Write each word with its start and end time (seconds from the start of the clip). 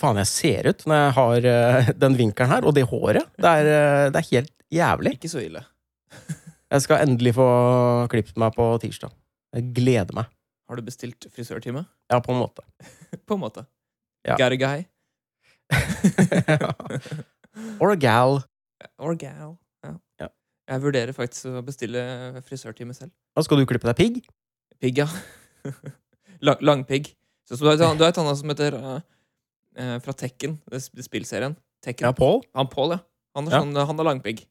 faen 0.00 0.20
jeg 0.20 0.30
ser 0.30 0.70
ut 0.70 0.86
når 0.88 1.02
jeg 1.02 1.14
har 1.18 1.48
uh, 1.50 1.90
den 2.04 2.16
vinkelen 2.18 2.52
her, 2.54 2.66
og 2.66 2.76
det 2.76 2.86
håret. 2.90 3.28
Det 3.36 3.52
er, 3.60 3.70
uh, 3.70 4.06
det 4.12 4.22
er 4.22 4.28
helt 4.30 4.54
jævlig. 4.72 5.14
Ikke 5.18 5.32
så 5.32 5.44
ille. 5.44 5.64
Jeg 6.70 6.84
skal 6.84 7.00
endelig 7.02 7.32
få 7.34 7.46
klippet 8.12 8.36
meg 8.38 8.52
på 8.54 8.64
tirsdag. 8.78 9.10
Jeg 9.56 9.72
gleder 9.74 10.14
meg. 10.14 10.28
Har 10.70 10.78
du 10.78 10.84
bestilt 10.86 11.26
frisørtime? 11.34 11.82
Ja, 12.12 12.20
på 12.22 12.30
en 12.30 12.38
måte. 12.38 12.62
På 13.26 13.34
en 13.34 13.42
måte. 13.42 13.64
Ja. 14.22 14.36
Got 14.38 14.54
a 14.54 14.58
guy. 14.60 14.84
Or 17.82 17.90
a 17.90 17.96
gal. 17.98 18.44
Or 19.02 19.16
gal. 19.18 19.56
Ja. 19.82 19.96
Ja. 20.22 20.28
Jeg 20.70 20.84
vurderer 20.84 21.16
faktisk 21.16 21.50
å 21.50 21.64
bestille 21.66 22.04
frisørtime 22.46 22.94
selv. 22.94 23.10
Og 23.34 23.48
skal 23.48 23.58
du 23.58 23.66
klippe 23.66 23.90
deg 23.90 23.98
pigg? 23.98 24.22
Pigg, 24.78 25.02
ja. 25.02 25.08
Lang, 26.46 26.62
Langpigg. 26.62 27.10
Du 27.50 27.66
har 27.66 27.74
et 27.74 27.82
annet 28.22 28.38
som 28.38 28.52
heter 28.52 28.78
uh, 28.78 29.00
uh, 29.80 29.96
Fra 30.04 30.12
Tekken, 30.16 30.58
det 30.70 30.82
spillserien. 30.84 31.56
Tekken. 31.84 32.06
Ja, 32.10 32.12
Paul? 32.16 32.42
Han 32.54 32.68
Paul, 32.72 32.90
ja. 32.96 33.00
Han 33.36 33.46
er, 33.48 33.54
Ja. 33.56 33.60
sånn, 33.64 33.76
han 33.88 34.00
er 34.02 34.04
langpigg. 34.10 34.42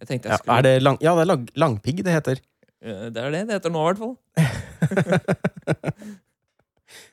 Jeg 0.00 0.08
tenkte 0.08 0.30
jeg 0.32 0.38
skulle 0.40 0.58
er 0.58 0.62
det 0.64 0.74
lang, 0.82 0.96
ja, 1.04 1.12
det 1.18 1.26
er 1.26 1.28
lang, 1.28 1.42
langpigg 1.60 1.98
det 2.06 2.14
heter. 2.14 2.38
Eh, 2.80 3.10
Det 3.12 3.20
er 3.20 3.30
det 3.34 3.42
det 3.50 3.56
heter 3.58 3.70
nå, 3.74 3.82
i 3.84 3.92
hvert 3.92 4.00
fall. 4.00 4.16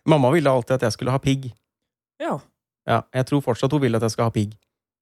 Mamma 0.08 0.32
ville 0.34 0.50
alltid 0.50 0.78
at 0.78 0.86
jeg 0.88 0.96
skulle 0.96 1.12
ha 1.14 1.20
pigg. 1.22 1.50
Ja. 2.22 2.38
Ja, 2.88 3.02
jeg 3.14 3.28
tror 3.28 3.44
fortsatt 3.44 3.74
hun 3.76 3.82
vil 3.84 3.98
at 4.00 4.06
jeg 4.08 4.14
skal 4.16 4.30
ha 4.30 4.34
pigg. 4.38 4.56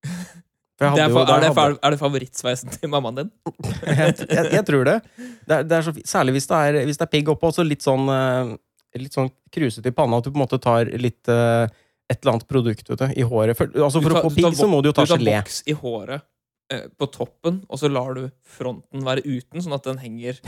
Er, 0.76 0.90
er, 0.92 1.08
det, 1.08 1.54
hadde- 1.56 1.78
er 1.88 1.94
det 1.94 1.98
favorittsveisen 2.02 2.68
til 2.74 2.90
mammaen 2.92 3.16
din? 3.16 3.30
jeg, 3.88 4.16
jeg, 4.28 4.50
jeg 4.58 4.64
tror 4.68 4.82
det. 4.84 4.96
Det 5.48 5.54
er, 5.56 5.62
det 5.64 5.78
er 5.78 5.86
så, 5.88 5.94
særlig 6.04 6.34
hvis 6.36 6.48
det 6.50 6.58
er, 6.68 6.80
hvis 6.90 7.00
det 7.00 7.06
er 7.06 7.12
pigg 7.14 7.30
oppå, 7.32 7.48
så 7.56 7.64
litt 7.64 7.86
sånn 7.86 8.10
eh, 8.12 8.50
Litt 9.00 9.16
sånn 9.16 9.30
krusete 9.56 9.88
i 9.88 9.96
panna. 9.96 10.20
At 10.20 10.28
du 10.28 10.34
på 10.34 10.36
en 10.36 10.44
måte 10.44 10.60
tar 10.60 10.92
litt 11.00 11.32
eh, 11.32 11.72
et 12.10 12.20
eller 12.22 12.36
annet 12.36 12.48
produkt 12.48 12.90
ute 12.92 13.08
i 13.18 13.24
håret. 13.26 13.58
For, 13.58 13.66
altså 13.82 14.02
For 14.04 14.14
tar- 14.14 14.22
å 14.22 14.30
få 14.30 14.36
pigg, 14.36 14.56
så 14.58 14.68
må 14.70 14.82
du 14.86 14.90
jo 14.92 14.96
ta 14.98 15.06
Du 15.08 15.14
tar 15.16 15.22
gelé. 15.22 15.40
boks 15.42 15.64
i 15.66 15.74
håret 15.80 16.22
eh, 16.74 16.86
på 17.00 17.08
toppen, 17.14 17.64
og 17.70 17.80
så 17.82 17.90
lar 17.92 18.14
du 18.18 18.28
fronten 18.58 19.04
være 19.06 19.24
uten, 19.26 19.62
sånn 19.66 19.74
at 19.78 19.84
den 19.90 19.98
henger 20.04 20.38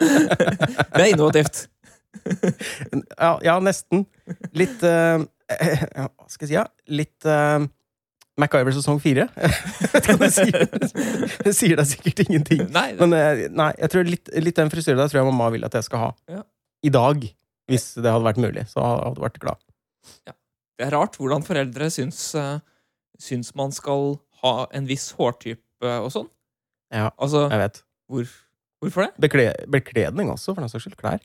Det 0.00 1.02
er 1.02 1.10
innovativt. 1.12 1.66
Ja, 3.16 3.36
ja, 3.44 3.58
nesten. 3.62 4.04
Litt 4.56 4.82
eh, 4.86 5.22
ja, 6.00 6.06
Hva 6.10 6.28
skal 6.30 6.46
jeg 6.46 6.50
si? 6.50 6.56
Ja? 6.56 6.64
Litt 6.90 7.26
uh, 7.28 7.64
MacGyver 8.40 8.74
sesong 8.76 9.00
fire. 9.02 9.28
Det 10.20 10.30
sier. 10.34 10.64
Det 11.44 11.54
sier 11.56 11.76
deg 11.80 11.88
sikkert 11.90 12.22
ingenting. 12.26 12.64
Nei, 12.74 12.88
Men 13.00 13.14
eh, 13.16 13.44
nei, 13.52 13.70
jeg 13.78 13.92
tror 13.94 14.08
litt, 14.08 14.30
litt 14.42 14.58
den 14.58 14.72
frisyren 14.72 15.00
der 15.00 15.10
tror 15.12 15.22
jeg 15.22 15.28
mamma 15.30 15.50
vil 15.54 15.66
at 15.68 15.76
jeg 15.78 15.86
skal 15.88 16.04
ha. 16.08 16.10
Ja. 16.30 16.42
I 16.86 16.92
dag. 16.94 17.26
Hvis 17.70 17.92
det 18.02 18.10
hadde 18.10 18.26
vært 18.26 18.40
mulig. 18.42 18.64
Så 18.72 18.82
hadde 18.82 19.12
jeg 19.14 19.22
vært 19.28 19.36
glad. 19.42 19.60
Det 20.26 20.86
er 20.86 20.94
rart 20.96 21.18
hvordan 21.20 21.44
foreldre 21.44 21.90
syns, 21.92 22.20
eh, 22.38 22.60
syns 23.20 23.52
man 23.58 23.72
skal 23.76 24.14
ha 24.42 24.54
en 24.72 24.86
viss 24.88 25.10
hårtype 25.18 25.96
og 26.00 26.08
sånn. 26.14 26.30
Ja, 26.94 27.10
Altså, 27.20 27.44
jeg 27.52 27.60
vet. 27.60 27.82
hvor, 28.10 28.30
hvorfor 28.80 29.06
det? 29.06 29.10
Bekle, 29.20 29.44
bekledning 29.70 30.32
også, 30.32 30.54
for 30.54 30.64
den 30.64 30.72
saks 30.72 30.86
skyld. 30.88 30.96
Klær. 31.00 31.20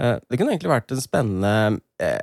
Eh, 0.00 0.16
det 0.30 0.38
kunne 0.40 0.56
egentlig 0.56 0.72
vært 0.72 0.90
en 0.90 1.04
spennende 1.04 1.80
eh, 2.02 2.18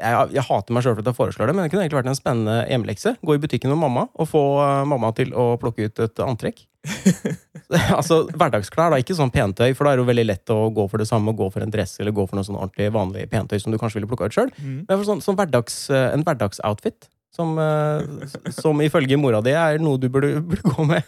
jeg, 0.00 0.30
jeg 0.32 0.46
hater 0.46 0.72
meg 0.72 0.84
sjøl 0.86 0.94
for 0.96 1.02
at 1.02 1.10
jeg 1.10 1.18
foreslår 1.18 1.50
det, 1.50 1.54
men 1.56 1.66
det 1.66 1.72
kunne 1.74 1.82
egentlig 1.84 1.98
vært 1.98 2.08
en 2.14 2.16
spennende 2.16 2.54
hjemmelekse. 2.70 3.16
Gå 3.20 3.36
i 3.36 3.42
butikken 3.42 3.74
med 3.74 3.82
mamma 3.82 4.06
og 4.14 4.30
få 4.30 4.42
mamma 4.88 5.10
til 5.18 5.34
å 5.36 5.50
plukke 5.60 5.90
ut 5.90 6.00
et 6.06 6.22
antrekk. 6.24 6.62
altså 7.98 8.22
Hverdagsklær, 8.32 8.90
da. 8.94 8.98
Ikke 9.02 9.14
sånn 9.16 9.30
pentøy, 9.34 9.74
for 9.76 9.84
da 9.86 9.92
er 9.92 9.98
det 10.00 10.04
jo 10.04 10.08
veldig 10.10 10.26
lett 10.26 10.52
å 10.54 10.58
gå 10.74 10.86
for 10.90 11.02
det 11.02 11.08
samme. 11.10 11.34
Gå 11.36 11.50
for 11.52 11.64
en 11.64 11.72
dress 11.74 11.98
eller 12.00 12.14
gå 12.16 12.24
for 12.28 12.38
noe 12.38 12.46
sånn 12.46 12.58
ordentlig 12.58 12.90
vanlig 12.94 13.26
pentøy 13.32 13.58
som 13.60 13.72
du 13.74 13.78
kanskje 13.80 14.00
ville 14.00 14.08
plukka 14.10 14.30
ut 14.30 14.36
sjøl. 14.36 14.50
Mm. 14.58 14.78
Men 14.88 14.94
for 14.96 15.06
sånn, 15.10 15.20
sånn 15.24 15.38
hverdags, 15.38 15.76
eh, 15.92 16.08
en 16.16 16.24
hverdagsoutfit. 16.26 17.10
Som, 17.30 17.52
eh, 17.62 18.26
som 18.56 18.80
ifølge 18.82 19.14
mora 19.20 19.38
di 19.44 19.52
er 19.54 19.78
noe 19.78 20.00
du 20.02 20.08
burde, 20.10 20.40
burde 20.42 20.66
gå 20.66 20.86
med. 20.88 21.06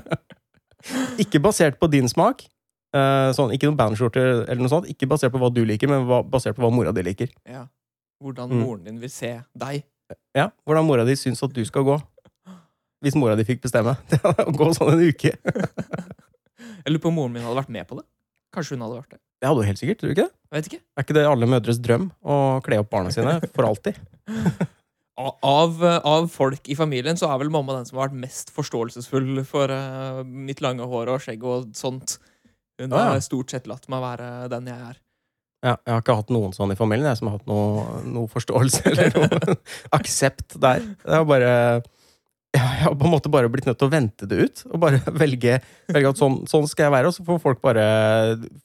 ikke 1.22 1.40
basert 1.44 1.76
på 1.80 1.90
din 1.92 2.08
smak. 2.08 2.46
eh, 2.90 3.28
sånn, 3.36 3.52
ikke 3.54 3.68
noen 3.68 3.76
bandskjorte 3.78 4.22
eller 4.48 4.58
noe 4.64 4.70
sånt. 4.72 4.88
Ikke 4.90 5.06
basert 5.06 5.30
på 5.30 5.38
hva 5.38 5.50
du 5.54 5.60
liker, 5.68 5.86
men 5.92 6.08
basert 6.32 6.56
på 6.56 6.64
hva 6.64 6.72
mora 6.74 6.90
di 6.96 7.04
liker. 7.06 7.28
Ja. 7.46 7.66
Hvordan 8.20 8.50
Mm. 8.50 8.62
moren 8.64 8.84
din 8.84 8.98
vil 9.00 9.08
se 9.10 9.42
deg. 9.56 9.84
Ja, 10.34 10.50
Hvordan 10.66 10.84
mora 10.88 11.04
di 11.06 11.12
syns 11.14 11.42
at 11.42 11.52
du 11.54 11.64
skal 11.64 11.84
gå. 11.84 12.00
Hvis 13.00 13.16
mora 13.16 13.36
di 13.38 13.46
fikk 13.48 13.62
bestemme. 13.64 13.96
Det 14.10 14.20
å 14.24 14.52
gå 14.52 14.70
sånn 14.76 14.94
en 14.94 15.04
uke. 15.08 15.34
Jeg 16.84 16.92
lurer 16.94 17.02
på 17.02 17.10
om 17.10 17.18
moren 17.20 17.34
min 17.34 17.44
hadde 17.44 17.60
vært 17.60 17.72
med 17.72 17.88
på 17.88 17.98
det. 17.98 18.06
Kanskje 18.54 18.76
hun 18.76 18.84
hadde 18.86 18.98
vært 18.98 19.14
det. 19.14 19.20
Det 19.40 19.48
hadde 19.48 19.62
hun 19.62 19.70
helt 19.70 19.80
sikkert. 19.80 20.00
tror 20.00 20.10
du 20.10 20.14
ikke 20.14 20.26
det? 20.26 20.34
Jeg 20.50 20.56
vet 20.56 20.68
ikke. 20.68 20.82
Er 20.96 21.06
ikke 21.06 21.16
det 21.16 21.24
alle 21.28 21.48
mødres 21.48 21.80
drøm? 21.80 22.10
Å 22.20 22.36
kle 22.66 22.80
opp 22.82 22.90
barna 22.92 23.12
sine 23.14 23.38
for 23.54 23.68
alltid? 23.68 24.00
Av, 25.20 25.82
av 25.84 26.30
folk 26.32 26.68
i 26.72 26.74
familien 26.78 27.18
så 27.20 27.28
er 27.28 27.42
vel 27.42 27.50
mamma 27.52 27.74
den 27.76 27.84
som 27.84 27.98
har 27.98 28.08
vært 28.08 28.22
mest 28.22 28.52
forståelsesfull 28.56 29.42
for 29.44 29.68
uh, 29.68 30.22
mitt 30.24 30.62
lange 30.64 30.86
hår 30.88 31.10
og 31.12 31.20
skjegg 31.20 31.44
og 31.44 31.66
sånt. 31.76 32.14
Hun 32.80 32.94
har 32.96 33.02
ja. 33.04 33.10
har 33.18 33.24
stort 33.26 33.52
sett 33.52 33.68
latt 33.68 33.84
meg 33.92 34.00
være 34.00 34.30
den 34.48 34.70
jeg 34.70 34.80
er. 34.80 34.96
Ja, 35.60 35.74
jeg 35.74 35.92
har 35.92 36.00
ikke 36.00 36.16
hatt 36.22 36.32
noen 36.32 36.54
sånn 36.56 36.72
i 36.72 36.78
familien 36.78 37.10
jeg 37.10 37.20
som 37.20 37.28
har 37.28 37.36
hatt 37.36 37.50
noe, 37.50 38.00
noe 38.08 38.32
forståelse 38.32 38.80
eller 38.94 39.12
noe 39.18 39.58
aksept 39.98 40.56
der. 40.62 40.86
Det 41.04 41.18
er 41.18 41.28
bare 41.28 41.50
ja, 41.52 41.82
Jeg 42.50 42.82
har 42.82 42.96
på 42.98 43.06
en 43.06 43.12
måte 43.12 43.30
bare 43.30 43.50
blitt 43.52 43.68
nødt 43.68 43.78
til 43.78 43.86
å 43.86 43.92
vente 43.92 44.26
det 44.26 44.38
ut. 44.40 44.62
Og 44.72 44.80
bare 44.82 44.98
velge, 45.22 45.60
velge 45.92 46.10
at 46.10 46.20
sånn, 46.20 46.40
sånn 46.50 46.66
skal 46.70 46.88
jeg 46.88 46.94
være, 46.96 47.10
og 47.10 47.16
så 47.16 47.26
får 47.26 47.40
folk 47.44 47.62
bare 47.62 47.84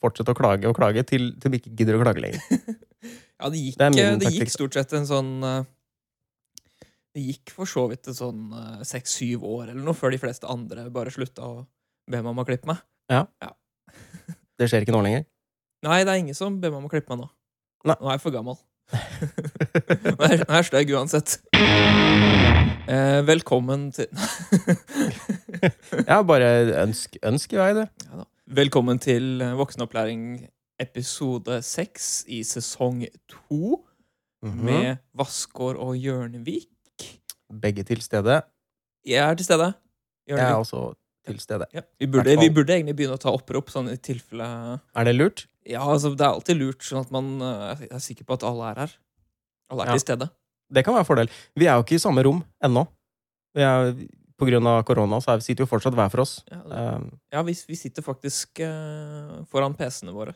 fortsette 0.02 0.34
å 0.34 0.38
klage 0.38 0.70
og 0.70 0.78
klage 0.78 1.06
til, 1.08 1.34
til 1.42 1.54
de 1.54 1.62
ikke 1.62 1.74
gidder 1.78 2.00
å 2.00 2.04
klage 2.06 2.26
lenger. 2.26 2.44
Ja, 3.36 3.50
det 3.52 3.60
gikk, 3.60 3.76
Det 3.76 3.88
eh, 4.00 4.14
det 4.16 4.30
gikk 4.32 4.52
stort 4.54 4.78
sett 4.78 4.94
en 4.96 5.04
sånn 5.06 5.32
eh, 5.44 5.66
Det 7.12 7.24
gikk 7.26 7.52
for 7.52 7.68
så 7.68 7.84
vidt 7.92 8.08
en 8.08 8.16
sånn 8.16 8.46
seks-syv 8.88 9.44
år 9.44 9.74
eller 9.74 9.84
noe 9.84 9.94
før 9.94 10.16
de 10.16 10.22
fleste 10.22 10.48
andre 10.50 10.88
bare 10.96 11.12
slutta 11.12 11.44
å 11.44 11.58
be 12.08 12.22
meg 12.22 12.32
om 12.32 12.40
å 12.40 12.48
klippe 12.48 12.72
meg. 12.72 12.80
Ja 13.12 13.26
Det 14.58 14.72
skjer 14.72 14.88
ikke 14.88 14.96
nå 14.96 15.04
lenger. 15.04 15.28
Nei, 15.86 16.00
det 16.08 16.16
er 16.16 16.24
ingen 16.24 16.38
som 16.38 16.56
ber 16.64 16.80
å 16.80 16.88
klippe 16.88 17.12
meg 17.12 17.26
nå. 17.26 17.30
Nei. 17.86 18.00
Nå 18.00 18.08
er 18.08 18.16
jeg 18.16 18.24
for 18.24 18.40
gammel. 18.40 18.58
Nå 20.16 20.32
er 20.32 20.40
jeg 20.40 20.70
stygg 20.72 20.96
uansett. 20.96 21.38
Eh, 22.86 23.22
velkommen 23.26 23.88
til 23.96 24.06
Ja, 26.10 26.20
bare 26.28 26.50
ønsk, 26.84 27.16
ønsk 27.26 27.56
i 27.56 27.60
vei, 27.60 27.72
det. 27.78 27.86
ja. 28.06 28.26
Velkommen 28.60 29.00
til 29.02 29.40
Voksenopplæring 29.58 30.44
episode 30.84 31.62
seks 31.66 32.24
i 32.30 32.44
sesong 32.46 33.06
to 33.32 33.82
Mhm. 34.46 34.60
med 34.68 34.98
Vassgård 35.18 35.80
og 35.82 35.96
Hjørnevik. 35.98 36.68
Begge 37.50 37.82
til 37.88 38.02
stede. 38.04 38.44
Jeg 39.08 39.24
er 39.26 39.34
til 39.40 39.46
stede. 39.48 39.72
Jeg 40.28 40.38
er 40.38 40.54
også 40.54 40.94
til 41.26 41.40
stede. 41.42 41.66
Ja. 41.74 41.82
Vi, 42.00 42.06
burde, 42.06 42.36
vi 42.38 42.52
burde 42.54 42.76
egentlig 42.76 42.94
begynne 43.00 43.18
å 43.18 43.22
ta 43.24 43.32
opprop, 43.34 43.72
sånn 43.74 43.90
i 43.90 43.96
tilfelle 43.98 44.46
Er 44.94 45.04
det 45.08 45.16
lurt? 45.16 45.48
Ja, 45.66 45.82
altså, 45.82 46.12
det 46.14 46.22
er 46.22 46.36
alltid 46.36 46.60
lurt, 46.62 46.86
sånn 46.86 47.02
at 47.02 47.10
man 47.16 47.42
eh, 47.42 47.88
er 47.90 48.04
sikker 48.04 48.28
på 48.30 48.38
at 48.38 48.44
alle 48.46 48.70
er 48.70 48.84
her. 48.84 48.94
Alle 49.72 49.82
er 49.82 49.88
Ja. 49.88 49.98
til 49.98 50.06
stede. 50.06 50.30
Det 50.74 50.84
kan 50.86 50.96
være 50.96 51.06
en 51.06 51.10
fordel. 51.10 51.30
Vi 51.56 51.68
er 51.70 51.76
jo 51.78 51.84
ikke 51.86 51.98
i 52.00 52.02
samme 52.02 52.24
rom 52.26 52.40
ennå. 52.66 52.86
Vi 53.56 53.62
er, 53.64 53.92
på 54.40 54.48
grunn 54.50 54.68
av 54.68 54.82
korona 54.88 55.20
så 55.24 55.36
er, 55.36 55.44
sitter 55.46 55.64
vi 55.64 55.70
fortsatt 55.72 55.96
hver 55.96 56.10
for 56.12 56.24
oss. 56.26 56.40
Ja, 56.52 56.62
det, 56.72 56.88
ja 57.38 57.44
vi, 57.48 57.54
vi 57.70 57.78
sitter 57.80 58.04
faktisk 58.04 58.60
uh, 58.66 59.44
foran 59.52 59.78
PC-ene 59.78 60.16
våre 60.16 60.34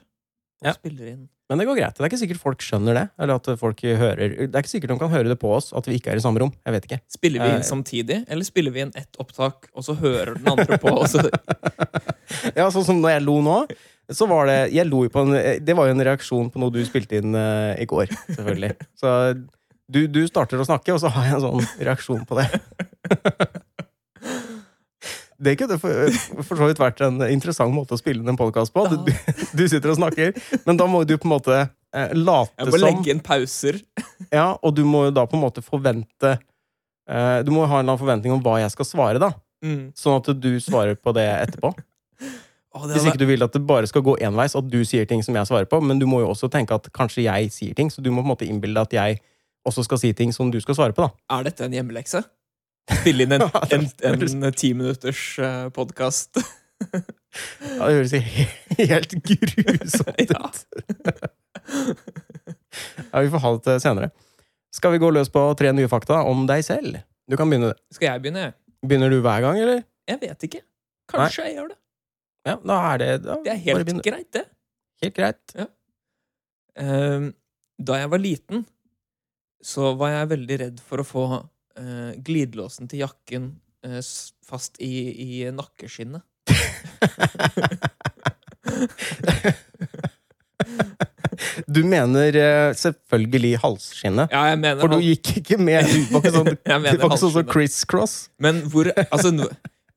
og 0.59 0.67
Ja. 0.67 0.73
spiller 0.75 1.07
inn. 1.13 1.27
Men 1.49 1.57
det 1.61 1.65
går 1.65 1.77
greit. 1.79 1.95
Det 1.97 2.03
er 2.03 2.09
ikke 2.11 2.19
sikkert 2.19 2.41
folk 2.43 2.61
skjønner 2.61 2.93
det. 2.93 3.03
Eller 3.17 3.39
at 3.39 3.47
folk 3.57 3.79
hører 3.81 4.33
Det 4.35 4.49
er 4.51 4.59
ikke 4.59 4.69
sikkert 4.69 4.91
de 4.91 4.97
kan 5.01 5.09
høre 5.09 5.29
det 5.31 5.37
på 5.41 5.49
oss 5.55 5.71
at 5.73 5.87
vi 5.87 5.95
ikke 5.97 6.11
er 6.11 6.19
i 6.19 6.23
samme 6.23 6.37
rom. 6.43 6.51
Jeg 6.67 6.75
vet 6.75 6.85
ikke. 6.89 6.99
Spiller 7.15 7.41
vi 7.41 7.47
Eh, 7.49 7.55
inn 7.55 7.63
samtidig, 7.65 8.17
eller 8.27 8.43
spiller 8.45 8.75
vi 8.75 8.83
inn 8.83 8.91
ett 8.99 9.15
opptak, 9.23 9.69
og 9.73 9.83
så 9.87 9.95
hører 9.97 10.35
den 10.35 10.51
andre 10.51 10.77
på? 10.83 10.91
Ja, 12.59 12.67
sånn 12.69 12.85
som 12.85 12.99
når 13.01 13.15
jeg 13.15 13.23
lo 13.25 13.39
nå, 13.41 13.55
så 14.13 14.27
var 14.29 14.45
det 14.49 14.57
Jeg 14.75 14.85
lo 14.89 15.03
jo 15.05 15.09
på 15.13 15.23
en 15.25 15.31
Det 15.65 15.75
var 15.77 15.87
jo 15.89 15.95
en 15.95 16.05
reaksjon 16.05 16.51
på 16.53 16.61
noe 16.61 16.73
du 16.73 16.83
spilte 16.85 17.17
inn 17.17 17.33
uh, 17.33 17.73
i 17.79 17.87
går, 17.89 18.11
selvfølgelig. 18.35 18.75
Så 18.99 19.13
du, 19.89 20.03
du 20.07 20.21
starter 20.29 20.61
å 20.61 20.67
snakke, 20.67 20.93
og 20.93 21.01
så 21.01 21.11
har 21.13 21.27
jeg 21.27 21.39
en 21.39 21.45
sånn 21.47 21.67
reaksjon 21.81 22.25
på 22.29 22.39
det. 22.39 22.47
Det 25.39 25.53
kunne 25.55 25.77
for, 25.79 26.11
for 26.43 26.59
så 26.59 26.67
vidt 26.67 26.81
vært 26.81 26.99
en 27.05 27.21
interessant 27.29 27.71
måte 27.71 27.95
å 27.95 27.99
spille 27.99 28.19
inn 28.19 28.27
en 28.27 28.37
podkast 28.39 28.73
på. 28.75 28.83
Du, 28.91 29.11
du 29.55 29.61
sitter 29.71 29.93
og 29.93 29.99
snakker, 30.01 30.33
men 30.65 30.79
da 30.79 30.87
må 30.91 31.05
du 31.07 31.13
på 31.15 31.29
en 31.29 31.31
måte 31.37 31.59
eh, 31.61 32.11
late 32.11 32.51
jeg 32.59 32.67
må 32.67 32.73
som 32.73 32.83
legge 32.83 33.13
inn 33.13 33.21
pauser. 33.23 33.79
Ja, 34.35 34.51
og 34.59 34.75
du 34.75 34.83
må 34.85 35.05
jo 35.07 35.13
da 35.15 35.23
på 35.25 35.37
en 35.39 35.41
måte 35.41 35.63
forvente 35.65 36.35
eh, 36.35 37.37
Du 37.47 37.49
må 37.55 37.63
ha 37.63 37.79
en 37.79 37.79
eller 37.79 37.95
annen 37.95 38.01
forventning 38.01 38.35
om 38.35 38.43
hva 38.45 38.59
jeg 38.59 38.73
skal 38.75 38.85
svare, 38.85 39.21
da. 39.23 39.31
Mm. 39.63 39.95
Sånn 39.97 40.19
at 40.19 40.27
du 40.43 40.51
svarer 40.63 40.99
på 40.99 41.15
det 41.15 41.29
etterpå. 41.37 41.73
Oh, 42.69 42.83
det 42.85 42.99
Hvis 42.99 43.07
ikke 43.09 43.17
du 43.17 43.25
vil 43.25 43.41
at 43.41 43.55
det 43.55 43.63
bare 43.65 43.87
skal 43.89 44.03
gå 44.05 44.13
enveis, 44.21 44.53
at 44.53 44.67
du 44.69 44.83
sier 44.85 45.07
ting 45.09 45.23
som 45.25 45.33
jeg 45.33 45.49
svarer 45.49 45.65
på, 45.65 45.79
men 45.81 45.97
du 45.97 46.03
må 46.05 46.19
jo 46.21 46.27
også 46.29 46.51
tenke 46.53 46.75
at 46.77 46.85
kanskje 46.93 47.23
jeg 47.25 47.47
sier 47.49 47.73
ting, 47.73 47.89
så 47.89 47.97
du 48.05 48.11
må 48.13 48.21
på 48.21 48.27
en 48.27 48.29
måte 48.29 48.45
innbille 48.45 48.77
deg 48.77 48.85
at 48.85 48.93
jeg 48.93 49.23
også 49.67 49.85
skal 49.87 50.01
si 50.01 50.13
ting 50.17 50.33
som 50.35 50.51
du 50.53 50.59
skal 50.63 50.77
svare 50.77 50.95
på, 50.95 51.07
da. 51.07 51.37
Er 51.37 51.49
dette 51.49 51.65
en 51.65 51.75
hjemmelekse? 51.75 52.23
Spille 53.01 53.25
inn 53.25 53.35
en, 53.37 53.45
en, 53.75 53.85
en, 54.09 54.25
en 54.49 54.55
ti 54.55 54.73
minutters 54.77 55.23
uh, 55.43 55.67
podkast. 55.75 56.39
Ja, 56.79 57.89
det 57.89 57.95
høres 57.99 58.13
helt 58.79 59.13
grusomt 59.25 60.31
ut. 60.33 60.63
Ja, 63.11 63.21
vi 63.21 63.29
får 63.29 63.41
ha 63.43 63.51
det 63.55 63.63
til 63.65 63.81
senere. 63.83 64.09
Skal 64.75 64.93
vi 64.93 65.01
gå 65.01 65.09
løs 65.13 65.31
på 65.33 65.41
tre 65.57 65.71
nye 65.73 65.89
fakta 65.89 66.21
om 66.29 66.45
deg 66.49 66.63
selv? 66.65 66.99
Du 67.29 67.37
kan 67.37 67.49
begynne. 67.49 67.71
Skal 67.93 68.11
jeg 68.11 68.23
begynne? 68.23 68.51
Begynner 68.85 69.11
du 69.11 69.19
hver 69.25 69.41
gang, 69.45 69.59
eller? 69.59 69.83
Jeg 70.09 70.21
vet 70.21 70.45
ikke. 70.47 70.61
Kanskje 71.09 71.47
jeg 71.47 71.57
gjør 71.57 71.71
det. 71.73 71.79
Ja, 72.47 72.55
da 72.63 72.77
er 72.93 73.01
det 73.01 73.09
da, 73.25 73.35
Det 73.43 73.51
er 73.51 73.61
helt 73.65 74.03
greit, 74.05 74.29
det. 74.33 74.45
Helt 75.03 75.15
greit. 75.17 75.55
Ehm, 76.79 77.31
da 77.79 77.97
jeg 77.99 78.11
var 78.13 78.21
liten, 78.21 78.63
så 79.61 79.93
var 79.99 80.09
jeg 80.13 80.31
veldig 80.33 80.57
redd 80.63 80.77
for 80.83 81.01
å 81.01 81.07
få 81.07 81.23
eh, 81.79 82.11
glidelåsen 82.25 82.89
til 82.91 82.99
jakken 83.03 83.43
eh, 83.85 84.01
fast 84.47 84.79
i, 84.83 84.93
i 85.13 85.51
nakkeskinnet. 85.53 86.23
Du 91.69 91.81
mener 91.87 92.35
eh, 92.35 92.71
selvfølgelig 92.77 93.59
halsskinnet. 93.63 94.33
Ja, 94.33 94.45
jeg 94.51 94.59
mener 94.61 94.81
For 94.81 94.91
du 94.91 95.03
gikk 95.03 95.31
ikke 95.41 95.59
med. 95.61 95.87
Du 95.87 96.13
var 96.13 96.23
ikke 96.23 96.35
sånn, 96.35 96.51
var 97.03 97.21
sånn 97.21 97.35
som 97.35 97.47
halsskinnet. 97.47 97.83
Cross. 97.89 98.15
Men 98.41 98.61
hvor, 98.71 98.89
altså, 99.05 99.31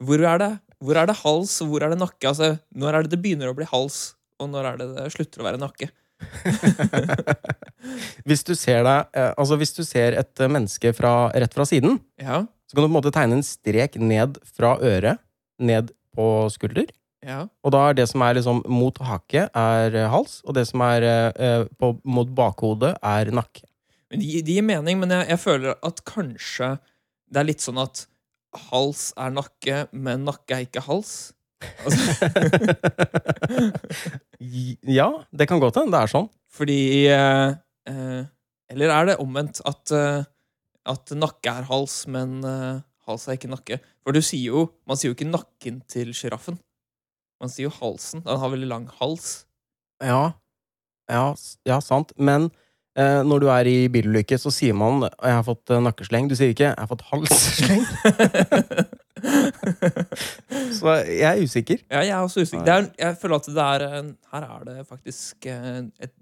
hvor, 0.02 0.24
er 0.28 0.42
det, 0.42 0.50
hvor 0.82 1.00
er 1.00 1.10
det 1.10 1.18
hals, 1.22 1.56
og 1.64 1.72
hvor 1.72 1.86
er 1.86 1.94
det 1.94 2.00
nakke? 2.02 2.30
Altså, 2.30 2.54
når 2.76 2.98
er 2.98 3.06
det 3.06 3.16
det 3.16 3.22
begynner 3.24 3.50
å 3.50 3.56
bli 3.58 3.68
hals, 3.72 4.04
og 4.42 4.50
når 4.52 4.70
er 4.70 4.80
det 4.80 4.88
det 4.96 5.08
slutter 5.16 5.42
å 5.42 5.48
være 5.48 5.62
nakke? 5.62 5.90
Hvis 8.28 8.44
du 8.46 8.54
ser 8.58 8.82
deg 8.86 9.18
eh, 9.18 9.32
Altså 9.38 9.58
hvis 9.60 9.74
du 9.76 9.82
ser 9.86 10.16
et 10.20 10.42
eh, 10.42 10.50
menneske 10.50 10.92
fra, 10.96 11.30
rett 11.34 11.54
fra 11.54 11.66
siden, 11.68 11.98
Ja, 12.20 12.42
så 12.46 12.76
kan 12.76 12.84
du 12.84 12.88
på 12.88 12.92
en 12.92 12.96
måte 12.96 13.12
tegne 13.14 13.36
en 13.36 13.44
strek 13.44 13.98
ned 14.00 14.38
fra 14.48 14.74
øret, 14.80 15.20
ned 15.60 15.90
på 16.16 16.26
skulder. 16.54 16.86
ja. 17.24 17.42
Og 17.64 17.74
da 17.74 17.82
er 17.90 17.98
det 17.98 18.06
som 18.08 18.22
er 18.24 18.38
liksom 18.38 18.62
mot 18.70 18.96
hake, 19.04 19.48
er 19.52 19.98
eh, 19.98 20.08
hals, 20.12 20.38
og 20.46 20.56
det 20.56 20.64
som 20.70 20.80
er 20.86 21.04
eh, 21.08 21.66
på, 21.78 21.92
mot 22.04 22.30
bakhodet, 22.32 22.94
er 23.02 23.32
nakke. 23.34 23.66
Men 24.12 24.22
de, 24.22 24.40
de 24.44 24.56
gir 24.56 24.64
mening, 24.64 25.00
men 25.00 25.12
jeg, 25.12 25.28
jeg 25.34 25.40
føler 25.42 25.76
at 25.82 26.00
kanskje 26.08 26.74
det 27.32 27.40
er 27.40 27.48
litt 27.48 27.64
sånn 27.64 27.80
at 27.80 28.06
hals 28.68 29.10
er 29.16 29.30
nakke, 29.32 29.86
men 29.92 30.26
nakke 30.28 30.56
er 30.56 30.66
ikke 30.66 30.82
hals. 30.84 31.32
Altså, 31.84 32.28
ja, 34.98 35.08
det 35.32 35.48
kan 35.50 35.62
godt 35.62 35.78
hende 35.80 35.94
det 35.94 36.02
er 36.02 36.12
sånn. 36.12 36.28
fordi 36.52 36.80
eh, 37.10 37.54
eh, 37.90 38.22
Eller 38.72 38.94
er 38.94 39.10
det 39.10 39.18
omvendt? 39.22 39.62
At, 39.68 39.92
eh, 39.94 40.24
at 40.88 41.14
nakke 41.16 41.54
er 41.60 41.68
hals, 41.70 42.02
men 42.10 42.40
eh, 42.46 42.82
hals 43.08 43.28
er 43.28 43.38
ikke 43.38 43.52
nakke? 43.52 43.80
For 44.02 44.14
du 44.14 44.22
sier 44.24 44.52
jo 44.52 44.66
Man 44.88 44.98
sier 44.98 45.12
jo 45.12 45.16
ikke 45.18 45.30
nakken 45.30 45.82
til 45.90 46.12
sjiraffen. 46.16 46.58
Man 47.42 47.50
sier 47.50 47.66
jo 47.66 47.76
halsen. 47.80 48.22
Den 48.22 48.38
har 48.38 48.52
veldig 48.52 48.70
lang 48.70 48.90
hals. 49.00 49.44
Ja, 50.02 50.34
ja, 51.10 51.24
ja 51.66 51.78
sant. 51.82 52.12
Men 52.16 52.50
eh, 52.94 53.22
når 53.26 53.42
du 53.42 53.48
er 53.50 53.70
i 53.70 53.76
bilulykke, 53.90 54.38
så 54.38 54.50
sier 54.54 54.74
man 54.78 55.02
'jeg 55.02 55.34
har 55.38 55.42
fått 55.42 55.70
eh, 55.70 55.82
nakkesleng'. 55.82 56.28
Du 56.30 56.36
sier 56.38 56.54
ikke 56.54 56.70
'jeg 56.70 56.78
har 56.78 56.86
fått 56.86 57.06
halssleng'. 57.10 57.86
så 60.78 60.96
jeg 61.06 61.28
er 61.28 61.42
usikker. 61.44 61.78
Ja, 61.90 62.00
jeg 62.06 62.10
er 62.16 62.24
også 62.24 62.42
usikker. 62.44 62.64
Det 62.66 62.74
er, 62.74 62.88
jeg 62.98 63.18
føler 63.20 63.38
at 63.38 63.46
det 63.48 63.68
er 63.68 63.86
Her 64.32 64.46
er 64.48 64.66
det 64.68 64.76
faktisk 64.88 65.46
eh, 65.50 65.78
et 66.02 66.12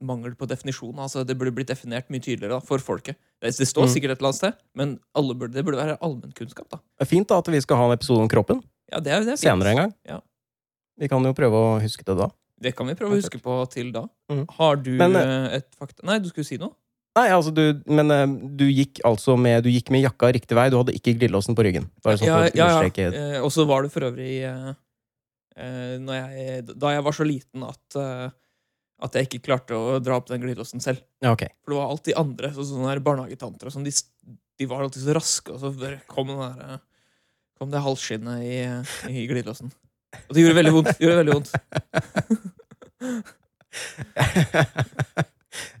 mangel 0.00 0.32
på 0.38 0.46
definisjon. 0.48 0.96
Altså, 1.02 1.24
det 1.28 1.36
burde 1.38 1.52
blitt 1.52 1.68
definert 1.68 2.08
mye 2.12 2.22
tydeligere 2.24 2.56
da, 2.56 2.60
for 2.64 2.80
folket. 2.80 3.18
Det, 3.42 3.52
det 3.58 3.68
står 3.68 3.84
Mm. 3.84 3.92
sikkert 3.92 4.10
et 4.14 4.18
eller 4.22 4.30
annet 4.30 4.38
sted, 4.40 4.52
men 4.74 4.94
alle 5.14 5.34
burde, 5.36 5.52
det 5.58 5.64
burde 5.66 5.76
være 5.82 5.98
allmennkunnskap. 6.00 6.70
Det 6.72 7.04
er 7.04 7.08
fint 7.10 7.28
da 7.28 7.38
at 7.42 7.48
vi 7.52 7.60
skal 7.60 7.76
ha 7.76 7.88
en 7.90 7.96
episode 7.98 8.24
om 8.24 8.28
kroppen 8.32 8.62
Ja, 8.92 8.98
det 9.00 9.12
er, 9.12 9.24
det 9.28 9.34
er 9.36 9.40
senere 9.40 9.70
en 9.74 9.76
gang. 9.84 9.92
Ja. 10.08 10.20
Vi 11.00 11.08
kan 11.08 11.24
jo 11.24 11.32
prøve 11.36 11.52
å 11.56 11.74
huske 11.80 12.04
det 12.04 12.16
da. 12.18 12.30
Det 12.60 12.74
kan 12.76 12.88
vi 12.90 12.94
prøve 12.96 13.14
å 13.16 13.20
huske 13.20 13.38
på 13.40 13.54
til 13.72 13.92
da. 13.92 14.02
Mm. 14.32 14.42
Har 14.56 14.76
du 14.76 14.90
Men, 15.00 15.14
eh, 15.16 15.60
et 15.60 15.68
fakta 15.78 16.04
Nei, 16.04 16.18
du 16.20 16.28
skulle 16.32 16.44
si 16.48 16.58
noe? 16.60 16.72
Nei, 17.20 17.28
altså 17.36 17.52
du, 17.54 17.64
men 17.92 18.12
eh, 18.14 18.26
du 18.60 18.66
gikk 18.68 19.02
altså 19.06 19.36
med, 19.36 19.62
du 19.66 19.70
gikk 19.72 19.92
med 19.92 20.04
jakka 20.06 20.32
riktig 20.36 20.56
vei. 20.56 20.68
Du 20.72 20.78
hadde 20.80 20.96
ikke 20.96 21.14
glidelåsen 21.18 21.58
på 21.58 21.66
ryggen. 21.66 21.90
Bare 22.04 22.20
sånn 22.20 22.30
Ja, 22.30 22.42
ja, 22.56 22.68
ja. 22.88 23.08
Eh, 23.10 23.38
og 23.44 23.52
så 23.54 23.66
var 23.68 23.84
det 23.84 23.92
for 23.92 24.08
øvrig 24.08 24.40
eh, 24.48 24.70
eh, 25.60 25.96
jeg, 26.00 26.62
Da 26.72 26.94
jeg 26.96 27.04
var 27.06 27.16
så 27.16 27.26
liten 27.28 27.66
at 27.68 28.00
eh, 28.00 28.28
at 29.00 29.16
jeg 29.16 29.28
ikke 29.28 29.46
klarte 29.48 29.76
å 29.76 29.98
dra 30.02 30.18
opp 30.20 30.28
den 30.28 30.42
glidelåsen 30.42 30.82
selv. 30.84 31.00
Ja, 31.24 31.32
okay. 31.32 31.48
For 31.64 31.72
det 31.72 31.78
var 31.78 31.92
alltid 31.92 32.18
andre, 32.20 32.50
så 32.52 32.60
sånne 32.68 32.90
her 32.90 33.00
barnehagetanter 33.04 33.70
og 33.70 33.74
sånn, 33.74 33.86
de, 33.88 33.92
de 34.60 34.64
var 34.68 34.84
alltid 34.84 35.02
så 35.06 35.14
raske, 35.16 35.54
og 35.54 35.58
så 35.62 35.68
kom, 36.10 36.26
den 36.28 36.40
der, 36.42 36.56
eh, 36.66 36.78
kom 37.56 37.68
det 37.72 37.84
halvskinnet 37.84 38.38
i, 38.44 38.58
i 39.08 39.24
glidelåsen. 39.30 39.70
Og 40.26 40.32
det 40.34 40.42
gjorde 40.44 40.58
veldig 40.58 40.74
vondt. 40.74 40.92
Det 40.92 41.04
gjorde 41.06 41.20
veldig 41.22 41.34
vondt. 41.38 41.52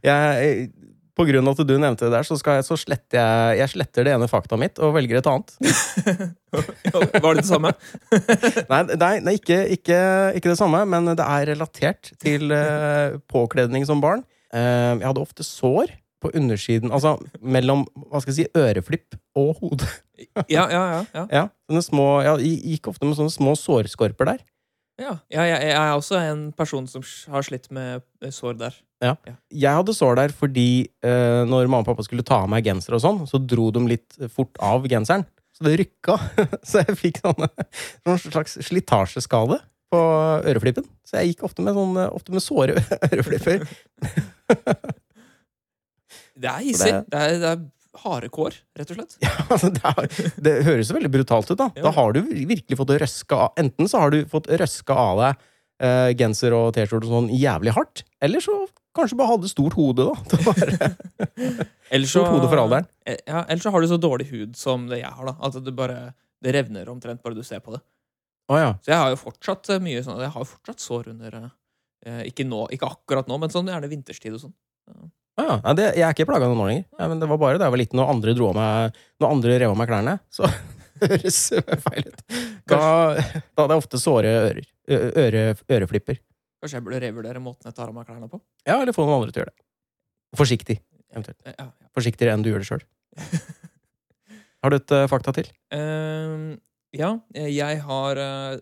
jeg, 0.08 0.70
på 1.16 1.26
grunn 1.28 1.48
av 1.50 1.56
at 1.56 1.68
du 1.68 1.74
nevnte 1.76 2.06
det 2.06 2.14
der, 2.14 2.26
så, 2.26 2.36
skal 2.40 2.58
jeg, 2.58 2.66
så 2.68 2.76
sletter 2.80 3.18
jeg, 3.18 3.58
jeg 3.60 3.72
sletter 3.74 4.06
det 4.06 4.14
ene 4.14 4.28
faktaet 4.30 4.60
mitt 4.62 4.80
og 4.82 4.94
velger 4.96 5.20
et 5.20 5.30
annet. 5.30 5.54
Var 7.22 7.30
det 7.30 7.42
det 7.42 7.46
samme? 7.48 7.72
Nei, 8.72 8.82
nei, 8.98 9.12
nei 9.22 9.36
ikke, 9.38 9.62
ikke, 9.76 10.00
ikke 10.38 10.52
det 10.52 10.58
samme, 10.58 10.82
men 10.90 11.12
det 11.12 11.26
er 11.26 11.48
relatert 11.52 12.12
til 12.22 12.50
uh, 12.50 13.18
påkledning 13.30 13.86
som 13.88 14.02
barn. 14.02 14.24
Uh, 14.50 14.98
jeg 14.98 15.06
hadde 15.06 15.22
ofte 15.22 15.46
sår 15.46 15.94
på 16.20 16.30
undersiden, 16.36 16.92
altså 16.92 17.14
mellom 17.40 17.86
hva 18.10 18.20
skal 18.20 18.34
jeg 18.34 18.38
si, 18.42 18.48
øreflipp 18.58 19.16
og 19.38 19.54
hode. 19.62 19.88
Ja, 20.52 20.66
ja, 20.68 20.82
ja. 20.92 21.04
ja. 21.14 21.26
Ja, 21.70 21.82
små, 21.86 22.20
jeg 22.26 22.56
gikk 22.74 22.90
ofte 22.90 23.08
med 23.08 23.16
sånne 23.16 23.32
små 23.32 23.54
sårskorper 23.56 24.34
der. 24.34 24.42
Ja. 25.00 25.14
ja 25.32 25.46
jeg, 25.48 25.62
jeg 25.70 25.76
er 25.80 25.96
også 25.96 26.20
en 26.20 26.44
person 26.56 26.86
som 26.90 27.02
har 27.32 27.42
slitt 27.46 27.66
med 27.74 28.04
sår 28.36 28.58
der. 28.60 28.76
Ja, 29.00 29.14
Jeg 29.48 29.72
hadde 29.78 29.94
sår 29.96 30.18
der 30.20 30.32
fordi 30.36 30.66
eh, 31.02 31.42
når 31.48 31.64
mamma 31.72 31.80
og 31.80 31.88
pappa 31.88 32.04
skulle 32.04 32.24
ta 32.28 32.42
av 32.44 32.50
meg 32.52 32.66
genser 32.68 32.98
og 32.98 33.00
sånn, 33.00 33.22
så 33.30 33.40
dro 33.40 33.70
de 33.72 33.80
litt 33.88 34.18
fort 34.34 34.60
av 34.60 34.84
genseren. 34.92 35.24
Så 35.56 35.64
det 35.66 35.78
rykka. 35.80 36.14
Så 36.68 36.80
jeg 36.84 36.96
fikk 37.00 37.18
sånne, 37.24 37.48
noen 38.06 38.20
slags 38.22 38.54
slitasjeskade 38.64 39.58
på 39.90 39.98
øreflippen. 40.52 40.84
Så 41.08 41.18
jeg 41.18 41.32
gikk 41.34 41.42
ofte 41.48 41.64
med, 41.66 41.74
sånne, 41.76 42.04
ofte 42.16 42.32
med 42.36 42.44
såre 42.44 42.76
øreflipper. 43.10 43.64
Det 46.40 46.48
er 46.48 46.62
hissig. 46.64 46.92
det- 46.92 47.04
Det 47.12 47.40
det 47.42 47.48
er 47.50 47.60
harde 48.04 48.28
kår, 48.30 48.54
rett 48.78 48.90
og 48.92 48.98
slett. 49.00 49.16
Altså, 49.50 49.70
det, 49.74 49.82
er, 49.82 50.32
det 50.46 50.52
høres 50.66 50.90
jo 50.90 50.96
veldig 50.98 51.10
brutalt 51.10 51.50
ut, 51.50 51.58
da. 51.58 51.70
Ja. 51.74 51.88
Da 51.88 51.94
har 51.96 52.12
du 52.14 52.20
virkelig 52.22 52.78
fått 52.78 52.92
røska 53.02 53.38
av 53.46 53.58
Enten 53.58 53.88
så 53.90 54.04
har 54.04 54.12
du 54.14 54.20
fått 54.30 54.46
røska 54.46 54.94
av 54.94 55.22
deg 55.24 55.40
eh, 55.82 56.10
genser 56.20 56.54
og 56.54 56.70
T-skjorte 56.76 57.10
sånn 57.10 57.30
jævlig 57.34 57.74
hardt, 57.74 58.04
eller 58.22 58.44
så 58.44 58.54
kanskje 58.96 59.18
bare 59.18 59.32
hadde 59.32 59.50
stort 59.50 59.74
hode, 59.78 60.06
da. 60.06 60.14
Eller 61.90 62.06
så, 62.06 62.20
stort 62.20 62.32
hode 62.36 62.48
for 62.50 62.62
alderen. 62.62 62.86
Eh, 63.06 63.18
Ja, 63.26 63.44
eller 63.48 63.62
så 63.62 63.70
har 63.74 63.82
du 63.82 63.88
så 63.90 63.98
dårlig 63.98 64.28
hud 64.30 64.56
som 64.58 64.86
det 64.90 65.00
jeg 65.00 65.10
har. 65.10 65.26
da 65.30 65.34
At 65.46 65.58
det 65.64 65.74
bare 65.74 66.12
Det 66.42 66.54
revner 66.54 66.88
omtrent 66.90 67.22
bare 67.22 67.34
du 67.38 67.42
ser 67.46 67.62
på 67.62 67.74
det. 67.74 67.80
Oh, 68.50 68.58
ja. 68.58 68.72
Så 68.82 68.90
jeg 68.90 68.98
har 68.98 69.10
jo 69.12 69.18
fortsatt 69.20 69.70
eh, 69.70 69.82
mye 69.82 70.02
sånn 70.02 70.18
Jeg 70.22 70.32
har 70.34 70.42
jo 70.42 70.48
fortsatt 70.52 70.82
sår 70.82 71.10
under 71.12 71.36
eh, 71.42 72.22
Ikke 72.26 72.46
nå, 72.46 72.64
ikke 72.74 72.90
akkurat 72.90 73.30
nå, 73.30 73.38
men 73.42 73.50
sånn 73.54 73.70
gjerne 73.70 73.90
vinterstid 73.90 74.34
og 74.38 74.42
sånn. 74.46 74.54
Å 75.40 75.60
ja. 75.60 75.74
Det, 75.76 75.86
jeg 75.98 76.06
er 76.06 76.16
ikke 76.16 76.28
plaga 76.28 76.48
nå 76.50 76.66
lenger. 76.68 76.84
Ja, 76.98 77.08
men 77.10 77.22
det 77.22 77.28
var 77.30 77.40
bare 77.40 77.60
da 77.60 77.68
jeg 77.68 77.74
var 77.74 77.82
liten 77.82 78.02
og 78.02 78.12
andre 78.12 78.34
dro 78.36 78.50
meg 78.56 78.98
Når 79.22 79.34
andre 79.36 79.56
rev 79.62 79.72
av 79.72 79.78
meg 79.80 79.90
klærne. 79.90 80.16
Så 80.32 80.48
høres 81.02 81.40
feil 81.86 82.10
ut. 82.10 82.22
Da, 82.68 82.80
da 83.16 83.64
hadde 83.64 83.72
jeg 83.72 83.84
ofte 83.84 84.02
såre 84.02 84.34
ører. 84.42 84.68
Øre, 84.90 85.42
øreflipper. 85.70 86.20
Kanskje 86.60 86.76
jeg 86.76 86.84
burde 86.86 87.00
revurdere 87.00 87.40
måten 87.42 87.70
jeg 87.70 87.76
tar 87.76 87.88
av 87.88 87.96
meg 87.96 88.08
klærne 88.08 88.28
på? 88.28 88.40
Ja, 88.66 88.80
eller 88.80 88.92
få 88.92 89.06
noen 89.06 89.20
andre 89.20 89.32
til 89.32 89.40
å 89.40 89.44
gjøre 89.46 89.54
det. 89.54 89.64
Forsiktig. 90.36 90.76
Eventuelt. 91.10 91.40
Ja, 91.46 91.54
ja. 91.56 91.90
Forsiktigere 91.96 92.34
enn 92.36 92.44
du 92.44 92.50
gjør 92.50 92.62
det 92.62 92.68
sjøl. 92.68 92.84
Har 94.60 94.72
du 94.72 94.76
et 94.76 94.92
uh, 94.92 95.06
fakta 95.10 95.32
til? 95.34 95.48
Uh, 95.72 96.58
ja, 96.94 97.14
jeg 97.32 97.80
har 97.86 98.20
uh, 98.20 98.58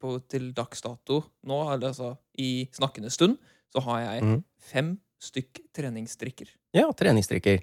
på, 0.00 0.14
til 0.30 0.50
dags 0.56 0.82
dato 0.84 1.20
nå, 1.46 1.58
altså 1.76 2.14
i 2.40 2.66
snakkende 2.74 3.12
stund, 3.12 3.36
så 3.74 3.82
har 3.84 4.00
jeg 4.06 4.24
mm. 4.24 4.40
fem 4.70 4.94
stykk 5.22 5.62
treningsstrikker. 5.76 6.50
Ja, 6.76 6.88
treningsstrikker. 6.96 7.62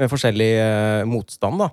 Med 0.00 0.10
forskjellig 0.10 0.50
eh, 0.58 1.04
motstand, 1.08 1.62
da. 1.62 1.70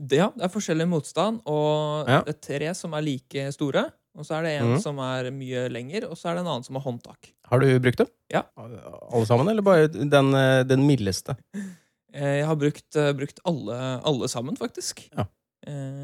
Det, 0.00 0.16
ja, 0.16 0.28
det 0.32 0.46
er 0.46 0.52
forskjellig 0.52 0.86
motstand, 0.88 1.42
og 1.50 2.08
Ja. 2.08 2.22
det 2.24 2.36
er 2.36 2.40
tre 2.46 2.74
som 2.74 2.94
er 2.96 3.04
like 3.04 3.50
store. 3.52 3.90
Og 4.18 4.26
så 4.26 4.40
er 4.40 4.46
det 4.46 4.52
en 4.58 4.72
mm. 4.72 4.80
som 4.82 4.98
er 5.04 5.28
mye 5.30 5.68
lenger, 5.70 6.08
og 6.10 6.18
så 6.18 6.30
er 6.30 6.38
det 6.38 6.42
en 6.42 6.50
annen 6.50 6.66
som 6.66 6.74
har 6.74 6.82
håndtak. 6.82 7.30
Har 7.46 7.62
du 7.62 7.68
brukt 7.82 8.00
dem? 8.00 8.08
Ja. 8.32 8.42
Alle 8.58 9.26
sammen, 9.28 9.48
eller 9.52 9.62
bare 9.62 9.86
den, 9.90 10.32
eh, 10.34 10.62
den 10.64 10.86
mildeste? 10.88 11.36
Eh, 12.10 12.40
Jeg 12.40 12.46
har 12.48 12.56
brukt, 12.58 12.96
eh, 12.98 13.12
brukt 13.14 13.36
alle, 13.46 13.74
alle 14.02 14.26
sammen, 14.26 14.56
faktisk. 14.58 15.04
Ja. 15.14 15.28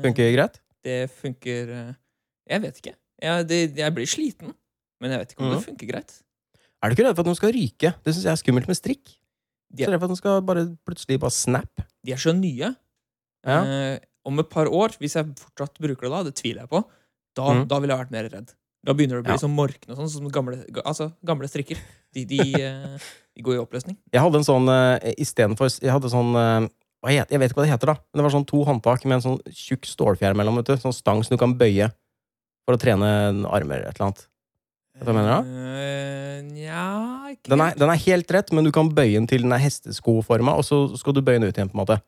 Funker 0.04 0.28
greit? 0.36 0.60
Det 0.84 1.10
funker 1.10 1.96
Jeg 2.46 2.62
vet 2.62 2.78
ikke. 2.78 2.92
Jeg, 3.18 3.46
det, 3.48 3.58
jeg 3.74 3.94
blir 3.96 4.06
sliten, 4.06 4.52
men 5.00 5.10
jeg 5.10 5.18
vet 5.18 5.32
ikke 5.32 5.42
om 5.42 5.48
mm. 5.50 5.54
det 5.56 5.64
funker 5.64 5.90
greit. 5.90 6.14
Er 6.82 6.90
du 6.90 6.96
ikke 6.96 7.06
redd 7.06 7.16
for 7.16 7.24
at 7.24 7.30
de 7.30 7.38
skal 7.38 7.54
ryke? 7.56 7.92
Det 8.04 8.12
syns 8.14 8.26
jeg 8.26 8.32
er 8.34 8.42
skummelt 8.42 8.68
med 8.70 8.78
strikk. 8.78 9.14
De 9.72 9.82
Så 9.84 9.88
er, 9.88 9.94
redd 9.94 10.02
for 10.02 10.10
at 10.10 10.14
de 10.14 10.20
skal 10.20 10.44
bare 10.46 10.66
plutselig 10.86 11.18
bare 11.22 11.34
snap. 11.34 11.86
de 12.04 12.12
er 12.12 12.20
så 12.22 12.34
nye. 12.36 12.74
Ja. 13.46 13.58
Eh, 13.62 13.98
om 14.26 14.38
et 14.42 14.48
par 14.50 14.66
år, 14.66 14.94
hvis 14.98 15.16
jeg 15.16 15.26
fortsatt 15.38 15.78
bruker 15.82 16.08
det 16.08 16.12
da, 16.12 16.22
det 16.26 16.34
tviler 16.38 16.64
jeg 16.64 16.70
på, 16.72 16.82
da, 17.36 17.50
mm. 17.54 17.66
da 17.70 17.78
ville 17.82 17.94
jeg 17.94 18.04
vært 18.04 18.14
mer 18.14 18.30
redd. 18.32 18.54
Da 18.86 18.94
begynner 18.94 19.18
det 19.18 19.24
å 19.24 19.26
bli 19.26 19.34
Ja. 19.34 19.42
sånn 19.42 19.54
morkne 19.54 19.92
og 19.92 19.98
sånn, 19.98 20.10
som 20.10 20.28
gamle, 20.30 20.58
altså, 20.84 21.10
gamle 21.26 21.48
strikker. 21.50 21.78
De, 22.14 22.24
de, 22.24 22.38
eh, 22.62 22.98
De 23.36 23.42
går 23.42 23.56
i 23.56 23.62
oppløsning. 23.62 23.96
Jeg 24.14 24.22
hadde 24.22 24.38
en 24.40 24.46
sånn 24.46 24.68
uh, 24.70 24.96
istedenfor 25.20 25.68
Jeg 25.82 25.92
hadde 25.92 26.08
sånn 26.08 26.30
eh, 26.40 26.68
hva 27.04 27.12
het, 27.12 27.30
Jeg 27.30 27.42
vet 27.42 27.50
ikke 27.50 27.60
hva 27.60 27.66
det 27.66 27.74
heter, 27.74 27.90
da. 27.92 27.96
Men 28.00 28.20
det 28.20 28.24
var 28.26 28.34
sånn 28.38 28.46
to 28.48 28.62
håndtak 28.64 29.04
med 29.04 29.18
en 29.18 29.24
sånn 29.26 29.40
tjukk 29.50 29.84
stålfjær 29.90 30.38
mellom. 30.38 30.56
vet 30.56 30.70
du 30.70 30.80
Sånn 30.80 30.94
stang 30.96 31.20
som 31.26 31.36
du 31.36 31.40
kan 31.40 31.52
bøye 31.58 31.90
for 32.66 32.74
å 32.74 32.80
trene 32.80 33.10
armer 33.46 33.82
eller 33.82 33.90
et 33.90 33.98
eller 33.98 34.08
annet. 34.08 34.24
Hva 35.04 35.12
mener 35.12 35.28
du? 35.44 35.50
Uh, 35.52 36.38
Nja, 36.46 36.84
ikke 37.34 37.50
Den 37.52 37.62
er, 37.64 37.74
den 37.78 37.92
er 37.92 38.00
helt 38.06 38.30
rett, 38.32 38.52
men 38.56 38.64
du 38.64 38.70
kan 38.74 38.88
bøye 38.96 39.16
den 39.18 39.26
til 39.28 39.44
den 39.44 39.52
er 39.52 39.60
hesteskoforma, 39.62 40.54
og 40.56 40.64
så 40.64 40.78
skal 40.98 41.16
du 41.16 41.20
bøye 41.24 41.40
den 41.40 41.48
ut 41.50 41.56
igjen. 41.56 41.68
på 41.72 41.76
en 41.78 41.84
måte 41.84 41.98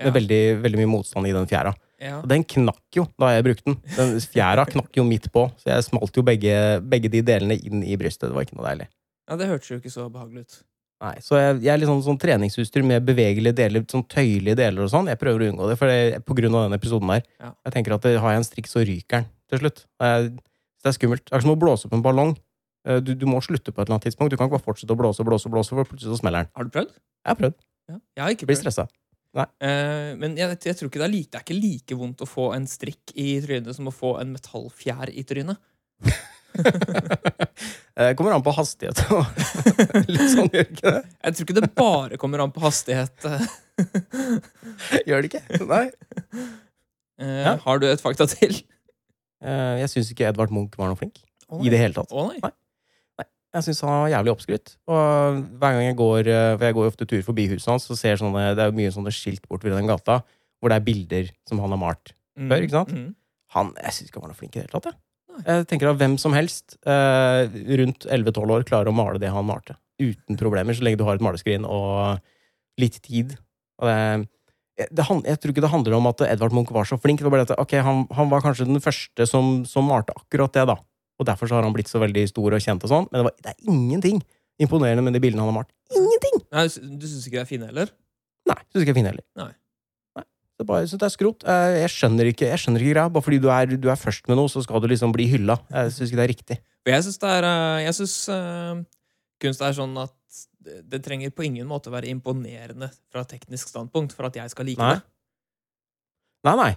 Ja. 0.00 0.06
Med 0.08 0.14
veldig, 0.16 0.40
veldig 0.64 0.78
mye 0.80 0.88
motstand 0.88 1.28
i 1.28 1.32
den 1.36 1.46
fjæra. 1.46 1.74
Ja. 2.00 2.16
Og 2.22 2.28
den 2.30 2.42
knakk 2.48 2.96
jo 2.96 3.04
da 3.20 3.28
jeg 3.34 3.44
brukte 3.44 3.66
den. 3.68 3.76
Den 3.94 4.14
Fjæra 4.24 4.64
knakk 4.66 4.88
jo 4.96 5.04
midt 5.04 5.28
på, 5.30 5.44
så 5.60 5.68
jeg 5.68 5.84
smalt 5.84 6.16
jo 6.16 6.24
begge, 6.26 6.54
begge 6.80 7.10
de 7.12 7.20
delene 7.22 7.58
inn 7.60 7.84
i 7.84 7.94
brystet. 8.00 8.30
Det 8.30 8.34
var 8.34 8.46
ikke 8.46 8.56
noe 8.56 8.66
deilig. 8.70 8.88
ja, 9.28 9.36
det 9.36 9.46
hørtes 9.52 9.68
jo 9.70 9.76
ikke 9.78 9.92
så 9.92 10.08
behagelig 10.10 10.46
ut. 10.46 10.56
Nei, 11.02 11.12
Så 11.20 11.36
jeg, 11.36 11.60
jeg 11.66 11.72
er 11.74 11.78
litt 11.82 11.90
sånn, 11.90 12.02
sånn 12.06 12.18
treningsutstyr 12.22 12.84
med 12.86 13.04
bevegelige 13.04 13.54
deler, 13.58 13.84
sånn 13.90 14.04
tøyelige 14.08 14.56
deler 14.62 14.84
og 14.86 14.90
sånn. 14.90 15.08
Jeg 15.12 15.18
prøver 15.20 15.44
å 15.44 15.48
unngå 15.52 15.68
det, 15.68 15.76
for 15.78 15.90
det, 15.92 16.22
på 16.24 16.34
grunn 16.40 16.54
av 16.56 16.66
den 16.70 16.78
episoden 16.78 17.10
der. 17.12 17.24
Ja. 17.42 17.52
Jeg 17.68 17.74
tenker 17.76 17.94
at 17.98 18.02
det, 18.08 18.16
Har 18.22 18.32
jeg 18.32 18.40
en 18.42 18.48
strikk, 18.48 18.70
så 18.70 18.84
ryker 18.86 19.20
den 19.20 19.28
til 19.52 19.58
slutt. 19.62 19.84
Jeg, 20.00 20.32
det 20.82 20.90
er 20.90 20.96
skummelt. 20.98 21.24
Det 21.30 21.36
er 21.38 21.44
som 21.44 21.52
å 21.54 21.58
blåse 21.60 21.86
opp 21.88 21.94
en 21.96 22.02
ballong. 22.04 22.32
Eh, 22.86 22.98
Du, 23.00 23.12
du 23.14 23.26
må 23.30 23.38
slutte 23.44 23.70
på 23.70 23.78
et 23.80 23.86
eller 23.86 23.96
annet 24.00 24.08
tidspunkt. 24.10 24.30
Du 24.32 24.36
kan 24.36 24.48
ikke 24.48 24.58
bare 24.58 24.66
fortsette 24.66 24.92
å 24.94 24.98
blåse 24.98 25.22
og 25.22 25.28
blåse, 25.30 25.48
blåse, 25.52 25.70
for 25.76 25.86
plutselig 25.86 26.16
så 26.16 26.20
smeller 26.22 26.44
den. 26.44 26.50
Har 26.58 26.66
du 26.66 26.70
prøvd? 26.74 26.90
Jeg 27.22 27.30
har 27.30 27.38
prøvd. 27.38 27.56
Ja. 27.92 27.96
Jeg 28.18 28.22
har 28.24 28.34
ikke 28.36 28.46
Blir 28.50 28.56
prøvd. 28.58 28.66
stressa. 28.66 28.88
Uh, 29.32 30.12
men 30.20 30.34
jeg, 30.36 30.58
jeg 30.66 30.76
tror 30.76 30.90
ikke 30.90 31.00
det 31.00 31.06
er, 31.06 31.12
like, 31.14 31.30
det 31.32 31.38
er 31.40 31.44
ikke 31.46 31.56
like 31.62 31.96
vondt 31.96 32.20
å 32.20 32.28
få 32.28 32.50
en 32.56 32.66
strikk 32.68 33.14
i 33.16 33.38
trynet 33.40 33.72
som 33.78 33.86
å 33.88 33.94
få 33.94 34.16
en 34.20 34.34
metallfjær 34.34 35.08
i 35.14 35.22
trynet. 35.24 35.56
det 37.96 38.10
Kommer 38.18 38.34
an 38.36 38.42
på 38.44 38.52
hastighet 38.52 38.98
og 39.14 39.24
litt 40.12 40.28
sånn, 40.34 40.50
gjør 40.52 40.66
ikke 40.68 40.92
det? 40.98 41.00
Jeg 41.24 41.36
tror 41.38 41.46
ikke 41.46 41.56
det 41.60 41.70
bare 41.78 42.18
kommer 42.20 42.42
an 42.44 42.52
på 42.52 42.60
hastighet. 42.64 43.24
eh. 43.24 43.46
Gjør 45.08 45.24
det 45.24 45.30
ikke? 45.32 45.42
Nei. 45.70 45.86
Uh, 47.22 47.40
Ja. 47.46 47.56
Har 47.64 47.78
du 47.80 47.86
et 47.88 48.02
fakta 48.04 48.26
til? 48.28 48.58
Eh, 49.42 49.76
Jeg 49.82 49.90
syns 49.92 50.10
ikke 50.14 50.28
Edvard 50.30 50.52
Munch 50.54 50.76
var 50.78 50.90
noe 50.92 50.98
flink. 50.98 51.18
Oh, 51.52 51.60
I 51.64 51.68
det 51.72 51.80
hele 51.82 51.96
tatt. 51.96 52.12
Oh, 52.14 52.30
nei. 52.30 52.38
Jeg 53.52 53.66
syns 53.66 53.82
han 53.84 53.90
var 53.92 54.08
jævlig 54.14 54.30
oppskrytt. 54.32 54.70
Og 54.88 55.40
hver 55.60 55.74
gang 55.76 55.82
jeg 55.84 55.96
går 55.98 56.28
eh, 56.32 56.52
For 56.56 56.64
jeg 56.64 56.76
går 56.78 56.86
ofte 56.88 57.04
tur 57.10 57.20
forbi 57.26 57.44
huset 57.50 57.68
hans, 57.68 57.84
så 57.84 57.96
ser 58.00 58.16
sånne, 58.16 58.46
det 58.56 58.64
er 58.64 58.72
mye 58.72 58.92
sånne 58.94 59.12
skilt 59.12 59.44
bort 59.50 59.64
ved 59.66 59.74
den 59.76 59.90
gata 59.90 60.22
hvor 60.62 60.70
det 60.70 60.78
er 60.78 60.84
bilder 60.86 61.28
som 61.50 61.58
han 61.60 61.72
har 61.74 61.80
malt. 61.82 62.12
Mm, 62.38 62.46
Før, 62.48 62.62
ikke 62.64 62.76
sant? 62.78 62.92
mm. 62.96 63.08
Han, 63.56 63.72
Jeg 63.82 63.92
syns 63.98 64.08
ikke 64.08 64.20
han 64.20 64.24
var 64.24 64.30
noe 64.32 64.38
flink 64.38 64.54
i 64.56 64.60
det 64.60 64.64
hele 64.70 64.78
tatt. 64.78 64.86
Jeg. 64.94 65.44
Jeg 65.48 65.66
tenker 65.68 65.90
at 65.90 65.98
hvem 66.00 66.14
som 66.22 66.32
helst 66.36 66.76
eh, 66.86 67.56
rundt 67.82 68.06
11-12 68.08 68.52
år 68.56 68.64
klarer 68.68 68.88
å 68.92 68.94
male 68.96 69.20
det 69.20 69.32
han 69.34 69.44
malte. 69.48 69.74
Uten 70.00 70.38
problemer, 70.40 70.72
så 70.78 70.86
lenge 70.86 71.00
du 71.00 71.04
har 71.08 71.18
et 71.20 71.24
maleskrin 71.24 71.66
og 71.68 72.22
litt 72.80 72.96
tid. 73.04 73.34
Og 73.82 73.90
det, 73.90 73.98
det, 74.78 75.04
han- 75.08 75.22
jeg 75.28 75.38
tror 75.40 75.52
ikke 75.52 75.64
det 75.64 75.70
handler 75.72 75.94
om 75.98 76.06
at 76.08 76.20
Edvard 76.26 76.52
Munch 76.56 76.70
var 76.72 76.84
så 76.88 76.96
flink. 77.00 77.20
Det 77.20 77.26
var 77.28 77.34
bare 77.36 77.46
at 77.48 77.58
okay, 77.60 77.82
han, 77.84 78.06
han 78.16 78.30
var 78.32 78.40
kanskje 78.44 78.66
den 78.68 78.80
første 78.80 79.26
som, 79.28 79.64
som 79.68 79.84
malte 79.88 80.14
akkurat 80.16 80.52
det, 80.56 80.66
da. 80.70 80.76
Og 81.20 81.26
derfor 81.28 81.46
så 81.50 81.58
har 81.58 81.66
han 81.66 81.74
blitt 81.76 81.90
så 81.92 82.00
veldig 82.02 82.24
stor 82.30 82.56
og 82.56 82.62
kjent 82.64 82.82
og 82.86 82.90
sånn. 82.90 83.08
Men 83.12 83.20
det, 83.20 83.24
var, 83.28 83.34
det 83.44 83.52
er 83.52 83.72
ingenting 83.72 84.22
imponerende 84.62 85.02
med 85.04 85.12
de 85.16 85.20
bildene 85.22 85.42
han 85.44 85.52
har 85.52 85.58
malt. 85.60 85.72
Ingenting! 85.92 86.40
Nei, 86.52 86.64
du 86.98 87.04
syns 87.08 87.26
ikke 87.28 87.38
det 87.40 87.44
er 87.44 87.50
fine 87.50 87.68
heller? 87.68 87.92
Nei, 88.48 88.56
Synes 88.72 88.82
ikke 88.82 88.90
jeg 88.90 88.96
er 88.96 89.00
fine 89.00 89.10
heller. 89.12 89.26
Nei. 89.38 89.50
Nei. 90.18 90.24
Det 90.24 90.64
er 90.64 90.68
bare, 90.68 90.80
jeg 90.84 90.90
synes 90.92 91.02
det 91.02 91.08
er 91.08 91.14
skrot. 91.14 91.44
Eh, 91.48 91.76
Jeg 91.82 91.92
skjønner 91.94 92.28
ikke, 92.32 92.48
jeg 92.50 92.62
skjønner 92.64 92.82
ikke 92.84 92.94
greia. 92.96 93.12
Bare 93.12 93.26
fordi 93.28 93.38
du 93.44 93.48
er, 93.54 93.76
du 93.76 93.88
er 93.92 94.00
først 94.00 94.26
med 94.30 94.40
noe, 94.40 94.50
så 94.52 94.62
skal 94.64 94.82
du 94.82 94.88
liksom 94.90 95.12
bli 95.14 95.28
hylla. 95.30 95.56
Jeg 95.70 95.92
syns 95.94 96.10
ikke 96.12 96.20
det 96.20 96.26
er 96.26 96.32
riktig. 96.32 96.58
Jeg 96.90 97.04
syns 97.06 97.20
det 97.22 97.30
er 97.38 97.46
eh, 97.48 97.84
Jeg 97.86 97.96
syns 98.00 98.16
eh, 98.34 98.82
kunst 99.44 99.62
er 99.68 99.76
sånn 99.78 99.94
at 100.02 100.16
det, 100.64 101.00
trenger 101.04 101.32
på 101.34 101.44
ingen 101.46 101.68
måte 101.70 101.92
være 101.92 102.10
imponerende 102.12 102.88
fra 103.12 103.24
teknisk 103.28 103.70
standpunkt 103.72 104.14
for 104.16 104.28
at 104.28 104.38
jeg 104.38 104.52
skal 104.52 104.68
like 104.68 104.82
Nei. 104.82 104.94
det. 104.96 105.02
Nei, 106.48 106.56
nei. 106.58 106.72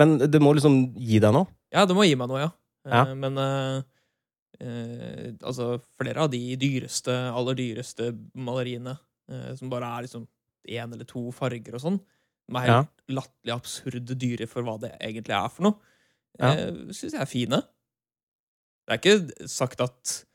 Men 0.00 0.16
det 0.24 0.40
må 0.40 0.52
liksom 0.56 0.78
gi 0.96 1.20
deg 1.22 1.34
noe. 1.34 1.48
Ja, 1.72 1.84
det 1.88 1.96
må 1.96 2.04
gi 2.06 2.16
meg 2.18 2.28
noe, 2.30 2.40
ja. 2.44 2.50
Ja. 2.88 3.02
Men 3.14 3.38
eh, 3.38 3.82
eh, 4.60 5.28
altså, 5.40 5.76
flere 6.00 6.24
av 6.24 6.32
de 6.32 6.40
dyreste, 6.60 7.14
aller 7.32 7.56
dyreste 7.58 8.10
maleriene, 8.34 8.96
eh, 9.30 9.52
som 9.58 9.70
bare 9.72 9.90
er 9.96 10.06
liksom 10.08 10.26
én 10.68 10.92
eller 10.94 11.08
to 11.08 11.28
farger 11.34 11.76
og 11.78 11.84
sånn, 11.84 12.00
som 12.46 12.58
er 12.58 12.68
helt 12.68 12.92
latterlig 13.12 13.54
absurde 13.54 14.16
dyre 14.18 14.48
for 14.50 14.66
hva 14.66 14.76
det 14.82 14.92
egentlig 15.00 15.36
er 15.38 15.48
for 15.52 15.68
noe, 15.68 15.78
Ja. 16.40 16.48
uh, 16.56 16.92
syns 16.96 17.12
jeg 17.12 17.20
er 17.20 17.28
fine. 17.28 17.58
Det 18.88 18.94
er 18.94 19.00
ikke 19.00 19.48
sagt 19.52 19.82
at 19.84 20.12
uh, 20.16 20.31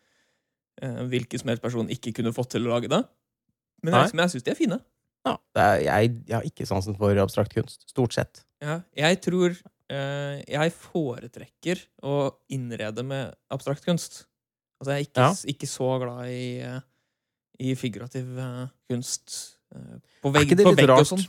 hvilken 0.81 1.41
som 1.41 1.49
helst 1.49 1.63
person 1.63 1.89
ikke 1.93 2.13
kunne 2.19 2.33
fått 2.35 2.51
til 2.55 2.67
å 2.67 2.75
lage 2.75 2.89
det, 2.91 2.99
men 3.85 3.93
jeg, 3.93 4.13
men 4.13 4.23
jeg 4.25 4.33
syns 4.35 4.45
de 4.45 4.51
er 4.53 4.57
fine. 4.59 4.77
Ja, 5.27 5.33
det 5.57 5.63
er, 5.63 5.79
jeg, 5.85 6.11
jeg 6.29 6.35
har 6.37 6.45
ikke 6.47 6.65
sansen 6.69 6.95
for 6.97 7.17
abstrakt 7.21 7.53
kunst. 7.57 7.83
Stort 7.89 8.13
sett. 8.15 8.43
Ja, 8.63 8.79
jeg 8.97 9.19
tror 9.25 9.51
eh, 9.53 10.37
jeg 10.47 10.73
foretrekker 10.77 11.81
å 12.05 12.15
innrede 12.53 13.03
med 13.05 13.33
abstrakt 13.53 13.83
kunst. 13.85 14.23
Altså, 14.79 14.93
jeg 14.93 14.97
er 14.97 15.07
ikke, 15.09 15.25
Ja. 15.25 15.33
ikke 15.53 15.69
så 15.69 15.89
glad 16.03 16.31
i, 16.31 16.47
eh, 16.61 16.79
i 17.65 17.75
figurativ 17.77 18.37
eh, 18.37 18.63
kunst 18.89 19.35
eh, 19.75 19.97
på 20.21 20.31
vegg, 20.33 20.53
på 20.61 20.75
vegg 20.77 20.93
og 20.95 21.05
sånn. 21.09 21.25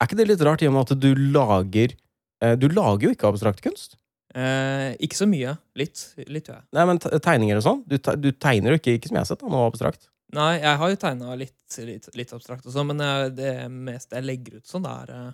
Er 0.00 0.08
ikke 0.08 0.16
det 0.20 0.28
litt 0.32 0.44
rart 0.48 0.64
i 0.64 0.68
og 0.70 0.74
med 0.76 0.88
at 0.88 1.00
du 1.00 1.10
lager 1.36 1.92
eh, 2.40 2.54
Du 2.56 2.68
lager 2.72 3.10
jo 3.10 3.14
ikke 3.14 3.28
abstrakt 3.28 3.60
kunst. 3.64 3.98
Eh, 4.34 4.92
ikke 5.02 5.18
så 5.18 5.26
mye. 5.26 5.56
Litt, 5.78 6.02
litt 6.30 6.48
jeg. 6.52 6.62
Nei, 6.76 6.84
men 6.86 7.00
tegninger 7.02 7.58
og 7.58 7.64
sånn. 7.66 7.80
Du, 7.90 7.96
te- 7.98 8.16
du 8.20 8.30
tegner 8.32 8.74
jo 8.76 8.80
ikke, 8.80 8.94
ikke 8.98 9.10
som 9.10 9.18
jeg 9.18 9.24
har 9.24 9.30
sett, 9.32 9.42
da, 9.42 9.50
noe 9.50 9.66
abstrakt. 9.70 10.06
Nei, 10.36 10.52
jeg 10.62 10.78
har 10.78 10.90
jo 10.92 10.98
tegna 11.02 11.34
litt, 11.34 11.78
litt, 11.82 12.06
litt 12.14 12.32
abstrakt 12.36 12.66
og 12.68 12.74
sånn, 12.74 12.92
men 12.92 13.02
jeg, 13.02 13.32
det 13.40 13.54
meste 13.74 14.14
jeg 14.20 14.28
legger 14.28 14.60
ut 14.60 14.70
sånn, 14.70 14.86
er, 14.86 15.10
eh, 15.16 15.32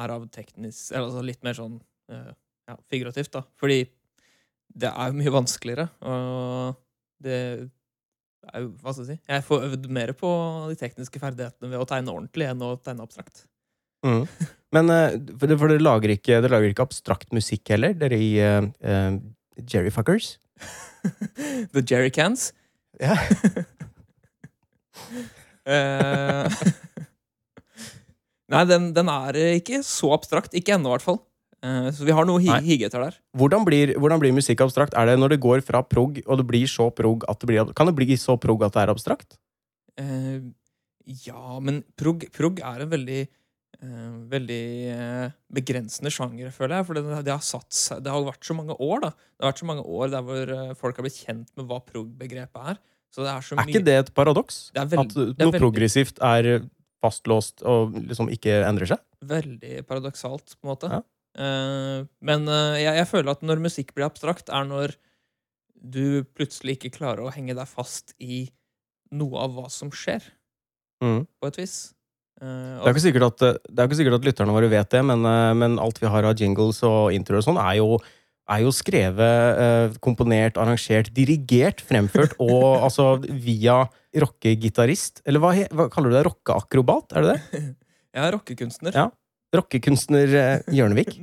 er 0.00 0.14
av 0.14 0.22
teknisk 0.32 0.94
Eller 0.94 1.10
altså 1.10 1.24
litt 1.26 1.42
mer 1.44 1.58
sånn 1.58 1.74
eh, 2.08 2.30
ja, 2.70 2.76
figurativt, 2.88 3.34
da. 3.36 3.42
Fordi 3.60 3.82
det 4.78 4.88
er 4.94 5.10
jo 5.12 5.18
mye 5.20 5.34
vanskeligere, 5.34 5.88
og 6.08 6.78
det 7.24 7.36
er 8.48 8.62
jo 8.64 8.70
Hva 8.80 8.92
skal 8.94 9.04
jeg 9.04 9.18
si? 9.18 9.20
Jeg 9.34 9.44
får 9.44 9.64
øvd 9.68 9.86
mer 9.92 10.14
på 10.16 10.28
de 10.70 10.76
tekniske 10.80 11.20
ferdighetene 11.20 11.68
ved 11.74 11.82
å 11.84 11.88
tegne 11.90 12.14
ordentlig 12.14 12.48
enn 12.48 12.64
å 12.64 12.72
tegne 12.80 13.04
abstrakt. 13.04 13.44
Mm. 14.06 14.24
Men 14.76 14.90
eh, 14.92 15.16
for, 15.38 15.46
det- 15.50 15.58
for 15.60 15.72
dere 15.72 15.82
lager, 15.82 16.12
lager 16.48 16.68
ikke 16.70 16.84
abstrakt 16.86 17.32
musikk 17.34 17.72
heller, 17.72 17.94
dere 17.96 18.18
i 18.20 18.30
uh, 18.40 19.16
Jerryfuckers? 19.58 20.36
The 21.74 21.82
Jerrycans. 21.82 22.52
Ja. 23.00 23.16
uh, 25.68 26.48
Nei, 28.52 28.64
den, 28.68 28.92
den 28.96 29.10
er 29.12 29.36
ikke 29.58 29.82
så 29.84 30.12
abstrakt. 30.16 30.54
Ikke 30.56 30.76
ennå, 30.76 30.88
i 30.90 30.96
hvert 30.96 31.04
fall. 31.04 31.20
Uh, 31.58 31.88
så 31.90 32.06
vi 32.06 32.14
har 32.14 32.26
noe 32.28 32.38
hi 32.40 32.48
Nei. 32.52 32.60
hige 32.68 32.86
etter 32.86 33.02
der. 33.02 33.16
Hvordan 33.36 33.64
blir, 33.66 33.96
hvordan 33.98 34.20
blir 34.22 34.36
musikk 34.36 34.62
abstrakt? 34.64 34.94
Er 34.96 35.10
det 35.10 35.16
når 35.18 35.34
det 35.34 35.40
går 35.42 35.64
fra 35.66 35.82
prog, 35.82 36.20
og 36.24 36.40
det 36.40 36.46
blir 36.48 36.70
så 36.70 36.86
prog 36.94 37.26
at 37.28 37.40
det 37.42 37.50
blir 37.50 37.72
Kan 37.76 37.90
det 37.90 37.96
bli 37.98 38.16
så 38.20 38.38
prog 38.40 38.62
at 38.66 38.76
det 38.76 38.84
er 38.84 38.92
abstrakt? 38.94 39.36
Uh, 39.98 40.54
ja, 41.26 41.58
men 41.64 41.82
prog, 41.98 42.24
prog 42.36 42.60
er 42.62 42.84
en 42.84 42.92
veldig 42.92 43.20
eh, 43.24 43.30
Veldig 43.78 44.62
eh, 44.90 45.34
begrensende 45.54 46.10
sjanger, 46.10 46.50
føler 46.54 46.80
jeg. 46.80 46.86
For 46.88 46.98
det, 46.98 47.02
det, 47.26 47.30
har 47.30 47.44
satt 47.46 47.70
seg, 47.74 48.00
det 48.02 48.10
har 48.10 48.24
vært 48.26 48.46
så 48.48 48.56
mange 48.58 48.74
år 48.74 49.04
da 49.04 49.10
Det 49.14 49.44
har 49.44 49.52
vært 49.52 49.60
så 49.62 49.68
mange 49.68 49.84
år 49.86 50.10
der 50.14 50.24
hvor 50.26 50.54
eh, 50.54 50.72
folk 50.78 50.98
har 50.98 51.06
blitt 51.06 51.20
kjent 51.20 51.52
med 51.54 51.68
hva 51.70 51.78
prog-begrepet 51.86 52.72
er. 52.72 52.80
Så 53.14 53.22
det 53.22 53.30
er 53.32 53.44
så 53.46 53.56
Er 53.56 53.70
ikke 53.70 53.84
det 53.86 53.94
et 54.02 54.10
paradoks? 54.16 54.56
Det 54.74 54.98
At 54.98 55.14
noe 55.16 55.52
er 55.52 55.62
progressivt 55.62 56.18
er 56.26 56.48
fastlåst 56.98 57.62
og 57.62 57.94
liksom 58.02 58.32
ikke 58.34 58.58
endrer 58.66 58.90
seg? 58.90 59.04
Veldig 59.30 59.84
paradoksalt, 59.86 60.56
på 60.58 60.66
en 60.66 60.72
måte. 60.72 60.90
Ja. 60.90 61.04
Eh, 61.38 62.00
men 62.26 62.50
eh, 62.50 62.80
jeg, 62.82 62.98
jeg 62.98 63.10
føler 63.12 63.36
at 63.36 63.46
når 63.46 63.62
musikk 63.62 63.94
blir 63.94 64.08
abstrakt, 64.08 64.50
er 64.50 64.66
når 64.66 64.96
du 65.78 66.26
plutselig 66.34 66.80
ikke 66.80 66.96
klarer 66.98 67.22
å 67.28 67.30
henge 67.30 67.54
deg 67.54 67.70
fast 67.70 68.16
i 68.18 68.48
noe 69.14 69.38
av 69.46 69.54
hva 69.54 69.70
som 69.72 69.94
skjer, 69.94 70.26
Mm. 70.98 71.28
på 71.38 71.46
et 71.46 71.58
vis. 71.60 71.94
Eh, 72.38 72.78
Det 72.78 72.86
er 72.86 72.94
ikke 72.94 73.04
sikkert 73.06 73.26
at, 73.32 73.42
det 73.66 73.82
er 73.82 73.88
ikke 73.88 73.98
sikkert 73.98 74.18
at 74.20 74.26
lytterne 74.28 74.54
våre 74.54 74.70
vet 74.70 74.90
det, 74.94 75.02
men, 75.04 75.24
eh, 75.26 75.52
men 75.58 75.78
alt 75.82 75.98
vi 75.98 76.06
har 76.10 76.28
av 76.28 76.36
jingles 76.38 76.82
og 76.86 77.12
introer 77.16 77.40
og 77.42 77.46
sånn, 77.48 77.58
er 77.58 77.78
jo, 77.80 77.98
er 78.48 78.62
jo 78.64 78.70
skrevet, 78.72 79.60
eh, 79.64 79.96
komponert, 80.04 80.56
arrangert, 80.60 81.10
dirigert, 81.16 81.82
fremført 81.84 82.36
og 82.38 82.78
altså 82.86 83.16
via 83.26 83.80
rockegitarist. 84.16 85.22
Eller 85.26 85.42
hva, 85.42 85.50
hva 85.74 85.88
kaller 85.92 86.14
du 86.14 86.16
det? 86.18 86.26
Rockeakrobat? 86.30 87.16
Er 87.18 87.26
det 87.26 87.34
det? 87.34 87.64
jeg 88.16 88.24
er 88.24 88.32
rockekunstner. 88.38 88.94
Ja. 88.96 89.08
Rockekunstner 89.58 90.34
eh, 90.36 90.74
Hjørnevik. 90.76 91.14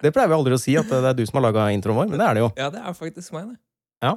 Det 0.00 0.10
pleier 0.12 0.28
vi 0.28 0.36
aldri 0.36 0.54
å 0.56 0.60
si, 0.60 0.74
at 0.76 0.88
det 0.88 1.08
er 1.08 1.14
du 1.16 1.22
som 1.26 1.38
har 1.38 1.46
laga 1.48 1.66
introen 1.72 1.96
vår, 1.96 2.08
men 2.12 2.20
det 2.20 2.26
er 2.26 2.36
det 2.36 2.40
jo. 2.42 2.48
Ja, 2.60 2.66
det 2.72 2.80
er 2.84 2.94
faktisk 2.96 3.32
meg, 3.32 3.48
det. 3.48 3.56
Ja. 4.04 4.12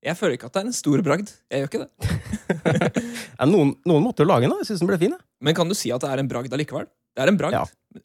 Jeg 0.00 0.16
føler 0.16 0.36
ikke 0.38 0.48
at 0.48 0.54
det 0.56 0.60
er 0.62 0.68
en 0.70 0.76
stor 0.76 1.02
bragd. 1.04 1.28
Jeg 1.52 1.60
gjør 1.60 1.70
ikke 1.70 1.82
det. 1.84 1.90
Ja, 3.40 3.46
noen, 3.48 3.70
noen 3.88 4.02
måtte 4.04 4.20
jo 4.24 4.28
lage 4.28 4.44
den, 4.44 4.52
da. 4.52 4.60
Jeg 4.60 4.68
synes 4.68 4.82
den 4.82 4.88
ble 4.90 4.98
fin. 5.00 5.12
jeg. 5.16 5.24
Men 5.44 5.56
kan 5.56 5.68
du 5.70 5.74
si 5.76 5.88
at 5.92 6.02
det 6.04 6.10
er 6.12 6.20
en 6.20 6.28
bragd 6.28 6.52
allikevel? 6.52 6.88
Det 7.16 7.22
er 7.24 7.30
en 7.32 7.38
bragd. 7.40 7.56
Ja, 7.56 7.62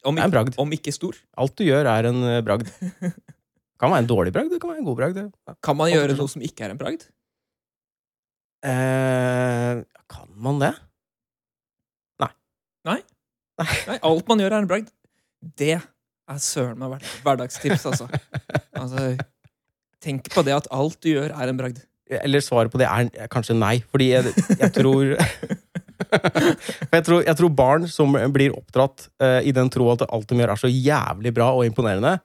om, 0.08 0.18
er 0.20 0.28
en 0.28 0.34
bragd. 0.34 0.56
om 0.62 0.72
ikke 0.76 0.94
stor. 0.96 1.18
Alt 1.40 1.56
du 1.60 1.66
gjør, 1.68 1.88
er 1.92 2.08
en 2.10 2.22
eh, 2.24 2.42
bragd. 2.46 2.72
Kan 3.82 3.92
være 3.92 4.06
en 4.06 4.08
dårlig 4.08 4.32
bragd, 4.32 4.54
det 4.54 4.62
kan 4.64 4.72
være 4.72 4.80
en 4.80 4.88
god 4.88 4.96
bragd. 4.96 5.18
Ja. 5.20 5.54
Kan 5.68 5.76
man 5.76 5.90
gjøre 5.92 6.16
noe 6.16 6.32
som 6.32 6.44
ikke 6.48 6.64
er 6.64 6.72
en 6.72 6.80
bragd? 6.80 7.02
Eh, 8.64 9.82
kan 10.16 10.30
man 10.48 10.62
det? 10.64 10.72
Nei, 12.86 13.00
Nei? 13.90 13.98
alt 14.00 14.28
man 14.32 14.42
gjør, 14.44 14.54
er 14.56 14.64
en 14.64 14.70
bragd. 14.70 14.92
Det 15.60 15.74
er 15.76 16.40
søren 16.42 16.80
meg 16.80 17.04
hverdagstips, 17.26 17.84
altså. 17.92 18.08
altså. 18.78 19.16
Tenk 20.06 20.30
på 20.34 20.46
det 20.46 20.54
at 20.56 20.70
alt 20.74 21.00
du 21.02 21.12
gjør, 21.16 21.34
er 21.34 21.52
en 21.52 21.60
bragd. 21.60 21.82
Eller 22.22 22.44
svaret 22.46 22.70
på 22.70 22.78
det 22.78 22.86
er 22.86 23.30
kanskje 23.34 23.56
nei, 23.58 23.80
fordi 23.90 24.12
jeg, 24.12 24.34
jeg 24.60 24.72
tror 24.76 25.16
jeg 26.96 27.04
tror, 27.08 27.24
jeg 27.26 27.38
tror 27.40 27.52
barn 27.56 27.88
som 27.90 28.14
blir 28.34 28.54
oppdratt 28.56 29.08
uh, 29.24 29.42
i 29.42 29.54
den 29.56 29.72
tro 29.74 29.88
at 29.94 30.06
alt 30.06 30.30
de 30.30 30.38
gjør, 30.38 30.54
er 30.54 30.62
så 30.62 30.70
jævlig 30.72 31.34
bra 31.36 31.50
og 31.56 31.66
imponerende, 31.68 32.18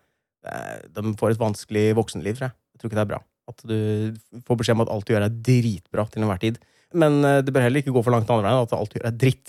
uh, 0.48 0.76
de 0.84 1.14
får 1.20 1.34
et 1.34 1.40
vanskelig 1.40 1.86
voksenliv, 1.98 2.36
tror 2.36 2.50
jeg. 2.50 2.56
Jeg 2.74 2.82
tror 2.82 2.90
ikke 2.90 3.00
det 3.00 3.06
er 3.06 3.12
bra. 3.14 3.22
At 3.50 3.64
du 3.66 4.42
får 4.46 4.60
beskjed 4.60 4.78
om 4.78 4.84
at 4.84 4.92
alt 4.92 5.08
du 5.08 5.14
gjør, 5.14 5.26
er 5.26 5.40
dritbra 5.48 6.06
til 6.10 6.24
enhver 6.24 6.44
tid. 6.44 6.60
Men 7.00 7.20
uh, 7.24 7.40
det 7.40 7.54
bør 7.54 7.64
heller 7.66 7.84
ikke 7.84 7.94
gå 7.96 8.04
for 8.04 8.14
langt 8.14 8.28
den 8.28 8.36
andre 8.36 8.50
veien, 8.50 8.68
at 8.68 8.76
alt 8.76 8.92
du 8.92 9.00
gjør, 9.00 9.08
er 9.08 9.18
dritt. 9.24 9.48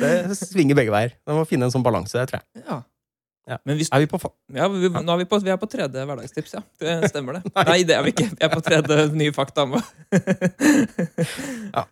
Det 0.00 0.38
svinger 0.38 0.78
begge 0.78 0.94
veier. 0.94 1.16
Man 1.28 1.40
må 1.40 1.48
finne 1.48 1.68
en 1.68 1.74
sånn 1.74 1.86
balanse, 1.86 2.28
tror 2.28 2.42
jeg. 2.42 2.64
Ja. 2.66 2.82
Ja. 3.50 3.56
Men 3.66 3.78
hvis, 3.80 3.88
Er 3.90 4.02
vi 4.04 4.06
på 4.10 4.18
ja, 4.54 4.68
vi, 4.70 4.88
nå 4.94 5.14
er 5.14 5.22
vi, 5.24 5.26
på, 5.26 5.38
vi 5.42 5.50
er 5.50 5.58
på 5.58 5.68
tredje 5.70 6.04
hverdagstips, 6.06 6.52
ja. 6.54 6.60
Det 6.78 6.96
stemmer, 7.12 7.40
det. 7.40 7.52
Nei, 7.56 7.80
det 7.88 7.96
er 7.96 8.04
vi 8.06 8.12
ikke. 8.14 8.28
Vi 8.36 8.46
er 8.46 8.52
på 8.52 8.62
tredje 8.62 9.06
nye 9.18 9.34
fakta. 9.34 9.66
ja. 11.76 11.84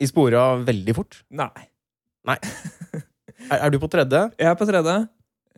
I 0.00 0.08
spora 0.08 0.44
veldig 0.64 0.96
fort. 0.96 1.20
Nei. 1.36 1.66
Er, 2.30 3.58
er 3.58 3.70
du 3.72 3.78
på 3.82 3.90
tredje? 3.92 4.24
Jeg 4.40 4.50
er 4.50 4.56
på 4.58 4.66
tredje. 4.68 4.96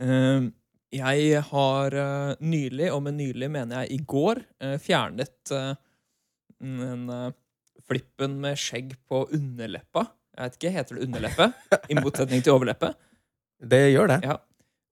Ehm, 0.02 0.50
Jeg 0.92 1.40
har 1.48 1.94
eh, 1.96 2.34
nylig, 2.44 2.90
og 2.92 3.00
med 3.06 3.16
nylig 3.16 3.48
mener 3.54 3.82
jeg 3.86 3.96
i 3.96 4.02
går, 4.04 4.42
eh, 4.60 4.76
fjernet 4.82 5.54
eh, 5.56 5.72
en 6.62 7.06
flippen 7.88 8.36
med 8.42 8.60
skjegg 8.60 8.92
på 9.08 9.24
underleppa. 9.32 10.04
Jeg 10.36 10.44
vet 10.44 10.58
ikke, 10.58 10.74
Heter 10.76 10.98
det 10.98 11.06
underleppe? 11.08 11.48
I 11.92 11.96
motsetning 11.98 12.44
til 12.44 12.54
overleppe. 12.54 12.92
Det 13.62 13.80
gjør 13.94 14.12
det. 14.12 14.20
Ja. 14.26 14.36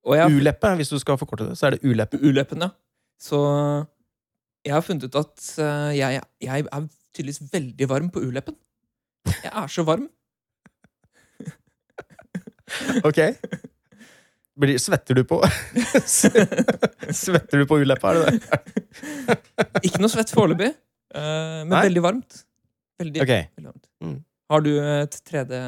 Og 0.09 0.17
jeg 0.17 0.37
Uleppe, 0.41 0.75
hvis 0.81 0.89
du 0.89 0.99
skal 1.01 1.19
forkorte 1.21 1.51
det, 1.51 1.59
så 1.59 1.69
er 1.69 1.77
det 1.77 1.85
uleppe. 1.85 2.19
uleppen, 2.23 2.63
ja. 2.65 2.71
Så 3.21 3.41
jeg 4.65 4.75
har 4.75 4.85
funnet 4.85 5.05
ut 5.09 5.19
at 5.21 5.51
eh, 5.61 5.99
jeg, 5.99 6.23
jeg 6.41 6.65
er 6.65 6.87
tydeligvis 7.17 7.53
veldig 7.53 7.89
varm 7.89 8.09
på 8.13 8.23
uleppen. 8.25 8.57
Jeg 9.29 9.53
er 9.53 9.67
så 9.73 9.85
varm. 9.89 10.09
Ok. 13.05 13.19
Blir, 14.61 14.79
svetter 14.79 15.17
du 15.19 15.25
på 15.27 15.41
Svetter 16.07 17.59
du 17.59 17.65
på 17.67 17.81
uleppa, 17.81 18.13
er 18.13 18.21
det 18.21 18.37
det? 18.37 18.61
Ikke 19.89 19.99
noe 20.03 20.13
svett 20.13 20.31
foreløpig, 20.31 20.69
eh, 20.71 21.61
men 21.65 21.73
Nei? 21.73 21.83
veldig 21.89 22.05
varmt. 22.05 22.43
Veldig, 23.01 23.23
okay. 23.25 23.49
veldig 23.57 23.73
varmt. 23.73 23.87
Mm. 24.05 24.19
Har 24.53 24.65
du 24.67 24.71
et 24.79 25.19
tredje 25.27 25.61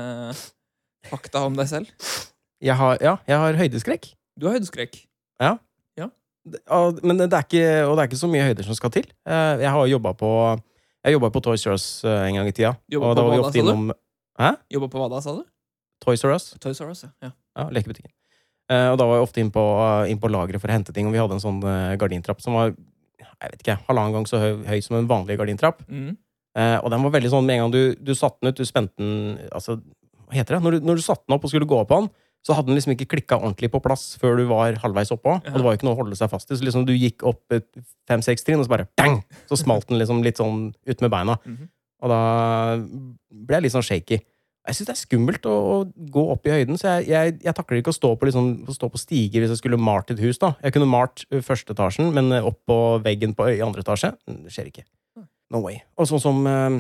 fakta 1.10 1.42
om 1.48 1.58
deg 1.58 1.70
selv? 1.72 1.90
Jeg 2.62 2.78
har, 2.78 2.98
ja, 3.02 3.16
jeg 3.26 3.42
har 3.42 3.58
høydeskrekk. 3.58 4.12
Du 4.38 4.48
har 4.48 4.56
høydeskrekk. 4.56 4.96
Ja. 5.42 5.56
ja. 5.98 6.08
Men 7.02 7.20
det 7.20 7.30
er 7.30 7.44
ikke, 7.44 7.64
og 7.86 7.96
det 7.96 8.04
er 8.04 8.10
ikke 8.10 8.20
så 8.22 8.30
mye 8.30 8.46
høyder 8.48 8.66
som 8.66 8.78
skal 8.78 8.92
til. 8.94 9.08
Eh, 9.28 9.62
Jeg 9.62 9.72
har 9.74 9.90
jobba 9.90 10.14
på 10.18 10.30
Jeg 11.04 11.16
jobbet 11.16 11.34
på 11.34 11.42
Toys 11.42 11.66
R 11.66 11.74
Us 11.74 11.86
eh, 12.04 12.28
en 12.28 12.38
gang 12.40 12.48
i 12.48 12.54
tida. 12.54 12.72
Jobbet 12.90 13.10
Og 13.10 13.16
på 13.18 13.26
hva 13.28 13.50
da, 13.50 13.58
innom 13.58 13.92
Jobba 14.70 14.88
på 14.88 15.02
hva 15.02 15.10
da, 15.12 15.20
sa 15.24 15.36
du? 15.36 15.44
Toys 16.02 16.24
R 16.24 16.34
Us. 16.34 16.52
Toys 16.62 16.80
R 16.80 16.90
Us, 16.90 17.04
ja. 17.06 17.12
ja. 17.22 17.32
Ja, 17.58 17.68
lekebutikken. 17.74 18.12
Eh, 18.70 18.88
og 18.92 18.96
da 18.98 19.06
var 19.06 19.18
jeg 19.20 19.26
ofte 19.26 19.42
inn 19.42 19.52
på, 19.54 19.62
inn 20.08 20.20
på 20.22 20.30
lageret 20.32 20.62
for 20.62 20.70
å 20.70 20.74
hente 20.74 20.94
ting, 20.96 21.06
og 21.06 21.14
vi 21.14 21.20
hadde 21.20 21.36
en 21.36 21.42
sånn 21.42 21.60
gardintrapp 22.00 22.40
som 22.40 22.56
var 22.56 22.72
jeg 23.42 23.50
vet 23.50 23.64
ikke, 23.64 23.74
halvannen 23.88 24.14
gang 24.14 24.26
så 24.30 24.38
høy, 24.38 24.52
høy 24.68 24.78
som 24.84 24.96
en 25.00 25.08
vanlig 25.10 25.34
gardintrapp. 25.40 25.80
Mm. 25.90 26.12
Og 26.54 26.88
den 26.92 27.02
var 27.02 27.14
veldig 27.16 27.30
sånn 27.32 27.46
med 27.48 27.56
en 27.56 27.64
gang 27.64 27.72
du, 27.74 27.80
du 27.98 28.12
satte 28.14 28.38
den 28.38 28.52
ut, 28.52 28.60
du 28.60 28.68
spente 28.68 28.94
den 29.02 29.40
altså, 29.50 29.80
Hva 30.28 30.36
heter 30.36 30.54
det? 30.56 30.60
Når 30.62 30.76
du, 30.76 30.86
når 30.86 31.00
du 31.00 31.02
satte 31.02 31.26
den 31.26 31.34
opp 31.34 31.46
og 31.48 31.50
skulle 31.50 31.66
gå 31.66 31.80
på 31.88 31.98
den, 31.98 32.06
så 32.42 32.56
hadde 32.56 32.72
den 32.72 32.78
liksom 32.78 32.94
ikke 32.96 33.08
klikka 33.14 33.38
ordentlig 33.38 33.70
på 33.70 33.80
plass 33.84 34.16
før 34.18 34.40
du 34.40 34.44
var 34.50 34.74
halvveis 34.82 35.12
oppå. 35.14 35.36
Ja. 35.38 35.52
Og 35.52 35.60
det 35.60 35.64
var 35.66 35.74
jo 35.74 35.78
ikke 35.78 35.88
noe 35.88 35.94
å 35.94 36.00
holde 36.02 36.18
seg 36.18 36.30
fast 36.32 36.50
i. 36.50 36.58
Så 36.58 36.66
liksom 36.66 36.86
du 36.88 36.92
gikk 36.96 37.22
opp 37.28 37.54
fem-seks 38.10 38.42
trinn, 38.46 38.58
og 38.58 38.66
så 38.66 38.74
bare 38.74 38.88
bang! 38.98 39.20
Så 39.50 39.60
smalt 39.60 39.86
den 39.90 40.00
liksom 40.02 40.24
litt 40.26 40.42
sånn 40.42 40.72
ut 40.74 41.04
med 41.04 41.12
beina. 41.12 41.38
Mhm. 41.46 41.70
Og 42.02 42.10
da 42.10 42.22
ble 42.82 43.60
jeg 43.60 43.62
litt 43.68 43.74
sånn 43.76 43.86
shaky. 43.86 44.18
Jeg 44.62 44.78
syns 44.78 44.88
det 44.88 44.94
er 44.94 45.00
skummelt 45.00 45.46
å, 45.46 45.52
å 45.52 45.76
gå 46.14 46.22
opp 46.34 46.46
i 46.46 46.52
høyden, 46.54 46.78
så 46.78 46.96
jeg, 46.96 47.08
jeg, 47.10 47.34
jeg 47.42 47.54
takler 47.58 47.80
ikke 47.80 47.90
å 47.90 47.96
stå 47.96 48.10
på, 48.14 48.28
liksom, 48.28 48.50
å 48.70 48.74
stå 48.74 48.88
på 48.90 49.00
stiger 49.00 49.42
hvis 49.42 49.54
jeg 49.54 49.58
skulle 49.62 49.78
malt 49.78 50.10
et 50.14 50.22
hus. 50.22 50.38
da. 50.42 50.52
Jeg 50.62 50.74
kunne 50.74 50.90
malt 50.90 51.24
første 51.46 51.74
etasjen, 51.74 52.10
men 52.14 52.30
opp 52.38 52.60
på 52.66 52.78
veggen 53.02 53.34
på, 53.38 53.48
i 53.54 53.62
andre 53.62 53.82
etasje 53.82 54.12
mm, 54.26 54.42
det 54.46 54.54
skjer 54.54 54.70
ikke. 54.70 54.86
No 55.52 55.60
way. 55.66 55.82
Og 55.98 56.08
sånn 56.08 56.22
som 56.22 56.46
eh, 56.48 56.78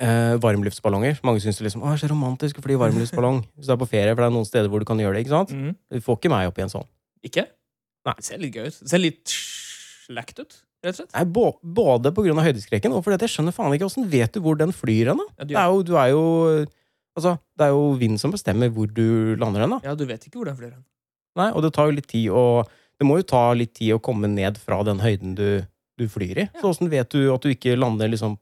eh, 0.00 0.34
varmluftsballonger. 0.42 1.20
Mange 1.26 1.40
syns 1.44 1.58
det 1.60 1.66
liksom, 1.68 1.84
er 1.86 2.00
så 2.00 2.08
romantisk 2.10 2.58
å 2.58 2.64
fly 2.64 2.76
varmluftsballong 2.80 3.42
hvis 3.58 3.68
du 3.70 3.74
er 3.74 3.80
på 3.80 3.88
ferie, 3.90 4.12
for 4.14 4.24
det 4.24 4.28
er 4.30 4.36
noen 4.36 4.48
steder 4.48 4.70
hvor 4.72 4.82
du 4.82 4.88
kan 4.88 5.00
gjøre 5.02 5.18
det. 5.18 5.24
ikke 5.26 5.34
sant? 5.36 5.52
Mm. 5.54 5.74
Du 5.94 6.00
får 6.04 6.18
ikke 6.20 6.32
meg 6.34 6.50
opp 6.50 6.58
i 6.60 6.66
en 6.66 6.72
sånn. 6.72 6.86
Ikke? 7.24 7.46
Nei. 8.04 8.14
Det 8.20 8.26
ser 8.26 8.40
litt 8.42 8.54
gøy 8.58 8.66
ut. 8.68 8.78
Det 8.84 8.90
ser 8.92 9.00
litt 9.02 9.34
slakt 10.04 10.40
ut, 10.42 10.56
rett 10.84 10.92
og 10.92 10.98
slett. 11.00 11.12
Nei, 11.16 11.24
bå- 11.24 11.58
både 11.62 12.10
av 12.12 12.42
høydeskrekken 12.44 12.92
og 12.92 13.04
fordi 13.06 13.22
jeg 13.24 13.32
skjønner 13.32 13.54
faen 13.56 13.72
ikke 13.76 13.86
åssen 13.88 14.08
vet 14.12 14.34
du 14.36 14.42
hvor 14.44 14.58
den 14.60 14.74
flyr 14.76 15.12
hen. 15.14 15.22
Ja, 15.38 15.44
Det 15.48 15.56
er 15.56 15.68
jo, 15.72 15.82
du 15.82 15.94
er 16.00 16.10
jo 16.14 16.24
Altså, 17.14 17.36
det 17.54 17.62
er 17.62 17.70
jo 17.70 17.92
vind 17.94 18.18
som 18.18 18.32
bestemmer 18.34 18.72
hvor 18.74 18.88
du 18.90 19.36
lander 19.38 19.62
hen, 19.62 19.70
da. 19.76 19.78
ja, 19.86 19.92
du 19.94 20.02
vet 20.04 20.24
ikke 20.26 20.40
hvor 20.40 20.48
den 20.48 20.56
flyr 20.58 20.72
hen. 20.72 20.80
Nei, 21.38 21.46
og 21.54 21.62
det 21.62 21.70
tar 21.76 21.86
jo 21.86 21.94
litt 21.94 22.08
tid 22.10 22.26
å 22.34 22.64
Det 22.98 23.06
må 23.06 23.20
jo 23.20 23.26
ta 23.30 23.52
litt 23.54 23.70
tid 23.78 23.92
å 23.94 24.00
komme 24.02 24.26
ned 24.26 24.58
fra 24.58 24.80
den 24.86 24.98
høyden 24.98 25.36
du, 25.38 25.62
du 25.98 26.04
flyr 26.10 26.40
i. 26.42 26.48
Så 26.58 26.72
åssen 26.72 26.90
vet 26.90 27.08
du 27.14 27.28
at 27.32 27.42
du 27.46 27.52
ikke 27.54 27.76
lander 27.78 28.10
liksom 28.10 28.34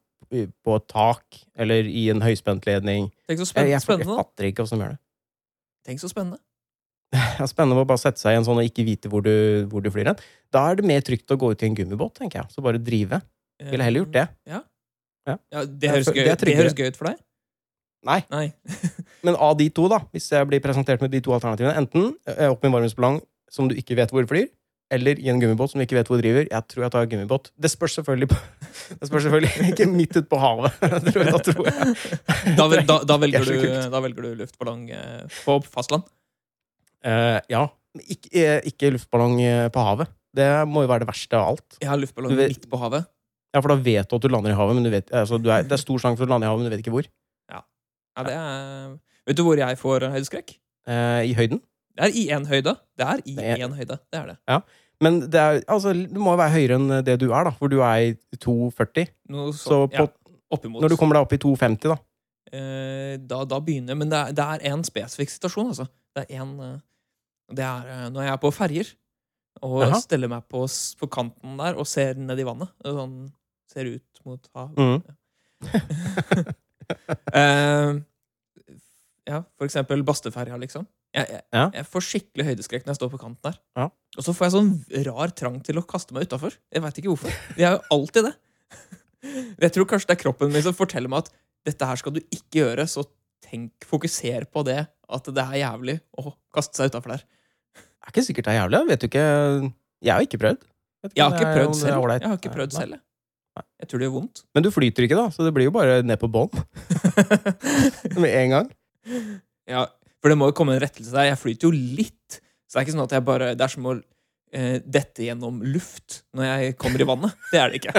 på 0.64 0.76
et 0.78 0.86
tak 0.90 1.40
eller 1.60 1.88
i 1.88 2.06
en 2.12 2.22
høyspentledning? 2.24 3.10
Tenk 3.28 3.38
så 3.40 3.44
Jeg, 3.44 3.50
spennende, 3.52 3.70
jeg, 3.70 3.76
jeg 3.76 3.84
spennende 3.86 4.16
fatter 4.18 4.48
ikke 4.48 4.64
åssen 4.64 4.80
de 4.80 4.86
gjør 4.86 4.94
det. 4.96 5.02
Tenk 5.88 6.02
så 6.02 6.10
spennende. 6.12 6.40
Det 7.12 7.44
er 7.44 7.50
spennende 7.50 7.82
å 7.84 7.88
bare 7.88 8.00
sette 8.00 8.22
seg 8.22 8.32
i 8.32 8.38
en 8.40 8.46
sånn 8.46 8.60
og 8.62 8.64
ikke 8.66 8.86
vite 8.88 9.10
hvor 9.12 9.24
du, 9.24 9.32
hvor 9.68 9.84
du 9.84 9.90
flyr 9.92 10.12
hen. 10.12 10.20
Da 10.54 10.64
er 10.70 10.78
det 10.80 10.86
mer 10.88 11.02
trygt 11.04 11.28
å 11.34 11.36
gå 11.40 11.50
ut 11.52 11.64
i 11.64 11.68
en 11.68 11.76
gummibåt, 11.76 12.14
tenker 12.20 12.40
jeg. 12.40 12.54
Så 12.54 12.64
bare 12.64 12.80
drive. 12.80 13.20
Ville 13.62 13.84
heller 13.84 14.06
gjort 14.06 14.14
det. 14.16 14.24
Ja, 14.48 14.62
Ja. 15.28 15.36
det, 15.68 15.90
høres 15.92 16.08
gøy, 16.08 16.24
det 16.24 16.38
det, 16.40 16.56
høres 16.58 16.74
gøy 16.74 16.88
ut 16.88 16.96
for 16.98 17.10
deg? 17.12 17.20
Nei. 18.08 18.18
Nei. 18.32 18.46
Men 19.26 19.36
av 19.38 19.54
de 19.60 19.68
to, 19.70 19.86
da, 19.92 20.00
hvis 20.10 20.30
jeg 20.32 20.48
blir 20.50 20.62
presentert 20.64 21.04
med 21.04 21.12
de 21.12 21.20
to 21.22 21.34
alternativene, 21.36 21.76
enten 21.78 22.08
eh, 22.26 22.48
opp 22.48 22.64
i 22.64 22.70
en 22.70 22.74
varmluftsballong 22.74 23.20
som 23.52 23.68
du 23.70 23.76
ikke 23.78 23.94
vet 24.00 24.10
hvor 24.14 24.26
flyr, 24.26 24.48
eller 24.92 25.20
i 25.22 25.30
en 25.30 25.38
gummibåt 25.40 25.72
som 25.72 25.78
du 25.80 25.86
ikke 25.86 26.00
vet 26.00 26.10
hvor 26.10 26.20
driver, 26.20 26.48
jeg 26.48 26.68
tror 26.72 26.86
jeg 26.88 26.94
tar 26.96 27.06
gummibåt. 27.12 27.52
Det 27.54 27.70
spørs 27.70 28.00
selvfølgelig 28.00 28.32
på 28.32 28.40
Det 29.00 29.08
spørs 29.08 29.26
selvfølgelig 29.26 29.66
ikke 29.72 29.86
midt 29.92 30.16
ute 30.18 30.28
på 30.30 30.38
havet. 30.42 30.74
Tror 31.12 31.22
jeg- 31.24 31.32
Da 31.32 31.40
tror 31.46 31.68
jeg 31.68 32.56
Da, 32.58 32.66
vel- 32.72 32.86
da, 32.88 32.98
da, 33.08 33.18
velger, 33.22 33.44
er 33.46 33.62
du, 33.62 33.90
da 33.94 34.00
velger 34.04 34.26
du 34.26 34.34
luftballong 34.42 34.82
eh, 34.96 35.22
på 35.44 35.58
fastland. 35.68 36.04
Uh, 37.04 37.38
Ja. 37.52 37.66
Ik 38.08 38.24
Ikke, 38.32 38.86
eh, 38.88 38.92
luftballong 38.94 39.34
eh, 39.44 39.66
på 39.68 39.82
havet. 39.84 40.08
Det 40.32 40.46
må 40.66 40.80
jo 40.86 40.88
være 40.88 41.04
det 41.04 41.10
verste 41.10 41.36
av 41.36 41.50
alt. 41.52 41.76
Har 41.84 41.98
luftballong 42.00 42.32
vet- 42.38 42.54
midt 42.54 42.68
på 42.72 42.78
havet. 42.80 43.04
Ja, 43.52 43.60
For 43.60 43.68
da 43.68 43.76
vet 43.84 44.08
du 44.08 44.16
at 44.16 44.22
du 44.24 44.28
lander 44.32 44.54
i 44.54 44.56
havet, 44.56 44.74
men 44.78 44.86
du 44.86 44.88
vet, 44.94 45.10
altså, 45.12 45.36
du 45.36 45.50
er, 45.52 45.66
det 45.68 45.74
er 45.76 45.82
stor 45.82 45.98
sjanse 46.00 46.16
for 46.16 46.24
å 46.24 46.32
lande 46.32 46.46
i 46.46 46.48
havet, 46.48 46.62
men 46.62 46.70
du 46.70 46.72
vet 46.72 46.80
ikke 46.86 46.94
hvor. 46.94 47.04
Ja, 47.52 47.60
det 48.24 48.32
er... 48.32 48.94
Vet 49.28 49.36
du 49.36 49.42
hvor 49.44 49.60
jeg 49.60 49.76
får 49.78 50.06
høydeskrekk? 50.14 50.54
Uh, 50.88 51.20
I 51.28 51.34
høyden. 51.36 51.60
Det 51.92 52.06
er 52.08 52.16
i 52.16 52.22
én 52.32 52.46
høyde. 52.48 52.72
Det 52.96 53.04
er 53.04 53.20
i 53.28 53.34
én 53.60 53.76
høyde. 53.76 53.98
Det 54.08 54.18
er 54.22 54.30
det. 54.32 54.38
Men 55.02 55.18
det, 55.26 55.40
er, 55.40 55.60
altså, 55.66 55.92
du 55.92 56.18
må 56.22 56.36
jo 56.36 56.40
være 56.40 56.54
høyere 56.54 56.78
enn 56.78 56.96
det 57.06 57.18
du 57.20 57.28
er, 57.32 57.48
da. 57.48 57.52
For 57.58 57.72
du 57.72 57.80
er 57.82 58.12
i 58.12 58.38
2,40. 58.38 59.10
Noe 59.34 59.52
Så 59.56 59.66
sånt, 59.66 59.96
på, 59.96 60.06
ja, 60.06 60.62
når 60.68 60.94
du 60.94 60.98
kommer 61.00 61.18
deg 61.18 61.26
opp 61.26 61.34
i 61.34 61.40
2,50, 61.42 61.90
da 61.90 61.98
eh, 62.52 63.14
da, 63.18 63.42
da 63.48 63.60
begynner 63.64 63.96
Men 63.98 64.10
det 64.12 64.18
er, 64.18 64.34
det 64.36 64.48
er 64.54 64.66
en 64.72 64.82
spesifikk 64.86 65.32
situasjon, 65.32 65.72
altså. 65.74 65.88
Det 66.12 66.26
er 66.26 66.42
en 66.42 66.52
eh, 66.60 66.80
Det 67.56 67.64
er 67.66 67.92
eh, 67.94 68.08
når 68.12 68.28
jeg 68.28 68.34
er 68.34 68.42
på 68.42 68.52
ferjer 68.54 68.92
og 69.62 69.82
Aha. 69.84 69.98
steller 70.00 70.30
meg 70.32 70.46
på, 70.50 70.62
på 70.98 71.06
kanten 71.12 71.58
der 71.60 71.76
og 71.78 71.86
ser 71.86 72.16
ned 72.18 72.40
i 72.40 72.46
vannet. 72.46 72.70
Sånn, 72.82 73.28
ser 73.70 73.90
ut 73.92 74.22
mot 74.26 74.48
havet. 74.56 74.80
mm. 74.80 76.48
Eh, 77.32 77.90
ja, 79.28 79.42
for 79.58 79.68
eksempel 79.68 80.02
Bastøferja, 80.06 80.56
liksom. 80.60 80.86
Jeg, 81.14 81.28
jeg, 81.28 81.42
Ja. 81.52 81.66
jeg 81.74 81.86
får 81.86 82.04
skikkelig 82.08 82.46
høydeskrekk 82.48 82.86
når 82.86 82.94
jeg 82.94 82.98
står 83.00 83.10
på 83.12 83.20
kanten 83.20 83.44
der. 83.50 83.58
Ja. 83.76 83.84
Og 84.16 84.24
så 84.24 84.32
får 84.34 84.48
jeg 84.48 84.54
sånn 84.56 84.70
rar 85.10 85.32
trang 85.36 85.58
til 85.64 85.78
å 85.78 85.84
kaste 85.86 86.14
meg 86.16 86.24
utafor. 86.26 86.56
Jeg 86.72 86.82
veit 86.82 86.98
ikke 87.02 87.12
hvorfor. 87.12 87.34
Jeg 87.58 87.68
er 87.68 87.76
jo 87.76 87.82
alltid 87.98 88.28
det. 88.30 88.34
Jeg 89.62 89.70
tror 89.76 89.86
kanskje 89.86 90.08
det 90.10 90.16
er 90.16 90.22
kroppen 90.24 90.50
min 90.50 90.64
som 90.64 90.74
forteller 90.74 91.08
meg 91.12 91.22
at 91.22 91.28
dette 91.68 91.86
her 91.86 92.00
skal 92.00 92.16
du 92.16 92.18
ikke 92.24 92.58
gjøre, 92.58 92.88
så 92.90 93.04
tenk, 93.44 93.70
fokuser 93.86 94.48
på 94.50 94.64
det, 94.66 94.80
at 94.88 95.28
det 95.36 95.44
er 95.44 95.60
jævlig 95.60 95.94
å 96.18 96.32
kaste 96.56 96.80
seg 96.80 96.90
utafor 96.90 97.14
der. 97.14 97.22
Det 97.76 98.08
er 98.08 98.10
ikke 98.16 98.24
sikkert 98.26 98.48
det 98.48 98.54
er 98.56 98.58
jævlig. 98.64 98.80
Vet 98.88 99.04
du 99.04 99.06
ikke 99.06 99.24
Jeg 100.02 100.10
har 100.16 100.26
ikke 100.26 100.40
prøvd. 100.42 100.64
Ikke 101.06 101.14
Jeg 101.20 101.22
har 101.28 101.36
ikke 101.38 101.54
prøvd 101.54 101.74
selv. 101.78 102.10
Jeg 102.18 102.28
har 102.32 102.38
ikke 102.40 102.54
prøvd 102.56 102.74
selv. 102.74 102.98
Jeg 103.82 103.88
tror 103.90 104.00
det 104.00 104.06
gjør 104.08 104.14
vondt. 104.16 104.42
Men 104.56 104.64
du 104.64 104.70
flyter 104.72 105.04
ikke, 105.06 105.18
da, 105.20 105.28
så 105.30 105.44
det 105.46 105.52
blir 105.54 105.68
jo 105.68 105.74
bare 105.74 106.00
ned 106.02 106.18
på 106.18 106.30
bånn 106.32 106.50
med 108.22 108.30
en 108.32 108.54
gang. 108.56 108.70
Ja, 109.68 109.86
for 110.22 110.32
det 110.32 110.38
må 110.38 110.48
jo 110.50 110.56
komme 110.56 110.76
en 110.76 110.82
rettelse 110.82 111.12
der. 111.14 111.30
Jeg 111.32 111.40
flyter 111.40 111.68
jo 111.68 111.72
litt. 112.00 112.40
Så 112.66 112.76
det 112.76 112.80
er 112.80 112.86
ikke 112.86 112.96
sånn 112.96 113.04
at 113.04 113.14
jeg 113.16 113.24
bare 113.26 113.52
Det 113.58 113.66
er 113.66 113.72
som 113.74 113.88
å 113.90 113.94
eh, 113.98 114.78
dette 114.80 115.26
gjennom 115.26 115.60
luft 115.66 116.22
når 116.36 116.48
jeg 116.48 116.76
kommer 116.80 117.02
i 117.02 117.08
vannet. 117.08 117.36
Det 117.52 117.60
er 117.60 117.72
det 117.72 117.82
ikke. 117.82 117.94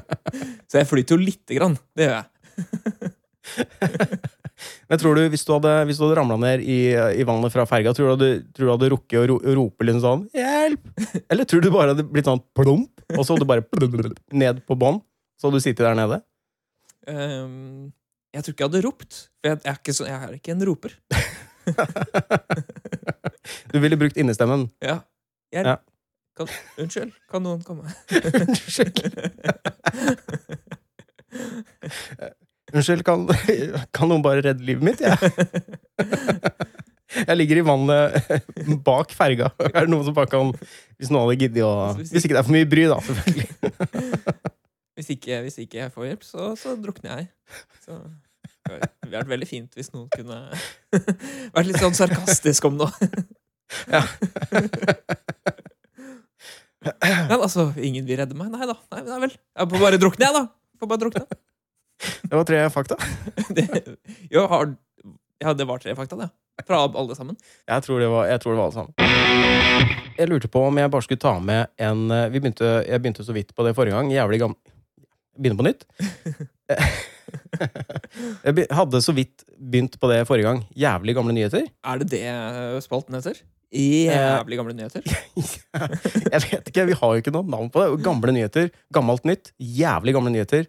Så 0.70 0.80
jeg 0.80 0.88
flyter 0.90 1.16
jo 1.16 1.24
lite 1.24 1.58
grann. 1.58 1.76
Det 1.96 2.08
gjør 2.08 2.18
jeg. 2.18 2.28
Men 4.90 4.98
tror 5.00 5.16
du, 5.16 5.22
Hvis 5.32 5.44
du 5.46 5.52
hadde, 5.54 5.70
hvis 5.88 5.98
du 5.98 6.04
hadde 6.04 6.18
ramla 6.18 6.36
ned 6.40 6.64
i, 6.64 6.80
i 6.92 7.26
vannet 7.26 7.52
fra 7.54 7.64
ferga, 7.68 7.94
tror 7.96 8.16
du 8.20 8.42
tror 8.54 8.66
du 8.66 8.72
hadde 8.74 8.90
rukket 8.92 9.20
å 9.22 9.28
ro, 9.30 9.38
rope 9.60 9.86
litt 9.86 10.02
sånn 10.02 10.26
'hjelp'? 10.34 10.90
Eller 11.32 11.48
tror 11.48 11.64
du 11.64 11.70
bare 11.72 11.94
hadde 11.94 12.04
blitt 12.08 12.28
sånn 12.28 12.42
plump, 12.56 12.92
og 13.16 13.22
så 13.24 13.34
hadde 13.34 13.46
du 13.46 13.50
bare 13.50 14.12
ned 14.42 14.60
på 14.66 14.76
bånn? 14.78 15.00
Så 15.40 15.48
hadde 15.48 15.62
du 15.62 15.64
sittet 15.64 15.86
der 15.86 15.96
nede? 15.96 16.20
Ehm, 17.08 17.88
jeg 18.34 18.42
tror 18.44 18.52
ikke 18.54 18.62
jeg 18.64 18.70
hadde 18.70 18.86
ropt, 18.86 19.12
for 19.40 19.46
jeg, 19.50 19.56
jeg, 19.64 19.70
er, 19.72 19.76
ikke 19.80 19.94
så, 19.96 20.04
jeg 20.06 20.16
er 20.22 20.30
ikke 20.38 20.52
en 20.56 20.66
roper. 20.68 20.92
Du 23.72 23.76
ville 23.82 23.96
brukt 23.98 24.16
innestemmen. 24.20 24.62
Ja. 24.82 24.98
Jeg, 25.52 25.64
Ja. 25.66 25.74
Kan, 26.38 26.46
unnskyld, 26.78 27.12
kan 27.30 27.42
noen 27.44 27.62
komme? 27.66 27.82
Unnskyld. 28.40 28.98
Unnskyld, 32.74 33.02
kan, 33.04 33.26
kan 33.92 34.08
noen 34.08 34.22
bare 34.24 34.40
redde 34.46 34.64
livet 34.64 34.82
mitt? 34.86 35.00
Ja. 35.02 35.16
jeg 37.26 37.36
ligger 37.36 37.56
i 37.60 37.64
vannet 37.66 38.12
bak 38.86 39.10
ferga. 39.16 39.50
Er 39.72 39.80
det 39.82 39.90
noen 39.90 40.04
som 40.06 40.14
bare 40.16 40.30
kan 40.30 40.52
Hvis 40.54 41.10
noen 41.10 41.24
hadde 41.26 41.40
giddet 41.42 41.66
å 41.66 41.72
Hvis 41.98 42.22
ikke 42.22 42.34
det 42.36 42.42
er 42.44 42.46
for 42.46 42.54
mye 42.54 42.70
bry, 42.70 42.84
da, 42.94 42.98
selvfølgelig. 43.10 43.48
Hvis 45.00 45.14
ikke, 45.16 45.38
hvis 45.46 45.56
ikke 45.62 45.78
jeg 45.78 45.92
får 45.94 46.10
hjelp, 46.10 46.24
så, 46.28 46.50
så 46.60 46.74
drukner 46.76 47.14
jeg. 47.16 47.30
Så 47.86 47.96
det 48.68 48.76
hadde 48.84 49.14
vært 49.14 49.30
veldig 49.30 49.48
fint 49.48 49.78
hvis 49.78 49.88
noen 49.94 50.10
kunne 50.12 50.42
vært 51.56 51.68
litt 51.70 51.80
sånn 51.80 51.96
sarkastisk 51.96 52.68
om 52.68 52.76
noe. 52.82 53.08
Ja. 53.88 54.02
Men 56.84 57.36
altså, 57.38 57.70
ingen 57.80 58.04
vil 58.04 58.20
redde 58.20 58.36
meg? 58.36 58.52
Nei 58.52 58.68
da. 58.68 58.76
Nei, 58.92 59.00
nei 59.08 59.18
vel. 59.24 59.32
Jeg 59.32 59.72
får 59.72 59.84
bare 59.86 60.00
drukne, 60.04 60.28
jeg, 60.28 60.36
da. 60.36 60.44
Får 60.80 60.90
bare 60.92 61.02
drukne. 61.06 61.24
Det 62.26 62.36
var 62.36 62.46
tre 62.48 62.60
fakta. 62.72 63.00
Det, 63.56 63.66
jo, 64.32 64.44
har, 64.52 64.74
ja, 65.42 65.54
det 65.56 65.66
var 65.68 65.80
tre 65.82 65.96
fakta, 65.96 66.20
det. 66.20 66.30
Fra 66.68 66.82
alle 66.84 67.16
sammen. 67.16 67.36
Jeg 67.68 67.84
tror 67.86 68.00
det 68.04 68.08
var, 68.12 68.28
jeg 68.28 68.40
tror 68.42 68.52
det 68.52 68.60
var 68.60 68.68
alle 68.68 68.76
sammen. 68.76 69.96
Jeg 70.20 70.28
lurte 70.28 70.50
på 70.52 70.60
om 70.68 70.76
jeg 70.76 70.92
bare 70.92 71.06
skulle 71.06 71.22
ta 71.22 71.32
med 71.40 71.70
en 71.80 72.10
eh, 72.12 72.26
vi 72.28 72.42
begynte, 72.42 72.68
Jeg 72.84 73.00
begynte 73.00 73.24
så 73.24 73.32
vidt 73.32 73.54
på 73.56 73.64
det 73.64 73.72
forrige 73.76 73.96
gang. 73.96 74.12
Jævlig 74.12 74.40
gam... 74.42 74.56
Begynne 75.38 75.58
på 75.58 75.66
nytt? 75.66 75.86
Jeg 78.44 78.66
hadde 78.74 79.00
så 79.04 79.14
vidt 79.14 79.44
begynt 79.54 79.96
på 80.00 80.10
det 80.10 80.24
forrige 80.28 80.48
gang. 80.48 80.60
Jævlig 80.78 81.14
gamle 81.18 81.34
nyheter. 81.36 81.66
Er 81.86 82.00
det 82.00 82.10
det 82.12 82.82
spalten 82.84 83.16
heter? 83.18 83.38
Jævlig 83.70 84.58
gamle 84.58 84.74
nyheter. 84.74 85.04
Jeg 86.34 86.42
vet 86.48 86.70
ikke, 86.70 86.86
vi 86.90 86.98
har 86.98 87.14
jo 87.14 87.22
ikke 87.22 87.34
noe 87.34 87.46
navn 87.46 87.70
på 87.70 87.82
det. 87.82 88.02
Gamle 88.06 88.34
nyheter. 88.34 88.70
Gammelt 88.94 89.26
nytt. 89.28 89.52
Jævlig 89.58 90.16
gamle 90.16 90.32
nyheter. 90.34 90.66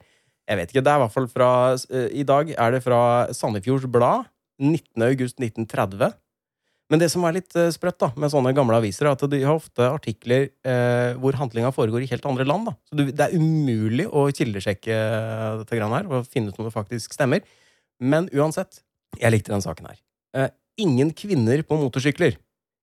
Jeg 0.49 0.59
vet 0.59 0.73
ikke, 0.73 0.83
det 0.83 0.91
er 0.91 0.99
i 0.99 1.03
hvert 1.05 1.13
fall 1.13 1.29
fra 1.31 1.49
eh, 1.93 2.09
I 2.17 2.25
dag 2.27 2.49
er 2.57 2.73
det 2.75 2.81
fra 2.83 3.01
Sandefjords 3.33 3.87
Blad. 3.91 4.27
19. 4.61 5.01
august 5.01 5.39
1930. 5.41 6.11
Men 6.91 6.99
det 6.99 7.07
som 7.13 7.23
er 7.23 7.37
litt 7.37 7.55
eh, 7.55 7.69
sprøtt 7.71 8.01
da, 8.03 8.09
med 8.19 8.33
sånne 8.33 8.51
gamle 8.55 8.75
aviser, 8.81 9.07
er 9.07 9.15
at 9.15 9.23
de 9.31 9.39
har 9.45 9.55
ofte 9.55 9.85
artikler 9.87 10.49
eh, 10.67 11.13
hvor 11.23 11.37
handlinga 11.39 11.71
foregår 11.71 12.03
i 12.03 12.09
helt 12.11 12.25
andre 12.27 12.43
land. 12.47 12.67
da. 12.67 12.73
Så 12.91 12.99
Det 12.99 13.27
er 13.27 13.35
umulig 13.39 14.09
å 14.11 14.25
kildesjekke 14.35 14.97
dette 15.61 15.77
greiene 15.77 16.01
her 16.01 16.11
og 16.11 16.27
finne 16.27 16.51
ut 16.51 16.59
om 16.59 16.67
det 16.67 16.75
faktisk 16.75 17.15
stemmer. 17.15 17.45
Men 18.03 18.27
uansett, 18.35 18.81
jeg 19.21 19.31
likte 19.31 19.53
den 19.53 19.63
saken 19.63 19.87
her. 19.87 20.01
Eh, 20.35 20.51
ingen 20.83 21.13
kvinner 21.15 21.63
på 21.63 21.79
motorsykler. 21.79 22.35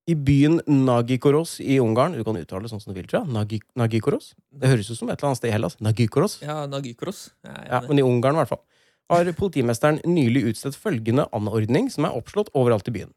I 0.09 0.14
byen 0.16 0.62
Nagikoros 0.64 1.59
i 1.61 1.77
Ungarn 1.85 2.14
Du 2.16 2.23
kan 2.25 2.38
uttale 2.40 2.64
det 2.64 2.71
sånn 2.73 2.81
som 2.81 2.94
du 2.94 2.97
vil, 2.97 3.05
tror 3.11 3.27
jeg. 3.27 3.35
Nagi, 3.35 3.61
Nagikoros? 3.77 4.33
Det 4.49 4.71
høres 4.73 4.88
ut 4.88 4.97
som 4.97 5.11
et 5.12 5.18
eller 5.18 5.35
annet 5.35 5.42
sted 5.42 5.51
i 5.51 5.53
Hellas. 5.53 5.77
Nagikoros. 5.85 6.38
Ja, 6.40 6.62
Nagikoros. 6.64 7.27
Er 7.44 7.66
Ja, 7.68 7.83
men 7.85 8.01
i 8.01 8.07
Ungarn 8.07 8.38
i 8.38 8.40
hvert 8.40 8.55
fall. 8.55 8.64
Har 9.12 9.29
politimesteren 9.37 10.01
nylig 10.09 10.47
utstedt 10.49 10.81
følgende 10.81 11.29
anordning, 11.37 11.92
som 11.92 12.09
er 12.09 12.16
oppslått 12.16 12.49
overalt 12.57 12.88
i 12.88 12.97
byen. 12.97 13.12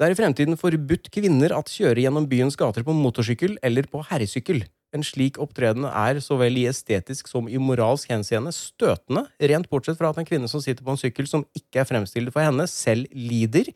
Det 0.00 0.06
er 0.06 0.14
i 0.14 0.18
fremtiden 0.18 0.58
forbudt 0.58 1.10
kvinner 1.14 1.52
at 1.54 1.70
kjøre 1.70 2.02
gjennom 2.02 2.24
byens 2.30 2.56
gater 2.58 2.84
på 2.86 2.94
motorsykkel 2.96 3.58
eller 3.62 3.86
på 3.90 4.00
herresykkel. 4.08 4.64
En 4.92 5.04
slik 5.04 5.38
opptreden 5.40 5.86
er 5.88 6.18
så 6.20 6.36
vel 6.40 6.58
i 6.60 6.66
estetisk 6.68 7.30
som 7.30 7.46
i 7.48 7.60
moralsk 7.60 8.10
henseende 8.12 8.52
støtende, 8.52 9.24
rent 9.40 9.70
bortsett 9.72 9.96
fra 10.00 10.10
at 10.12 10.20
en 10.20 10.28
kvinne 10.28 10.50
som 10.52 10.60
sitter 10.60 10.84
på 10.84 10.92
en 10.92 11.00
sykkel 11.00 11.28
som 11.28 11.46
ikke 11.56 11.80
er 11.80 11.88
fremstilt 11.88 12.32
for 12.34 12.44
henne, 12.44 12.66
selv 12.68 13.08
lider, 13.16 13.70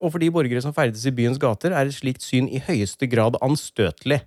og 0.00 0.14
for 0.14 0.22
de 0.22 0.30
borgere 0.32 0.62
som 0.64 0.74
ferdes 0.74 1.04
i 1.06 1.14
byens 1.14 1.38
gater, 1.38 1.74
er 1.76 1.86
et 1.86 1.94
slikt 1.94 2.24
syn 2.24 2.48
i 2.48 2.62
høyeste 2.66 3.06
grad 3.10 3.38
anstøtelig. 3.44 4.22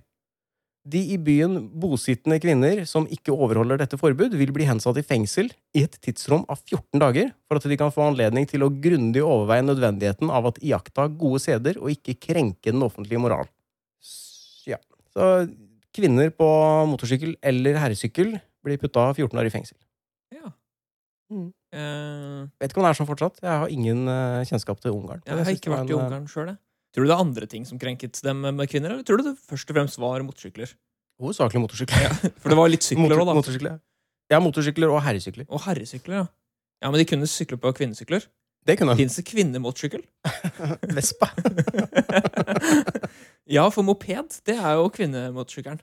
De 0.84 1.00
i 1.14 1.16
byen 1.16 1.56
bosittende 1.80 2.36
kvinner 2.42 2.82
som 2.88 3.06
ikke 3.08 3.32
overholder 3.32 3.78
dette 3.80 3.96
forbud, 3.96 4.34
vil 4.36 4.50
bli 4.52 4.66
hensatt 4.68 4.98
i 5.00 5.04
fengsel 5.06 5.48
i 5.72 5.84
et 5.86 5.94
tidsrom 6.04 6.42
av 6.52 6.60
14 6.60 7.00
dager 7.00 7.30
for 7.48 7.56
at 7.56 7.68
de 7.70 7.78
kan 7.80 7.92
få 7.94 8.10
anledning 8.10 8.44
til 8.50 8.66
å 8.66 8.68
grundig 8.68 9.22
overveie 9.24 9.64
nødvendigheten 9.64 10.28
av 10.28 10.50
at 10.50 10.60
iaktta 10.60 11.06
gode 11.08 11.40
seder 11.40 11.80
og 11.80 11.88
ikke 11.94 12.18
krenke 12.26 12.68
den 12.68 12.84
offentlige 12.84 13.22
moral. 13.22 13.48
Ja. 14.68 14.76
Så 15.16 15.30
kvinner 15.96 16.28
på 16.36 16.50
motorsykkel 16.90 17.38
eller 17.40 17.80
herresykkel 17.80 18.36
blir 18.64 18.80
putta 18.82 19.06
14 19.14 19.40
år 19.40 19.48
i 19.48 19.54
fengsel. 19.56 19.78
Ja. 20.36 20.52
Mm. 21.32 21.48
Uh... 21.72 22.44
Vet 22.60 22.74
ikke 22.74 22.82
om 22.82 22.84
det 22.84 22.92
er 22.92 23.00
sånn 23.00 23.08
fortsatt. 23.08 23.40
Jeg 23.40 23.64
har 23.64 23.72
ingen 23.72 24.04
eh, 24.04 24.44
kjennskap 24.52 24.84
til 24.84 24.92
Ungarn. 24.98 25.24
jeg 25.24 25.48
har 25.48 25.56
ikke 25.56 25.72
vært 25.72 25.88
i 25.88 25.96
en, 25.96 25.96
i 25.96 26.00
Ungarn 26.02 26.28
sjøl, 26.28 26.52
jeg. 26.52 26.60
Tror 26.94 27.04
du 27.04 27.10
det 27.10 27.16
er 27.16 27.24
andre 27.24 27.46
ting 27.50 27.64
som 27.66 27.78
krenket 27.80 28.20
dem 28.22 28.44
med 28.44 28.68
kvinner, 28.70 28.94
eller 28.94 29.06
tror 29.06 29.18
du 29.18 29.26
det 29.26 29.34
først 29.50 29.70
og 29.70 29.74
fremst 29.78 29.98
var 29.98 30.22
motorsykler? 30.22 30.70
Hovedsakelig 31.22 31.62
motorsykler. 31.64 32.14
For 32.42 32.52
det 32.52 32.58
var 32.58 32.70
litt 32.70 32.86
sykler 32.86 33.18
òg, 33.18 33.26
da. 33.26 33.34
Motorsykler. 33.34 33.76
Ja, 34.30 34.38
motorsykler 34.42 34.94
og 34.94 35.02
herresykler. 35.02 35.46
Og 35.50 35.62
herresykler, 35.66 36.22
ja. 36.22 36.26
Ja, 36.82 36.90
Men 36.90 37.00
de 37.00 37.06
kunne 37.08 37.26
sykle 37.30 37.58
på 37.58 37.72
kvinnesykler. 37.74 38.26
Det 38.66 38.78
kunne. 38.78 38.96
Fins 38.96 39.16
det 39.18 39.26
kvinnemotorsykkel? 39.28 40.04
Vespa. 40.96 41.28
ja, 43.56 43.66
for 43.68 43.82
moped, 43.82 44.40
det 44.46 44.56
er 44.56 44.78
jo 44.78 44.88
kvinnemotorsykkelen. 44.94 45.82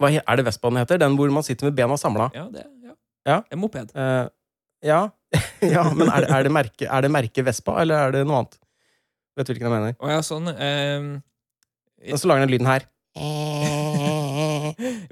Hva 0.00 0.10
er 0.16 0.36
det 0.40 0.46
Vespaen 0.48 0.80
heter? 0.80 1.00
Den 1.00 1.16
hvor 1.16 1.32
man 1.32 1.44
sitter 1.44 1.68
med 1.68 1.76
bena 1.76 1.96
samla? 2.00 2.30
Ja, 2.34 2.46
det 2.52 2.66
ja. 2.84 2.94
Ja. 3.28 3.40
En 3.52 3.60
moped. 3.60 3.92
Uh, 3.94 4.28
ja. 4.84 5.08
ja, 5.74 5.84
men 5.94 6.08
er 6.10 6.26
er, 6.26 6.42
det 6.46 6.52
merke, 6.54 6.86
er 6.90 7.04
det 7.06 7.10
merke 7.14 7.44
Vespa, 7.46 7.76
eller 7.82 8.08
er 8.08 8.16
det 8.18 8.22
noe 8.26 8.40
annet? 8.42 8.56
Vet 9.38 9.46
du 9.46 9.52
hvilken 9.52 9.68
jeg 9.68 9.74
mener? 9.76 9.92
Å 10.00 10.10
ja, 10.10 10.22
sånn. 10.26 10.48
ehm, 10.50 11.10
Og 12.10 12.18
så 12.18 12.30
lager 12.30 12.46
den 12.46 12.54
lyden 12.54 12.70
her. 12.70 12.86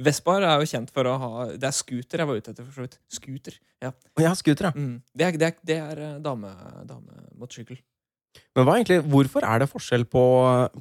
Vespaer 0.06 0.44
er 0.46 0.60
jo 0.62 0.68
kjent 0.70 0.90
for 0.94 1.08
å 1.10 1.14
ha 1.18 1.30
Det 1.58 1.66
er 1.66 1.74
scooter 1.74 2.20
jeg 2.22 2.28
var 2.30 2.38
ute 2.38 2.52
etter, 2.52 2.64
for 2.66 2.78
så 2.78 2.84
vidt. 2.86 2.96
Scooter. 3.12 3.56
Ja. 3.82 3.90
Ja, 4.22 4.32
scooter, 4.38 4.68
ja. 4.70 4.72
Mm. 4.74 4.98
Det 5.14 5.26
er, 5.26 5.38
det 5.40 5.48
er, 5.48 5.54
det 5.70 5.78
er 5.82 6.02
eh, 6.06 6.16
dame, 6.24 6.50
damemotorsykkel. 6.88 7.78
Men 8.54 8.66
hva 8.68 8.76
egentlig, 8.78 9.00
hvorfor 9.10 9.44
er 9.46 9.62
det 9.62 9.68
forskjell 9.70 10.04
på, 10.10 10.22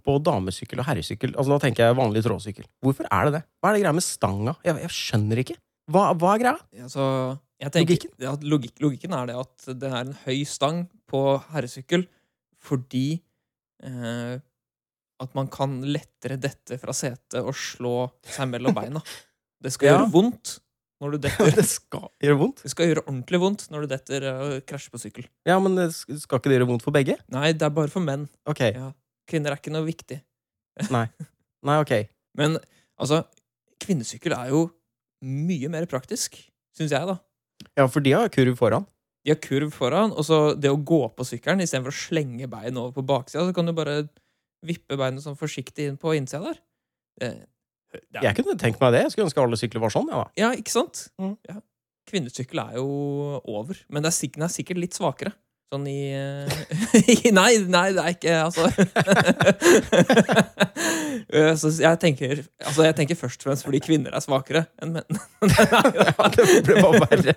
på 0.05 0.17
damesykkel 0.25 0.81
og 0.81 0.87
herresykkel? 0.89 1.33
Altså 1.35 1.55
Da 1.55 1.59
tenker 1.63 1.87
jeg 1.87 1.97
vanlig 1.97 2.23
trådsykkel. 2.25 2.67
Hvorfor 2.85 3.09
er 3.09 3.29
det 3.29 3.35
det? 3.39 3.43
Hva 3.61 3.71
er 3.71 3.77
det 3.77 3.83
greia 3.85 3.95
med 3.97 4.05
stanga? 4.05 4.53
Jeg, 4.67 4.77
jeg 4.85 4.93
skjønner 4.97 5.41
ikke. 5.43 5.57
Hva, 5.87 6.09
hva 6.19 6.33
er 6.35 6.41
greia? 6.43 6.57
Altså, 6.83 7.03
tenker, 7.71 7.95
Logikken? 7.95 8.11
Ja, 8.21 8.33
logik, 8.43 8.75
logikken 8.83 9.13
er 9.15 9.29
det 9.29 9.37
at 9.39 9.67
det 9.79 9.87
er 9.91 10.01
en 10.03 10.15
høy 10.25 10.41
stang 10.49 10.83
på 11.07 11.21
herresykkel 11.53 12.03
fordi 12.67 13.05
eh, 13.85 14.35
at 15.23 15.33
man 15.37 15.47
kan 15.53 15.77
lettere 15.87 16.35
dette 16.41 16.77
fra 16.81 16.93
setet 16.93 17.39
og 17.39 17.53
slå 17.57 17.93
seg 18.27 18.49
mellom 18.51 18.75
beina. 18.79 19.01
Det 19.63 19.71
skal 19.73 19.87
Ja. 19.89 19.95
gjøre 20.01 20.11
vondt 20.13 20.57
når 21.01 21.13
du 21.13 21.17
detter. 21.27 21.51
Det 21.55 21.65
skal 21.69 22.07
gjøre 22.25 22.37
vondt. 22.41 22.61
Det 22.65 22.71
skal 22.73 22.89
gjøre 22.91 23.03
ordentlig 23.05 23.39
vondt 23.41 23.67
når 23.73 23.85
du 23.85 23.91
detter 23.93 24.27
og 24.33 24.53
krasjer 24.69 24.93
på 24.93 25.01
sykkel. 25.01 25.27
Ja, 25.47 25.57
men 25.61 25.77
det 25.77 25.91
skal 25.95 26.39
ikke 26.41 26.49
det 26.51 26.57
gjøre 26.59 26.69
vondt 26.73 26.85
for 26.85 26.95
begge? 26.95 27.15
Nei, 27.33 27.51
det 27.53 27.65
er 27.69 27.73
bare 27.73 27.91
for 27.93 28.01
menn. 28.05 28.27
Ok. 28.49 28.63
Ja. 28.73 28.91
Kvinner 29.29 29.53
er 29.55 29.61
ikke 29.61 29.73
noe 29.73 29.85
viktig. 29.87 30.19
Nei, 30.93 31.05
ok. 31.83 31.93
Men 32.37 32.57
altså, 32.97 33.23
kvinnesykkel 33.81 34.33
er 34.37 34.51
jo 34.53 34.65
mye 35.25 35.71
mer 35.73 35.87
praktisk, 35.89 36.37
syns 36.77 36.93
jeg, 36.93 37.09
da. 37.09 37.17
Ja, 37.77 37.87
for 37.89 38.05
de 38.05 38.13
har 38.13 38.29
kurv 38.33 38.57
foran. 38.59 38.85
De 39.25 39.33
har 39.33 39.39
kurv 39.43 39.73
foran, 39.75 40.13
og 40.13 40.23
så 40.23 40.39
det 40.55 40.71
å 40.71 40.79
gå 40.79 41.01
på 41.17 41.25
sykkelen 41.27 41.63
istedenfor 41.63 41.91
å 41.91 41.99
slenge 41.99 42.47
bein 42.51 42.77
over 42.79 42.93
på 42.95 43.05
baksida, 43.09 43.43
så 43.47 43.55
kan 43.55 43.67
du 43.67 43.73
bare 43.75 44.03
vippe 44.65 44.97
beinet 44.99 45.23
sånn 45.25 45.37
forsiktig 45.39 45.89
inn 45.89 45.97
på 45.99 46.13
innsida 46.17 46.51
der. 46.51 46.61
Det, 47.17 47.31
det 47.97 48.21
er, 48.21 48.29
Jeg 48.29 48.37
kunne 48.39 48.57
tenkt 48.61 48.79
meg 48.83 48.93
det. 48.95 49.03
Jeg 49.05 49.15
skulle 49.15 49.27
ønske 49.29 49.43
alle 49.43 49.59
sykler 49.59 49.83
var 49.83 49.93
sånn. 49.93 50.13
Ja, 50.13 50.23
ja, 50.39 50.53
ikke 50.57 50.73
sant? 50.73 51.07
Mm. 51.21 51.35
Ja. 51.49 51.59
Kvinnesykkel 52.07 52.61
er 52.63 52.77
jo 52.79 52.87
over, 53.43 53.79
men 53.91 54.05
det 54.05 54.13
er, 54.13 54.31
den 54.37 54.47
er 54.47 54.53
sikkert 54.53 54.79
litt 54.79 54.95
svakere. 54.95 55.33
Sånn 55.67 55.83
i 55.91 55.97
eh, 56.15 57.31
Nei, 57.37 57.57
nei, 57.67 57.87
det 57.91 58.03
er 58.03 58.13
ikke 58.15 58.35
Altså 58.45 58.67
Eh, 61.27 61.53
Så 61.59 61.71
jeg 61.81 61.99
tenker, 61.99 62.39
altså 62.63 62.85
jeg 62.85 62.95
tenker 62.95 63.17
først 63.19 63.41
og 63.41 63.49
fremst 63.49 63.65
fordi 63.67 63.81
kvinner 63.83 64.13
er 64.15 64.23
svakere 64.23 64.61
enn 64.83 64.93
menn. 64.95 65.17
Nei, 65.43 66.27
det 66.37 66.45
ble 66.67 66.77
bare 66.85 67.01
verre. 67.03 67.33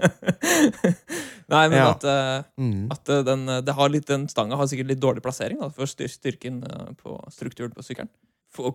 Nei, 1.50 1.62
men 1.72 1.76
Ja. 1.80 1.88
at, 1.90 2.04
eh, 2.06 2.44
Mm. 2.60 2.84
at 2.94 3.10
den, 3.26 3.46
det 3.66 3.74
har 3.74 3.88
litt, 3.90 4.06
den 4.06 4.28
stanga 4.30 4.56
har 4.60 4.66
sikkert 4.70 4.92
litt 4.92 5.00
dårlig 5.02 5.22
plassering 5.24 5.58
da, 5.58 5.68
for 5.74 5.86
styrken 5.90 6.60
på 7.00 7.16
strukturen 7.34 7.74
på 7.74 7.82
sykkelen. 7.82 8.10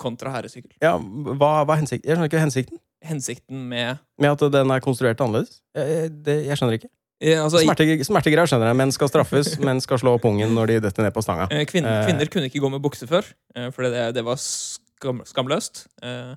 Kontra 0.01 0.31
herresykkel. 0.35 0.73
Ja, 0.83 0.97
hva, 0.97 1.63
hva 1.63 1.75
er 1.77 1.81
hensikten? 1.83 2.07
Jeg 2.09 2.15
skjønner 2.17 2.31
ikke 2.31 2.43
hensikten 2.43 2.79
Hensikten 3.05 3.65
med 3.69 3.99
med 4.19 4.31
at 4.31 4.51
den 4.51 4.71
er 4.71 4.79
konstruert 4.81 5.19
annerledes. 5.21 5.61
Jeg, 5.75 6.09
det, 6.25 6.39
jeg 6.47 6.57
skjønner 6.57 6.79
ikke. 6.79 6.89
Eh, 7.21 7.37
altså, 7.41 7.61
Smerte, 7.63 7.85
smertegreier 8.07 8.49
skjønner 8.49 8.71
jeg. 8.71 8.79
Menn 8.81 8.91
skal 8.95 9.11
straffes, 9.11 9.53
menn 9.67 9.81
skal 9.83 10.01
slå 10.01 10.15
pungen 10.23 10.51
når 10.57 10.73
de 10.73 10.79
detter 10.87 11.05
ned 11.07 11.13
på 11.15 11.23
stanga. 11.25 11.47
Kvinner, 11.69 12.01
Eh. 12.01 12.07
Kvinner 12.09 12.31
kunne 12.33 12.49
ikke 12.49 12.63
gå 12.63 12.71
med 12.73 12.83
bukse 12.83 13.07
før, 13.09 13.27
for 13.75 13.87
det, 13.87 14.09
det 14.17 14.23
var 14.27 14.39
skam, 14.41 15.21
skamløst. 15.27 15.85
Eh, 16.03 16.35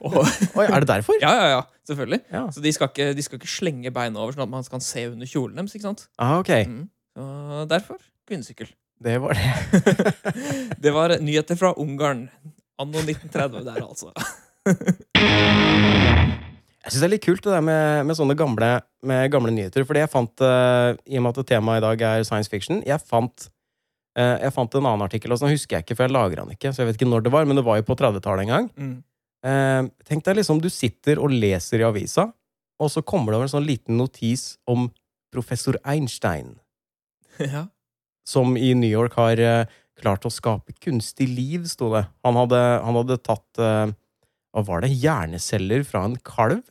og, 0.00 0.20
Oi, 0.60 0.64
er 0.68 0.80
det 0.84 0.88
derfor? 0.92 1.16
ja, 1.20 1.32
ja, 1.34 1.46
ja, 1.56 1.62
selvfølgelig. 1.88 2.20
Ja. 2.30 2.44
Så 2.54 2.62
de 2.62 2.72
skal, 2.72 2.90
ikke, 2.92 3.08
de 3.18 3.22
skal 3.26 3.40
ikke 3.40 3.50
slenge 3.50 3.90
beina 3.94 4.20
over, 4.22 4.36
sånn 4.36 4.46
at 4.46 4.52
man 4.52 4.66
kan 4.70 4.84
se 4.84 5.08
under 5.10 5.26
kjolen 5.26 5.58
deres. 5.58 5.74
ikke 5.74 5.88
sant? 5.88 6.04
Ah, 6.22 6.36
ok. 6.38 6.52
Mm. 6.70 6.84
Så 7.16 7.64
derfor 7.70 7.98
kvinnesykkel. 8.28 8.68
Det 9.02 9.18
var 9.20 9.36
det. 9.36 9.82
Det 10.84 10.92
var 10.94 11.12
nyheter 11.20 11.58
fra 11.60 11.74
Ungarn. 11.76 12.28
Anno 12.80 13.00
1930 13.02 13.64
der, 13.66 13.82
altså. 13.84 14.12
Jeg 16.86 16.94
syns 16.94 17.02
det 17.02 17.06
er 17.08 17.14
litt 17.16 17.24
kult 17.26 17.42
det 17.42 17.50
der 17.50 17.64
med, 17.66 18.06
med 18.06 18.14
sånne 18.14 18.36
gamle, 18.38 18.66
med 19.10 19.30
gamle 19.34 19.50
nyheter. 19.50 19.82
Fordi 19.88 20.04
jeg 20.04 20.10
fant, 20.12 20.42
uh, 20.46 20.94
i 21.10 21.18
og 21.18 21.24
med 21.24 21.38
at 21.42 21.48
temaet 21.48 21.80
i 21.80 21.82
dag 21.82 22.02
er 22.06 22.26
science 22.28 22.50
fiction, 22.52 22.78
jeg 22.86 23.02
fant, 23.02 23.48
uh, 24.14 24.36
jeg 24.38 24.52
fant 24.54 24.76
en 24.78 24.86
annen 24.86 25.02
artikkel, 25.02 25.34
og 25.34 25.40
så 25.40 25.50
husker 25.50 25.80
jeg 25.80 25.86
ikke, 25.86 25.96
for 25.98 26.06
jeg 26.06 26.14
lagra 26.14 26.44
den 26.44 26.54
ikke. 26.54 26.70
Så 26.70 26.84
jeg 26.84 26.92
vet 26.92 27.00
ikke 27.00 27.08
når 27.10 27.24
det 27.26 27.32
var, 27.34 27.48
men 27.50 27.58
det 27.58 27.64
var 27.66 27.80
jo 27.80 27.86
på 27.88 27.96
30-tallet 27.98 28.46
en 28.46 28.52
gang. 28.52 28.68
Mm. 28.78 28.92
Uh, 29.46 29.88
tenk 30.06 30.22
deg 30.28 30.38
liksom, 30.38 30.60
du 30.62 30.68
sitter 30.70 31.18
og 31.18 31.34
leser 31.34 31.82
i 31.82 31.88
avisa, 31.88 32.28
og 32.78 32.92
så 32.92 33.02
kommer 33.02 33.34
det 33.34 33.40
over 33.40 33.48
en 33.48 33.54
sånn 33.56 33.66
liten 33.66 33.98
notis 33.98 34.52
om 34.70 34.86
professor 35.34 35.80
Einstein, 35.82 36.54
Ja. 37.42 37.66
som 38.22 38.54
i 38.54 38.70
New 38.78 38.92
York 38.92 39.18
har 39.18 39.42
klart 39.98 40.24
å 40.28 40.30
skape 40.30 40.76
kunstig 40.78 41.26
liv, 41.34 41.66
sto 41.66 41.90
det. 41.96 42.06
Han 42.22 42.38
hadde, 42.38 42.62
han 42.84 42.98
hadde 43.00 43.18
tatt 43.26 43.58
Hva 43.58 44.62
var 44.64 44.84
det? 44.84 44.92
Hjerneceller 44.92 45.82
fra 45.88 46.04
en 46.06 46.16
kalv 46.24 46.62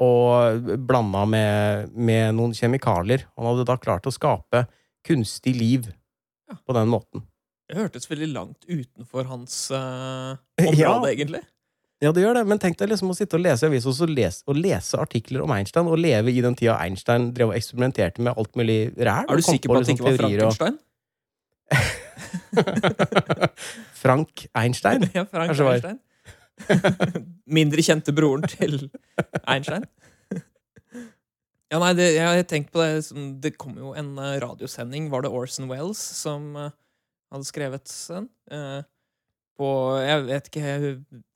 og 0.00 0.64
blanda 0.88 1.26
med, 1.28 1.90
med 1.94 2.34
noen 2.38 2.54
kjemikalier. 2.56 3.26
Han 3.36 3.46
hadde 3.50 3.66
da 3.68 3.76
klart 3.80 4.06
å 4.08 4.12
skape 4.14 4.64
kunstig 5.06 5.54
liv 5.58 5.90
Ja. 6.50 6.56
på 6.66 6.72
den 6.74 6.88
måten. 6.90 7.22
Det 7.70 7.76
hørtes 7.78 8.08
veldig 8.10 8.32
langt 8.32 8.64
utenfor 8.66 9.28
hans 9.30 9.58
Ja. 9.70 10.90
område, 10.96 11.12
egentlig. 11.14 11.42
Ja, 12.00 12.10
det 12.16 12.22
gjør 12.24 12.34
det, 12.40 12.46
men 12.48 12.58
tenk 12.58 12.78
deg 12.80 12.88
liksom 12.88 13.10
å 13.12 13.14
sitte 13.14 13.36
og 13.36 13.42
lese 13.44 13.66
i 13.66 13.68
avis 13.68 13.84
og, 13.86 14.08
lese, 14.08 14.40
og 14.48 14.56
lese 14.56 14.96
artikler 14.98 15.42
om 15.44 15.52
Einstein, 15.52 15.84
og 15.86 16.00
leve 16.00 16.32
i 16.32 16.40
den 16.40 16.56
tida 16.56 16.78
Einstein 16.80 17.28
drev 17.36 17.52
og 17.52 17.58
eksperimenterte 17.58 18.24
med 18.24 18.32
alt 18.40 18.56
mulig 18.56 18.78
ræl. 18.96 19.28
Er 19.28 19.36
du 19.36 19.42
sikker 19.44 19.68
på 19.68 19.74
på 19.76 19.82
at 19.82 19.84
det 19.84 19.92
liksom 19.92 20.00
ikke 20.00 20.08
var 20.08 20.16
teorier 20.16 20.46
og- 20.48 20.78
Frank 24.00 24.46
Einstein? 24.56 25.04
ja, 25.14 25.26
Frank 25.30 25.52
det 25.56 25.66
Einstein. 25.68 25.98
Mindre 27.58 27.82
kjente 27.84 28.14
broren 28.16 28.44
til 28.50 28.90
Einstein. 29.48 29.86
Ja, 31.70 31.78
nei, 31.78 31.92
det, 31.94 32.08
jeg 32.16 32.26
har 32.26 32.40
tenkt 32.50 32.72
på 32.74 32.82
det 32.82 33.04
Det 33.44 33.52
kom 33.60 33.76
jo 33.78 33.92
en 33.94 34.16
eh, 34.18 34.38
radiosending, 34.42 35.06
var 35.12 35.22
det 35.22 35.30
Orson 35.30 35.68
Wells 35.70 36.00
som 36.18 36.48
eh, 36.58 36.72
hadde 37.30 37.46
skrevet 37.46 37.92
den? 38.10 38.26
Eh, 38.50 38.80
på 39.60 39.68
Jeg 40.02 40.24
vet 40.26 40.48
ikke 40.50 40.72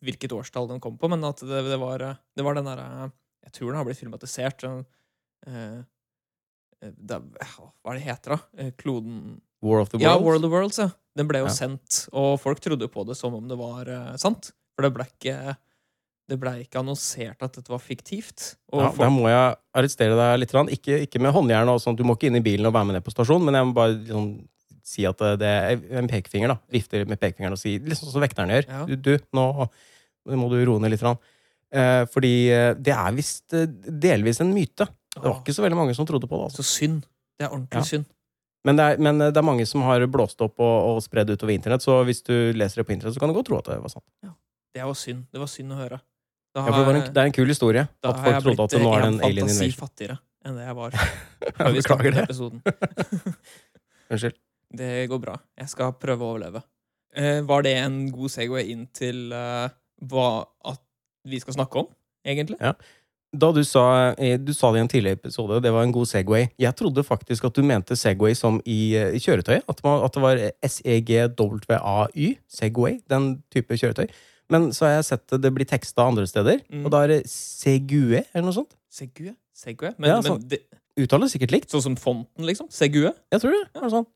hvilket 0.03 0.35
årstall 0.35 0.67
den 0.73 0.81
kom 0.83 0.97
på, 0.99 1.11
men 1.13 1.23
at 1.29 1.43
det, 1.45 1.61
det, 1.69 1.79
var, 1.79 2.03
det 2.35 2.47
var 2.47 2.59
den 2.59 2.67
derre 2.67 3.11
Jeg 3.45 3.55
tror 3.55 3.71
den 3.71 3.79
har 3.79 3.87
blitt 3.87 4.01
filmatisert. 4.01 4.65
den, 4.65 4.83
det, 6.81 7.19
hva 7.21 7.93
er 7.93 7.99
det 8.01 8.05
heter, 8.09 8.35
da? 8.35 8.71
Kloden 8.81 9.37
War 9.65 9.81
of 9.85 9.93
the 9.93 10.01
ja, 10.03 10.17
Worlds? 10.17 10.25
World 10.27 10.49
of 10.49 10.53
Worlds, 10.57 10.81
ja. 10.83 10.89
Den 11.15 11.29
ble 11.31 11.45
jo 11.45 11.47
Ja. 11.51 11.55
sendt, 11.55 12.07
og 12.17 12.41
folk 12.43 12.59
trodde 12.65 12.89
på 12.91 13.05
det 13.07 13.15
som 13.17 13.37
om 13.37 13.47
det 13.49 13.61
var 13.61 13.93
sant. 14.21 14.51
For 14.75 14.87
det 14.87 14.93
ble 14.97 15.07
ikke 15.07 15.57
Det 16.25 16.39
blei 16.41 16.63
ikke 16.65 16.81
annonsert 16.81 17.43
at 17.45 17.53
dette 17.59 17.69
var 17.69 17.83
fiktivt. 17.85 18.55
Og 18.73 18.81
Ja, 18.81 18.87
folk, 18.89 19.03
der 19.03 19.11
må 19.13 19.27
jeg 19.29 19.57
arrestere 19.77 20.15
deg 20.17 20.39
litt. 20.41 20.55
Ikke, 20.73 20.97
ikke 21.05 21.21
med 21.21 21.35
håndjern, 21.37 21.69
og 21.69 21.83
sånt. 21.85 21.99
du 21.99 22.05
må 22.09 22.15
ikke 22.17 22.31
inn 22.31 22.39
i 22.39 22.41
bilen 22.41 22.65
og 22.65 22.73
være 22.73 22.89
med 22.89 22.97
ned 22.97 23.05
på 23.05 23.13
stasjonen, 23.13 23.45
men 23.45 23.59
jeg 23.59 23.67
må 23.69 23.75
bare 23.77 23.93
liksom, 23.99 24.31
si 24.89 25.05
at 25.05 25.21
det 25.39 25.51
er 25.51 25.83
en 26.01 26.09
pekefinger. 26.09 26.49
da. 26.55 26.57
Vifter 26.73 27.05
med 27.05 27.21
pekefingeren 27.21 27.53
og 27.53 27.61
si 27.61 27.75
liksom 27.79 28.09
som 28.09 28.25
vekteren 28.25 28.49
gjør. 28.55 28.65
Ja. 28.73 28.87
Du, 28.89 28.97
du, 28.97 29.19
nå 29.37 29.45
må 30.33 30.49
du 30.49 30.57
roe 30.65 30.81
ned 30.81 30.95
litt. 30.97 31.05
Eh, 31.05 32.05
fordi 32.09 32.33
eh, 32.55 32.73
det 32.81 32.95
er 32.97 33.13
visst 33.21 33.53
eh, 33.53 33.67
delvis 33.69 34.41
en 34.41 34.55
myte. 34.57 34.89
Det 35.15 35.23
var 35.29 35.43
ikke 35.43 35.53
så 35.53 35.63
veldig 35.67 35.77
mange 35.77 35.95
som 35.95 36.07
trodde 36.09 36.25
på 36.31 36.39
det. 36.41 36.45
altså. 36.49 36.65
Så 36.65 36.79
synd. 36.81 37.03
Det 37.37 37.45
er 37.45 37.53
ordentlig 37.53 37.83
Ja. 37.83 37.85
synd. 37.85 38.09
Men 38.65 38.77
det, 38.81 38.85
er, 38.85 38.97
men 39.05 39.21
eh, 39.21 39.29
det 39.29 39.37
er 39.37 39.45
mange 39.45 39.67
som 39.69 39.83
har 39.85 40.01
blåst 40.09 40.41
opp 40.41 40.57
og, 40.57 40.95
og 40.97 41.03
spredd 41.05 41.29
utover 41.37 41.53
internett, 41.53 41.85
så 41.85 42.01
hvis 42.09 42.23
du 42.25 42.33
leser 42.57 42.81
det 42.81 42.87
på 42.89 42.95
internett, 42.97 43.13
så 43.13 43.21
kan 43.21 43.29
du 43.29 43.37
godt 43.37 43.51
tro 43.53 43.59
at 43.61 43.69
det 43.69 43.77
var 43.85 43.93
sant. 43.93 44.07
Det 44.75 44.83
var 44.85 44.97
synd. 44.99 45.25
Det 45.33 45.41
var 45.41 45.51
synd 45.51 45.73
å 45.75 45.79
høre. 45.79 46.01
Da 46.55 46.63
Ja, 46.63 46.71
for 46.71 46.79
det, 46.79 46.87
var 46.87 46.99
en, 46.99 47.07
det 47.15 47.23
er 47.23 47.29
en 47.31 47.35
kul 47.35 47.51
historie. 47.51 47.87
da 48.03 48.11
At 48.11 48.23
folk 48.25 48.43
trodde 48.45 48.67
at 48.67 48.75
nå 48.83 48.91
er 48.95 49.01
det 49.03 49.07
en 49.09 49.15
en 49.15 49.27
alien 49.27 49.49
invasion. 49.49 49.79
fattigere 49.79 50.19
enn 50.45 50.59
det 50.59 50.67
jeg 50.67 50.77
var 50.77 50.97
Jeg 51.65 51.77
Beklager 51.79 52.17
det. 52.19 52.27
Unnskyld. 54.13 54.37
Det 54.75 54.91
går 55.11 55.21
bra. 55.23 55.39
Jeg 55.59 55.71
skal 55.71 55.95
prøve 55.99 56.27
å 56.27 56.35
overleve. 56.35 56.63
Eh, 57.15 57.41
var 57.47 57.63
det 57.63 57.77
en 57.79 58.11
god 58.13 58.33
Segway 58.35 58.67
inn 58.75 58.87
til 58.95 59.31
eh, 59.33 59.71
hva 60.11 60.29
at 60.67 60.83
vi 61.25 61.39
skal 61.41 61.55
snakke 61.57 61.85
om, 61.85 61.89
egentlig? 62.27 62.59
Da 63.35 63.51
du 63.55 63.63
sa, 63.67 64.13
eh, 64.19 64.37
du 64.39 64.53
sa 64.55 64.71
det 64.75 64.79
i 64.83 64.85
en 64.85 64.91
tidligere 64.91 65.19
episode, 65.19 65.61
det 65.63 65.73
var 65.75 65.87
en 65.87 65.95
god 65.95 66.11
Segway. 66.11 66.49
Jeg 66.61 66.75
trodde 66.79 67.07
faktisk 67.07 67.47
at 67.49 67.55
du 67.57 67.63
mente 67.67 67.97
Segway 67.99 68.35
som 68.39 68.61
i, 68.67 68.95
eh, 68.99 69.15
i 69.15 69.23
kjøretøyet. 69.23 69.65
At, 69.71 69.81
at 69.83 70.15
det 70.19 70.23
var 70.23 70.43
SEGWAY, 70.67 72.29
Segway, 72.51 73.01
den 73.11 73.43
type 73.55 73.79
kjøretøy. 73.79 74.11
Men 74.53 74.69
så 74.77 74.85
har 74.87 74.97
jeg 74.99 75.05
sett 75.09 75.35
det 75.41 75.51
blir 75.55 75.65
teksta 75.67 76.05
andre 76.05 76.27
steder, 76.29 76.61
Mm. 76.71 76.85
og 76.85 76.91
da 76.93 77.03
er 77.05 77.09
det 77.09 77.21
Segue, 77.31 78.25
eller 78.35 78.45
noe 78.45 78.53
sånt. 78.57 78.75
Segue? 78.93 79.35
Segue? 79.57 79.95
Men, 79.99 80.11
Ja, 80.11 80.21
sånn. 80.23 80.41
men 80.41 80.49
det, 80.49 80.59
Uttales 81.01 81.33
sikkert 81.33 81.51
likt. 81.51 81.71
sånn 81.71 81.83
som 81.83 81.97
fonten, 81.97 82.45
liksom? 82.45 82.69
Segue? 82.71 83.15
Jeg 83.33 83.41
tror 83.41 83.51
det. 83.57 83.65
er 83.83 83.89
sånn. 83.91 84.07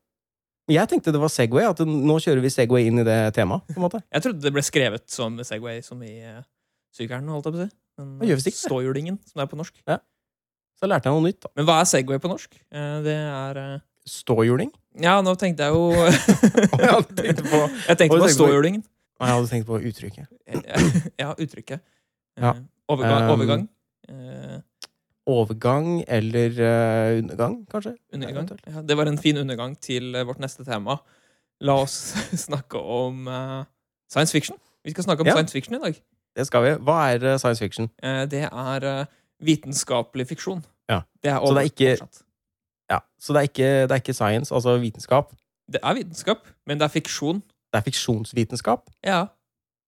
Jeg 0.69 0.87
tenkte 0.87 1.11
det 1.11 1.19
var 1.19 1.29
Segway, 1.33 1.65
at 1.65 1.79
nå 1.81 2.15
kjører 2.21 2.41
vi 2.45 2.49
Segway 2.53 2.85
inn 2.85 2.99
i 2.99 3.03
det 3.03 3.33
temaet. 3.33 3.65
på 3.73 3.77
en 3.77 3.81
måte. 3.89 4.03
Jeg 4.13 4.21
trodde 4.21 4.39
det 4.41 4.53
ble 4.53 4.61
skrevet 4.61 5.09
som 5.09 5.35
Segway, 5.41 5.81
som 5.81 6.01
i 6.03 6.21
uh, 6.21 6.43
sykelen, 6.93 7.25
holdt 7.27 7.45
jeg 7.49 7.53
på 7.55 7.59
å 7.59 7.65
si. 7.65 7.75
Men 7.97 8.53
ståhjulingen, 8.53 9.17
som 9.25 9.39
det 9.41 9.47
er 9.47 9.49
på 9.49 9.57
norsk. 9.57 9.73
Så 10.79 10.87
lærte 10.87 11.09
jeg 11.09 11.15
noe 11.17 11.25
nytt. 11.25 11.41
da. 11.41 11.49
Men 11.57 11.65
hva 11.65 11.79
er 11.81 11.89
Segway 11.89 12.19
på 12.21 12.29
norsk? 12.29 12.53
Uh, 12.71 13.01
det 13.03 13.17
er 13.17 13.57
uh... 13.57 13.79
Ståhjuling? 14.07 14.69
Ja, 15.01 15.17
nå 15.25 15.33
tenkte 15.37 15.65
jeg 15.65 15.73
jo 15.73 15.89
jeg 15.97 16.13
på, 16.69 16.77
Jeg 17.09 17.17
tenkte 17.17 17.43
på 17.49 17.59
tenkte 17.97 18.21
på? 18.21 18.29
ståhjulingen. 18.37 18.83
Jeg 19.19 19.35
hadde 19.35 19.47
tenkt 19.51 19.67
på 19.67 19.79
uttrykket. 19.79 20.27
Ja, 21.19 21.33
uttrykket. 21.35 21.79
Eh, 22.37 22.43
Ja. 22.43 22.53
Overgang. 22.89 23.29
Overgang. 23.31 23.69
Um, 24.09 24.61
Overgang 25.29 26.03
eller 26.07 26.49
uh, 26.57 27.17
undergang, 27.19 27.67
kanskje? 27.69 27.91
undergang. 28.13 28.47
Ja, 28.67 28.81
det 28.81 28.97
var 28.97 29.05
en 29.05 29.17
fin 29.21 29.37
undergang 29.37 29.75
til 29.81 30.15
eh, 30.15 30.23
vårt 30.25 30.39
neste 30.41 30.63
tema. 30.65 30.95
La 31.61 31.75
oss 31.83 32.15
snakke 32.47 32.79
om 32.79 33.27
uh, 33.27 33.63
science 34.09 34.31
fiction. 34.33 34.57
Vi 34.83 34.91
skal 34.95 35.03
snakke 35.03 35.21
om 35.21 35.27
Ja. 35.27 35.35
science 35.35 35.53
fiction 35.53 35.75
i 35.75 35.79
dag. 35.83 35.99
Det 36.35 36.47
skal 36.47 36.63
vi. 36.63 36.71
Hva 36.87 36.95
er 37.13 37.27
uh, 37.33 37.37
science 37.37 37.59
fiction? 37.61 37.89
Eh, 38.01 38.23
det 38.31 38.47
er 38.49 38.87
eh, 38.87 39.05
vitenskapelig 39.43 40.27
fiksjon. 40.31 40.63
Ja. 40.89 41.01
Det 41.23 41.31
er 41.31 41.39
Så 41.45 41.53
det 41.53 41.61
er 41.61 41.69
ikke- 41.69 42.07
Ja, 42.89 42.97
Så 43.19 43.33
det 43.33 43.37
er, 43.39 43.47
ikke, 43.51 43.69
det 43.85 43.91
er 43.91 43.95
ikke 44.01 44.13
science, 44.13 44.55
altså 44.55 44.77
vitenskap. 44.81 45.35
Det 45.71 45.79
er 45.83 45.93
vitenskap, 45.93 46.47
men 46.65 46.79
det 46.79 46.85
er 46.85 46.89
fiksjon. 46.95 47.43
Det 47.69 47.79
er 47.79 47.85
fiksjonsvitenskap. 47.91 48.89
Ja. 49.05 49.27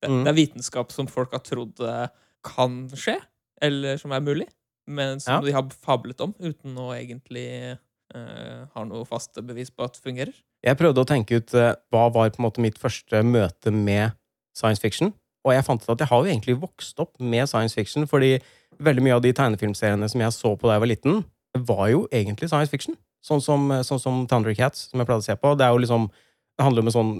Det, 0.01 0.09
Mm. 0.09 0.23
det 0.25 0.29
er 0.31 0.33
vitenskap 0.33 0.91
som 0.91 1.07
folk 1.07 1.31
har 1.31 1.43
trodd 1.45 1.79
eh, 1.79 2.07
kan 2.43 2.87
skje, 2.89 3.19
eller 3.61 3.97
som 4.01 4.11
er 4.11 4.19
mulig, 4.25 4.47
men 4.87 5.19
som 5.19 5.35
Ja. 5.35 5.41
de 5.41 5.51
har 5.53 5.69
fablet 5.85 6.19
om 6.21 6.33
uten 6.39 6.75
å 6.75 6.89
egentlig 6.97 7.77
uh, 8.15 8.65
ha 8.73 8.83
noe 8.83 9.05
faste 9.05 9.41
bevis 9.45 9.69
på 9.69 9.83
at 9.85 9.95
fungerer. 9.95 10.33
Jeg 10.65 10.77
prøvde 10.77 10.99
å 10.99 11.07
tenke 11.07 11.37
ut 11.37 11.53
uh, 11.53 11.75
hva 11.93 12.09
var 12.11 12.29
på 12.33 12.41
en 12.41 12.47
måte 12.49 12.59
mitt 12.59 12.77
første 12.77 13.21
møte 13.23 13.71
med 13.71 14.11
science 14.57 14.81
fiction. 14.81 15.13
Og 15.45 15.53
jeg 15.53 15.63
fant 15.65 15.81
ut 15.81 15.89
at 15.89 15.99
jeg 15.99 16.07
har 16.09 16.19
jo 16.23 16.29
egentlig 16.29 16.57
vokst 16.59 16.99
opp 16.99 17.13
med 17.19 17.47
science 17.47 17.73
fiction, 17.73 18.05
fordi 18.07 18.41
veldig 18.79 19.03
mye 19.05 19.15
av 19.15 19.21
de 19.21 19.31
tegnefilmseriene 19.33 20.09
som 20.09 20.19
jeg 20.21 20.33
så 20.33 20.55
på 20.57 20.67
da 20.67 20.73
jeg 20.75 20.83
var 20.83 20.91
liten, 20.91 21.23
var 21.55 21.87
jo 21.89 22.07
egentlig 22.11 22.49
science 22.49 22.69
fiction. 22.69 22.97
Sånn 23.23 23.41
som, 23.41 23.69
sånn 23.85 24.01
som 24.01 24.27
Thundercats, 24.27 24.89
som 24.89 24.99
jeg 24.99 25.07
pleide 25.07 25.21
å 25.21 25.29
se 25.29 25.35
på. 25.37 25.53
Det 25.57 25.65
er 25.65 25.71
jo 25.71 25.77
liksom 25.85 26.09
Det 26.57 26.65
handler 26.65 26.81
om 26.81 26.87
en 26.87 26.93
sånn 26.93 27.13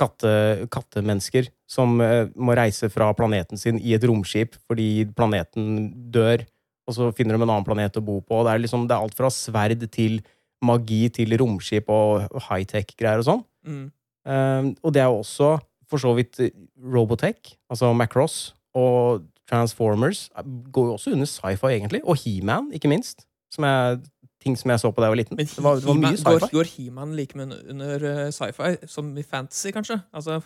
katte, 0.00 0.32
kattemennesker 0.72 1.50
som 1.70 2.00
eh, 2.04 2.26
må 2.34 2.56
reise 2.58 2.90
fra 2.92 3.10
planeten 3.16 3.60
sin 3.60 3.78
i 3.78 3.94
et 3.96 4.06
romskip 4.08 4.56
fordi 4.70 5.06
planeten 5.16 5.90
dør, 6.12 6.44
og 6.88 6.96
så 6.96 7.10
finner 7.16 7.36
de 7.36 7.44
en 7.44 7.50
annen 7.50 7.66
planet 7.66 8.00
å 8.00 8.04
bo 8.04 8.18
på. 8.24 8.42
Det 8.46 8.54
er 8.54 8.64
liksom 8.64 8.88
det 8.88 8.96
er 8.96 9.04
alt 9.04 9.18
fra 9.18 9.30
sverd 9.34 9.84
til 9.94 10.20
magi 10.64 11.06
til 11.14 11.36
romskip 11.40 11.88
og 11.92 12.26
high-tech-greier 12.48 13.22
og 13.22 13.28
sånn. 13.28 13.44
Mm. 13.64 13.84
Um, 14.28 14.72
og 14.84 14.92
det 14.92 15.00
er 15.00 15.08
jo 15.08 15.22
også 15.22 15.54
for 15.90 16.02
så 16.02 16.12
vidt 16.14 16.38
Robotech, 16.78 17.54
altså 17.70 17.92
Macross, 17.96 18.52
og 18.76 19.24
Transformers 19.50 20.28
eh, 20.38 20.46
går 20.70 20.90
jo 20.90 20.96
også 20.98 21.14
under 21.16 21.26
sci-fi, 21.26 21.72
egentlig. 21.74 22.02
Og 22.04 22.18
He-Man, 22.22 22.70
ikke 22.76 22.90
minst. 22.92 23.26
Som 23.50 23.66
er 23.66 23.98
ting 24.40 24.56
som 24.56 24.70
jeg 24.72 24.80
så 24.80 24.90
på 24.92 25.02
da 25.02 25.08
jeg 25.10 25.14
var 25.16 25.20
liten. 25.22 25.36
Men 25.36 25.46
det, 25.50 25.64
var, 25.64 25.76
det 25.80 25.84
var 25.90 25.98
mye 26.00 26.16
går, 26.16 26.38
sci-fi. 26.40 26.54
går 26.56 26.70
He-Man 26.76 27.12
like 27.18 27.36
mye 27.38 27.58
under, 27.74 28.04
eh, 28.10 28.30
sci-fi 28.34 28.70
som 28.88 29.12
i 29.20 29.22
fantasy, 29.26 29.70
kanskje? 29.76 29.98
Altså, 30.16 30.40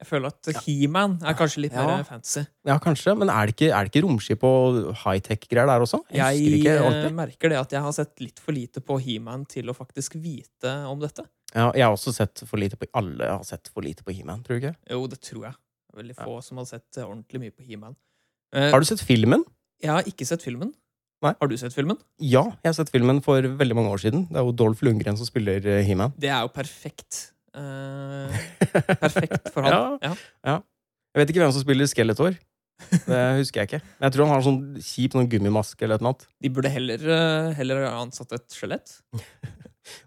jeg 0.00 0.06
føler 0.08 0.26
at 0.32 0.50
Ja. 0.52 0.60
He-Man 0.66 1.18
er 1.22 1.34
kanskje 1.38 1.62
litt 1.64 1.72
Ja. 1.72 1.86
mer 1.86 2.04
fantasy. 2.04 2.44
Ja, 2.66 2.78
kanskje, 2.78 3.16
men 3.18 3.28
er 3.30 3.46
det 3.46 3.54
ikke, 3.56 3.70
er 3.74 3.84
det 3.84 3.92
ikke 3.92 4.04
romskip 4.06 4.42
og 4.46 4.94
high-tech-greier 5.04 5.66
der 5.66 5.80
også? 5.86 6.02
Jeg 6.12 6.62
Jeg 6.62 6.78
eh, 7.04 7.10
merker 7.10 7.48
det 7.48 7.58
at 7.58 7.70
jeg 7.72 7.80
har 7.82 7.92
sett 7.92 8.20
litt 8.20 8.38
for 8.38 8.52
lite 8.52 8.80
på 8.80 9.00
He-Man 9.00 9.46
til 9.46 9.66
å 9.70 9.74
faktisk 9.74 10.14
vite 10.20 10.72
om 10.86 11.00
dette. 11.00 11.24
Ja, 11.54 11.70
jeg 11.72 11.84
har 11.86 11.92
også 11.94 12.12
sett 12.12 12.42
for 12.46 12.58
lite 12.58 12.76
på 12.76 12.86
Alle 12.94 13.28
har 13.30 13.44
sett 13.44 13.68
for 13.72 13.80
lite 13.82 14.02
på 14.02 14.12
He-Man, 14.14 14.42
tror 14.42 14.58
du 14.60 14.66
ikke? 14.66 14.76
Jo, 14.90 15.06
det 15.06 15.20
tror 15.22 15.44
jeg. 15.50 15.54
Veldig 15.94 16.16
få 16.16 16.34
Ja. 16.34 16.40
som 16.40 16.56
har 16.58 16.64
sett 16.66 16.98
eh, 16.98 17.04
ordentlig 17.06 17.40
mye 17.40 17.50
på 17.54 17.62
He-Man. 17.66 17.94
Uh, 18.54 18.70
Har 18.70 18.80
du 18.80 18.86
sett 18.86 19.00
filmen? 19.00 19.44
Jeg 19.82 19.90
har 19.90 20.02
ikke 20.02 20.26
sett 20.26 20.42
filmen. 20.42 20.72
Nei. 21.24 21.32
Har 21.40 21.48
du 21.48 21.54
sett 21.56 21.72
filmen? 21.72 21.96
Ja, 22.20 22.44
jeg 22.60 22.68
har 22.68 22.76
sett 22.76 22.92
filmen 22.92 23.22
for 23.24 23.46
veldig 23.60 23.76
mange 23.78 23.92
år 23.94 24.02
siden. 24.02 24.26
Det 24.28 24.40
er 24.40 24.44
jo 24.44 24.52
Dolph 24.60 24.82
Lundgren 24.84 25.16
som 25.16 25.28
spiller 25.28 25.64
eh, 25.64 25.82
He-Man. 25.86 26.12
Det 26.20 26.28
er 26.28 26.44
jo 26.44 26.50
perfekt. 26.52 27.30
Uh, 27.54 28.28
perfekt 29.00 29.52
for 29.54 29.64
han. 29.64 29.96
Ja. 30.04 30.12
Ja. 30.44 30.58
Jeg 31.14 31.22
vet 31.22 31.30
ikke 31.32 31.44
hvem 31.44 31.54
som 31.54 31.62
spiller 31.62 31.88
Skeletor. 31.88 32.36
Det 32.90 33.20
husker 33.38 33.62
jeg 33.62 33.70
ikke. 33.70 33.80
Men 33.86 34.08
jeg 34.08 34.16
tror 34.16 34.26
han 34.26 34.34
har 34.34 34.44
sånn 34.44 34.60
kjip 34.82 35.14
sånn 35.14 35.28
gummimaske 35.30 35.86
eller 35.86 36.02
noe. 36.04 36.18
De 36.42 36.50
burde 36.52 36.72
heller, 36.74 37.04
eh, 37.16 37.52
heller 37.56 37.84
ha 37.86 37.94
ansatt 38.02 38.34
et 38.36 38.56
skjelett. 38.58 38.98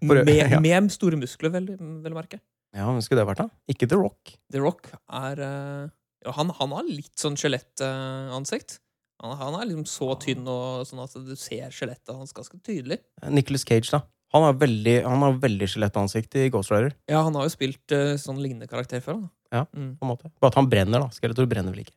Med, 0.02 0.26
ja. 0.34 0.58
med 0.58 0.88
store 0.90 1.14
muskler, 1.14 1.52
vel, 1.54 1.68
vel 1.78 2.14
merke. 2.14 2.40
Ja, 2.74 2.88
hvem 2.88 2.98
skulle 3.02 3.22
det 3.22 3.28
vært, 3.28 3.44
da? 3.44 3.60
Ikke 3.70 3.86
The 3.86 3.98
Rock. 3.98 4.32
The 4.50 4.58
Rock 4.58 4.88
er 4.90 5.38
uh, 5.38 5.84
ja, 6.26 6.32
han, 6.34 6.50
han 6.58 6.74
har 6.74 6.88
litt 6.88 7.14
sånn 7.20 7.38
skjelettansikt. 7.38 8.80
Han, 9.22 9.34
han 9.40 9.56
er 9.58 9.66
liksom 9.70 9.86
så 9.90 10.12
tynn 10.22 10.46
og 10.46 10.86
sånn 10.88 11.02
at 11.02 11.16
du 11.26 11.34
ser 11.38 11.72
skjelettet 11.74 12.14
hans 12.14 12.34
ganske 12.36 12.60
tydelig. 12.62 13.00
Nicholas 13.34 13.66
Cage, 13.66 13.90
da. 13.90 14.04
Han 14.34 14.44
har 14.44 14.58
veldig, 14.60 14.96
han 15.06 15.24
har 15.24 15.38
veldig 15.40 15.66
skjelettansikt 15.72 16.36
i 16.36 16.48
Ghost 16.52 16.70
Rider. 16.74 16.92
Ja, 17.08 17.22
han 17.24 17.36
har 17.38 17.46
jo 17.48 17.52
spilt 17.54 17.94
uh, 17.96 18.12
sånn 18.20 18.42
lignende 18.42 18.68
karakter 18.68 19.00
før. 19.04 19.22
Da. 19.24 19.32
Ja. 19.48 19.64
Mm. 19.72 19.94
på 19.96 20.04
en 20.04 20.12
måte. 20.12 20.30
Bare 20.36 20.52
at 20.52 20.58
han 20.60 20.68
brenner, 20.68 21.06
da. 21.06 21.08
Skeletor 21.16 21.48
brenner 21.48 21.72
vel 21.74 21.86
ikke. 21.86 21.96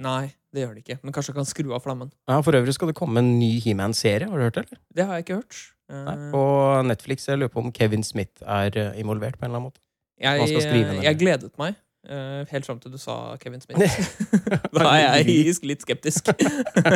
Nei, 0.00 0.30
det 0.54 0.64
gjør 0.64 0.76
det 0.76 0.82
ikke. 0.84 0.96
Men 1.04 1.14
kanskje 1.14 1.32
han 1.32 1.40
kan 1.42 1.48
skru 1.48 1.74
av 1.76 1.82
flammen. 1.84 2.10
Ja, 2.28 2.38
For 2.44 2.56
øvrig 2.56 2.72
skal 2.76 2.90
det 2.90 2.96
komme 2.98 3.20
en 3.20 3.34
ny 3.40 3.52
He-Man-serie. 3.64 4.28
Har 4.30 4.40
du 4.40 4.46
hørt 4.46 4.56
det? 4.56 4.64
eller? 4.68 4.80
Det 4.96 5.06
har 5.06 5.18
jeg 5.18 5.26
ikke 5.26 5.38
hørt. 5.42 5.58
Eh, 5.90 6.02
Nei. 6.06 6.16
På 6.32 6.42
Netflix. 6.88 7.28
Jeg 7.28 7.40
lurer 7.40 7.52
på 7.52 7.62
om 7.64 7.72
Kevin 7.76 8.04
Smith 8.06 8.44
er 8.46 8.78
eh, 8.80 8.98
involvert 9.02 9.36
på 9.36 9.44
en 9.44 9.50
eller 9.50 9.60
annen 9.60 9.68
måte. 9.68 9.82
jeg, 10.20 11.04
jeg 11.04 11.20
gledet 11.20 11.52
meg 11.60 11.76
eh, 12.08 12.48
helt 12.50 12.66
fram 12.66 12.80
til 12.80 12.92
du 12.94 12.98
sa 13.00 13.36
Kevin 13.42 13.62
Smith. 13.62 13.80
da 14.74 14.88
er 14.94 15.20
jeg 15.24 15.54
litt 15.68 15.84
skeptisk. 15.84 16.32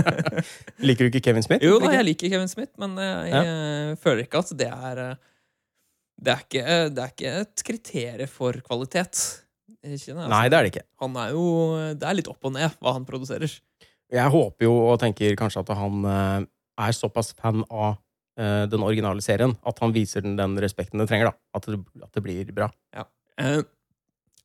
Liker 0.87 1.07
du 1.07 1.11
ikke 1.11 1.23
Kevin 1.29 1.45
Smith? 1.45 1.65
Jo 1.65 1.79
da, 1.83 1.93
jeg 1.97 2.09
liker 2.11 2.33
Kevin 2.37 2.51
Smith, 2.51 2.73
men 2.81 2.97
eh, 3.03 3.31
jeg 3.31 3.55
eh, 3.55 3.95
føler 4.01 4.25
ikke 4.27 4.45
at 4.45 4.53
det 4.59 4.71
er 4.71 5.03
det 6.15 6.31
er, 6.31 6.45
ikke, 6.45 6.75
det 6.95 7.03
er 7.03 7.11
ikke 7.11 7.31
et 7.43 7.63
kriterium 7.67 8.31
for 8.31 8.57
kvalitet. 8.65 9.19
Ikke, 9.83 10.15
altså. 10.15 10.29
Nei, 10.31 10.45
det 10.49 10.57
er 10.57 10.67
det 10.67 10.71
ikke. 10.71 10.85
Han 11.03 11.17
er 11.21 11.33
jo 11.35 11.47
Det 11.99 12.07
er 12.09 12.17
litt 12.17 12.31
opp 12.31 12.47
og 12.47 12.55
ned 12.55 12.77
hva 12.79 12.95
han 12.95 13.05
produserer. 13.09 13.51
Jeg 14.15 14.33
håper 14.33 14.69
jo 14.69 14.77
og 14.93 15.01
tenker 15.03 15.35
kanskje 15.37 15.65
at 15.65 15.73
han 15.77 16.07
er 16.07 16.95
såpass 16.97 17.35
fan 17.35 17.67
av 17.67 17.99
den 18.39 18.87
originale 18.87 19.23
serien 19.23 19.53
at 19.67 19.83
han 19.83 19.93
viser 19.95 20.23
den 20.25 20.39
den 20.39 20.55
respekten 20.63 21.03
det 21.03 21.11
trenger. 21.11 21.33
da 21.33 21.59
At 21.59 21.69
det, 21.69 21.83
at 22.07 22.15
det 22.15 22.25
blir 22.25 22.55
bra. 22.55 22.71
Eh, 23.41 23.61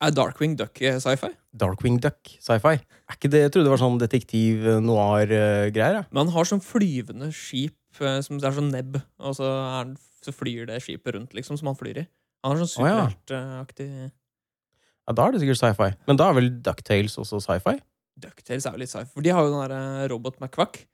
er 0.04 0.14
Darkwing 0.16 0.56
Duck 0.60 0.80
eh, 0.82 1.00
sci-fi? 1.02 1.32
Darkwing 1.60 2.00
Duck, 2.04 2.32
sci-fi. 2.40 2.78
Er 2.80 3.18
ikke 3.18 3.32
det, 3.32 3.42
Jeg 3.46 3.54
trodde 3.54 3.68
det 3.68 3.74
var 3.74 3.82
sånn 3.82 4.00
detektiv 4.02 4.68
eh, 4.68 4.80
noir-greier. 4.84 6.06
Men 6.10 6.22
han 6.26 6.34
har 6.36 6.48
sånn 6.48 6.64
flyvende 6.64 7.32
skip 7.36 8.02
eh, 8.04 8.20
som 8.26 8.40
det 8.40 8.48
er 8.50 8.56
sånn 8.56 8.72
nebb, 8.74 9.00
og 9.20 9.36
så, 9.38 9.50
er 9.82 9.94
så 10.24 10.34
flyr 10.36 10.70
det 10.70 10.80
skipet 10.86 11.16
rundt, 11.18 11.36
liksom, 11.38 11.60
som 11.60 11.72
han 11.72 11.80
flyr 11.80 12.04
i. 12.04 12.08
Han 12.48 12.56
er 12.56 12.64
sånn 12.64 12.86
Å, 12.86 12.90
ja. 12.90 13.08
ja, 13.36 15.16
da 15.16 15.26
er 15.26 15.36
det 15.36 15.42
sikkert 15.44 15.62
sci-fi. 15.62 15.90
Men 16.08 16.20
da 16.22 16.30
er 16.30 16.38
vel 16.40 16.52
Ducktales 16.64 17.18
også 17.20 17.42
sci-fi? 17.44 17.76
Ducktales 18.20 18.68
er 18.68 18.78
jo 18.78 18.84
litt 18.84 18.94
sci-fi, 18.94 19.12
for 19.16 19.26
de 19.26 19.34
har 19.36 19.44
jo 19.44 19.52
den 19.52 19.66
derre 19.66 20.08
Robot 20.12 20.40
McQuack. 20.40 20.86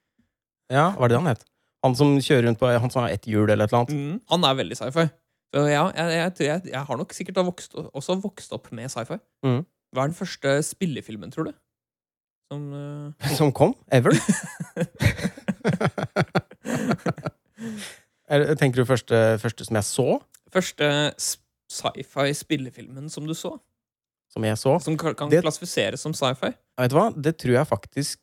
Ja, 0.73 0.91
hva 0.95 1.05
er 1.05 1.13
det 1.13 1.21
han 1.21 1.29
het? 1.29 1.45
Han 1.85 1.93
som 1.93 2.15
kjører 2.17 2.47
rundt 2.47 2.57
på 2.57 2.65
Han 2.65 2.89
som 2.89 3.03
har 3.03 3.13
ett 3.13 3.27
hjul 3.29 3.45
eller 3.45 3.67
et 3.67 3.69
eller 3.69 3.83
annet? 3.83 3.93
Mm, 3.93 4.21
han 4.33 4.47
er 4.49 4.57
veldig 4.57 4.77
sci-fi. 4.79 5.05
Ja, 5.53 5.61
jeg, 5.67 5.93
jeg, 5.95 6.33
tror 6.35 6.45
jeg, 6.49 6.61
jeg 6.73 6.83
har 6.89 6.97
nok 6.99 7.13
sikkert 7.15 7.37
vokst, 7.47 7.75
også 7.75 8.17
vokst 8.23 8.51
opp 8.55 8.71
med 8.75 8.89
sci-fi. 8.91 9.17
Mm. 9.45 9.61
Hva 9.95 10.03
er 10.03 10.07
den 10.11 10.17
første 10.17 10.55
spillefilmen, 10.67 11.31
tror 11.31 11.45
du? 11.51 11.53
Som 12.51 12.65
uh... 12.73 13.29
Som 13.37 13.51
kom? 13.55 13.73
Ever? 13.93 14.13
Tenker 18.59 18.81
du 18.81 18.85
første, 18.89 19.15
første 19.41 19.65
som 19.67 19.77
jeg 19.79 19.85
så? 19.87 20.07
Første 20.53 20.89
sci-fi 21.21 22.33
spillefilmen 22.37 23.09
som 23.11 23.27
du 23.27 23.33
så? 23.37 23.55
Som 24.33 24.45
jeg 24.47 24.57
så? 24.59 24.75
Som 24.83 24.97
kan 24.97 25.29
Det- 25.29 25.43
klassifiseres 25.45 26.01
som 26.01 26.13
sci-fi? 26.13 26.51
Vet 26.77 26.91
du 26.91 26.95
hva? 26.97 27.09
Det 27.15 27.37
tror 27.37 27.53
jeg 27.61 27.67
faktisk 27.67 28.19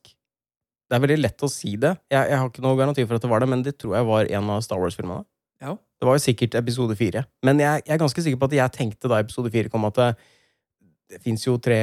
Det 0.91 0.97
er 0.99 1.07
veldig 1.07 1.23
lett 1.23 1.41
å 1.41 1.49
si 1.49 1.77
det. 1.81 1.95
Jeg, 2.13 2.29
jeg 2.29 2.37
har 2.37 2.49
ikke 2.51 2.61
noe 2.61 2.77
garanti 2.77 3.07
for 3.07 3.15
at 3.17 3.23
det 3.25 3.31
var 3.31 3.41
det, 3.41 3.49
men 3.49 3.63
det 3.65 3.79
tror 3.81 3.95
jeg 3.97 4.05
var 4.05 4.27
en 4.29 4.51
av 4.51 4.61
Star 4.61 4.77
Wars-filmene. 4.77 5.25
Ja. 5.63 5.79
Det 6.03 6.09
var 6.09 6.17
jo 6.19 6.25
sikkert 6.25 6.57
episode 6.59 6.97
fire. 6.99 7.21
Men 7.47 7.61
jeg, 7.63 7.85
jeg 7.87 7.95
er 7.95 8.01
ganske 8.03 8.23
sikker 8.25 8.39
på 8.43 8.49
at 8.49 8.57
jeg 8.57 8.75
tenkte 8.75 9.07
da 9.07 9.21
episode 9.23 9.53
fire 9.55 9.71
kom, 9.71 9.85
at 9.87 10.01
det, 10.01 10.09
det 11.15 11.21
fins 11.23 11.45
jo 11.47 11.55
tre 11.63 11.79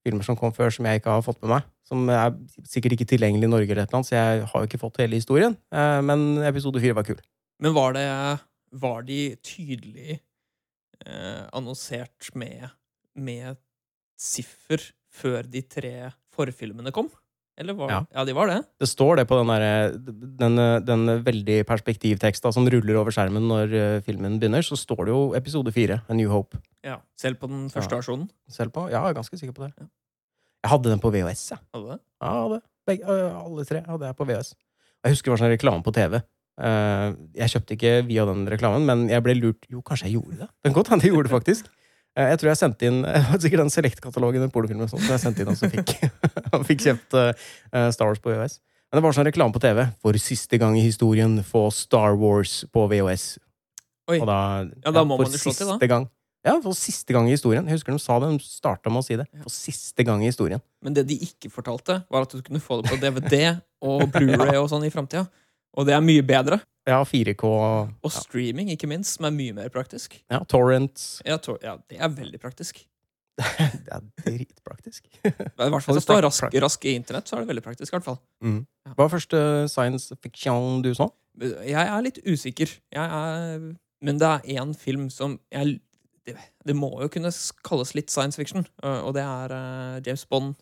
filmer 0.00 0.24
som 0.24 0.38
kom 0.38 0.54
før 0.56 0.72
som 0.72 0.88
jeg 0.88 1.02
ikke 1.02 1.12
har 1.12 1.24
fått 1.26 1.42
med 1.44 1.52
meg. 1.52 1.66
Som 1.84 2.08
er 2.08 2.32
sikkert 2.64 2.96
ikke 2.96 3.10
tilgjengelig 3.10 3.50
i 3.50 3.52
Norge, 3.52 3.68
eller 3.68 3.84
et 3.84 3.96
så 4.08 4.16
jeg 4.16 4.46
har 4.48 4.64
jo 4.64 4.70
ikke 4.70 4.80
fått 4.80 5.02
hele 5.02 5.20
historien. 5.20 5.58
Eh, 5.74 6.00
Men 6.08 6.40
episode 6.48 6.80
fire 6.80 6.96
var 6.96 7.04
kul. 7.04 7.20
Men 7.60 7.76
var 7.76 7.92
det 7.98 8.08
Var 8.72 9.02
de 9.04 9.20
tydelig 9.44 10.14
eh, 11.04 11.42
annonsert 11.52 12.30
med, 12.34 12.70
med 13.14 13.60
siffer 14.16 14.80
før 15.12 15.44
de 15.44 15.60
tre 15.60 15.92
forfilmene 16.32 16.88
kom? 16.96 17.12
Eller 17.60 17.74
var 17.76 17.90
Ja. 17.90 17.98
ja, 18.14 18.24
de 18.24 18.32
var 18.32 18.46
det. 18.48 18.58
Det 18.80 18.88
står 18.88 19.16
det 19.20 19.26
på 19.28 19.36
den, 19.38 19.46
der, 19.52 19.92
den, 20.40 20.56
den 20.86 21.02
veldig 21.24 21.58
perspektivteksta 21.68 22.52
som 22.54 22.64
ruller 22.72 22.96
over 22.96 23.12
skjermen 23.12 23.44
når 23.48 23.74
eh, 23.76 24.00
filmen 24.06 24.38
begynner, 24.40 24.64
så 24.64 24.76
står 24.78 25.04
det 25.04 25.12
jo 25.12 25.22
episode 25.36 25.72
fire, 25.72 26.00
A 26.08 26.14
New 26.16 26.30
Hope. 26.32 26.56
Ja, 26.82 26.96
Selv 27.20 27.36
på 27.42 27.48
den 27.52 27.68
første 27.70 27.92
Ja. 27.92 28.00
versjonen? 28.00 28.28
Selv 28.48 28.72
på? 28.72 28.86
Ja, 28.90 29.02
jeg 29.04 29.10
er 29.12 29.18
ganske 29.20 29.36
sikker 29.38 29.52
på 29.52 29.66
det. 29.66 29.72
Ja. 29.78 29.86
Jeg 30.64 30.70
hadde 30.70 30.90
den 30.94 31.00
på 31.02 31.10
VHS, 31.12 31.50
jeg. 31.52 31.58
Hadde 31.74 31.88
det? 31.92 32.00
Ja, 32.22 32.32
hadde. 32.42 32.60
Begge, 32.86 33.04
alle 33.44 33.64
tre 33.68 33.82
hadde 33.86 34.06
jeg 34.08 34.16
på 34.16 34.26
VHS. 34.26 34.54
Jeg 35.04 35.12
husker 35.12 35.30
det 35.30 35.34
var 35.34 35.42
sånn 35.44 35.52
reklame 35.56 35.82
på 35.84 35.92
TV. 35.94 36.22
Eh, 36.62 37.14
jeg 37.36 37.48
kjøpte 37.52 37.76
ikke 37.76 37.92
via 38.06 38.24
den 38.28 38.46
reklamen, 38.48 38.84
men 38.86 39.08
jeg 39.10 39.22
ble 39.24 39.34
lurt 39.38 39.66
Jo, 39.72 39.80
kanskje 39.82 40.08
jeg 40.08 40.16
gjorde 40.20 40.38
det? 40.44 40.48
Det 40.62 40.70
kan 40.70 40.76
godt 40.80 40.88
hende 40.92 41.04
jeg 41.06 41.12
gjorde 41.14 41.28
det, 41.28 41.34
faktisk. 41.36 41.70
Eh, 42.18 42.28
jeg 42.34 42.42
tror 42.42 42.52
jeg 42.52 42.60
sendte 42.60 42.88
inn 42.88 43.00
det 43.06 43.22
var 43.30 43.40
sikkert 43.40 43.64
den 43.64 43.72
Select-katalogen 43.72 44.44
med 44.44 44.52
pornofilmer 44.52 44.90
som 44.90 45.00
jeg 45.00 45.22
sendte 45.22 45.44
inn 45.44 45.52
og 45.52 45.58
så 45.58 45.70
fikk, 45.72 45.94
og 46.54 46.66
fikk 46.68 46.84
kjøpt 46.88 47.18
eh, 47.22 47.88
Star 47.94 48.10
Wars 48.10 48.22
på 48.22 48.34
VHS. 48.34 48.58
Men 48.92 49.00
det 49.00 49.06
var 49.06 49.14
sånn 49.16 49.28
reklame 49.30 49.56
på 49.56 49.62
TV. 49.64 49.86
For 50.04 50.16
siste 50.20 50.58
gang 50.60 50.74
i 50.76 50.84
historien 50.84 51.38
få 51.48 51.70
Star 51.72 52.18
Wars 52.20 52.58
på 52.76 52.84
VHS. 52.90 53.38
Oi. 54.12 54.18
Og 54.18 54.26
da, 54.28 54.40
Ja, 54.82 54.92
da 54.92 55.04
må 55.06 55.16
ja, 55.16 55.22
man 55.24 55.32
jo 55.32 55.40
slå 55.40 55.54
til, 55.56 55.70
da. 55.70 55.88
Gang. 55.88 56.10
Ja, 56.42 56.56
for 56.60 56.74
siste 56.76 57.14
gang 57.14 57.28
i 57.30 57.32
historien. 57.32 57.64
Jeg 57.70 57.78
husker 57.78 57.94
de 57.94 58.02
sa 58.02 58.18
det, 58.20 58.28
de 58.34 58.44
starta 58.44 58.90
med 58.90 59.00
å 59.00 59.06
si 59.06 59.16
det. 59.16 59.24
For 59.44 59.54
siste 59.54 60.04
gang 60.04 60.24
i 60.24 60.28
historien. 60.28 60.60
Men 60.84 60.96
det 60.96 61.06
de 61.08 61.16
ikke 61.24 61.48
fortalte, 61.54 62.02
var 62.12 62.26
at 62.26 62.34
du 62.34 62.42
kunne 62.42 62.60
få 62.60 62.80
det 62.82 62.90
på 62.90 62.98
DVD 63.00 63.62
og 63.86 64.08
Blu-ray 64.12 64.58
og 64.58 64.68
sånn 64.72 64.84
i 64.84 64.92
framtida. 64.92 65.24
Og 65.78 65.88
det 65.88 65.96
er 65.96 66.04
mye 66.04 66.22
bedre. 66.26 66.60
Ja, 66.88 67.02
4K 67.06 67.46
Og 67.46 67.90
ja, 68.02 68.10
streaming, 68.10 68.72
ikke 68.74 68.88
minst, 68.90 69.16
som 69.16 69.28
er 69.28 69.34
mye 69.34 69.54
mer 69.54 69.68
praktisk. 69.70 70.16
ja, 70.30 70.42
Torrent. 70.50 71.22
Ja, 71.26 71.36
tor 71.38 71.60
ja, 71.62 71.76
det 71.90 72.00
er 72.00 72.10
veldig 72.10 72.40
praktisk. 72.42 72.82
Det 73.86 73.88
er 73.88 74.02
dritpraktisk. 74.20 75.06
I 75.24 75.30
hvert 75.32 75.84
fall 75.84 75.96
hvis 75.96 76.06
du 76.06 76.12
har 76.12 76.22
rask, 76.26 76.44
rask 76.62 76.84
internett, 76.84 77.28
så 77.28 77.36
er 77.36 77.40
det 77.40 77.48
veldig 77.48 77.62
praktisk. 77.64 77.92
i 77.92 77.96
hvert 77.96 78.04
fall. 78.04 78.18
Mm. 78.44 78.66
Hva 78.90 78.98
var 78.98 79.08
første 79.14 79.68
science 79.72 80.16
fiction 80.22 80.82
du 80.84 80.92
så? 80.94 81.08
Jeg 81.40 81.80
er 81.80 82.04
litt 82.04 82.20
usikker. 82.28 82.74
Jeg 82.92 83.06
er, 83.22 83.64
men 84.04 84.20
det 84.20 84.28
er 84.28 84.60
én 84.60 84.74
film 84.76 85.08
som 85.10 85.38
jeg, 85.52 85.80
det, 86.28 86.36
det 86.66 86.76
må 86.76 86.90
jo 87.00 87.08
kunne 87.08 87.32
kalles 87.64 87.94
litt 87.96 88.12
science 88.12 88.36
fiction, 88.36 88.66
og 88.82 89.14
det 89.16 89.24
er 89.24 89.56
øh, 89.56 90.02
James 90.06 90.26
Bond. 90.26 90.54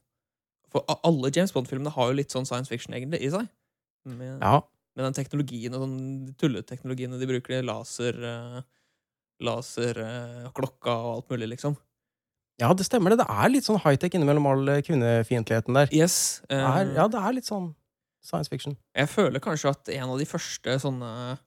For 0.70 0.86
alle 1.02 1.32
James 1.34 1.52
Bond-filmene 1.52 1.90
har 1.90 2.12
jo 2.12 2.20
litt 2.20 2.30
sånn 2.30 2.46
science 2.46 2.70
fiction 2.70 2.94
egentlig 2.94 3.24
i 3.26 3.32
seg. 3.34 3.50
Men... 4.06 4.38
Ja, 4.38 4.60
med 4.96 5.06
den 5.06 5.16
teknologien 5.16 5.76
og 5.76 5.84
sånn 5.84 5.98
tulleteknologiene 6.40 7.20
de 7.20 7.28
bruker, 7.30 7.62
laser, 7.66 8.18
øh, 8.18 8.62
laser 9.46 10.00
øh, 10.04 10.48
klokka 10.56 10.96
og 10.96 11.12
alt 11.14 11.34
mulig, 11.34 11.52
liksom. 11.54 11.76
ja, 12.60 12.72
det 12.76 12.88
stemmer 12.88 13.14
det. 13.14 13.22
Det 13.22 13.28
er 13.30 13.52
litt 13.52 13.68
sånn 13.68 13.80
high-tech 13.84 14.16
innimellom 14.18 14.48
all 14.50 14.74
eh, 14.76 14.82
kvinnefiendtligheten 14.86 15.78
der. 15.78 15.92
Yes. 15.94 16.40
Det 16.48 16.58
øh, 16.58 16.66
er, 16.72 16.96
ja, 16.98 17.06
det 17.12 17.22
er 17.22 17.38
litt 17.38 17.48
sånn 17.48 17.70
science 18.24 18.52
fiction. 18.52 18.76
Jeg 18.96 19.08
føler 19.08 19.40
kanskje 19.40 19.72
at 19.72 19.94
en 19.94 20.10
av 20.10 20.18
de 20.20 20.28
første 20.28 20.74
sånne 20.82 21.38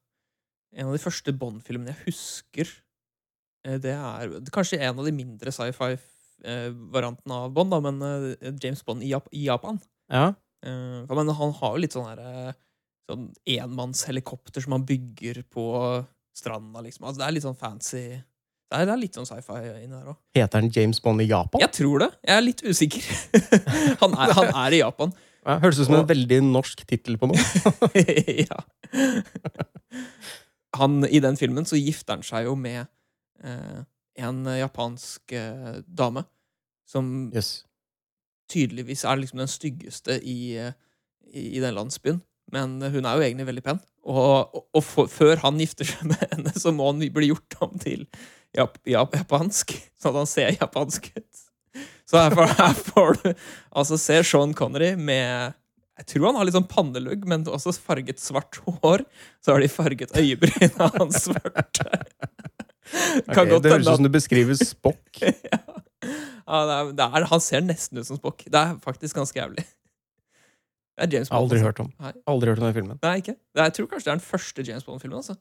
en 0.73 0.89
av 0.89 0.95
de 0.95 1.01
første 1.01 1.33
Bond-filmene 1.37 1.93
jeg 1.93 2.07
husker. 2.07 2.71
Eh, 3.65 3.79
Det 3.81 3.93
er 3.93 4.33
kanskje 4.53 4.81
en 4.81 4.99
av 4.99 5.05
de 5.05 5.15
mindre 5.15 5.53
sci-fi-variantene 5.53 7.39
av 7.45 7.53
Bond, 7.53 7.73
da, 7.73 7.81
men 7.83 8.01
eh, 8.01 8.53
James 8.61 8.83
Bond 8.85 9.03
i, 9.05 9.13
Japan. 9.45 9.79
Ja. 10.11 10.33
Uh, 10.63 11.03
men 11.11 11.27
han 11.27 11.51
har 11.59 11.73
jo 11.75 11.81
litt 11.83 11.91
sånn 11.91 12.05
herre 12.07 12.53
Sånn 13.09 13.25
enmannshelikopter 13.49 14.63
som 14.63 14.77
han 14.77 14.85
bygger 14.87 15.41
på 15.51 15.65
stranda, 16.37 16.81
liksom. 16.85 17.03
Altså, 17.05 17.19
det 17.19 17.25
er 17.27 17.35
litt 17.35 17.43
sånn 17.45 17.57
fancy 17.59 18.03
Det 18.13 18.77
er, 18.79 18.87
det 18.87 18.93
er 18.95 19.01
litt 19.01 19.17
sånn 19.19 19.27
sci-fi 19.27 19.57
inni 19.83 19.91
der 19.91 20.07
òg. 20.13 20.17
Heter 20.33 20.61
han 20.63 20.71
James 20.73 21.01
Bond 21.03 21.21
i 21.21 21.27
Japan? 21.29 21.61
Jeg 21.61 21.73
tror 21.75 21.99
det. 22.05 22.07
Jeg 22.25 22.35
er 22.39 22.45
litt 22.47 22.63
usikker. 22.65 23.09
han, 24.01 24.15
er, 24.17 24.33
han 24.39 24.49
er 24.63 24.77
i 24.77 24.79
Japan. 24.81 25.11
Ja, 25.43 25.57
Høres 25.61 25.81
ut 25.83 25.89
som 25.89 25.97
en 25.99 26.07
veldig 26.09 26.39
norsk 26.47 26.81
tittel 26.89 27.19
på 27.21 27.27
noe. 27.29 27.43
ja. 28.47 28.63
Han, 30.79 31.03
I 31.05 31.19
den 31.21 31.37
filmen 31.37 31.67
så 31.69 31.77
gifter 31.77 32.15
han 32.17 32.25
seg 32.25 32.47
jo 32.47 32.55
med 32.57 32.85
eh, 33.43 33.83
en 34.25 34.41
japansk 34.57 35.35
eh, 35.37 35.81
dame 35.85 36.23
som 36.89 37.29
Yes. 37.35 37.63
tydeligvis 38.51 39.03
er 39.05 39.19
liksom 39.21 39.41
den 39.43 39.51
styggeste 39.51 40.17
i, 40.23 40.55
eh, 40.57 40.73
i, 41.29 41.59
i 41.59 41.61
den 41.61 41.75
landsbyen. 41.77 42.23
Men 42.53 42.77
hun 42.81 43.07
er 43.07 43.17
jo 43.17 43.25
egentlig 43.25 43.47
veldig 43.49 43.65
pen. 43.65 43.81
Og, 44.03 44.19
og, 44.19 44.65
og 44.75 44.83
for, 44.85 45.09
før 45.11 45.41
han 45.45 45.59
gifter 45.61 45.87
seg 45.89 46.05
med 46.11 46.21
henne, 46.27 46.53
så 46.59 46.73
må 46.75 46.91
han 46.91 47.01
bli 47.15 47.31
gjort 47.31 47.57
om 47.65 47.73
til 47.81 48.05
jap, 48.53 48.77
jap, 48.89 49.15
japansk. 49.17 49.73
Sånn 49.97 50.13
at 50.13 50.21
han 50.21 50.29
ser 50.29 50.53
japansk 50.59 51.09
ut. 51.15 51.43
Så 52.09 52.21
her 52.21 52.77
får, 52.91 53.17
du 53.23 53.29
altså 53.73 53.97
se 53.97 54.19
Sean 54.27 54.51
Connery 54.53 54.91
med 54.99 55.55
Jeg 55.97 56.09
tror 56.11 56.27
han 56.27 56.37
har 56.37 56.45
litt 56.45 56.57
sånn 56.57 56.69
pannelugg, 56.69 57.23
men 57.29 57.45
også 57.49 57.73
farget 57.73 58.21
svart 58.21 58.59
hår. 58.67 59.05
Så 59.41 59.55
har 59.55 59.63
de 59.63 59.71
farget 59.71 60.13
øyebrynene 60.17 60.89
hans 60.97 61.23
svarte. 61.25 62.01
Okay, 63.23 63.47
det 63.49 63.71
høres 63.71 63.87
ut 63.87 63.95
som 63.95 64.05
du 64.05 64.11
beskriver 64.13 64.57
Spock. 64.59 65.23
ja. 65.23 65.63
Ja, 66.43 66.59
det 66.67 66.73
er, 66.75 66.89
det 66.97 67.05
er, 67.07 67.25
han 67.31 67.41
ser 67.41 67.63
nesten 67.65 68.01
ut 68.01 68.07
som 68.09 68.19
Spock. 68.19 68.43
Det 68.45 68.59
er 68.59 68.75
faktisk 68.83 69.17
ganske 69.17 69.39
jævlig. 69.39 69.63
Det 70.93 71.07
er 71.07 71.15
James 71.17 71.29
Bond. 71.29 71.39
Aldri 71.41 71.57
altså. 71.57 71.69
hørt 71.69 71.79
om. 71.83 71.93
Nei. 71.99 72.11
Aldri 72.29 72.51
hørt 72.51 72.61
om 72.61 72.67
den 72.67 72.75
filmen. 72.75 72.99
Nei, 73.01 73.15
ikke. 73.21 73.35
Jeg 73.57 73.73
tror 73.77 73.87
kanskje 73.91 74.05
det 74.05 74.11
er 74.11 74.19
den 74.19 74.27
første 74.27 74.65
James 74.67 74.83
Bond-filmen. 74.85 75.21
altså. 75.21 75.37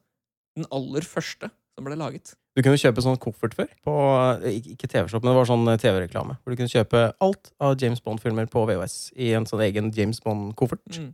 Den 0.57 0.65
aller 0.73 1.05
første 1.05 1.49
som 1.73 1.85
ble 1.87 1.97
laget. 1.97 2.33
Du 2.53 2.61
kunne 2.61 2.77
kjøpe 2.77 3.01
sånn 3.01 3.17
koffert 3.21 3.55
før. 3.57 3.69
På, 3.85 3.93
ikke 4.45 4.75
ikke 4.75 4.89
TV-shop, 4.91 5.23
men 5.25 5.33
det 5.33 5.39
var 5.39 5.49
sånn 5.49 5.65
TV-reklame. 5.81 6.37
Hvor 6.41 6.53
du 6.53 6.59
kunne 6.59 6.73
kjøpe 6.73 7.03
alt 7.25 7.51
av 7.63 7.77
James 7.81 8.01
Bond-filmer 8.05 8.49
på 8.49 8.65
VHS 8.69 8.97
i 9.17 9.31
en 9.37 9.47
sånn 9.49 9.63
egen 9.65 9.89
James 9.95 10.21
Bond-koffert. 10.25 10.99
Mm. 11.01 11.11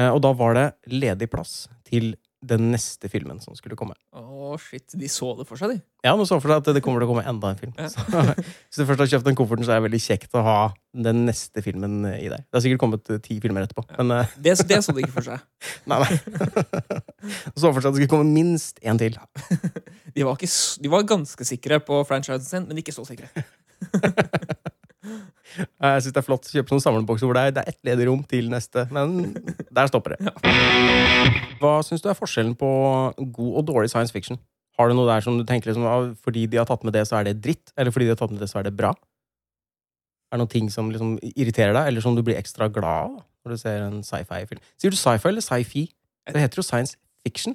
Eh, 0.00 0.10
og 0.10 0.20
da 0.24 0.32
var 0.36 0.56
det 0.58 0.66
ledig 0.92 1.30
plass 1.32 1.66
til 1.86 2.14
den 2.46 2.70
neste 2.72 3.10
filmen 3.10 3.38
som 3.42 3.56
skulle 3.58 3.76
komme. 3.78 3.96
Å, 4.16 4.54
shit. 4.60 4.94
De 4.98 5.08
så 5.10 5.32
det 5.38 5.46
for 5.48 5.60
seg, 5.60 5.74
de. 5.74 5.80
Ja, 6.06 6.14
men 6.16 6.28
så 6.28 6.38
for 6.38 6.52
seg 6.52 6.62
at 6.62 6.76
det 6.76 6.82
kommer 6.84 7.02
til 7.02 7.08
å 7.08 7.10
komme 7.10 7.24
enda 7.26 7.50
en 7.52 7.60
film. 7.60 7.74
Ja. 7.78 7.88
Så, 7.92 8.04
hvis 8.36 8.80
du 8.80 8.84
først 8.88 9.02
har 9.02 9.10
kjøpt 9.14 9.28
den 9.28 9.38
kofferten, 9.38 9.66
så 9.66 9.74
er 9.74 9.80
det 9.80 9.88
veldig 9.88 10.02
kjekt 10.04 10.36
å 10.38 10.44
ha 10.46 10.58
den 11.06 11.24
neste 11.28 11.64
filmen 11.64 11.98
i 12.12 12.28
deg. 12.30 12.46
Det 12.46 12.58
har 12.58 12.64
sikkert 12.64 12.82
kommet 12.84 13.10
eh, 13.12 13.20
ti 13.24 13.38
filmer 13.42 13.66
etterpå. 13.66 13.84
Men 13.98 14.14
uh... 14.14 14.36
Det, 14.38 14.54
det 14.70 14.80
så 14.86 14.94
de 14.96 15.04
ikke 15.04 15.16
for 15.18 15.28
seg. 15.28 15.42
nei, 15.90 16.00
nei. 16.04 16.14
så 17.60 17.72
for 17.72 17.82
seg 17.82 17.90
at 17.90 17.92
det 17.92 17.98
skulle 17.98 18.12
komme 18.14 18.30
minst 18.30 18.80
én 18.84 19.00
til. 19.02 19.18
De 20.14 20.24
var, 20.24 20.38
ikke, 20.38 20.52
de 20.82 20.92
var 20.92 21.10
ganske 21.10 21.48
sikre 21.48 21.82
på 21.84 22.00
franchisen 22.08 22.48
sin, 22.48 22.70
men 22.70 22.80
ikke 22.80 22.94
så 22.96 23.04
sikre. 23.08 23.28
Eh, 25.56 25.94
Jeg 25.94 26.02
synes 26.04 26.12
det 26.16 26.20
er 26.22 26.26
flott 26.26 26.48
å 26.48 26.52
kjøpe 26.56 26.72
sånn 26.74 26.82
samleboks 26.84 27.22
hvor 27.24 27.36
det 27.38 27.42
er, 27.48 27.54
det 27.56 27.62
er 27.64 27.72
ett 27.72 27.80
ledig 27.86 28.06
rom 28.08 28.22
til 28.28 28.48
neste, 28.52 28.86
men 28.92 29.32
der 29.72 29.88
stopper 29.90 30.16
det. 30.16 30.32
Hva 31.62 31.78
syns 31.86 32.02
du 32.04 32.08
er 32.10 32.18
forskjellen 32.18 32.56
på 32.58 32.68
god 33.32 33.52
og 33.62 33.66
dårlig 33.70 33.90
science 33.92 34.12
fiction? 34.14 34.40
Har 34.76 34.90
du 34.90 34.96
noe 34.98 35.08
der 35.08 35.22
som 35.24 35.38
du 35.38 35.44
tenker 35.48 35.70
liksom, 35.70 35.86
ah, 35.88 36.10
fordi 36.20 36.44
de 36.52 36.58
har 36.60 36.66
tatt 36.68 36.82
med 36.84 36.92
det, 36.92 37.06
så 37.08 37.16
er 37.20 37.30
det 37.30 37.38
dritt? 37.44 37.72
Eller 37.78 37.94
fordi 37.94 38.08
de 38.08 38.12
har 38.12 38.20
tatt 38.20 38.34
med 38.34 38.42
det, 38.44 38.50
så 38.52 38.58
er 38.60 38.66
det 38.68 38.74
bra? 38.76 38.90
Er 40.28 40.36
det 40.36 40.42
noen 40.42 40.52
ting 40.52 40.68
som 40.74 40.90
liksom 40.92 41.14
irriterer 41.32 41.72
deg, 41.72 41.86
eller 41.92 42.04
som 42.04 42.16
du 42.18 42.22
blir 42.26 42.36
ekstra 42.36 42.68
glad 42.68 43.06
av 43.06 43.22
når 43.46 43.54
du 43.54 43.60
ser 43.62 43.84
en 43.86 44.00
sci-fi-film? 44.04 44.60
Sier 44.76 44.92
du 44.92 44.98
sci-fi 44.98 45.30
eller 45.30 45.44
sci-fi? 45.46 45.86
Det 46.26 46.42
heter 46.42 46.58
jo 46.60 46.66
science 46.66 46.98
fiction. 47.22 47.54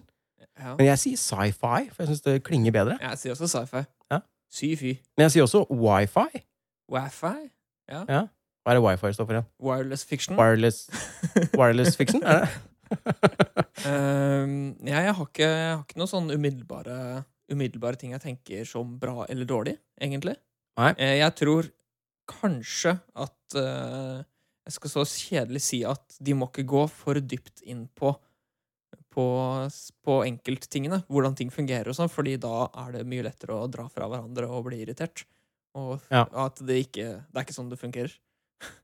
Ja. 0.57 0.73
Men 0.79 0.87
jeg 0.87 1.01
sier 1.03 1.19
sci-fi, 1.19 1.89
for 1.91 2.01
jeg 2.05 2.09
syns 2.13 2.23
det 2.25 2.37
klinger 2.47 2.73
bedre. 2.73 2.95
Jeg 3.03 3.19
sier 3.21 3.35
også 3.35 3.49
sci-fi. 3.51 3.83
Ja. 4.13 4.21
Sci-fi. 4.51 4.93
Men 5.17 5.27
jeg 5.27 5.35
sier 5.35 5.45
også 5.45 5.65
wifi. 5.69 6.41
Wi-fi. 6.91 7.35
Hva 8.61 8.75
er 8.75 8.77
det 8.77 8.83
wifi 8.85 9.13
står 9.15 9.27
for 9.27 9.37
igjen? 9.37 9.47
Wireless 9.65 10.03
fiction. 10.05 10.37
Wireless, 10.37 10.83
wireless 11.59 11.97
fiction? 11.97 12.21
Er 12.21 12.45
det? 12.45 12.51
um, 13.87 14.75
ja, 14.91 15.01
jeg, 15.07 15.13
har 15.17 15.25
ikke, 15.25 15.47
jeg 15.47 15.69
har 15.71 15.83
ikke 15.85 16.01
noen 16.01 16.11
sånn 16.11 16.33
umiddelbare, 16.33 16.97
umiddelbare 17.51 17.97
ting 17.99 18.13
jeg 18.13 18.23
tenker 18.23 18.67
som 18.69 18.97
bra 19.01 19.25
eller 19.31 19.49
dårlig, 19.49 19.77
egentlig. 20.01 20.35
Nei. 20.79 20.91
Eh, 20.97 21.17
jeg 21.19 21.37
tror 21.39 21.71
kanskje 22.31 22.93
at 23.19 23.55
uh, 23.59 24.21
Jeg 24.61 24.75
skal 24.77 24.91
så 24.93 25.03
kjedelig 25.09 25.63
si 25.65 25.81
at 25.83 26.19
de 26.21 26.35
må 26.37 26.47
ikke 26.47 26.67
gå 26.69 26.85
for 26.93 27.17
dypt 27.19 27.63
inn 27.67 27.87
på 27.97 28.13
på, 29.11 29.25
på 30.07 30.13
enkelttingene, 30.23 31.01
hvordan 31.11 31.35
ting 31.35 31.49
fungerer 31.51 31.89
og 31.91 31.97
sånn, 31.97 32.11
fordi 32.11 32.37
da 32.39 32.69
er 32.85 32.93
det 32.95 33.01
mye 33.09 33.25
lettere 33.25 33.57
å 33.57 33.67
dra 33.67 33.89
fra 33.91 34.07
hverandre 34.07 34.47
og 34.47 34.69
bli 34.69 34.81
irritert. 34.85 35.25
Og 35.75 35.99
Ja. 36.11 36.25
at 36.33 36.55
det 36.65 36.85
ikke 36.87 37.05
Det 37.31 37.35
er 37.37 37.45
ikke 37.45 37.55
sånn 37.55 37.69
det 37.71 37.79
fungerer. 37.79 38.11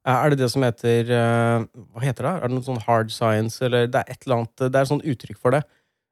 Er 0.05 0.29
det 0.31 0.39
det 0.39 0.49
som 0.49 0.63
heter 0.63 1.09
eh, 1.11 1.65
Hva 1.93 2.01
heter 2.01 2.23
det? 2.25 2.33
Er 2.43 2.47
det 2.47 2.55
noe 2.55 2.65
sånn 2.65 2.81
hard 2.88 3.11
science, 3.11 3.61
eller 3.61 3.88
det 3.88 3.99
er 4.01 4.13
et 4.13 4.23
eller 4.25 4.38
annet 4.39 4.55
Det 4.71 4.75
er 4.75 4.81
et 4.81 4.91
sånt 4.93 5.05
uttrykk 5.05 5.38
for 5.38 5.51
det. 5.51 5.63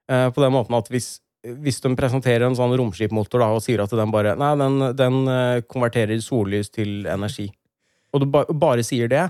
eh, 0.10 0.30
på 0.30 0.42
den 0.44 0.52
måten 0.54 0.76
at 0.78 0.88
hvis, 0.94 1.20
hvis 1.46 1.80
de 1.82 1.96
presenterer 1.96 2.46
en 2.46 2.56
sånn 2.56 2.76
romskipmotor 2.78 3.40
da, 3.42 3.48
og 3.56 3.62
sier 3.64 3.82
at 3.82 3.90
den 3.90 4.12
bare 4.12 4.36
Nei, 4.38 4.52
den, 4.60 4.96
den 4.96 5.28
eh, 5.28 5.62
konverterer 5.66 6.20
sollys 6.22 6.70
til 6.70 7.08
energi. 7.08 7.50
Og 8.14 8.22
du 8.22 8.26
ba, 8.28 8.44
bare 8.54 8.84
sier 8.86 9.08
det, 9.10 9.24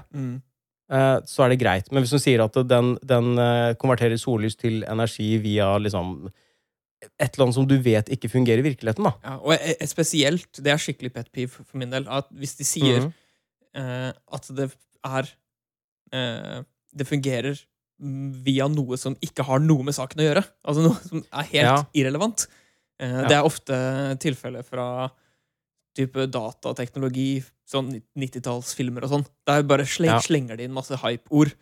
eh, 0.92 1.20
så 1.26 1.46
er 1.46 1.50
det 1.54 1.60
greit. 1.62 1.88
Men 1.92 2.04
hvis 2.04 2.12
du 2.12 2.20
sier 2.20 2.44
at 2.44 2.54
den, 2.68 2.98
den 3.04 3.36
konverterer 3.80 4.18
sollys 4.20 4.56
til 4.60 4.84
energi 4.84 5.38
via 5.42 5.78
liksom 5.80 6.30
et 7.20 7.34
eller 7.36 7.46
annet 7.46 7.56
som 7.58 7.68
du 7.68 7.78
vet 7.82 8.10
ikke 8.14 8.30
fungerer 8.32 8.60
i 8.64 8.68
virkeligheten, 8.70 9.04
da. 9.04 9.14
Ja, 9.24 9.36
og 9.38 9.54
e- 9.56 9.76
e- 9.80 9.88
spesielt, 9.88 10.52
det 10.62 10.72
er 10.74 10.78
skikkelig 10.82 11.14
pet 11.14 11.32
peeve 11.32 11.50
for 11.52 11.78
min 11.78 11.90
del, 11.94 12.08
at 12.10 12.30
hvis 12.32 12.56
de 12.58 12.64
sier 12.68 13.00
Mhm. 13.02 13.14
eh, 13.76 14.12
at 14.32 14.48
det 14.56 14.72
er 15.06 15.30
eh, 16.14 16.62
Det 16.96 17.08
fungerer 17.08 17.58
mm, 18.02 18.32
via 18.46 18.68
noe 18.70 18.96
som 18.98 19.16
ikke 19.22 19.44
har 19.44 19.60
noe 19.60 19.84
med 19.84 19.94
saken 19.94 20.20
å 20.22 20.28
gjøre. 20.34 20.44
Altså 20.66 20.82
noe 20.86 20.96
som 21.04 21.24
er 21.34 21.44
helt 21.44 21.66
Ja. 21.66 21.84
irrelevant. 21.94 22.48
Eh, 23.00 23.10
Ja. 23.10 23.28
Det 23.28 23.32
er 23.36 23.44
ofte 23.44 24.18
tilfeller 24.20 24.64
fra 24.64 25.10
type 25.96 26.28
datateknologi, 26.32 27.44
sånn 27.68 28.02
90-tallsfilmer 28.18 29.04
og 29.04 29.10
sånn. 29.10 29.26
Der 29.48 29.64
bare 29.64 29.84
sleng, 29.86 30.20
slenger 30.22 30.58
de 30.58 30.64
inn 30.64 30.74
masse 30.74 30.96
hype-ord, 31.02 31.54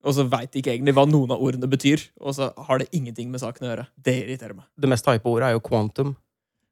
og 0.00 0.16
så 0.16 0.24
veit 0.32 0.56
ikke 0.56 0.72
egentlig 0.72 0.94
hva 0.96 1.04
noen 1.08 1.32
av 1.34 1.42
ordene 1.44 1.68
betyr, 1.70 2.02
og 2.24 2.34
så 2.36 2.50
har 2.68 2.80
det 2.80 2.88
ingenting 2.96 3.30
med 3.32 3.42
saken 3.42 3.66
å 3.66 3.70
gjøre. 3.70 3.86
Det 4.00 4.16
irriterer 4.22 4.56
meg. 4.56 4.68
Det 4.80 4.88
mest 4.88 5.08
hype 5.10 5.28
ordet 5.28 5.50
er 5.50 5.56
jo 5.56 5.62
quantum. 5.64 6.14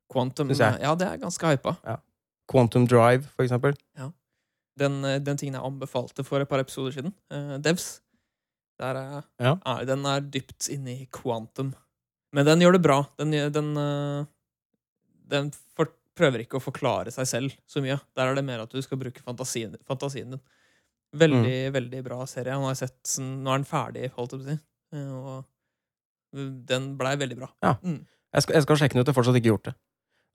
Quantum, 0.09 0.49
ja, 0.57 0.95
det 0.97 1.05
er 1.05 1.21
ganske 1.21 1.51
hypa. 1.53 1.75
Quantum 2.49 2.87
drive, 2.89 3.29
for 3.37 3.45
eksempel. 3.45 3.77
Den, 4.79 5.05
eh, 5.05 5.19
den 5.21 5.37
tingen 5.37 5.59
jeg 5.59 5.67
anbefalte 5.67 6.25
for 6.25 6.41
et 6.41 6.49
par 6.49 6.63
episoder 6.63 6.95
siden, 6.95 7.13
uh, 7.35 7.59
Devs, 7.59 8.01
der 8.79 8.97
er, 8.97 9.25
Ja. 9.43 9.57
er, 9.67 9.85
den 9.85 10.07
er 10.07 10.21
dypt 10.21 10.69
inne 10.71 11.03
i 11.03 11.09
quantum. 11.13 11.75
Men 12.33 12.47
den 12.47 12.61
gjør 12.61 12.73
det 12.73 12.83
bra. 12.83 13.07
Den, 13.19 13.35
den, 13.53 13.77
uh, 13.77 14.25
den 15.29 15.51
for, 15.75 15.91
prøver 16.15 16.45
ikke 16.45 16.61
å 16.61 16.63
forklare 16.63 17.11
seg 17.13 17.27
selv 17.27 17.57
så 17.67 17.83
mye. 17.83 17.99
Der 18.17 18.31
er 18.31 18.39
det 18.39 18.45
mer 18.47 18.63
at 18.63 18.71
du 18.71 18.81
skal 18.81 18.99
bruke 18.99 19.21
fantasien, 19.21 19.75
fantasien 19.85 20.31
din. 20.31 20.41
Veldig, 21.17 21.73
veldig 21.73 22.03
bra 22.05 22.27
serie. 22.27 22.53
Nå 22.53 22.67
har 22.69 22.75
sett 22.77 22.99
sånn, 23.09 23.43
nå 23.45 23.51
er 23.55 23.59
den 23.63 23.65
ferdig, 23.65 24.11
holdt 24.17 24.33
jeg 24.33 24.41
på 24.41 24.45
å 24.45 24.49
si. 24.51 24.59
Eh, 24.95 25.13
Og 25.29 25.45
den 26.69 26.97
blei 26.99 27.17
veldig 27.17 27.37
bra. 27.39 27.49
Jeg 28.35 28.43
skal, 28.45 28.55
jeg 28.59 28.63
skal 28.67 28.77
sjekke 28.77 28.93
den 28.95 29.01
ut. 29.01 29.07
Jeg 29.09 29.15
har 29.15 29.23
fortsatt 29.23 29.39
ikke 29.41 29.49
gjort 29.55 29.65
det. 29.71 29.75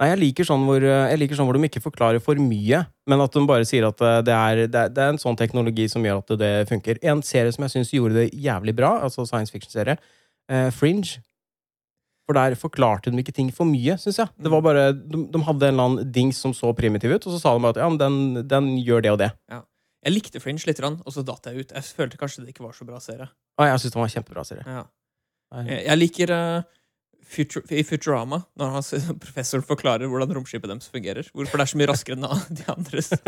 Nei, 0.01 0.07
jeg 0.09 0.17
liker, 0.23 0.43
sånn 0.49 0.63
hvor, 0.65 0.81
jeg 0.81 1.19
liker 1.21 1.37
sånn 1.37 1.45
hvor 1.45 1.53
de 1.53 1.67
ikke 1.69 1.79
forklarer 1.83 2.19
for 2.19 2.35
mye, 2.41 2.79
men 3.07 3.21
at 3.21 3.31
de 3.37 3.43
bare 3.45 3.63
sier 3.69 3.85
at 3.85 4.01
eh, 4.01 4.21
det 4.25 4.33
er, 4.33 4.63
det 4.65 4.79
er, 4.79 4.89
det 4.89 5.03
er 5.03 5.11
en 5.13 5.21
sånn 5.21 5.37
teknologi 5.37 5.85
som 5.87 6.01
gjør 6.03 6.23
at 6.23 6.33
det 6.41 6.49
funker. 6.71 6.97
En 7.05 7.21
serie 7.21 7.53
som 7.53 7.61
jeg 7.67 7.75
syns 7.75 7.93
gjorde 7.93 8.17
det 8.23 8.31
jævlig 8.33 8.73
bra, 8.75 8.95
altså 9.05 9.27
science 9.29 9.53
fiction-serie, 9.53 9.99
eh, 10.49 10.71
Fringe. 10.73 11.21
For 12.25 12.33
der 12.33 12.55
forklarte 12.55 13.11
de 13.11 13.19
ikke 13.19 13.35
ting 13.35 13.51
for 13.53 13.67
mye, 13.69 13.97
syns 13.99 14.17
jeg. 14.23 14.31
Det 14.41 14.49
var 14.49 14.61
bare, 14.65 14.87
de, 14.95 15.25
de 15.29 15.43
hadde 15.43 15.67
en 15.69 15.73
eller 15.75 15.83
annen 15.91 16.11
dings 16.15 16.37
som 16.41 16.53
så 16.57 16.73
primitiv 16.73 17.11
ut, 17.13 17.27
og 17.27 17.35
så 17.35 17.39
sa 17.43 17.53
de 17.53 17.61
bare 17.67 17.75
at 17.77 17.81
ja, 17.83 17.89
men 17.93 17.99
den, 18.01 18.47
den 18.49 18.69
gjør 18.81 19.03
det 19.05 19.11
og 19.13 19.21
det. 19.21 19.29
Jeg 20.03 20.11
likte 20.11 20.41
Fringe 20.43 20.67
litt, 20.67 20.81
og 20.83 21.11
så 21.15 21.23
datt 21.23 21.47
jeg 21.47 21.63
ut. 21.63 21.71
Jeg 21.71 21.95
følte 21.95 22.19
kanskje 22.19 22.43
det 22.43 22.51
ikke 22.51 22.65
var 22.65 22.75
så 22.75 22.87
bra 22.87 22.99
serie. 23.03 23.29
Ah, 23.55 23.69
jeg 23.69 23.83
syns 23.83 23.93
det 23.93 23.99
var 24.01 24.07
en 24.09 24.15
kjempebra 24.17 24.43
serie. 24.47 24.63
Ja. 24.67 24.83
Jeg, 25.63 25.83
jeg 25.85 25.99
liker 25.99 26.33
uh, 26.33 26.65
Futur, 27.33 27.63
i 27.71 27.83
Futurama, 27.87 28.41
når 28.59 28.73
han, 28.75 28.87
professoren 29.23 29.65
forklarer 29.67 30.11
hvordan 30.11 30.33
romskipet 30.35 30.71
deres 30.71 30.91
fungerer. 30.91 31.29
Hvorfor 31.31 31.61
det 31.61 31.65
er 31.65 31.71
så 31.71 31.79
mye 31.79 31.89
raskere 31.93 32.17
enn 32.19 32.27
de 32.59 32.67
andres. 32.73 33.13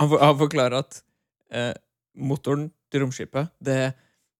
Han, 0.00 0.08
for, 0.08 0.16
han 0.16 0.36
forklarer 0.40 0.78
at 0.78 0.96
uh, 1.52 1.74
motoren 2.24 2.62
til 2.88 3.02
romskipet 3.02 3.50
det, 3.60 3.90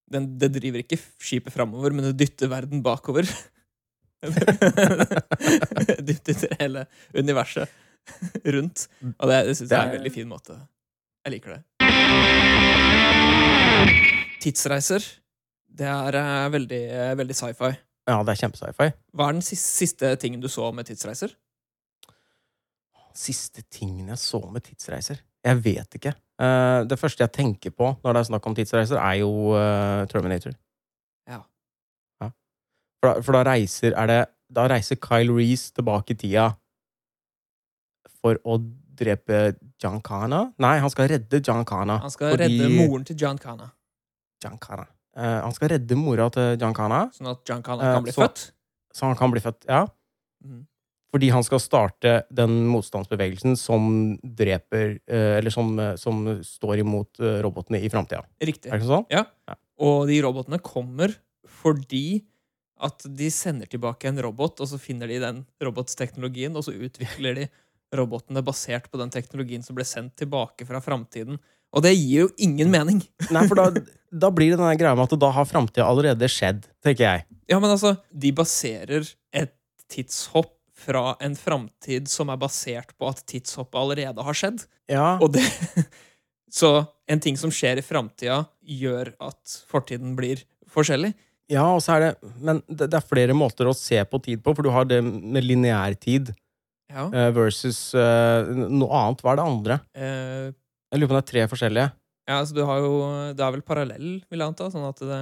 den, 0.08 0.30
det 0.40 0.48
driver 0.54 0.80
ikke 0.80 0.96
skipet 1.20 1.52
framover, 1.52 1.92
men 1.92 2.06
det 2.06 2.14
dytter 2.16 2.48
verden 2.48 2.80
bakover. 2.80 3.28
dytter 6.08 6.56
hele 6.62 6.86
universet 7.12 7.76
rundt. 8.56 8.86
Og 9.12 9.28
det, 9.28 9.42
det 9.50 9.58
syns 9.58 9.68
jeg 9.68 9.76
er 9.76 9.90
en 9.90 9.96
veldig 9.98 10.14
fin 10.16 10.32
måte. 10.32 10.56
Jeg 11.26 11.34
liker 11.34 11.52
det. 11.52 11.60
Tidsreiser. 14.40 15.04
Det 15.80 15.86
er 15.86 16.16
eh, 16.16 16.46
veldig, 16.52 16.80
eh, 16.96 17.12
veldig 17.20 17.36
sci-fi. 17.36 17.70
Ja, 18.08 18.22
det 18.24 18.32
er 18.32 18.40
kjempe-sci-fi. 18.40 18.88
Hva 19.12 19.28
er 19.28 19.36
den 19.36 19.44
siste, 19.44 19.68
siste 19.82 20.14
tingen 20.22 20.40
du 20.40 20.48
så 20.50 20.70
med 20.74 20.88
tidsreiser? 20.88 21.34
Siste 23.16 23.62
tingen 23.68 24.08
jeg 24.08 24.18
så 24.22 24.40
med 24.48 24.64
tidsreiser? 24.64 25.20
Jeg 25.44 25.60
vet 25.64 25.98
ikke. 26.00 26.14
Eh, 26.40 26.80
det 26.88 26.98
første 26.98 27.22
jeg 27.26 27.34
tenker 27.36 27.74
på 27.76 27.92
når 28.00 28.16
det 28.16 28.22
er 28.22 28.30
snakk 28.30 28.48
om 28.48 28.56
tidsreiser, 28.56 28.96
er 28.96 29.20
jo 29.20 29.30
Terminator. 30.08 30.56
Ja. 31.28 31.42
Ja. 32.24 32.32
For, 32.96 33.10
da, 33.10 33.14
for 33.20 33.36
da 33.36 33.44
reiser 33.52 33.92
er 33.92 34.06
det 34.08 34.20
Da 34.50 34.64
reiser 34.66 34.96
Kyle 34.98 35.30
Reece 35.36 35.70
tilbake 35.76 36.16
i 36.16 36.18
tida 36.18 36.48
for 38.20 38.40
å 38.42 38.56
drepe 39.00 39.40
John 39.82 40.00
Cana? 40.04 40.44
Nei, 40.62 40.76
han 40.84 40.90
skal 40.92 41.08
redde 41.14 41.40
John 41.46 41.64
Cana. 41.68 41.98
Han 42.04 42.10
skal 42.14 42.34
fordi- 42.36 42.48
redde 42.60 42.70
moren 42.76 43.04
til 43.08 43.16
John 43.20 43.38
Cana, 43.40 43.70
John 44.44 44.58
Cana. 44.62 44.86
Uh, 45.16 45.40
han 45.42 45.52
skal 45.56 45.72
redde 45.74 45.96
mora 45.98 46.28
til 46.30 46.56
John 46.60 46.74
Cana, 46.76 47.00
sånn 47.16 47.30
at 47.32 47.40
John 47.48 47.62
Cana 47.66 47.82
Eh, 47.88 47.94
kan 47.96 48.02
bli 48.04 48.12
så- 48.12 48.22
født. 48.28 48.50
så 48.94 49.06
han 49.08 49.16
kan 49.16 49.30
bli 49.32 49.40
født. 49.40 49.64
Ja. 49.68 49.86
Mm. 50.44 50.66
Fordi 51.12 51.28
han 51.34 51.42
skal 51.42 51.58
starte 51.58 52.12
den 52.32 52.68
motstandsbevegelsen 52.70 53.56
som 53.58 54.16
dreper 54.22 55.00
eh, 55.08 55.38
Eller 55.40 55.50
som, 55.50 55.72
eh, 55.82 55.96
som 55.96 56.20
står 56.40 56.78
imot 56.84 57.18
eh, 57.18 57.40
robotene 57.42 57.82
i 57.82 57.88
framtida. 57.90 58.22
Riktig. 58.40 58.70
Er 58.70 58.78
det 58.78 58.84
ikke 58.86 59.04
sånn? 59.04 59.56
Og 59.80 60.06
de 60.06 60.20
robotene 60.22 60.60
kommer 60.62 61.16
fordi 61.48 62.22
at 62.80 63.02
de 63.04 63.28
sender 63.28 63.66
tilbake 63.66 64.04
en 64.08 64.22
robot, 64.22 64.60
og 64.62 64.68
så 64.70 64.78
finner 64.80 65.08
de 65.08 65.18
den 65.18 65.42
robotsteknologien, 65.60 66.54
og 66.56 66.62
så 66.64 66.72
utvikler 66.72 67.34
de 67.34 67.48
robotene 67.96 68.42
basert 68.44 68.90
på 68.90 69.00
den 69.00 69.10
teknologien 69.12 69.64
som 69.66 69.76
ble 69.78 69.86
sendt 69.88 70.16
tilbake 70.20 70.66
fra 70.68 70.80
framtiden. 70.84 71.40
Og 71.70 71.84
det 71.84 71.92
gir 71.94 72.26
jo 72.26 72.28
ingen 72.42 72.70
mening. 72.72 73.02
Nei, 73.34 73.44
for 73.50 73.58
da, 73.58 73.82
da 74.10 74.30
blir 74.34 74.54
det 74.54 74.60
den 74.62 74.80
greia 74.80 74.96
med 74.98 75.06
at 75.06 75.20
da 75.22 75.30
har 75.34 75.48
framtida 75.48 75.86
allerede 75.86 76.30
skjedd, 76.30 76.64
tenker 76.84 77.06
jeg. 77.06 77.26
Ja, 77.50 77.58
men 77.62 77.70
altså, 77.70 77.96
de 78.10 78.32
baserer 78.34 79.06
et 79.34 79.54
tidshopp 79.90 80.54
fra 80.80 81.14
en 81.20 81.34
framtid 81.36 82.08
som 82.08 82.30
er 82.32 82.38
basert 82.40 82.94
på 82.96 83.08
at 83.10 83.20
tidshoppet 83.28 83.76
allerede 83.76 84.24
har 84.24 84.38
skjedd. 84.38 84.64
Ja, 84.90 85.16
Og 85.22 85.34
det 85.36 85.44
Så 86.50 86.84
en 87.06 87.20
ting 87.22 87.36
som 87.38 87.52
skjer 87.54 87.78
i 87.78 87.82
framtida, 87.84 88.40
gjør 88.66 89.12
at 89.22 89.52
fortiden 89.70 90.16
blir 90.18 90.42
forskjellig. 90.70 91.12
ja 91.50 91.62
og 91.70 91.78
så 91.84 91.94
er 91.94 92.00
det 92.02 92.32
Men 92.42 92.58
det, 92.66 92.88
det 92.90 92.98
er 92.98 93.06
flere 93.06 93.36
måter 93.38 93.70
å 93.70 93.74
se 93.76 94.00
på 94.02 94.18
tid 94.24 94.42
på, 94.42 94.54
for 94.56 94.66
du 94.66 94.70
har 94.74 94.88
det 94.90 94.98
med 95.04 95.46
lineær 95.46 95.94
tid 95.94 96.32
Ja. 96.90 97.06
eh, 97.14 97.30
versus 97.36 97.78
eh, 97.94 98.50
noe 98.68 98.90
annet. 98.98 99.22
Hva 99.22 99.32
er 99.32 99.40
det 99.40 99.46
andre? 99.46 99.76
Eh, 99.94 100.50
Jeg 100.90 100.98
lurer 101.00 101.10
på 101.10 101.14
om 101.14 101.20
det 101.20 101.24
er 101.24 101.30
tre 101.32 101.44
forskjellige. 101.52 101.88
Ja, 102.28 102.38
altså 102.40 102.54
du 102.54 102.64
har 102.66 102.78
jo 102.82 102.90
Det 103.34 103.42
er 103.42 103.52
vel 103.54 103.62
parallell, 103.66 104.08
vil 104.30 104.38
jeg 104.42 104.46
anta. 104.48 104.68
Sånn 104.70 104.88
at 104.88 104.98
det 105.02 105.20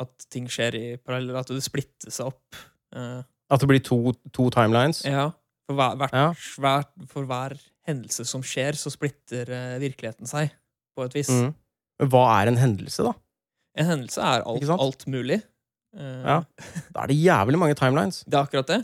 At 0.00 0.26
ting 0.32 0.46
skjer 0.48 0.74
i 0.78 0.84
parallell, 0.96 1.36
at 1.36 1.46
det 1.52 1.62
splitter 1.64 2.10
seg 2.12 2.30
opp. 2.32 2.56
At 2.96 3.60
det 3.60 3.68
blir 3.68 3.82
to, 3.84 4.12
to 4.32 4.48
timelines. 4.54 5.04
ja. 5.04 5.30
For 5.68 5.76
hver, 5.78 5.96
hvert, 6.00 6.12
Ja. 6.16 6.32
hver, 6.58 6.84
for 7.06 7.26
hver 7.28 7.52
hendelse 7.86 8.24
som 8.26 8.42
skjer, 8.42 8.74
så 8.74 8.90
splitter 8.90 9.46
virkeligheten 9.78 10.26
seg, 10.26 10.50
på 10.96 11.04
et 11.04 11.14
vis. 11.14 11.28
Mm. 11.30 11.52
Men 12.00 12.08
hva 12.10 12.22
er 12.40 12.48
en 12.50 12.56
hendelse, 12.58 13.04
da? 13.06 13.12
En 13.78 13.86
hendelse 13.86 14.18
er 14.18 14.42
alt, 14.50 14.66
alt 14.80 15.06
mulig. 15.06 15.42
Ja. 15.94 16.40
Da 16.94 17.04
er 17.04 17.12
det 17.12 17.20
jævlig 17.22 17.58
mange 17.60 17.76
timelines. 17.78 18.24
Det 18.26 18.34
er 18.34 18.48
akkurat 18.48 18.66
det. 18.72 18.80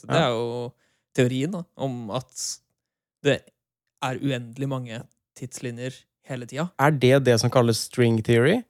Så 0.00 0.06
det 0.10 0.18
er 0.18 0.28
jo 0.34 0.72
teorien 1.16 1.52
da, 1.56 1.64
om 1.80 2.10
at 2.14 2.46
det 3.26 3.40
er 4.04 4.20
uendelig 4.22 4.68
mange 4.70 5.00
tidslinjer 5.38 5.96
hele 6.28 6.46
tida. 6.48 6.68
Er 6.82 6.92
det 6.94 7.14
det 7.26 7.38
som 7.42 7.50
kalles 7.52 7.80
string 7.88 8.20
theory? 8.26 8.60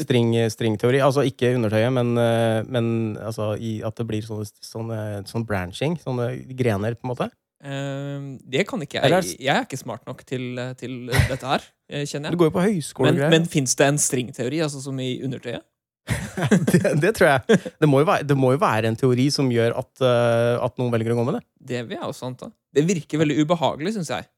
String, 0.00 0.32
stringteori? 0.50 1.00
Altså 1.04 1.22
ikke 1.28 1.50
undertøyet, 1.58 1.92
men, 1.92 2.14
eh, 2.18 2.62
men 2.72 2.86
altså 3.20 3.50
i 3.60 3.78
at 3.84 3.98
det 4.00 4.06
blir 4.08 4.24
sånne, 4.24 4.46
sånne, 4.64 5.00
sånn 5.28 5.44
branching? 5.46 5.98
Sånne 6.00 6.30
grener, 6.56 6.96
på 6.96 7.04
en 7.06 7.12
måte? 7.12 7.28
Uh, 7.58 8.36
det 8.46 8.62
kan 8.70 8.78
ikke 8.84 9.00
jeg. 9.02 9.10
Er- 9.12 9.26
Jeg 9.42 9.50
er 9.56 9.64
ikke 9.66 9.78
smart 9.80 10.04
nok 10.06 10.20
til, 10.24 10.54
til 10.78 11.08
dette 11.10 11.42
her, 11.42 11.64
kjenner 11.90 12.06
kjenner 12.06 12.30
Du 12.30 12.36
jeg. 12.36 12.38
går 12.38 12.46
jo 12.46 12.54
på 12.54 12.62
høyskole 12.68 13.12
Men, 13.12 13.30
men 13.34 13.46
fins 13.50 13.74
det 13.74 13.86
en 13.88 13.98
stringteori, 13.98 14.60
altså 14.62 14.80
som 14.80 14.98
i 15.02 15.20
undertøyet? 15.26 15.64
det, 16.72 16.94
det 17.02 17.12
tror 17.16 17.28
jeg. 17.28 17.60
Det 17.80 17.88
må, 17.90 18.00
være, 18.06 18.24
det 18.28 18.36
må 18.38 18.52
jo 18.54 18.60
være 18.62 18.90
en 18.90 18.98
teori 18.98 19.28
som 19.34 19.50
gjør 19.52 19.76
at, 19.80 19.92
uh, 20.02 20.64
at 20.64 20.80
noen 20.80 20.92
velger 20.94 21.14
å 21.14 21.18
gå 21.20 21.26
med 21.28 21.38
det. 21.38 21.42
Det 21.72 21.84
vil 21.88 21.98
jeg 21.98 22.08
også 22.08 22.28
anta. 22.30 22.50
Det 22.74 22.84
virker 22.88 23.22
veldig 23.22 23.38
ubehagelig, 23.42 23.96
syns 23.98 24.12
jeg. 24.14 24.28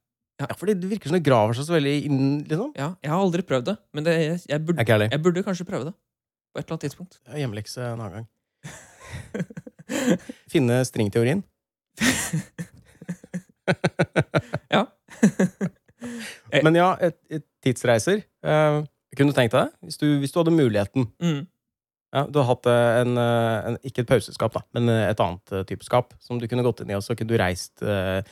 Ja, 0.41 0.49
for 0.57 0.71
det 0.71 0.79
virker 0.89 1.11
som 1.11 1.19
det 1.19 1.25
graver 1.27 1.57
seg 1.57 1.67
så 1.69 1.77
veldig 1.77 1.95
inn, 2.09 2.21
liksom. 2.49 2.71
Ja, 2.79 2.95
jeg 3.05 3.13
har 3.13 3.21
aldri 3.21 3.45
prøvd 3.45 3.67
det, 3.69 3.77
men 3.97 4.07
det, 4.07 4.15
jeg, 4.17 4.39
jeg, 4.49 4.65
burde, 4.65 4.87
jeg, 4.89 5.11
jeg 5.13 5.23
burde 5.27 5.45
kanskje 5.45 5.69
prøve 5.69 5.91
det. 5.91 5.95
På 6.51 6.59
et 6.59 6.65
eller 6.65 6.77
annet 6.77 6.87
tidspunkt. 6.89 7.21
Hjemmelekse 7.37 7.85
en 7.93 8.01
annen 8.01 8.15
gang. 8.17 8.29
Finne 10.53 10.83
stringteorien. 10.89 11.45
Ja. 14.71 14.87
Men 16.65 16.75
ja, 16.75 16.89
et, 17.03 17.17
et 17.31 17.45
tidsreiser. 17.63 18.23
Uh, 18.43 18.83
kunne 19.17 19.33
du 19.33 19.37
tenkt 19.37 19.55
deg 19.55 19.69
det? 19.69 19.89
Hvis 19.89 20.01
du, 20.01 20.07
hvis 20.23 20.33
du 20.35 20.41
hadde 20.41 20.55
muligheten. 20.55 21.07
Mm. 21.23 21.45
Ja, 22.11 22.25
du 22.27 22.41
har 22.41 22.49
hatt 22.49 22.67
eh, 22.67 23.01
en, 23.05 23.13
eh, 23.23 23.67
en, 23.71 23.77
ikke 23.87 24.03
et 24.03 24.09
pauseskap, 24.11 24.55
da, 24.57 24.65
men 24.75 24.89
eh, 24.91 25.09
et 25.13 25.21
annet 25.23 25.53
type 25.69 25.87
skap 25.87 26.15
som 26.23 26.41
du 26.43 26.47
kunne 26.51 26.65
gått 26.67 26.81
inn 26.83 26.91
i, 26.91 26.97
og 26.99 27.05
så 27.07 27.15
kunne 27.19 27.31
du 27.31 27.39
reist 27.39 27.85
eh, 27.87 28.23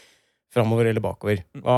framover 0.54 0.88
eller 0.90 1.04
bakover. 1.04 1.44
Mm. 1.54 1.62
Hva 1.62 1.76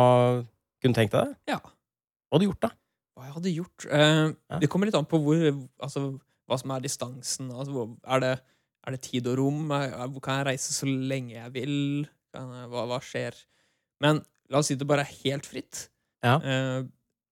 kunne 0.81 0.95
du 0.95 0.99
tenkt 1.01 1.13
deg 1.17 1.29
det? 1.29 1.53
Ja. 1.53 1.59
Hva 1.61 2.39
hadde 2.39 2.47
du 2.47 2.49
gjort, 2.53 2.63
da? 2.65 2.71
Hva 3.19 3.27
jeg 3.27 3.35
hadde 3.37 3.53
gjort? 3.59 3.87
Eh, 3.91 4.23
Ja. 4.55 4.61
Det 4.63 4.71
kommer 4.73 4.89
litt 4.89 4.97
an 4.97 5.09
på 5.11 5.21
hvor, 5.21 5.45
altså, 5.85 6.07
hva 6.49 6.59
som 6.63 6.73
er 6.73 6.87
distansen. 6.87 7.51
Altså, 7.53 7.75
hvor, 7.75 7.91
er, 8.17 8.25
det, 8.25 8.33
er 8.87 8.97
det 8.97 9.03
tid 9.05 9.29
og 9.29 9.37
rom? 9.43 9.67
Er- 9.77 9.93
kan 10.25 10.41
jeg 10.41 10.49
reise 10.55 10.73
så 10.73 10.89
lenge 10.89 11.37
jeg 11.37 11.53
vil? 11.59 11.77
Jeg, 12.33 12.65
hva, 12.73 12.87
hva 12.95 13.01
skjer? 13.05 13.37
Men 14.01 14.23
la 14.49 14.63
oss 14.63 14.71
si 14.73 14.79
det 14.81 14.89
bare 14.89 15.05
er 15.05 15.13
helt 15.27 15.45
fritt. 15.51 15.89
Ja. 16.25 16.39
Eh, 16.41 16.81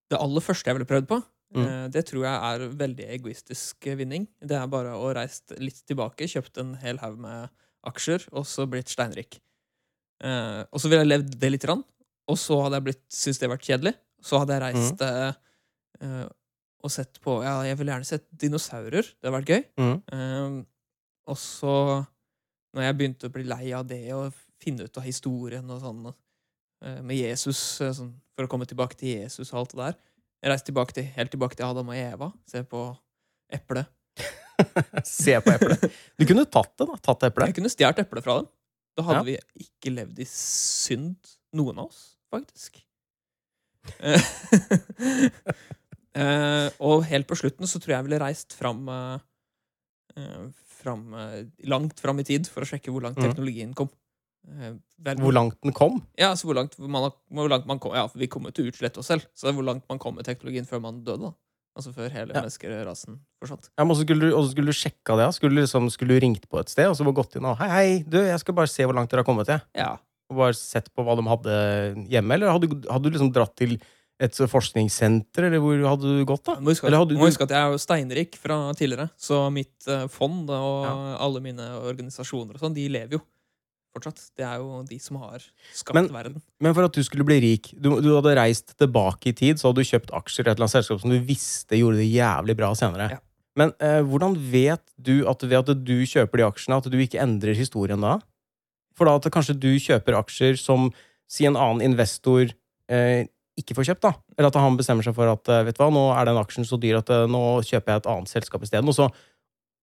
det 0.09 0.17
aller 0.21 0.41
første 0.45 0.69
jeg 0.69 0.77
ville 0.77 0.89
prøvd 0.89 1.09
på, 1.09 1.17
Mm. 1.55 1.63
eh, 1.65 1.85
det 1.93 2.05
tror 2.09 2.25
jeg 2.27 2.49
er 2.49 2.73
veldig 2.77 3.05
egoistisk 3.15 3.89
vinning. 3.97 4.27
Det 4.37 4.57
er 4.57 4.69
bare 4.69 4.93
å 4.97 5.11
reise 5.17 5.57
litt 5.61 5.81
tilbake, 5.89 6.29
kjøpt 6.29 6.61
en 6.61 6.75
hel 6.83 6.99
haug 7.01 7.17
med 7.21 7.49
aksjer, 7.89 8.27
og 8.35 8.45
så 8.47 8.67
blitt 8.69 8.91
steinrik. 8.91 9.39
Eh, 10.23 10.61
og 10.69 10.81
så 10.81 10.91
ville 10.91 11.05
jeg 11.05 11.13
levd 11.13 11.37
det 11.41 11.53
lite 11.53 11.69
grann, 11.69 11.85
og 12.29 12.37
så 12.37 12.59
hadde 12.65 12.79
jeg 12.79 12.87
blitt, 12.89 13.05
syntes 13.13 13.41
det 13.41 13.51
vært 13.53 13.69
kjedelig. 13.69 13.95
Så 14.21 14.41
hadde 14.41 14.57
jeg 14.57 14.63
reist 14.65 15.01
mm. 15.01 15.39
eh, 16.03 16.25
og 16.83 16.91
sett 16.91 17.21
på 17.23 17.39
Ja, 17.43 17.59
jeg 17.67 17.79
ville 17.79 17.93
gjerne 17.93 18.07
sett 18.07 18.27
dinosaurer. 18.41 19.07
Det 19.07 19.27
hadde 19.27 19.37
vært 19.37 19.53
gøy. 19.53 19.63
Mm. 19.79 19.95
Eh, 20.15 20.59
og 21.29 21.39
så, 21.39 21.75
når 22.75 22.85
jeg 22.85 22.99
begynte 22.99 23.29
å 23.29 23.33
bli 23.33 23.45
lei 23.47 23.71
av 23.77 23.87
det 23.87 24.03
og 24.15 24.35
finne 24.59 24.85
ut 24.85 24.99
av 24.99 25.07
historien 25.07 25.71
og 25.71 25.81
sånn 25.81 26.05
eh, 26.11 26.99
med 26.99 27.15
Jesus, 27.15 27.61
sånn, 27.79 28.13
for 28.35 28.45
å 28.45 28.51
komme 28.51 28.67
tilbake 28.69 28.99
til 28.99 29.15
Jesus 29.15 29.53
og 29.53 29.63
alt 29.63 29.75
det 29.75 29.81
der 29.87 29.99
Reiste 30.45 30.69
tilbake 30.71 30.93
til, 30.95 31.03
helt 31.17 31.31
tilbake 31.33 31.55
til 31.59 31.65
Adam 31.67 31.89
og 31.91 31.95
Eva. 31.99 32.29
Se 32.47 32.61
på 32.63 32.83
eplet. 33.51 33.89
Se 35.07 35.35
på 35.43 35.51
eplet. 35.51 35.83
Du 36.19 36.25
kunne 36.29 36.45
tatt 36.47 36.71
det, 36.79 36.87
da. 36.87 36.95
Tatt 37.03 37.23
eplet. 37.27 37.47
Jeg 37.51 37.55
kunne 37.59 37.71
stjålet 37.73 37.99
eplet 38.05 38.23
fra 38.23 38.37
dem. 38.39 38.47
Da 38.97 39.03
hadde 39.07 39.19
Ja. 39.19 39.23
vi 39.27 39.65
ikke 39.65 39.91
levd 39.95 40.19
i 40.19 40.25
synd, 40.31 41.17
noen 41.55 41.77
av 41.79 41.89
oss, 41.91 42.15
faktisk. 42.31 42.79
Eh, 46.19 46.67
og 46.81 47.03
helt 47.05 47.27
på 47.29 47.35
slutten 47.37 47.69
så 47.69 47.77
tror 47.79 47.93
jeg 47.93 47.99
jeg 47.99 48.05
ville 48.07 48.17
reist 48.19 48.55
fram, 48.57 48.79
uh, 48.89 49.19
fram 50.81 51.03
Langt 51.69 51.99
fram 52.01 52.17
i 52.19 52.25
tid 52.27 52.47
for 52.49 52.65
å 52.65 52.67
sjekke 52.67 52.89
hvor 52.91 53.05
langt 53.05 53.19
Mhm. 53.21 53.27
teknologien 53.29 53.75
kom. 53.77 53.91
Eh, 54.47 54.73
vel- 55.03 55.17
Hvor 55.19 55.33
langt 55.35 55.57
den 55.61 55.73
kom. 55.73 56.01
Ja, 56.17 56.29
altså 56.31 56.45
hvor 56.47 56.55
langt 56.55 56.77
man, 56.79 57.03
har- 57.03 57.15
hvor 57.31 57.49
langt 57.49 57.65
man 57.67 57.79
kom 57.79 57.93
Ja, 57.93 58.07
for 58.07 58.17
vi 58.19 58.27
kommer 58.27 58.51
til 58.55 58.65
å 58.65 58.71
utslette 58.71 58.97
oss 58.99 59.07
selv. 59.07 59.25
Så 59.35 59.47
det 59.47 59.53
er 59.53 59.57
hvor 59.61 59.65
langt 59.67 59.83
man 59.89 59.99
kom 59.99 60.15
med 60.15 60.25
teknologien 60.25 60.65
før 60.67 60.81
man 60.81 61.03
døde. 61.03 61.19
da 61.21 61.33
Altså 61.77 61.93
før 61.93 62.09
hele 62.11 62.33
Ja. 62.33 62.41
menneskerasen 62.41 63.19
forsvant. 63.41 63.69
Ja, 63.77 63.83
men 63.85 63.95
også 63.95 64.03
skulle 64.05 64.33
også 64.33 64.51
skulle 64.51 64.65
du 64.65 64.73
sjekka 64.73 65.15
det? 65.17 65.33
Skulle 65.35 65.61
liksom, 65.61 65.89
skulle 65.91 66.19
du 66.19 66.25
ringt 66.25 66.49
på 66.49 66.59
et 66.59 66.67
sted 66.69 66.87
og 66.87 66.95
så 66.97 67.03
bare 67.05 67.13
gått 67.23 67.35
inn 67.35 67.45
og 67.45 67.57
Hei, 67.57 67.69
hei, 67.69 68.03
du, 68.07 68.17
jeg 68.17 68.39
skal 68.39 68.53
bare 68.55 68.67
se 68.67 68.83
hvor 68.83 68.93
langt 68.95 69.09
dere 69.09 69.19
har 69.23 69.23
kommet 69.25 69.45
til. 69.45 69.61
Ja. 69.75 69.97
Og 70.29 70.37
bare 70.37 70.53
sett 70.53 70.89
på 70.93 71.03
hva 71.05 71.15
de 71.15 71.23
hadde 71.29 72.09
hjemme? 72.09 72.33
Eller 72.33 72.51
hadde, 72.51 72.67
hadde 72.89 73.03
du 73.03 73.09
liksom 73.11 73.31
dratt 73.31 73.55
til 73.55 73.79
et 74.19 74.33
forskningssenter, 74.35 75.45
eller 75.47 75.59
hvor 75.63 75.79
hadde 75.87 76.01
du 76.03 76.25
gått, 76.27 76.43
da? 76.43 76.55
Må 76.59 76.73
huske, 76.73 76.85
Eller 76.87 77.01
at, 77.01 77.07
du... 77.07 77.15
må 77.15 77.29
huske 77.29 77.45
at 77.45 77.49
jeg 77.55 77.57
er 77.63 77.71
jo 77.71 77.77
steinrik 77.79 78.35
fra 78.35 78.73
tidligere, 78.75 79.09
så 79.17 79.49
mitt 79.53 79.87
eh, 79.87 80.07
fond 80.11 80.49
og 80.49 80.85
Ja. 80.85 81.17
alle 81.23 81.39
mine 81.39 81.61
organisasjoner 81.87 82.55
og 82.55 82.59
sånn, 82.59 82.73
de 82.75 82.87
lever 82.89 83.11
jo 83.17 83.21
fortsatt. 83.95 84.19
Det 84.37 84.45
er 84.45 84.59
jo 84.61 84.83
de 84.87 84.99
som 85.01 85.17
har 85.21 85.43
skapt 85.75 85.95
Men- 85.97 86.09
verden. 86.13 86.41
Men 86.61 86.73
for 86.77 86.85
at 86.85 86.93
du 86.93 87.01
skulle 87.03 87.25
bli 87.27 87.39
rik, 87.43 87.71
du, 87.75 87.89
du 88.01 88.11
hadde 88.15 88.35
reist 88.37 88.75
tilbake 88.77 89.31
i 89.31 89.33
tid, 89.33 89.57
så 89.59 89.69
hadde 89.71 89.81
du 89.83 89.89
kjøpt 89.89 90.13
aksjer 90.13 90.45
i 90.45 90.49
et 90.51 90.55
eller 90.57 90.67
annet 90.67 90.77
selskap 90.77 91.01
som 91.01 91.09
du 91.13 91.19
visste 91.19 91.79
gjorde 91.79 91.97
det 92.01 92.09
jævlig 92.11 92.55
bra 92.59 92.73
senere. 92.77 93.09
Ja. 93.17 93.19
Men 93.59 93.73
eh, 93.83 93.99
hvordan 94.05 94.37
vet 94.51 94.83
du 95.01 95.25
at 95.27 95.41
ved 95.43 95.57
at 95.69 95.83
du 95.83 95.95
kjøper 96.07 96.37
de 96.37 96.45
aksjene, 96.47 96.77
at 96.79 96.87
du 96.91 96.97
ikke 97.01 97.19
endrer 97.19 97.57
historien 97.57 97.99
da? 97.99 98.19
For 98.95 99.05
da 99.09 99.15
at 99.17 99.27
kanskje 99.33 99.57
du 99.59 99.71
kjøper 99.79 100.15
aksjer 100.19 100.57
som 100.59 100.91
si 101.29 101.45
en 101.49 101.57
annen 101.59 101.81
investor 101.85 102.49
eh, 102.89 103.25
ikke 103.59 103.75
får 103.75 103.89
kjøpt, 103.89 104.01
da. 104.05 104.13
Eller 104.37 104.47
at 104.53 104.55
han 104.61 104.77
bestemmer 104.79 105.03
seg 105.03 105.15
for 105.17 105.27
at 105.33 105.49
eh, 105.51 105.65
vet 105.67 105.75
du 105.75 105.81
hva, 105.83 105.89
nå 105.91 106.05
er 106.15 106.29
den 106.29 106.39
aksjen 106.39 106.63
så 106.67 106.79
dyr 106.79 107.01
at 107.01 107.09
eh, 107.11 107.25
nå 107.27 107.41
kjøper 107.67 107.91
jeg 107.97 108.03
et 108.03 108.07
annet 108.13 108.31
selskap 108.31 108.63
isteden. 108.63 108.87
Og, 108.87 108.95
så- 108.95 109.09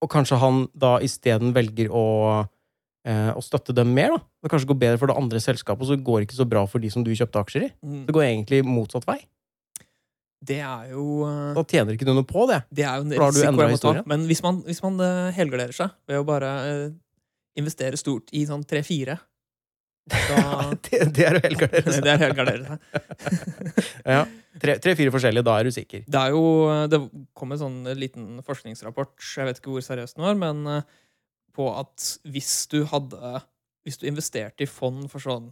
og 0.01 0.09
kanskje 0.13 0.39
han 0.41 0.63
da 0.77 0.95
isteden 1.05 1.53
velger 1.53 1.89
å, 1.93 2.03
eh, 3.07 3.31
å 3.33 3.43
støtte 3.43 3.75
dem 3.75 3.93
mer, 3.95 4.17
da. 4.17 4.21
Det 4.43 4.51
kanskje 4.53 4.69
går 4.71 4.79
bedre 4.83 5.01
for 5.01 5.11
det 5.11 5.17
andre 5.19 5.41
selskapet, 5.43 5.85
og 5.85 5.91
så 5.91 5.97
går 6.09 6.19
det 6.19 6.29
ikke 6.29 6.41
så 6.41 6.47
bra 6.49 6.65
for 6.69 6.83
de 6.83 6.91
som 6.93 7.05
du 7.05 7.13
kjøpte 7.15 7.43
aksjer 7.43 7.67
i. 7.69 7.71
Mm. 7.81 8.03
Det 8.07 8.15
går 8.17 8.27
egentlig 8.27 8.61
motsatt 8.67 9.07
vei. 9.09 9.19
Det 10.47 10.59
er 10.61 10.91
jo 10.91 11.23
eh, 11.25 11.55
Da 11.57 11.63
tjener 11.65 11.95
ikke 11.97 12.05
du 12.05 12.13
noe 12.13 12.27
på 12.27 12.45
det. 12.49 12.61
Det 12.69 12.85
er 12.85 12.99
jo 12.99 13.07
en 13.07 13.15
risiko 13.15 13.65
jeg 13.65 13.79
må. 13.81 14.03
Men 14.09 14.27
hvis 14.29 14.43
man, 14.45 14.61
hvis 14.67 14.83
man 14.85 14.99
eh, 15.01 15.31
helgarderer 15.37 15.73
seg 15.75 15.95
ved 16.09 16.21
å 16.21 16.27
bare 16.27 16.51
eh, 16.67 16.85
investere 17.57 17.97
stort 17.97 18.29
i 18.37 18.45
sånn 18.49 18.65
tre-fire 18.67 19.17
da 20.07 20.71
det, 20.87 20.99
det 21.15 21.25
er 21.27 21.37
å 21.37 21.41
helgardere 21.43 21.91
seg. 21.91 22.03
Det 22.05 22.11
er 22.13 22.21
helgardere 22.21 22.77
seg. 22.77 23.81
Ja. 24.17 24.21
Tre-fire 24.57 25.11
forskjellige, 25.13 25.45
da 25.45 25.57
er 25.59 25.67
du 25.67 25.73
sikker. 25.75 26.05
Det 26.07 26.21
er 26.21 26.31
jo 26.33 26.43
Det 26.89 27.01
kom 27.37 27.51
en 27.53 27.59
sånn 27.61 27.81
liten 27.99 28.39
forskningsrapport, 28.45 29.17
jeg 29.19 29.49
vet 29.49 29.59
ikke 29.59 29.75
hvor 29.75 29.83
seriøs 29.85 30.15
den 30.15 30.25
var, 30.25 30.39
men 30.39 30.63
eh, 30.71 30.95
på 31.57 31.67
at 31.73 32.05
hvis 32.29 32.67
du 32.71 32.83
hadde 32.89 33.41
Hvis 33.87 33.97
du 34.01 34.05
investerte 34.09 34.65
i 34.65 34.67
fond 34.69 35.05
for 35.09 35.23
sånn 35.23 35.45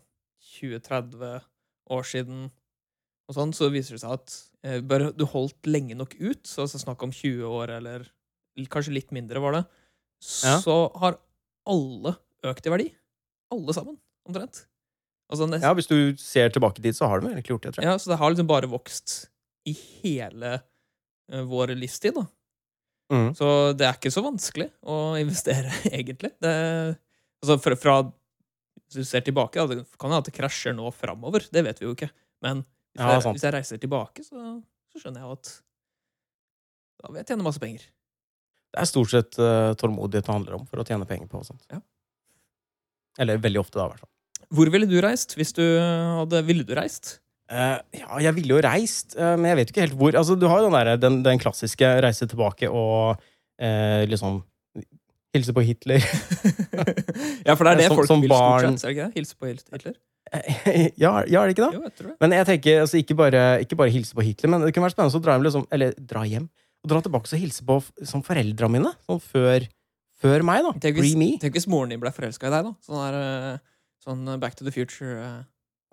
20-30 0.59 1.41
år 1.95 2.03
siden, 2.07 2.49
og 3.29 3.37
sånn, 3.37 3.53
så 3.55 3.69
viser 3.73 3.95
det 3.95 4.01
seg 4.03 4.15
at 4.17 4.33
eh, 4.65 4.81
bare 4.85 5.11
du 5.15 5.23
holdt 5.31 5.69
lenge 5.69 5.95
nok 5.97 6.17
ut, 6.19 6.43
så 6.45 6.65
altså 6.65 6.81
snakk 6.81 7.01
om 7.05 7.13
20 7.15 7.45
år 7.47 7.71
eller 7.77 8.05
kanskje 8.71 8.93
litt 8.95 9.11
mindre, 9.15 9.39
var 9.43 9.55
det, 9.57 9.63
Ja. 10.43 10.57
så 10.63 10.75
har 10.99 11.17
alle 11.67 12.15
økt 12.45 12.67
i 12.67 12.73
verdi. 12.73 12.87
Alle 13.55 13.73
sammen, 13.77 13.97
omtrent. 14.27 14.65
Altså, 15.31 15.47
nesten, 15.49 15.65
Ja, 15.65 15.73
Hvis 15.73 15.87
du 15.89 16.15
ser 16.21 16.49
tilbake 16.49 16.81
dit, 16.81 16.95
så 16.95 17.07
har 17.09 17.19
du 17.21 17.27
egentlig 17.27 17.49
gjort 17.55 17.63
det, 17.63 17.73
tror 17.75 17.83
jeg. 17.83 17.91
ja, 17.91 17.97
så 17.97 18.11
det 18.11 18.19
har 18.19 18.29
liksom 18.31 18.47
bare 18.47 18.69
vokst 18.69 19.29
i 19.65 19.73
hele 20.03 20.61
eh, 21.31 21.41
vår 21.41 21.73
livstid, 21.79 22.13
da. 22.15 22.27
Mm. 23.13 23.31
Så 23.37 23.47
det 23.77 23.85
er 23.85 23.97
ikke 23.97 24.13
så 24.13 24.23
vanskelig 24.25 24.69
å 24.81 25.15
investere, 25.21 25.73
egentlig. 25.97 26.31
Det, 26.41 26.53
altså 27.43 27.57
fra, 27.61 27.77
fra 27.79 27.97
Hvis 28.85 29.01
du 29.01 29.09
ser 29.09 29.25
tilbake, 29.25 29.61
da, 29.61 29.67
det 29.69 29.99
kan 29.99 30.09
hende 30.09 30.23
at 30.23 30.29
det 30.29 30.35
krasjer 30.37 30.75
nå 30.77 30.89
framover. 30.95 31.45
Det 31.51 31.65
vet 31.65 31.81
vi 31.81 31.89
jo 31.89 31.93
ikke. 31.97 32.09
Men 32.45 32.63
hvis, 32.65 33.03
Ja, 33.03 33.17
jeg, 33.17 33.35
hvis 33.35 33.45
jeg 33.45 33.55
reiser 33.57 33.81
tilbake, 33.81 34.25
så, 34.25 34.57
så 34.93 35.01
skjønner 35.01 35.21
jeg 35.23 35.29
jo 35.29 35.37
at 35.37 35.53
da 37.01 37.11
vil 37.11 37.19
jeg 37.21 37.29
tjene 37.29 37.45
masse 37.45 37.61
penger. 37.61 37.83
Det 38.73 38.81
er 38.81 38.87
stort 38.89 39.11
sett 39.11 39.37
uh, 39.39 39.73
tålmodighet 39.79 40.25
det 40.25 40.33
handler 40.33 40.57
om 40.57 40.65
for 40.67 40.81
å 40.81 40.85
tjene 40.87 41.07
penger 41.07 41.29
på. 41.31 41.43
sånt. 41.47 41.61
Ja. 41.71 41.81
Eller 43.21 43.39
veldig 43.39 43.61
ofte, 43.61 43.77
da, 43.79 43.85
i 43.85 43.93
hvert 43.93 44.03
fall. 44.03 44.11
Hvor 44.55 44.69
ville 44.73 44.87
du 44.89 44.97
reist 45.03 45.33
hvis 45.37 45.55
du 45.57 45.63
hadde 45.63 46.41
Ville 46.45 46.65
du 46.67 46.73
reist? 46.77 47.19
Eh, 47.45 47.99
ja, 47.99 48.09
jeg 48.25 48.33
ville 48.39 48.55
jo 48.55 48.61
reist, 48.65 49.13
uh, 49.19 49.35
men 49.37 49.51
jeg 49.51 49.59
vet 49.59 49.69
jo 49.69 49.75
ikke 49.75 49.85
helt 49.85 49.97
hvor. 49.99 50.17
Altså, 50.17 50.37
du 50.39 50.47
har 50.49 50.63
jo 50.63 50.69
den, 50.69 50.77
der, 50.79 50.97
den, 50.97 51.19
den 51.25 51.41
klassiske 51.41 51.89
reise 52.01 52.25
tilbake 52.29 52.69
og 52.71 53.19
uh, 53.61 54.01
liksom 54.09 54.41
hilse 55.35 55.53
på 55.53 55.63
Hitler. 55.67 56.01
ja, 57.47 57.53
for 57.53 57.67
det 57.67 57.71
er 57.75 57.79
det 57.83 57.87
Som- 57.91 57.99
folk 57.99 58.09
som 58.09 58.23
vil 58.23 58.33
barn. 58.33 58.77
stort 58.79 58.95
sett. 58.95 59.15
Hilse 59.17 59.37
på 59.37 59.51
Hitler? 59.51 59.95
ja, 61.03 61.11
ja, 61.29 61.41
er 61.43 61.45
det 61.45 61.53
ikke 61.53 61.67
da? 61.67 61.71
Jo, 61.75 61.83
jeg 61.85 61.97
det. 61.99 62.13
Men 62.23 62.33
jeg 62.33 62.47
tenker 62.49 62.81
altså, 62.81 62.97
ikke, 62.97 63.17
bare, 63.19 63.41
ikke 63.61 63.77
bare 63.77 63.93
hilse 63.93 64.17
på 64.17 64.25
Hitler, 64.25 64.49
men 64.51 64.65
det 64.65 64.73
kunne 64.73 64.87
vært 64.87 64.95
spennende 64.97 65.19
å 65.19 65.25
dra 65.27 65.35
hjem, 65.35 65.45
liksom, 65.45 65.67
eller 65.75 65.97
dra 65.99 66.23
hjem 66.25 66.47
og 66.49 66.91
dra 66.91 67.01
tilbake 67.05 67.29
og 67.29 67.41
hilse 67.41 67.65
på 67.65 67.77
som 68.09 68.23
foreldra 68.25 68.69
mine. 68.71 68.89
Sånn 69.05 69.21
før, 69.21 69.67
før 70.21 70.45
meg, 70.49 70.65
da. 70.65 70.73
Tenk 70.81 70.97
hvis, 71.01 71.13
tenk 71.41 71.57
hvis 71.57 71.69
moren 71.69 71.93
din 71.93 72.01
ble 72.01 72.13
forelska 72.15 72.49
i 72.49 72.55
deg, 72.55 72.71
da. 72.71 72.73
Sånn, 72.85 73.03
der, 73.05 73.61
sånn 74.05 74.33
Back 74.41 74.57
to 74.57 74.65
the 74.65 74.73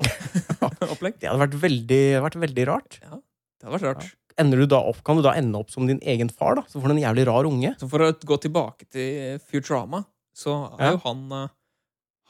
Future-opplegg. 0.06 1.16
Det 1.20 1.28
hadde 1.30 1.42
vært 1.44 1.56
veldig, 1.62 2.02
vært 2.26 2.38
veldig 2.42 2.66
rart. 2.68 2.98
det 3.02 3.66
hadde 3.66 3.74
vært 3.76 3.86
rart. 3.90 4.10
Ender 4.40 4.62
du 4.64 4.74
opp, 4.78 5.02
kan 5.04 5.18
du 5.18 5.22
da 5.26 5.34
ende 5.36 5.58
opp 5.60 5.70
som 5.70 5.86
din 5.86 6.00
egen 6.08 6.30
far, 6.32 6.56
da? 6.56 6.62
Så 6.68 6.80
får 6.80 6.88
du 6.88 6.94
en 6.96 7.02
jævlig 7.04 7.26
rar 7.28 7.44
unge. 7.48 7.74
Så 7.80 7.88
for 7.90 8.00
å 8.06 8.12
gå 8.16 8.38
tilbake 8.40 8.88
til 8.90 9.36
Futurama, 9.44 10.04
så 10.34 10.54
er 10.78 10.86
Ja. 10.86 10.92
jo 10.96 11.02
han 11.04 11.26
eh, 11.32 11.48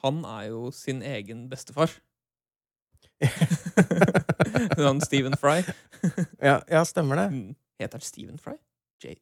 Han 0.03 0.25
er 0.27 0.49
jo 0.49 0.71
sin 0.75 0.99
egen 1.07 1.45
bestefar. 1.49 1.93
han 4.77 5.01
Stephen 5.01 5.37
Fry. 5.39 5.63
Ja, 6.43 6.61
ja 6.67 6.83
stemmer 6.85 7.17
det. 7.23 7.29
Mm. 7.31 7.55
Heter 7.79 8.01
han 8.01 8.07
Stephen 8.07 8.39
Fry? 8.43 8.57
J. 9.05 9.15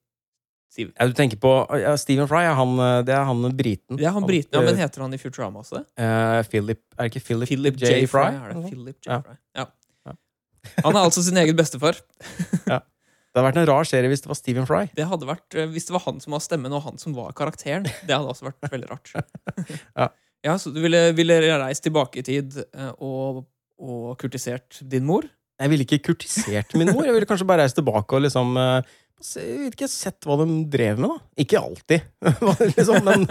Steven. 0.71 0.93
Ja, 0.95 1.07
du 1.11 1.15
tenker 1.19 1.39
på 1.43 1.51
ja, 1.83 1.97
Stephen 1.99 2.29
Fry, 2.31 2.45
er 2.47 2.55
han, 2.55 2.77
eh, 2.79 3.01
det 3.09 3.15
er 3.17 3.25
han 3.27 3.43
briten. 3.59 3.99
Det 3.99 4.07
er 4.07 4.15
han 4.15 4.27
briten, 4.29 4.55
ja, 4.55 4.61
eh, 4.63 4.69
men 4.69 4.79
heter 4.79 5.03
han 5.03 5.17
i 5.17 5.19
Futurama 5.19 5.65
også 5.65 5.81
det? 5.81 5.87
Uh, 5.99 6.39
Philip 6.47 6.81
Er 6.97 7.09
det 7.09 7.11
ikke 7.11 7.25
Philip, 7.27 7.49
Philip 7.51 7.81
J. 7.81 7.91
J. 8.05 8.07
Fry? 8.13 8.29
Er 8.31 8.55
det 8.55 8.63
Philip 8.69 8.97
J. 9.03 9.09
Ja. 9.11 9.19
Fry? 9.27 9.35
Ja. 9.59 9.67
Ja. 10.07 10.15
Han 10.85 10.95
er 10.95 11.03
altså 11.09 11.25
sin 11.27 11.41
egen 11.43 11.59
bestefar. 11.59 11.99
ja. 12.71 12.79
Det 13.31 13.39
hadde 13.39 13.47
vært 13.47 13.59
en 13.63 13.69
rar 13.71 13.87
serie 13.87 14.11
hvis 14.11 14.23
det 14.25 14.31
var 14.31 14.39
Stephen 14.39 14.67
Fry. 14.67 14.85
Det 14.95 15.07
hadde 15.11 15.27
vært, 15.29 15.55
eh, 15.59 15.67
Hvis 15.71 15.87
det 15.91 15.95
var 15.95 16.03
han 16.07 16.23
som 16.23 16.35
var 16.35 16.43
stemmen, 16.47 16.73
og 16.75 16.83
han 16.87 16.99
som 17.03 17.15
var 17.19 17.35
karakteren, 17.39 17.85
det 17.87 18.11
hadde 18.15 18.31
også 18.31 18.49
vært 18.51 18.71
veldig 18.71 18.91
rart. 18.91 19.13
Ja. 19.99 20.09
ja, 20.47 20.55
Så 20.59 20.71
du 20.75 20.81
ville, 20.83 21.03
ville 21.19 21.37
reist 21.63 21.83
tilbake 21.87 22.23
i 22.23 22.27
tid 22.27 22.59
eh, 22.63 22.91
og, 22.99 23.45
og 23.79 24.17
kurtisert 24.23 24.81
din 24.83 25.07
mor? 25.07 25.27
Jeg 25.61 25.69
ville 25.75 25.85
ikke 25.85 25.99
kurtisert 26.11 26.73
min 26.79 26.89
mor. 26.95 27.05
Jeg 27.05 27.13
ville 27.13 27.29
kanskje 27.29 27.45
bare 27.47 27.67
reist 27.67 27.77
tilbake 27.77 28.17
og 28.17 28.23
liksom 28.25 28.55
eh, 28.57 28.79
se- 28.81 29.00
jeg 29.21 29.59
vet 29.67 29.77
ikke, 29.77 29.89
sett 29.91 30.27
hva 30.27 30.39
de 30.41 30.47
drev 30.73 31.01
med, 31.01 31.13
da. 31.13 31.31
Ikke 31.43 31.61
alltid, 31.61 32.07
liksom, 32.77 33.05
men, 33.07 33.27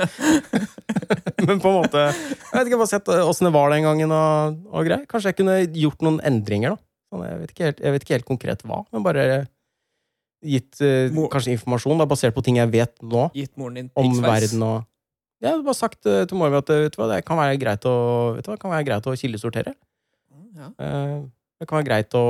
men 1.47 1.61
på 1.61 1.71
en 1.71 1.77
måte 1.79 2.03
Jeg 2.09 2.53
vet 2.53 2.69
ikke, 2.69 2.81
bare 2.81 2.91
sett 2.91 3.09
eh, 3.09 3.25
åssen 3.25 3.49
det 3.49 3.53
var 3.55 3.73
den 3.73 3.87
gangen 3.87 4.13
og, 4.13 4.59
og 4.69 4.85
greier. 4.85 5.07
Kanskje 5.09 5.33
jeg 5.33 5.39
kunne 5.39 5.57
gjort 5.65 6.05
noen 6.05 6.19
endringer, 6.29 6.75
da. 6.75 6.83
Sånn, 7.09 7.25
jeg, 7.25 7.39
vet 7.41 7.63
helt, 7.63 7.81
jeg 7.81 7.95
vet 7.95 8.05
ikke 8.05 8.17
helt 8.19 8.29
konkret 8.29 8.61
hva, 8.69 8.83
men 8.93 9.05
bare 9.05 9.25
gitt 10.45 10.79
uh, 10.85 11.09
kanskje 11.33 11.55
informasjon 11.57 11.99
da, 11.99 12.07
basert 12.07 12.35
på 12.35 12.43
ting 12.45 12.61
jeg 12.61 12.71
vet 12.71 12.93
nå 13.03 13.25
Gitt 13.35 13.51
moren 13.59 13.75
din 13.75 13.89
om 13.99 14.21
verden 14.23 14.61
og 14.63 14.77
Ja, 15.43 15.57
bare 15.57 15.75
sagt 15.75 16.07
uh, 16.07 16.21
til 16.29 16.39
mora 16.39 16.53
mi 16.53 16.61
at 16.61 16.71
vet 16.71 16.95
du 16.95 17.01
hva, 17.01 17.09
det 17.11 17.25
kan 17.27 17.39
være 17.41 17.57
greit 17.59 17.87
å, 17.89 17.95
vet 18.37 18.45
du 18.45 18.53
hva, 18.53 18.59
kan 18.61 18.71
være 18.71 18.87
greit 18.87 19.09
å 19.09 19.15
kildesortere. 19.19 19.73
Ja. 20.59 20.71
Eh, 20.83 21.19
Det 21.59 21.67
kan 21.67 21.81
være 21.81 21.89
greit 21.89 22.15
å, 22.15 22.23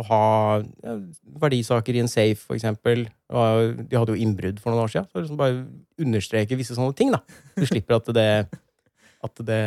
å 0.00 0.06
ha 0.08 0.22
ja, 0.64 0.94
verdisaker 1.42 1.98
i 1.98 2.00
en 2.00 2.08
safe, 2.08 2.40
for 2.46 2.56
eksempel. 2.56 3.04
De 3.28 3.98
hadde 3.98 4.14
jo 4.14 4.24
innbrudd 4.24 4.60
for 4.62 4.72
noen 4.72 4.86
år 4.86 4.92
siden. 4.94 5.08
Så 5.12 5.20
liksom 5.20 5.40
bare 5.40 5.66
understreke 6.00 6.56
visse 6.56 6.76
sånne 6.78 6.96
ting. 6.96 7.12
da. 7.12 7.20
Du 7.58 7.66
slipper 7.68 7.98
at 7.98 8.08
det, 8.16 8.30
at 9.20 9.40
det, 9.44 9.58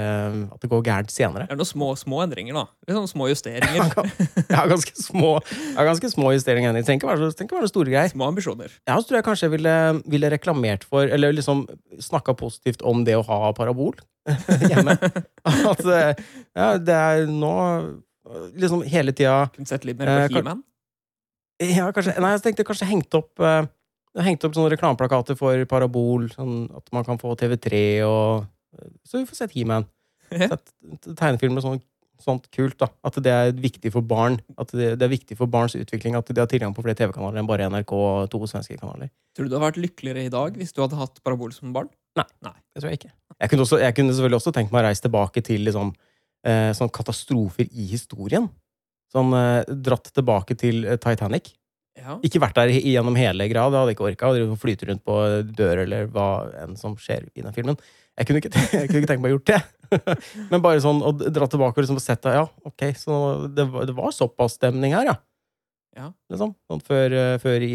at 0.50 0.64
det 0.64 0.70
går 0.72 0.82
gærent 0.88 1.14
senere. 1.14 1.46
Det 1.46 1.54
er 1.54 1.60
noen 1.60 1.70
små, 1.70 1.92
små 2.00 2.24
endringer, 2.24 2.58
da. 2.58 2.64
Litt 2.88 2.98
sånne 2.98 3.12
små 3.12 3.28
justeringer. 3.30 3.92
Har 4.58 4.72
ganske 4.72 4.96
små, 4.98 5.36
har 5.76 5.88
ganske 5.92 6.10
små 6.10 6.32
justeringer. 6.34 6.80
Tenk 6.88 7.06
å 7.06 7.12
være 7.12 7.28
noen 7.28 7.70
store 7.70 7.94
greier. 7.94 8.10
Små 8.10 8.32
ambisjoner. 8.32 8.74
Ja, 8.90 8.96
så 8.98 9.06
tror 9.12 9.20
jeg 9.20 9.28
kanskje 9.28 9.46
jeg 9.46 9.54
ville, 9.60 9.76
ville 10.10 10.32
reklamert 10.34 10.88
for, 10.90 11.06
eller 11.06 11.38
liksom 11.38 11.68
snakka 12.02 12.34
positivt 12.40 12.82
om 12.82 13.06
det 13.06 13.20
å 13.20 13.22
ha 13.30 13.54
parabol 13.54 13.94
hjemme. 14.72 14.98
At 15.46 15.86
eh, 15.86 16.26
ja, 16.58 16.72
det 16.82 16.98
er 16.98 17.30
nå 17.30 17.54
liksom 18.56 18.84
hele 18.88 19.14
tida 19.16 19.50
Kunne 19.54 19.68
sett 19.70 19.86
litt 19.88 20.00
mer 20.00 20.08
Eh, 20.08 20.28
på 20.28 20.40
He-Man. 20.40 20.64
Ja, 21.64 21.88
kanskje, 21.96 22.16
nei, 22.20 22.34
jeg 22.36 22.44
tenkte 22.48 22.66
kanskje 22.68 22.90
hengt 22.90 23.14
opp 23.20 23.40
eh, 23.44 23.66
Hengt 24.24 24.44
opp 24.46 24.54
sånne 24.54 24.70
reklameplakater 24.76 25.38
for 25.38 25.58
Parabol, 25.66 26.28
sånn 26.30 26.68
at 26.78 26.92
man 26.94 27.06
kan 27.08 27.18
få 27.18 27.34
TV3 27.40 27.80
og 28.06 28.46
Så 29.10 29.18
vi 29.22 29.26
får 29.26 29.40
sett 29.44 29.56
He-Man. 29.58 29.88
Tegnefilmer 30.34 31.62
og 31.62 31.66
sånt, 31.66 31.84
sånt 32.22 32.46
kult. 32.54 32.78
da 32.82 32.88
At 33.06 33.18
det 33.26 33.34
er 33.34 33.52
viktig 33.58 33.92
for 33.94 34.06
barn 34.06 34.40
At 34.58 34.72
det, 34.74 34.94
det 35.02 35.08
er 35.08 35.12
viktig 35.14 35.38
for 35.38 35.50
barns 35.50 35.76
utvikling 35.78 36.16
at 36.18 36.30
de 36.30 36.40
har 36.42 36.50
tilgang 36.50 36.74
på 36.78 36.86
flere 36.86 36.98
TV-kanaler 37.00 37.42
enn 37.42 37.50
bare 37.50 37.68
NRK 37.70 37.94
og 37.98 38.30
to 38.34 38.42
svenske 38.50 38.78
kanaler. 38.80 39.12
Tror 39.34 39.46
du 39.46 39.52
du 39.52 39.58
hadde 39.58 39.68
vært 39.68 39.82
lykkeligere 39.82 40.26
i 40.30 40.34
dag 40.34 40.58
hvis 40.58 40.74
du 40.74 40.82
hadde 40.86 40.98
hatt 41.02 41.22
parabol 41.26 41.54
som 41.54 41.74
barn? 41.74 41.90
Nei, 42.18 42.26
Det 42.46 42.82
tror 42.82 42.92
jeg 42.92 43.00
ikke. 43.02 43.14
Jeg 43.42 43.50
kunne, 43.50 43.66
også, 43.66 43.80
jeg 43.82 43.96
kunne 43.98 44.14
selvfølgelig 44.14 44.38
også 44.38 44.52
tenkt 44.54 44.74
meg 44.74 44.84
å 44.84 44.88
reise 44.88 45.02
tilbake 45.02 45.42
til 45.42 45.64
liksom, 45.66 45.90
eh, 45.90 46.13
sånn 46.76 46.92
katastrofer 46.94 47.70
i 47.72 47.86
historien. 47.94 48.50
Sånn 49.14 49.34
eh, 49.38 49.64
dratt 49.86 50.10
tilbake 50.16 50.56
til 50.60 50.84
eh, 50.90 50.98
Titanic. 51.02 51.52
Ja. 52.00 52.16
Ikke 52.26 52.40
vært 52.42 52.58
der 52.58 52.72
gjennom 52.74 53.14
hele 53.16 53.46
grad. 53.52 53.70
Det 53.72 53.78
hadde 53.80 53.92
jeg 53.94 53.98
ikke 54.00 54.08
orka. 54.10 54.32
Å 54.34 54.56
flyte 54.58 54.88
rundt 54.90 55.04
på 55.06 55.18
dør 55.54 55.84
eller 55.84 56.08
hva 56.10 56.28
enn 56.64 56.74
som 56.80 56.96
skjer 56.98 57.28
i 57.38 57.44
den 57.46 57.54
filmen. 57.54 57.78
Jeg 58.18 58.28
kunne 58.30 58.42
ikke, 58.42 58.52
jeg 58.74 58.90
kunne 58.90 59.04
ikke 59.04 59.12
tenke 59.12 59.24
meg 59.28 59.36
å 59.36 59.38
gjort 59.38 59.52
det. 59.52 59.62
Men 60.52 60.64
bare 60.66 60.82
sånn 60.82 61.04
å 61.06 61.12
dra 61.14 61.46
tilbake 61.50 61.78
og 61.78 61.86
liksom 61.86 62.02
sett 62.02 62.24
det. 62.26 62.34
Ja, 62.40 62.48
ok, 62.66 62.88
så 62.98 63.20
det, 63.54 63.68
var- 63.70 63.86
det 63.90 63.96
var 63.98 64.10
såpass 64.16 64.58
stemning 64.58 64.96
her, 64.98 65.12
ja. 65.14 65.16
Ja. 65.94 66.08
Liksom. 66.34 66.56
Sånn 66.66 66.82
før, 66.82 67.14
før, 67.44 67.68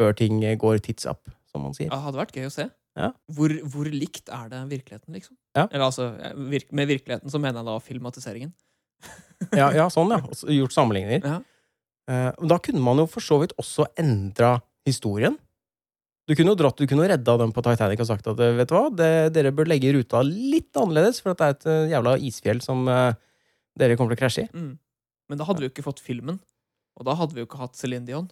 før 0.00 0.14
ting 0.16 0.40
går 0.62 0.80
tits 0.86 1.04
up, 1.10 1.28
som 1.52 1.60
man 1.68 1.76
sier. 1.76 1.90
Ja, 1.92 2.00
hadde 2.06 2.22
vært 2.22 2.32
gøy 2.40 2.48
å 2.48 2.54
se. 2.54 2.64
Ja. 2.96 3.10
Hvor, 3.36 3.52
hvor 3.74 3.88
likt 3.92 4.32
er 4.32 4.48
det 4.50 4.62
virkeligheten, 4.72 5.12
liksom? 5.14 5.36
Ja. 5.56 5.66
Eller 5.66 5.88
altså, 5.88 6.10
virk, 6.50 6.68
Med 6.70 6.86
virkeligheten 6.86 7.32
så 7.32 7.40
mener 7.42 7.60
jeg 7.60 7.70
da 7.70 7.78
filmatiseringen. 7.84 8.52
Ja, 9.56 9.70
ja 9.72 9.86
sånn, 9.88 10.10
ja. 10.12 10.20
Gjort 10.52 10.74
sammenligninger. 10.74 11.24
Ja. 11.24 11.38
Eh, 12.12 12.42
da 12.50 12.58
kunne 12.60 12.82
man 12.84 12.98
jo 13.00 13.06
for 13.08 13.24
så 13.24 13.38
vidt 13.40 13.54
også 13.60 13.86
endra 13.98 14.58
historien. 14.84 15.38
Du 16.28 16.34
kunne 16.38 16.52
jo 16.52 16.58
dratt, 16.60 16.78
du 16.78 16.86
kunne 16.86 17.08
redda 17.10 17.38
dem 17.40 17.50
på 17.54 17.62
Titanic 17.64 18.02
og 18.04 18.06
sagt 18.10 18.28
at 18.30 18.38
vet 18.38 18.68
du 18.68 18.74
hva, 18.76 18.84
det, 18.94 19.10
dere 19.34 19.50
bør 19.56 19.70
legge 19.72 19.94
ruta 19.96 20.20
litt 20.26 20.76
annerledes, 20.78 21.22
for 21.24 21.32
at 21.32 21.40
det 21.40 21.48
er 21.48 21.56
et 21.56 21.66
eh, 21.72 21.94
jævla 21.94 22.12
isfjell 22.28 22.60
som 22.62 22.84
uh, 22.86 23.16
dere 23.80 23.96
kommer 23.98 24.14
til 24.14 24.20
å 24.20 24.22
krasje 24.22 24.44
i. 24.44 24.50
Mm. 24.52 24.74
Men 25.30 25.40
da 25.40 25.48
hadde 25.48 25.62
vi 25.62 25.70
jo 25.70 25.72
ikke 25.72 25.86
fått 25.88 26.04
filmen. 26.04 26.38
Og 27.00 27.08
da 27.08 27.16
hadde 27.18 27.34
vi 27.34 27.42
jo 27.42 27.48
ikke 27.48 27.62
hatt 27.62 27.78
Céline 27.78 28.06
Dion. 28.06 28.28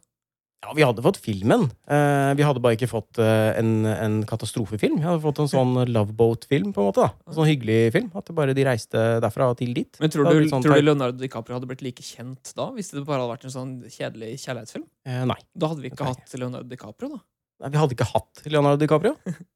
Ja, 0.59 0.73
vi 0.75 0.83
hadde 0.83 1.03
fått 1.05 1.21
filmen. 1.23 1.69
Eh, 1.87 2.31
vi 2.35 2.43
hadde 2.43 2.59
bare 2.59 2.75
ikke 2.75 2.89
fått 2.91 3.21
eh, 3.23 3.51
en, 3.61 3.87
en 3.87 4.17
katastrofefilm. 4.27 4.97
Vi 4.99 5.07
hadde 5.07 5.23
fått 5.23 5.39
en 5.45 5.51
sånn 5.51 5.77
loveboat-film, 5.95 6.73
på 6.75 6.83
en 6.83 6.89
måte. 6.89 7.05
da. 7.07 7.13
En 7.31 7.37
sånn 7.37 7.47
hyggelig 7.47 7.93
film. 7.95 8.09
At 8.19 8.27
det 8.27 8.35
bare 8.35 8.57
de 8.59 8.65
reiste 8.67 9.05
derfra 9.23 9.53
til 9.61 9.71
dit. 9.77 10.01
Men 10.03 10.11
tror 10.11 10.27
du, 10.27 10.49
sånn 10.51 10.65
tror 10.67 10.81
du 10.81 10.83
Leonardo 10.89 11.23
DiCaprio 11.23 11.61
hadde 11.61 11.69
blitt 11.71 11.85
like 11.87 12.03
kjent 12.03 12.51
da? 12.59 12.73
Hvis 12.75 12.91
det 12.91 13.05
bare 13.07 13.23
hadde 13.23 13.37
vært 13.37 13.47
en 13.47 13.55
sånn 13.55 13.77
kjedelig 13.87 14.33
kjærlighetsfilm? 14.43 14.89
Eh, 15.07 15.23
nei. 15.31 15.39
Da 15.55 15.71
hadde 15.71 15.87
vi 15.87 15.93
ikke 15.93 16.11
hatt 16.11 16.35
Leonardo 16.43 16.67
DiCaprio, 16.75 17.13
da. 17.15 17.23
nei. 17.63 17.71
Vi 17.77 17.81
hadde 17.85 17.97
ikke 18.01 18.11
hatt 18.11 18.43
Leonardo 18.51 18.83
DiCaprio. 18.83 19.15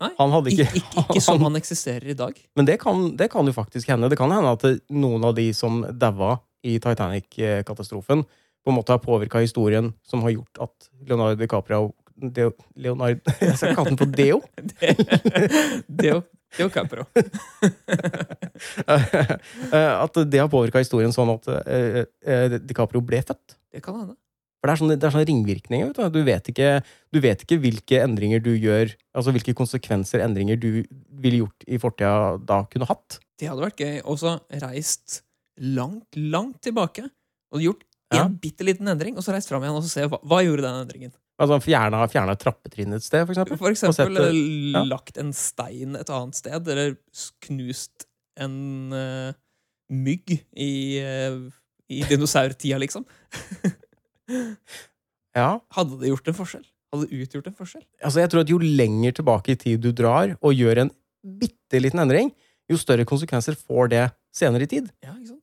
Nei, 0.00 0.08
Han 0.16 0.30
hadde 0.32 0.48
ikke, 0.54 0.64
Ikke, 0.64 0.80
ikke, 0.80 1.02
ikke 1.12 1.20
som 1.20 1.42
han 1.44 1.58
eksisterer 1.58 2.06
i 2.08 2.14
dag. 2.16 2.38
Men 2.56 2.64
det 2.64 2.78
kan, 2.80 3.02
det 3.20 3.26
kan 3.34 3.44
jo 3.44 3.52
faktisk 3.52 3.90
hende. 3.92 4.08
Det 4.08 4.16
kan 4.16 4.32
hende 4.32 4.54
at 4.56 4.62
noen 4.96 5.26
av 5.28 5.34
de 5.36 5.44
som 5.52 5.82
daua 5.92 6.38
i 6.64 6.78
Titanic-katastrofen, 6.80 8.22
på 8.64 8.72
en 8.72 8.76
måte 8.76 8.92
har 8.92 9.02
påvirka 9.02 9.42
historien 9.42 9.92
som 10.06 10.22
har 10.26 10.34
gjort 10.34 10.60
at 10.66 10.90
Leonardo 11.08 11.40
DiCaprio 11.40 11.90
Deo, 12.20 12.52
Leonardo, 12.76 13.20
Jeg 13.40 13.56
skal 13.56 13.76
kalle 13.76 13.94
den 13.94 14.00
for 14.00 14.12
Deo. 14.12 14.40
Deo. 16.02 16.22
jo 16.58 16.70
Capro. 16.72 17.06
Eh, 18.60 19.92
at 19.96 20.18
det 20.28 20.36
har 20.36 20.50
påvirka 20.52 20.82
historien 20.82 21.14
sånn 21.14 21.30
at 21.32 21.46
eh, 21.64 22.02
eh, 22.28 22.56
DiCaprio 22.60 23.00
ble 23.00 23.22
født. 23.24 23.54
Det 23.72 23.80
kan 23.80 23.96
hende. 23.96 24.12
For 24.60 24.68
det 24.68 24.74
er 24.74 24.80
sånne, 24.82 24.96
det 25.00 25.06
er 25.08 25.14
sånne 25.14 25.28
ringvirkninger. 25.30 25.88
Vet 25.88 25.96
du. 26.12 26.18
Du, 26.18 26.26
vet 26.26 26.50
ikke, 26.52 26.68
du 27.08 27.20
vet 27.24 27.44
ikke 27.46 27.56
hvilke 27.62 28.02
endringer 28.04 28.42
du 28.44 28.50
gjør 28.52 28.92
Altså 29.16 29.32
hvilke 29.32 29.54
konsekvenser 29.56 30.20
endringer 30.26 30.60
du 30.60 30.82
ville 31.22 31.40
gjort 31.40 31.64
i 31.64 31.80
fortida 31.80 32.36
da 32.44 32.60
kunne 32.68 32.90
hatt. 32.90 33.16
Det 33.40 33.48
hadde 33.48 33.64
vært 33.64 33.80
gøy. 33.80 33.96
Og 34.04 34.20
så 34.20 34.36
reist 34.60 35.22
langt, 35.56 36.20
langt 36.20 36.60
tilbake. 36.68 37.06
Og 37.56 37.64
gjort 37.64 37.86
Ja. 38.10 38.24
en 38.26 38.36
bitte 38.42 38.66
liten 38.66 38.90
endring, 38.90 39.14
og 39.14 39.22
så 39.22 39.34
reist 39.34 39.50
fram 39.50 39.62
igjen 39.62 39.76
og 39.78 39.84
så 39.86 39.90
se 39.92 40.06
hva, 40.10 40.18
hva 40.26 40.40
gjorde 40.42 40.64
den 40.66 40.78
endringen. 40.82 41.12
Altså 41.40 41.60
Fjerna, 41.64 42.00
fjerna 42.10 42.34
trappetrinn 42.36 42.96
et 42.96 43.04
sted, 43.04 43.22
for 43.24 43.32
eksempel. 43.32 43.60
For 43.60 43.72
eksempel 43.72 44.18
sette, 44.18 44.40
ja. 44.74 44.82
lagt 44.88 45.20
en 45.20 45.30
stein 45.36 45.96
et 45.96 46.10
annet 46.12 46.36
sted, 46.36 46.68
eller 46.74 46.96
knust 47.46 48.04
en 48.40 48.56
uh, 48.92 49.30
mygg 49.94 50.34
i, 50.36 50.72
uh, 51.00 51.46
i 51.88 52.02
dinosaurtida, 52.10 52.80
liksom. 52.82 53.06
Ja, 55.36 55.60
Hadde 55.74 55.98
det 56.00 56.10
gjort 56.10 56.28
en 56.30 56.34
forskjell? 56.34 56.64
Hadde 56.90 57.06
det 57.06 57.22
utgjort 57.22 57.48
en 57.50 57.54
forskjell? 57.54 57.84
altså 58.02 58.22
jeg 58.22 58.30
tror 58.32 58.42
at 58.42 58.50
Jo 58.50 58.58
lenger 58.58 59.14
tilbake 59.20 59.54
i 59.54 59.58
tid 59.58 59.82
du 59.82 59.92
drar, 59.94 60.34
og 60.42 60.54
gjør 60.58 60.84
en 60.84 60.90
bitte 61.22 61.78
liten 61.78 62.02
endring, 62.02 62.32
jo 62.70 62.78
større 62.78 63.06
konsekvenser 63.06 63.58
får 63.58 63.92
det 63.92 64.04
senere 64.34 64.66
i 64.66 64.70
tid. 64.70 64.90
Ja, 65.04 65.14
ikke 65.14 65.34
sant? 65.34 65.39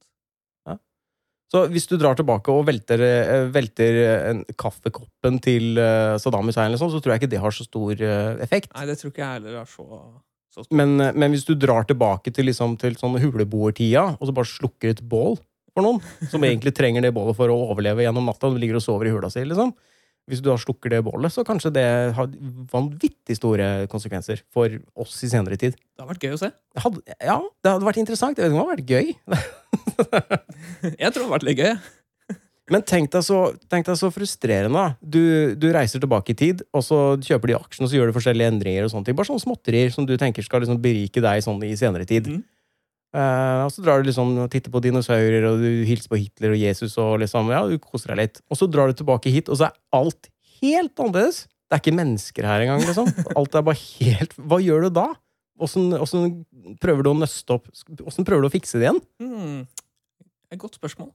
Så 1.47 1.63
hvis 1.71 1.87
du 1.87 1.95
drar 1.95 2.17
tilbake 2.19 2.51
og 2.51 2.65
velter, 2.67 3.01
eh, 3.05 3.45
velter 3.53 3.97
en 4.33 4.41
kaffekoppen 4.59 5.39
til 5.43 5.79
eh, 5.79 6.15
Saddam 6.19 6.49
Hussein, 6.49 6.75
sånn, 6.79 6.91
så 6.91 6.99
tror 6.99 7.15
jeg 7.15 7.23
ikke 7.23 7.31
det 7.31 7.43
har 7.43 7.55
så 7.55 7.63
stor 7.67 8.01
eh, 8.03 8.33
effekt. 8.43 8.73
Nei, 8.75 8.87
det 8.89 8.97
tror 8.99 9.13
ikke 9.13 9.23
jeg 9.23 9.37
heller 9.39 9.61
har 9.61 9.69
så, 9.71 9.85
så 10.51 10.65
stor 10.65 10.79
Men, 10.81 10.97
eh, 10.99 11.13
men 11.15 11.31
hvis 11.31 11.47
du 11.47 11.53
drar 11.55 11.87
tilbake 11.87 12.33
til, 12.35 12.49
liksom, 12.51 12.75
til 12.81 12.99
sånn 12.99 13.15
huleboertida, 13.23 14.09
og 14.17 14.27
så 14.27 14.35
bare 14.35 14.51
slukker 14.51 14.91
et 14.91 15.03
bål 15.07 15.39
for 15.71 15.87
noen, 15.87 16.03
som 16.27 16.43
egentlig 16.49 16.75
trenger 16.75 17.07
det 17.07 17.13
bålet 17.15 17.39
for 17.39 17.53
å 17.53 17.61
overleve 17.69 18.03
gjennom 18.03 18.27
natta, 18.27 18.51
og 18.51 18.59
ligger 18.59 18.81
og 18.81 18.83
sover 18.83 19.07
i 19.07 19.15
hula 19.15 19.31
si, 19.31 19.45
liksom. 19.47 19.71
Hvis 20.27 20.41
du 20.43 20.49
da 20.49 20.57
slukker 20.59 20.91
det 20.91 20.99
bålet, 21.05 21.31
så 21.31 21.45
kanskje 21.47 21.71
det 21.71 21.85
har 22.17 22.31
vanvittig 22.73 23.37
store 23.37 23.87
konsekvenser 23.91 24.41
for 24.51 24.73
oss 24.99 25.13
i 25.23 25.29
senere 25.31 25.55
tid. 25.59 25.77
Det 25.77 26.03
hadde 26.03 26.11
vært 26.11 26.25
gøy 26.27 26.33
å 26.35 26.39
se. 26.41 26.49
Hadde, 26.83 27.03
ja, 27.15 27.37
det 27.63 27.71
hadde 27.71 27.87
vært 27.87 28.01
interessant. 28.01 28.35
Det 28.35 28.49
hadde 28.49 28.65
vært 28.73 28.91
gøy. 28.91 29.13
Jeg 30.99 31.13
tror 31.13 31.21
det 31.21 31.23
hadde 31.23 31.31
vært 31.31 31.47
litt 31.47 31.61
gøy. 31.63 31.71
Men 32.73 32.83
tenk 32.83 33.13
deg 33.13 33.23
så, 33.23 33.39
tenk 33.71 33.87
deg 33.87 33.95
så 34.01 34.11
frustrerende. 34.11 34.83
Du, 34.99 35.55
du 35.55 35.69
reiser 35.71 36.03
tilbake 36.03 36.35
i 36.35 36.39
tid, 36.43 36.65
og 36.75 36.83
så 36.83 36.99
kjøper 37.23 37.53
de 37.53 37.57
aksjene, 37.61 37.87
og 37.87 37.93
så 37.93 37.99
gjør 38.01 38.11
du 38.11 38.17
forskjellige 38.19 38.51
endringer. 38.51 38.83
og 38.83 38.91
sånne 38.91 39.07
ting. 39.07 39.15
Bare 39.15 39.31
sånne 39.31 39.45
småtterier 39.45 39.95
som 39.95 40.09
du 40.09 40.17
tenker 40.19 40.43
skal 40.43 40.65
liksom 40.65 40.81
berike 40.83 41.23
deg 41.23 41.45
sånn 41.47 41.63
i 41.63 41.71
senere 41.79 42.07
tid. 42.09 42.27
Mhm. 42.27 42.43
Eh, 43.15 43.59
og 43.63 43.71
så 43.71 43.83
drar 43.85 44.01
du 44.01 44.09
liksom 44.09 44.33
og 44.43 44.49
titter 44.51 44.73
på 44.73 44.81
dinosaurer, 44.83 45.45
og 45.49 45.61
du 45.63 45.83
hilser 45.87 46.11
på 46.11 46.19
Hitler 46.19 46.55
og 46.55 46.59
Jesus, 46.59 46.97
og 47.01 47.21
liksom, 47.23 47.51
ja, 47.53 47.61
du 47.67 47.77
koser 47.81 48.13
deg 48.13 48.25
litt. 48.25 48.41
Og 48.51 48.59
så 48.59 48.67
drar 48.71 48.91
du 48.91 48.97
tilbake 48.99 49.31
hit, 49.33 49.51
og 49.51 49.59
så 49.59 49.69
er 49.69 49.77
alt 49.95 50.29
helt 50.59 50.99
annerledes. 50.99 51.45
Det 51.67 51.77
er 51.77 51.83
ikke 51.83 51.97
mennesker 51.97 52.47
her 52.47 52.63
engang, 52.63 52.83
liksom. 52.87 53.09
Alt 53.39 53.55
er 53.55 53.65
bare 53.67 53.79
helt 53.99 54.35
Hva 54.39 54.59
gjør 54.63 54.87
du 54.87 54.91
da? 54.95 55.07
Åssen 55.59 55.89
prøver 56.79 57.03
du 57.03 57.09
å 57.09 57.17
nøste 57.17 57.55
opp 57.55 57.65
Åssen 58.05 58.27
prøver 58.27 58.45
du 58.45 58.47
å 58.47 58.53
fikse 58.53 58.77
det 58.77 58.85
igjen? 58.85 59.01
Mm. 59.19 59.65
Et 60.53 60.61
godt 60.61 60.77
spørsmål. 60.77 61.09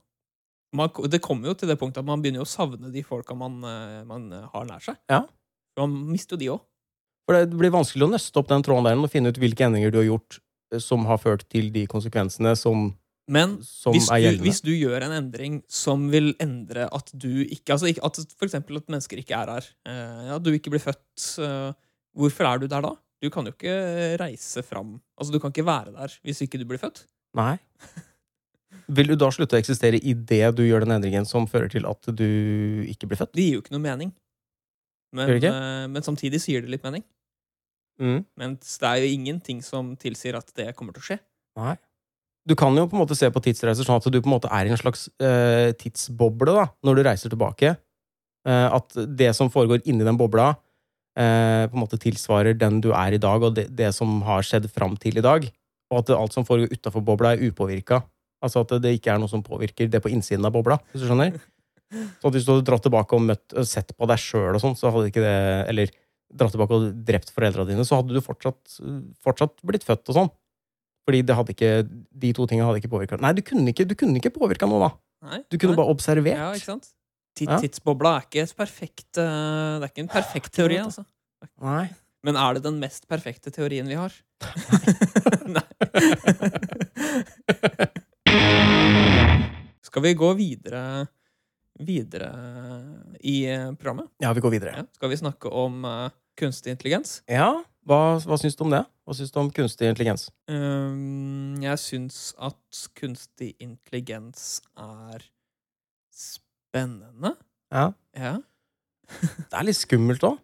Man, 0.77 0.91
det 1.09 1.21
kommer 1.23 1.49
jo 1.49 1.55
til 1.57 1.71
det 1.71 1.79
punktet 1.81 2.03
at 2.03 2.09
man 2.09 2.21
begynner 2.21 2.43
å 2.43 2.49
savne 2.49 2.91
de 2.93 3.01
folka 3.05 3.37
man, 3.37 3.55
eh, 3.65 4.03
man 4.09 4.27
har 4.51 4.69
nær 4.69 4.83
seg. 4.83 4.99
Ja. 5.09 5.23
Man 5.79 5.95
mister 6.11 6.37
jo 6.37 6.41
de 6.41 6.51
òg. 6.53 6.63
For 7.23 7.39
det 7.39 7.57
blir 7.57 7.73
vanskelig 7.73 8.05
å 8.05 8.11
nøste 8.11 8.41
opp 8.41 8.49
den 8.51 8.65
tråden 8.65 8.89
der 8.89 8.99
og 8.99 9.09
finne 9.09 9.31
ut 9.31 9.39
hvilke 9.39 9.65
endringer 9.65 9.93
du 9.93 10.01
har 10.01 10.09
gjort 10.11 10.41
som 10.81 11.05
har 11.09 11.19
ført 11.21 11.45
til 11.51 11.69
de 11.73 11.85
konsekvensene 11.89 12.55
som, 12.59 12.89
Men 13.31 13.57
som 13.65 13.95
hvis 13.95 14.09
er 14.11 14.23
gjeldende. 14.23 14.43
Men 14.43 14.49
hvis 14.49 14.61
du 14.65 14.71
gjør 14.73 15.07
en 15.07 15.15
endring 15.17 15.61
som 15.71 16.07
vil 16.11 16.33
endre 16.43 16.87
at 16.91 17.11
du 17.13 17.43
ikke 17.43 17.75
Altså 17.75 17.91
at 17.93 18.21
eksempel 18.47 18.81
at 18.81 18.89
mennesker 18.91 19.21
ikke 19.21 19.37
er 19.37 19.53
her. 19.55 19.69
Eh, 19.87 20.23
ja, 20.31 20.39
du 20.39 20.51
ikke 20.53 20.73
blir 20.73 20.83
født. 20.83 21.03
eh, 21.39 21.73
hvorfor 22.13 22.49
er 22.49 22.63
du 22.63 22.67
der 22.67 22.81
da? 22.81 22.95
Du 23.23 23.29
kan 23.31 23.45
jo 23.47 23.53
ikke 23.55 24.17
reise 24.19 24.63
fram 24.63 24.97
Altså, 25.17 25.31
du 25.31 25.39
kan 25.39 25.53
ikke 25.53 25.65
være 25.65 25.93
der 25.95 26.17
hvis 26.23 26.41
ikke 26.43 26.59
du 26.59 26.65
blir 26.65 26.81
født. 26.81 27.05
Nei. 27.37 27.57
Vil 28.93 29.07
du 29.07 29.15
da 29.15 29.29
slutte 29.31 29.55
å 29.55 29.61
eksistere 29.61 29.99
i 30.01 30.13
det 30.13 30.43
du 30.57 30.65
gjør 30.65 30.83
den 30.83 30.97
endringen 30.97 31.25
som 31.25 31.47
fører 31.47 31.71
til 31.71 31.87
at 31.87 32.09
du 32.11 32.83
ikke 32.89 33.07
blir 33.07 33.19
født? 33.21 33.31
Det 33.37 33.45
gir 33.45 33.57
jo 33.57 33.63
ikke 33.63 33.75
noe 33.75 33.85
mening. 33.85 34.11
Men, 35.13 35.29
eh, 35.29 35.87
men 35.87 36.03
samtidig 36.03 36.41
så 36.41 36.51
gir 36.51 36.65
det 36.65 36.73
litt 36.73 36.83
mening. 36.83 37.03
Mm. 38.01 38.23
Men 38.39 38.55
det 38.57 38.89
er 38.89 39.01
jo 39.01 39.15
ingenting 39.15 39.61
som 39.65 39.93
tilsier 39.99 40.37
at 40.39 40.49
det 40.57 40.71
kommer 40.77 40.95
til 40.95 41.03
å 41.03 41.07
skje. 41.11 41.19
Nei. 41.59 41.75
Du 42.43 42.55
kan 42.59 42.75
jo 42.75 42.83
på 42.91 42.97
en 42.97 43.03
måte 43.05 43.15
se 43.15 43.29
på 43.31 43.41
tidsreiser 43.43 43.87
sånn 43.87 44.01
at 44.01 44.07
du 44.11 44.19
på 44.19 44.27
en 44.27 44.35
måte 44.35 44.51
er 44.51 44.67
i 44.67 44.73
en 44.73 44.79
slags 44.79 45.07
eh, 45.23 45.71
tidsboble 45.79 46.55
da, 46.57 46.65
når 46.83 46.99
du 46.99 47.03
reiser 47.07 47.31
tilbake. 47.31 47.75
Eh, 48.43 48.67
at 48.67 48.97
det 49.07 49.31
som 49.37 49.51
foregår 49.53 49.85
inni 49.87 50.03
den 50.03 50.19
bobla, 50.19 50.49
eh, 51.15 51.63
på 51.69 51.77
en 51.77 51.83
måte 51.85 52.01
tilsvarer 52.01 52.57
den 52.59 52.81
du 52.83 52.91
er 52.91 53.15
i 53.15 53.21
dag, 53.21 53.45
og 53.47 53.55
det, 53.55 53.69
det 53.71 53.93
som 53.95 54.19
har 54.27 54.43
skjedd 54.43 54.67
fram 54.73 54.97
til 54.99 55.21
i 55.21 55.23
dag. 55.23 55.47
Og 55.93 56.01
at 56.01 56.11
alt 56.17 56.35
som 56.35 56.47
foregår 56.47 56.73
utafor 56.73 57.05
bobla, 57.05 57.31
er 57.33 57.47
upåvirka. 57.47 58.01
Altså 58.43 58.65
at 58.65 58.75
det 58.83 58.97
ikke 58.97 59.13
er 59.13 59.23
noe 59.23 59.31
som 59.31 59.43
påvirker 59.45 59.87
det 59.87 60.03
på 60.03 60.11
innsiden 60.11 60.43
av 60.43 60.51
bobla. 60.55 60.81
hvis 60.91 61.05
du 61.05 61.07
skjønner? 61.07 61.39
Så 62.19 62.27
at 62.27 62.35
hvis 62.35 62.45
du 62.47 62.55
hadde 62.55 62.65
dratt 62.67 62.83
tilbake 62.83 63.15
og 63.15 63.21
møtt, 63.21 63.53
sett 63.69 63.93
på 63.95 64.07
deg 64.09 64.19
sjøl 64.19 64.57
og 64.57 64.61
sånn, 64.63 64.73
så 64.73 64.89
hadde 64.89 65.11
ikke 65.11 65.21
det 65.21 65.35
Eller 65.69 65.91
dratt 66.33 66.53
tilbake 66.55 66.77
og 66.77 66.87
drept 67.07 67.31
foreldra 67.33 67.65
dine, 67.67 67.85
så 67.87 67.99
hadde 67.99 68.15
du 68.15 68.21
fortsatt, 68.23 68.79
fortsatt 69.23 69.55
blitt 69.65 69.85
født 69.87 70.09
og 70.11 70.17
sånn. 70.17 70.31
Fordi 71.03 71.19
det 71.27 71.35
hadde 71.35 71.51
ikke, 71.55 71.71
de 72.23 72.29
to 72.35 72.45
tingene 72.47 72.67
hadde 72.69 72.79
ikke 72.79 72.91
påvirka 72.93 73.17
Nei, 73.19 73.33
du 73.35 73.41
kunne 73.43 73.73
ikke, 73.73 73.83
du 73.89 73.95
kunne 73.99 74.19
ikke 74.21 74.31
påvirka 74.37 74.69
noe, 74.71 74.85
da. 74.85 74.91
Nei, 75.27 75.39
Du 75.51 75.57
kunne 75.57 75.73
nei. 75.75 75.79
bare 75.81 75.91
observert. 75.91 76.39
Ja, 76.39 76.51
ikke 76.55 76.69
sant? 76.73 76.87
Tidsbobla 77.39 78.11
er 78.19 78.27
ikke 78.27 78.43
et 78.45 78.53
perfekt 78.55 79.17
eh, 79.19 79.73
Det 79.81 79.87
er 79.87 79.91
ikke 79.91 80.03
en 80.05 80.11
perfekt 80.13 80.53
teori, 80.55 80.77
altså. 80.83 81.03
Nei. 81.63 81.87
Men 82.23 82.37
er 82.39 82.55
det 82.55 82.63
den 82.63 82.77
mest 82.79 83.07
perfekte 83.11 83.51
teorien 83.51 83.89
vi 83.89 83.97
har? 83.99 84.13
Nei. 85.57 85.65
Skal 89.83 90.05
vi 90.07 90.13
gå 90.17 90.29
videre 90.39 90.83
videre 91.83 92.29
i 93.19 93.43
eh, 93.49 93.71
programmet? 93.79 94.11
Ja, 94.21 94.33
vi 94.37 94.41
går 94.45 94.53
videre. 94.53 94.75
Ja. 94.77 94.83
Skal 94.97 95.09
vi 95.11 95.17
snakke 95.19 95.49
om 95.49 95.83
eh, 95.89 96.13
kunstig 96.39 96.73
intelligens? 96.73 97.19
Ja, 97.29 97.51
hva, 97.87 97.99
hva 98.23 98.37
syns 98.39 98.55
du 98.57 98.63
om 98.65 98.71
det? 98.73 98.83
Hva 99.03 99.15
syns 99.17 99.33
du 99.35 99.39
om 99.41 99.49
kunstig 99.51 99.89
intelligens? 99.91 100.29
Um, 100.47 101.57
jeg 101.63 101.79
syns 101.83 102.19
at 102.39 102.83
kunstig 102.99 103.53
intelligens 103.63 104.61
er 104.79 105.25
spennende. 106.13 107.35
Ja. 107.73 107.89
Ja. 108.15 108.33
Det 109.49 109.53
er 109.59 109.67
litt 109.67 109.77
skummelt 109.81 110.23
òg. 110.25 110.39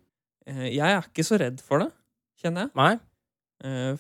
Eh, 0.50 0.68
Jeg 0.76 0.86
er 0.98 1.06
ikke 1.08 1.26
så 1.26 1.40
redd 1.40 1.62
for 1.64 1.84
det, 1.86 1.90
kjenner 2.42 2.68
jeg. 2.68 2.76
Nei. 2.80 2.94
Eh, 3.66 3.96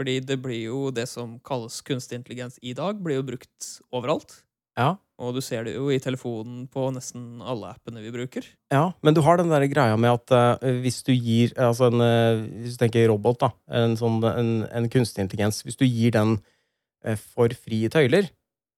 Fordi 0.00 0.14
det 0.24 0.38
blir 0.42 0.62
jo 0.64 0.88
det 0.96 1.06
som 1.10 1.34
kalles 1.44 1.78
kunstig 1.84 2.16
intelligens 2.18 2.58
i 2.64 2.72
dag, 2.76 2.98
blir 3.04 3.18
jo 3.20 3.26
brukt 3.34 3.66
overalt. 3.92 4.38
Ja. 4.80 4.94
Og 5.20 5.36
du 5.36 5.42
ser 5.44 5.66
det 5.68 5.74
jo 5.76 5.90
i 5.92 6.00
telefonen 6.02 6.64
på 6.72 6.86
nesten 6.94 7.42
alle 7.44 7.74
appene 7.74 8.02
vi 8.02 8.12
bruker. 8.14 8.46
Ja, 8.72 8.90
men 9.04 9.16
du 9.16 9.20
har 9.26 9.40
den 9.40 9.52
der 9.52 9.66
greia 9.68 9.98
med 10.00 10.14
at 10.16 10.32
uh, 10.64 10.70
hvis 10.80 11.02
du 11.06 11.12
gir 11.12 11.52
altså 11.60 11.90
en, 11.90 12.00
uh, 12.00 12.44
Hvis 12.64 12.78
du 12.78 12.84
tenker 12.84 13.10
robot, 13.12 13.42
da, 13.42 13.50
en, 13.82 13.98
sånn, 14.00 14.20
en, 14.26 14.52
en 14.66 14.88
kunstig 14.92 15.26
intelligens 15.26 15.60
Hvis 15.66 15.78
du 15.80 15.84
gir 15.84 16.14
den 16.16 16.38
uh, 16.38 17.16
for 17.34 17.52
frie 17.52 17.90
tøyler, 17.92 18.30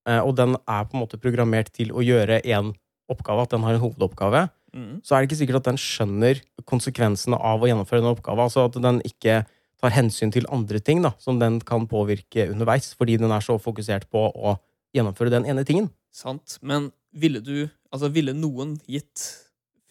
eh, 0.08 0.18
og 0.18 0.34
den 0.38 0.58
er 0.66 0.88
på 0.88 0.98
en 0.98 1.04
måte 1.04 1.20
programmert 1.22 1.70
til 1.74 1.94
å 1.94 2.02
gjøre 2.02 2.42
én 2.42 2.74
oppgave, 3.12 3.46
at 3.46 3.54
den 3.54 3.64
har 3.66 3.76
en 3.76 3.82
hovedoppgave, 3.82 4.48
Mm. 4.72 5.02
så 5.04 5.14
er 5.14 5.20
det 5.20 5.28
ikke 5.28 5.40
sikkert 5.42 5.60
at 5.60 5.68
den 5.68 5.80
skjønner 5.80 6.38
konsekvensene 6.68 7.36
av 7.36 7.60
å 7.60 7.68
gjennomføre 7.68 8.00
den 8.00 8.12
oppgaven. 8.14 8.46
Altså 8.48 8.64
at 8.64 8.78
den 8.80 9.02
ikke 9.04 9.42
tar 9.82 9.92
hensyn 9.92 10.32
til 10.32 10.46
andre 10.52 10.80
ting 10.80 11.02
da, 11.04 11.12
som 11.20 11.40
den 11.42 11.58
kan 11.66 11.84
påvirke 11.90 12.46
underveis, 12.48 12.92
fordi 12.96 13.18
den 13.20 13.34
er 13.34 13.44
så 13.44 13.58
fokusert 13.60 14.08
på 14.12 14.30
å 14.30 14.56
gjennomføre 14.96 15.32
den 15.34 15.48
ene 15.48 15.66
tingen. 15.68 15.90
Sant. 16.12 16.58
Men 16.62 16.90
ville 17.12 17.40
du 17.44 17.68
Altså, 17.92 18.08
ville 18.08 18.32
noen 18.32 18.78
gitt 18.88 19.20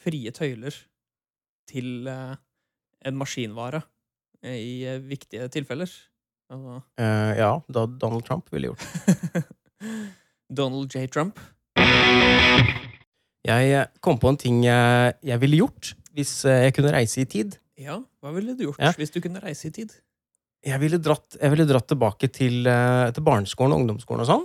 frie 0.02 0.32
tøyler 0.34 0.74
til 1.70 2.08
eh, 2.10 2.32
en 3.06 3.18
maskinvare 3.20 3.84
i 4.42 4.80
eh, 4.90 4.98
viktige 5.06 5.46
tilfeller? 5.54 5.92
Altså, 6.50 6.80
Eh, 6.98 7.34
ja, 7.38 7.52
da 7.70 7.84
Donald 7.86 8.26
Trump 8.26 8.50
ville 8.52 8.72
gjort. 8.72 8.82
Donald 10.62 10.90
J. 10.94 11.06
Trump. 11.14 11.38
Jeg 13.46 13.72
eh, 13.74 13.86
kom 14.04 14.18
på 14.22 14.30
en 14.34 14.38
ting 14.42 14.64
jeg, 14.66 15.14
jeg 15.26 15.42
ville 15.42 15.62
gjort 15.62 15.94
hvis 16.18 16.34
eh, 16.50 16.66
jeg 16.68 16.76
kunne 16.78 16.92
reise 16.94 17.22
i 17.24 17.28
tid. 17.30 17.56
Ja, 17.82 18.00
hva 18.22 18.34
ville 18.36 18.54
du 18.58 18.66
gjort 18.68 18.82
Ja. 18.82 18.92
hvis 18.98 19.14
du 19.14 19.22
kunne 19.24 19.42
reise 19.46 19.70
i 19.70 19.76
tid? 19.78 19.94
Jeg 20.66 20.78
ville 20.84 21.00
dratt, 21.02 21.38
jeg 21.40 21.50
ville 21.54 21.66
dratt 21.70 21.88
tilbake 21.90 22.28
til, 22.34 22.66
eh, 22.70 23.08
til 23.16 23.24
barneskolen 23.26 23.74
og 23.74 23.82
ungdomsskolen 23.86 24.26
og 24.26 24.30
sånn, 24.30 24.44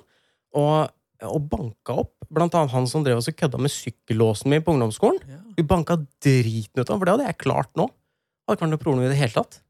og, 0.56 0.92
og 1.24 1.46
banka 1.50 1.96
opp 2.02 2.26
blant 2.28 2.54
annet 2.58 2.74
han 2.74 2.88
som 2.90 3.04
drev 3.06 3.22
og 3.22 3.38
kødda 3.40 3.60
med 3.62 3.72
sykkellåsen 3.72 4.52
min 4.52 4.64
på 4.64 4.74
ungdomsskolen. 4.74 5.22
Ja. 5.30 5.40
Vi 5.56 5.64
banka 5.64 5.96
driten 6.22 6.82
ut 6.82 6.84
av 6.84 6.96
ham, 6.96 7.00
for 7.00 7.08
det 7.08 7.14
hadde 7.16 7.30
jeg 7.30 7.40
klart 7.44 7.72
nå. 7.78 7.88
Hadde 8.44 8.58
ikke 8.58 8.66
vært 8.66 8.74
noe 8.74 8.84
problem 8.84 9.06
i 9.06 9.12
det 9.12 9.20
hele 9.20 9.36
tatt. 9.38 9.60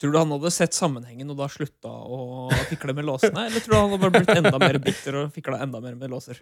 Tror 0.00 0.14
du 0.14 0.16
han 0.16 0.30
hadde 0.32 0.50
sett 0.54 0.72
sammenhengen 0.72 1.28
og 1.28 1.36
da 1.36 1.46
slutta 1.52 1.90
å 1.92 2.48
fikle 2.70 2.94
med 2.96 3.04
låsene? 3.04 3.42
Eller 3.50 3.60
tror 3.60 3.74
du 3.74 3.76
han 3.76 3.90
hadde 3.90 4.00
bare 4.06 4.14
blitt 4.14 4.30
enda 4.32 4.60
mer 4.62 4.78
bitter 4.80 5.18
og 5.20 5.34
fikla 5.34 5.58
enda 5.60 5.82
mer 5.84 5.98
med 6.00 6.08
låser? 6.08 6.38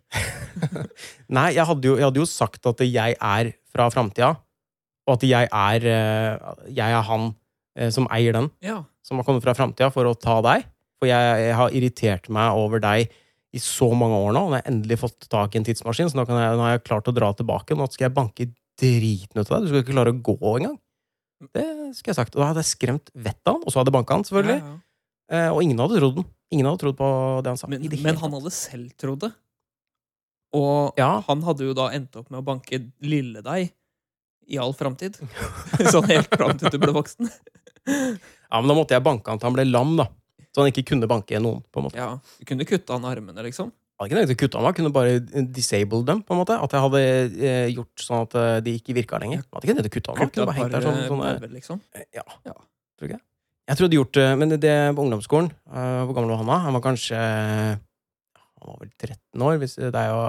Nei, 1.37 1.49
jeg 1.57 1.67
hadde 1.67 1.91
jo, 1.91 1.97
jeg 1.99 2.07
hadde 2.07 2.23
jo 2.23 2.29
sagt 2.31 2.69
at 2.71 2.85
jeg 2.87 3.17
er 3.19 3.51
fra 3.75 3.89
framtida, 3.91 4.31
og 5.09 5.17
at 5.17 5.27
jeg 5.27 5.51
er, 5.51 5.89
eh, 5.91 6.69
jeg 6.71 6.95
er 7.01 7.09
han 7.11 7.27
eh, 7.75 7.91
som 7.95 8.07
eier 8.15 8.39
den. 8.39 8.47
Ja. 8.63 8.85
som 9.03 9.19
har 9.19 9.27
kommet 9.27 9.43
fra 9.43 9.57
framtida 9.59 9.91
for 9.91 10.07
å 10.07 10.15
ta 10.15 10.39
deg. 10.45 10.69
For 11.01 11.11
jeg, 11.11 11.43
jeg 11.49 11.59
har 11.59 11.75
irritert 11.75 12.31
meg 12.31 12.63
over 12.63 12.83
deg 12.85 13.11
i 13.57 13.61
så 13.63 13.89
mange 13.97 14.17
år 14.19 14.33
nå. 14.37 14.43
Nå 14.49 14.57
har 14.57 14.63
jeg 14.63 14.73
endelig 14.73 14.99
fått 15.01 15.29
tak 15.33 15.55
i 15.55 15.61
en 15.61 15.65
tidsmaskin, 15.67 16.11
så 16.13 16.19
nå, 16.19 16.27
kan 16.29 16.37
jeg, 16.41 16.57
nå 16.59 16.67
har 16.67 16.75
jeg 16.77 16.85
klart 16.89 17.09
å 17.09 17.15
dra 17.17 17.31
tilbake. 17.37 17.77
Nå 17.79 17.87
skal 17.93 18.09
jeg 18.09 18.17
banke 18.19 18.49
driten 18.79 19.41
ut 19.41 19.49
av 19.49 19.55
deg. 19.59 19.65
Du 19.65 19.71
skal 19.73 19.83
ikke 19.85 19.95
klare 19.97 20.13
å 20.13 20.19
gå 20.29 20.37
engang. 20.59 20.77
Det 21.55 21.65
skulle 21.97 22.13
jeg 22.13 22.19
sagt. 22.19 22.35
Og 22.37 22.43
da 22.43 22.51
hadde 22.51 22.65
jeg 22.65 22.73
skremt 22.75 23.11
vettet 23.15 23.47
av 23.49 23.57
han, 23.57 23.65
og 23.65 23.73
så 23.73 23.81
hadde 23.81 23.93
jeg 23.93 23.97
banka 23.99 24.19
han, 24.19 24.27
selvfølgelig. 24.29 24.59
Ja, 24.61 24.75
ja. 24.75 24.79
Eh, 25.29 25.49
og 25.53 25.63
ingen 25.65 25.81
hadde 25.83 25.99
trodd 26.01 26.19
den. 26.21 26.29
Ingen 26.57 26.69
hadde 26.71 26.81
trodd 26.83 26.97
på 26.99 27.09
det 27.45 27.53
han 27.53 27.61
sa. 27.61 27.69
Men, 27.71 27.85
men 28.05 28.21
han 28.23 28.37
hadde 28.39 28.53
selv 28.57 28.93
trodd 29.01 29.25
det. 29.27 29.33
Og 30.57 30.97
Ja. 30.97 31.11
han 31.27 31.43
hadde 31.45 31.67
jo 31.69 31.75
da 31.77 31.91
endt 31.93 32.17
opp 32.17 32.31
med 32.33 32.41
å 32.41 32.47
banke 32.47 32.81
lille 33.05 33.43
deg 33.45 33.73
i 34.49 34.57
all 34.61 34.73
framtid. 34.77 35.19
sånn 35.93 36.09
helt 36.09 36.31
fram 36.33 36.57
til 36.57 36.73
du 36.73 36.79
ble 36.81 36.95
voksen. 36.97 37.29
Ja, 37.89 38.61
men 38.61 38.71
da 38.71 38.77
måtte 38.79 38.97
jeg 38.97 39.05
banke 39.05 39.29
han 39.29 39.41
til 39.41 39.51
han 39.51 39.57
ble 39.59 39.67
lam, 39.69 39.93
da. 40.01 40.09
Så 40.59 40.65
han 40.65 40.73
ikke 40.73 40.89
kunne 40.91 41.07
banke 41.07 41.39
noen. 41.39 41.61
på 41.71 41.79
en 41.79 41.87
måte. 41.87 42.01
Ja, 42.01 42.17
Du 42.41 42.49
kunne 42.49 42.67
kutta 42.67 42.97
han 42.99 43.07
armene, 43.07 43.45
liksom. 43.47 43.71
Jeg 43.71 44.03
hadde 44.03 44.11
ikke 44.11 44.19
tenkt 44.19 44.35
å 44.35 44.41
kutte 44.43 44.59
han 44.59 44.67
jeg 44.69 44.77
kunne 44.79 44.91
bare 44.95 45.45
disable 45.55 46.05
dem. 46.07 46.21
på 46.23 46.35
en 46.35 46.39
måte. 46.39 46.57
At 46.59 46.75
jeg 46.75 46.83
hadde 46.85 47.01
eh, 47.51 47.69
gjort 47.75 48.03
sånn 48.03 48.27
at 48.27 48.35
eh, 48.39 48.59
de 48.67 48.75
ikke 48.79 48.95
virka 48.95 49.19
lenger. 49.23 49.41
Jeg 49.43 49.51
hadde 49.55 49.67
ikke 49.67 49.77
tenkt 49.79 49.91
å 49.91 49.95
kutte 49.95 50.13
han 50.13 50.23
jeg 50.23 50.35
Kunne 50.35 50.47
bare 50.51 50.59
hengt 50.59 50.75
der 50.75 50.87
sånn, 50.87 51.01
sånn 51.11 51.25
eh, 51.27 51.49
liksom. 51.55 51.81
Ja. 52.15 52.27
Ja. 52.47 52.55
Tror 52.99 53.09
ikke 53.09 53.19
jeg. 53.19 53.25
Tror 53.69 53.85
jeg 53.85 53.85
hadde 53.85 53.99
gjort 53.99 54.19
men 54.41 54.55
det 54.57 54.77
på 54.97 55.03
ungdomsskolen 55.05 55.51
uh, 55.69 56.07
Hvor 56.09 56.15
gammel 56.17 56.31
var 56.33 56.39
han 56.41 56.49
da? 56.49 56.55
Han 56.65 56.77
var 56.79 56.83
kanskje 56.87 57.19
Han 57.21 58.71
var 58.71 58.79
vel 58.81 58.95
13 58.97 59.45
år, 59.45 59.59
hvis 59.61 59.77
det 59.77 59.91
er 59.93 60.09
jo 60.09 60.23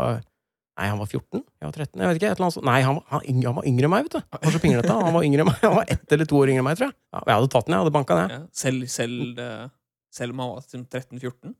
Nei, 0.79 0.87
han 0.87 0.99
var 0.99 1.07
14? 1.11 1.41
Jeg 1.59 1.67
var 1.67 1.73
13? 1.75 1.99
Jeg 1.99 2.07
vet 2.07 2.17
ikke. 2.19 2.27
Et 2.29 2.37
eller 2.37 2.45
annet 2.45 2.55
sånt. 2.55 2.65
Nei, 2.69 2.77
han 2.85 2.95
var, 2.95 3.03
han, 3.11 3.41
han 3.43 3.55
var 3.57 3.65
yngre 3.67 3.87
enn 3.87 3.91
meg, 3.91 4.05
vet 4.05 4.13
du. 4.15 4.21
Han 4.31 4.43
var 4.45 4.53
så 4.55 4.61
pinglete. 4.63 4.93
Han 4.95 5.15
var 5.17 5.25
yngre 5.27 5.43
enn 5.43 5.49
meg. 5.49 5.57
Han 5.65 5.75
var 5.75 5.89
ett 5.91 6.13
eller 6.15 6.29
to 6.29 6.37
år 6.39 6.51
yngre 6.53 6.63
enn 6.63 6.67
meg, 6.69 6.77
tror 6.79 6.87
jeg. 6.87 6.95
Ja, 7.11 7.19
jeg 7.19 7.35
hadde 7.35 7.49
tatt 7.51 7.67
den, 7.67 7.75
jeg. 7.75 7.83
hadde 7.83 7.93
banka 7.97 8.17
den. 8.19 8.31
Ja, 8.31 8.37
selv, 8.61 8.85
selv, 8.93 9.41
eh, 9.43 9.65
selv 10.13 10.35
om 10.35 10.43
han 10.43 10.55
var 10.55 10.65
sånn 10.65 10.85
13-14. 10.87 11.53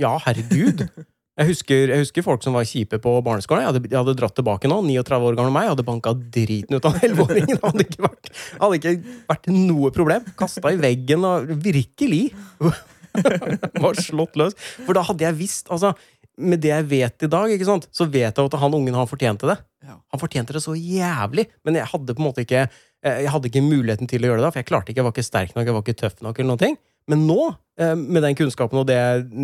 Ja, 0.00 0.14
herregud. 0.26 0.86
Jeg 1.34 1.48
husker, 1.48 1.90
jeg 1.90 1.98
husker 1.98 2.22
folk 2.22 2.44
som 2.44 2.54
var 2.54 2.62
kjipe 2.62 3.00
på 3.02 3.12
barneskolen. 3.26 3.64
Jeg 3.64 3.72
hadde, 3.72 3.88
jeg 3.88 3.98
hadde 3.98 4.12
dratt 4.20 4.36
tilbake 4.38 4.68
nå, 4.70 4.76
39 4.86 5.32
år 5.32 5.34
gammel 5.34 5.50
meg. 5.50 5.64
Jeg 5.66 5.72
hadde 5.72 5.84
banka 5.88 6.12
driten 6.14 6.76
ut 6.78 6.86
av 6.86 7.00
elleveåringen. 7.02 7.56
11-åring. 7.58 7.58
Det 7.58 7.64
hadde 7.64 7.86
ikke 7.88 8.04
vært, 8.04 8.30
hadde 8.60 8.78
ikke 8.78 8.92
vært 9.32 9.48
noe 9.50 9.90
problem. 9.96 10.28
Kasta 10.38 10.70
i 10.70 10.78
veggen 10.78 11.26
og 11.26 11.50
virkelig 11.64 12.20
var 13.82 13.98
slått 13.98 14.38
løs. 14.38 14.54
For 14.84 14.94
da 14.94 15.02
hadde 15.10 15.26
jeg 15.26 15.38
visst 15.42 15.74
altså, 15.74 15.90
Med 16.38 16.62
det 16.62 16.70
jeg 16.70 16.88
vet 16.90 17.26
i 17.26 17.32
dag, 17.34 17.50
ikke 17.58 17.66
sant, 17.72 17.90
så 17.90 18.06
vet 18.06 18.30
jeg 18.30 18.46
at 18.46 18.58
han 18.62 18.78
ungen 18.78 18.94
han 18.94 19.10
fortjente 19.10 19.50
det. 19.50 19.58
Han 19.90 20.22
fortjente 20.22 20.54
det 20.54 20.62
så 20.62 20.78
jævlig, 20.78 21.48
men 21.66 21.82
jeg 21.82 21.90
hadde 21.90 22.14
på 22.14 22.22
en 22.22 22.30
måte 22.30 22.46
ikke 22.46 22.62
eh, 22.64 23.20
Jeg 23.26 23.34
hadde 23.34 23.50
ikke 23.50 23.62
muligheten 23.62 24.10
til 24.10 24.22
å 24.22 24.30
gjøre 24.30 24.38
det, 24.38 24.46
da, 24.46 24.54
for 24.54 24.62
jeg 24.62 24.70
klarte 24.70 24.94
ikke, 24.94 25.02
jeg 25.02 25.10
var 25.10 25.18
ikke 25.18 25.30
sterk 25.32 25.58
nok, 25.58 25.66
jeg 25.66 25.76
var 25.76 25.86
ikke 25.86 26.00
tøff 26.06 26.22
nok. 26.22 26.38
eller 26.38 26.54
noen 26.54 26.62
ting. 26.62 26.78
Men 27.10 27.26
nå, 27.28 27.38
eh, 27.80 27.94
med 27.98 28.24
den 28.24 28.36
kunnskapen 28.38 28.80
og 28.80 28.86
det, 28.88 28.98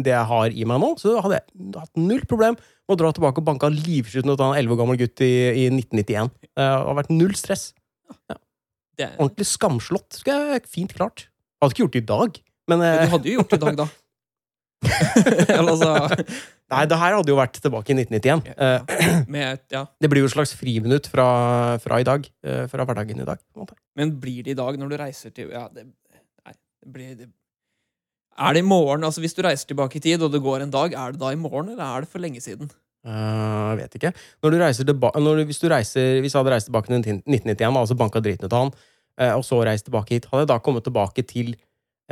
det 0.04 0.14
jeg 0.14 0.28
har 0.32 0.54
i 0.54 0.66
meg 0.68 0.80
nå, 0.82 0.94
så 1.00 1.18
hadde 1.20 1.40
jeg 1.40 1.72
hatt 1.76 2.00
null 2.00 2.22
problem 2.30 2.56
med 2.56 2.94
å 2.96 3.00
dra 3.02 3.12
tilbake 3.16 3.42
og 3.42 3.48
banke 3.48 3.70
livskyten 3.74 4.32
ut 4.32 4.40
av 4.40 4.52
en 4.52 4.60
11 4.62 4.74
år 4.74 4.80
gammel 4.80 5.00
gutt 5.00 5.24
i, 5.26 5.32
i 5.64 5.66
1991. 5.72 6.32
Det 6.48 6.68
har 6.70 6.98
vært 6.98 7.12
null 7.14 7.34
stress. 7.38 7.70
Det, 9.00 9.12
Ordentlig 9.16 9.48
skamslått. 9.48 10.22
Jeg 10.26 10.64
fint 10.68 10.92
klart. 10.96 11.28
Hadde 11.60 11.76
ikke 11.76 11.84
gjort 11.86 11.96
det 11.96 12.02
i 12.02 12.08
dag, 12.10 12.38
men 12.70 12.80
men 12.80 12.86
eh, 12.86 13.02
du 13.04 13.14
hadde 13.14 13.28
jo 13.28 13.40
gjort 13.40 13.52
det 13.52 13.58
i 13.60 13.64
dag, 13.66 13.82
da. 13.82 13.90
Eller 15.52 15.74
altså 15.74 15.90
Nei, 16.70 16.84
det 16.88 16.96
her 16.96 17.16
hadde 17.18 17.28
jo 17.32 17.36
vært 17.36 17.58
tilbake 17.60 17.92
i 17.92 17.96
1991. 17.98 18.46
Eh, 18.54 18.76
ja, 18.78 19.16
med, 19.34 19.64
ja. 19.74 19.82
det 20.00 20.10
blir 20.12 20.22
jo 20.22 20.28
et 20.30 20.34
slags 20.36 20.54
friminutt 20.56 21.10
fra, 21.10 21.26
fra 21.82 21.98
i 22.00 22.06
dag. 22.06 22.28
eh, 22.46 22.62
fra 22.70 22.86
hverdagen 22.86 23.20
i 23.20 23.26
dag. 23.26 23.42
Men 23.98 24.14
blir 24.22 24.46
det 24.46 24.54
i 24.54 24.58
dag 24.60 24.78
når 24.80 24.92
du 24.92 24.96
reiser 25.02 25.34
til 25.34 25.50
Ja, 25.52 25.66
det, 25.74 25.88
nei, 26.46 26.54
det 26.54 26.92
blir 26.94 27.16
det, 27.18 27.28
Er 28.40 28.56
det 28.56 28.62
i 28.62 28.66
morgen? 28.66 29.04
Altså 29.04 29.20
Hvis 29.20 29.36
du 29.36 29.42
reiser 29.44 29.68
tilbake 29.68 29.98
i 29.98 30.04
tid, 30.04 30.22
og 30.24 30.32
det 30.32 30.40
går 30.42 30.64
en 30.64 30.72
dag, 30.72 30.94
er 30.96 31.12
det 31.12 31.20
da 31.20 31.32
i 31.32 31.40
morgen, 31.40 31.74
eller 31.74 31.84
er 31.84 32.04
det 32.04 32.12
for 32.12 32.22
lenge 32.22 32.40
siden? 32.40 32.70
Jeg 33.04 33.76
vet 33.80 33.96
ikke. 33.96 34.12
Når 34.42 34.52
du 34.52 34.56
reiser 34.60 34.88
når 34.88 35.36
du, 35.40 35.44
hvis, 35.48 35.60
du 35.60 35.68
reiser, 35.72 36.20
hvis 36.20 36.34
jeg 36.34 36.40
hadde 36.40 36.52
reist 36.52 36.68
tilbake 36.68 36.88
til 36.88 37.00
1991, 37.00 37.76
altså 37.80 37.96
banka 37.96 38.20
driten 38.20 38.44
ut 38.44 38.52
av 38.52 38.64
han, 38.66 38.72
uh, 39.20 39.34
og 39.38 39.44
så 39.44 39.60
reist 39.64 39.88
tilbake 39.88 40.16
hit, 40.16 40.28
hadde 40.28 40.44
jeg 40.44 40.52
da 40.52 40.58
kommet 40.60 40.84
tilbake 40.84 41.24
til 41.28 41.54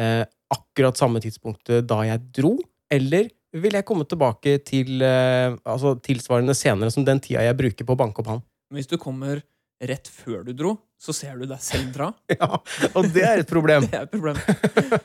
uh, 0.01 0.25
akkurat 0.53 1.01
samme 1.01 1.21
tidspunktet 1.25 1.89
da 1.89 2.01
jeg 2.09 2.25
dro? 2.41 2.55
Eller 2.93 3.29
ville 3.53 3.81
jeg 3.81 3.89
komme 3.89 4.05
tilbake 4.09 4.59
til 4.65 5.01
altså 5.03 5.95
tilsvarende 6.05 6.55
senere 6.57 6.93
som 6.93 7.05
den 7.05 7.21
tida 7.25 7.45
jeg 7.47 7.57
bruker 7.57 7.87
på 7.89 7.95
å 7.97 8.01
banke 8.01 8.21
opp 8.21 8.29
han? 8.33 8.43
Hvis 8.73 8.89
du 8.89 8.97
kommer 9.01 9.41
rett 9.81 10.11
før 10.11 10.43
du 10.47 10.53
dro, 10.57 10.75
så 10.99 11.15
ser 11.15 11.39
du 11.39 11.47
deg 11.47 11.63
selv 11.63 11.93
dra. 11.95 12.11
Ja, 12.39 12.61
og 12.93 13.09
det 13.15 13.25
er 13.25 13.43
et 13.45 13.51
problem. 13.51 13.87
Det 13.91 13.99
er 13.99 14.07
et 14.07 14.13
problem. 14.13 14.39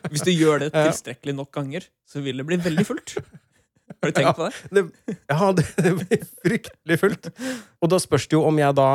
Hvis 0.09 0.26
du 0.26 0.34
gjør 0.34 0.65
det 0.65 0.74
tilstrekkelig 0.78 1.38
nok 1.38 1.51
ganger, 1.53 1.88
så 2.09 2.24
vil 2.26 2.41
det 2.41 2.47
bli 2.49 2.59
veldig 2.61 2.86
fullt. 2.88 3.17
Har 3.93 4.11
du 4.11 4.15
tenkt 4.17 4.38
på 4.39 4.47
det? 4.47 4.53
Det, 4.74 5.17
ja, 5.30 5.49
det, 5.55 5.65
det 5.86 5.95
blir 5.99 6.30
fryktelig 6.43 6.99
fullt. 7.01 7.34
Og 7.84 7.91
da 7.91 7.99
spørs 8.01 8.30
det 8.30 8.39
jo 8.39 8.45
om 8.47 8.61
jeg 8.61 8.78
da 8.80 8.91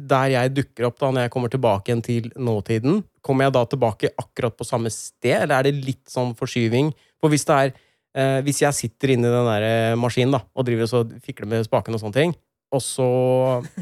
der 0.00 0.32
jeg 0.32 0.52
dukker 0.56 0.86
opp 0.88 0.98
da 1.00 1.10
når 1.12 1.26
jeg 1.26 1.32
kommer 1.34 1.52
tilbake 1.52 1.90
igjen 1.90 2.02
til 2.04 2.28
nåtiden, 2.40 3.02
kommer 3.26 3.46
jeg 3.46 3.54
da 3.56 3.64
tilbake 3.68 4.12
akkurat 4.20 4.56
på 4.56 4.64
samme 4.64 4.92
sted, 4.94 5.42
eller 5.42 5.58
er 5.58 5.68
det 5.68 5.84
litt 5.84 6.06
sånn 6.08 6.32
forskyving? 6.38 6.92
For 7.20 7.32
hvis 7.32 7.44
det 7.48 7.56
er 7.56 7.72
eh, 8.16 8.38
Hvis 8.46 8.62
jeg 8.62 8.76
sitter 8.78 9.12
inni 9.12 9.28
den 9.28 9.48
der 9.50 9.66
eh, 9.66 9.98
maskinen 10.00 10.38
da, 10.38 10.40
og 10.54 10.66
driver 10.66 10.88
og 11.02 11.12
fikler 11.20 11.50
med 11.50 11.66
spaken 11.68 11.98
og 11.98 12.00
sånne 12.02 12.16
ting, 12.16 12.32
og 12.70 12.82
så 12.84 13.06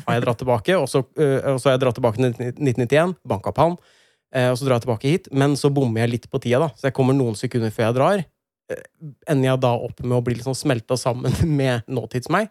har 0.06 0.16
jeg 0.16 0.24
dratt 0.24 0.40
tilbake, 0.40 0.76
og 0.80 0.88
så, 0.88 1.02
eh, 1.20 1.38
og 1.52 1.60
så 1.60 1.68
har 1.70 1.76
jeg 1.76 1.82
dratt 1.84 1.98
tilbake 1.98 2.20
til 2.20 2.30
1991, 2.32 3.14
banka 3.28 3.52
opp 3.52 3.60
han, 3.60 3.76
eh, 4.34 4.48
og 4.50 4.56
så 4.58 4.64
drar 4.68 4.78
jeg 4.78 4.86
tilbake 4.86 5.12
hit, 5.12 5.28
men 5.32 5.56
så 5.60 5.70
bommer 5.74 6.04
jeg 6.06 6.14
litt 6.14 6.28
på 6.32 6.40
tida, 6.40 6.62
da, 6.64 6.68
så 6.76 6.88
jeg 6.88 6.96
kommer 6.96 7.16
noen 7.16 7.36
sekunder 7.36 7.70
før 7.74 7.88
jeg 7.90 7.98
drar. 7.98 8.24
eh, 8.72 8.84
Ender 9.28 9.50
jeg 9.52 9.60
da 9.64 9.72
opp 9.76 10.00
med 10.04 10.16
å 10.18 10.24
bli 10.24 10.38
liksom 10.40 10.56
smelta 10.56 10.96
sammen 11.00 11.32
med 11.60 11.84
nåtids-meg? 11.88 12.48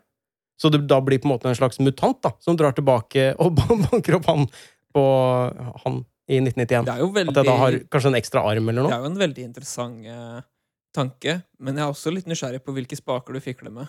Så 0.57 0.71
det 0.73 0.87
da 0.89 0.97
blir 1.05 1.19
på 1.21 1.29
en 1.29 1.35
måte 1.35 1.49
en 1.49 1.57
slags 1.57 1.77
mutant 1.79 2.17
da, 2.25 2.31
som 2.41 2.57
drar 2.57 2.73
tilbake 2.73 3.31
og 3.37 3.57
banker 3.91 4.17
opp 4.17 4.25
han 4.29 4.47
på 4.93 5.03
han 5.83 5.99
i 6.27 6.39
1991. 6.41 6.85
Det 6.87 6.93
er 6.95 7.01
jo 7.03 7.09
At 7.13 7.37
jeg 7.37 7.45
da 7.47 7.57
har 7.61 7.75
kanskje 7.93 8.09
en 8.09 8.17
ekstra 8.17 8.41
arm 8.49 8.69
eller 8.69 8.81
noe. 8.83 8.89
det 8.89 8.97
er 8.97 9.03
jo 9.05 9.11
en 9.11 9.19
veldig 9.21 9.43
interessant 9.45 10.07
uh, 10.09 10.41
tanke, 10.97 11.37
men 11.61 11.77
jeg 11.77 11.85
er 11.85 11.93
også 11.93 12.11
litt 12.11 12.27
nysgjerrig 12.27 12.63
på 12.65 12.73
hvilke 12.75 12.97
spaker 12.97 13.37
du 13.37 13.39
fikler 13.43 13.71
med. 13.71 13.87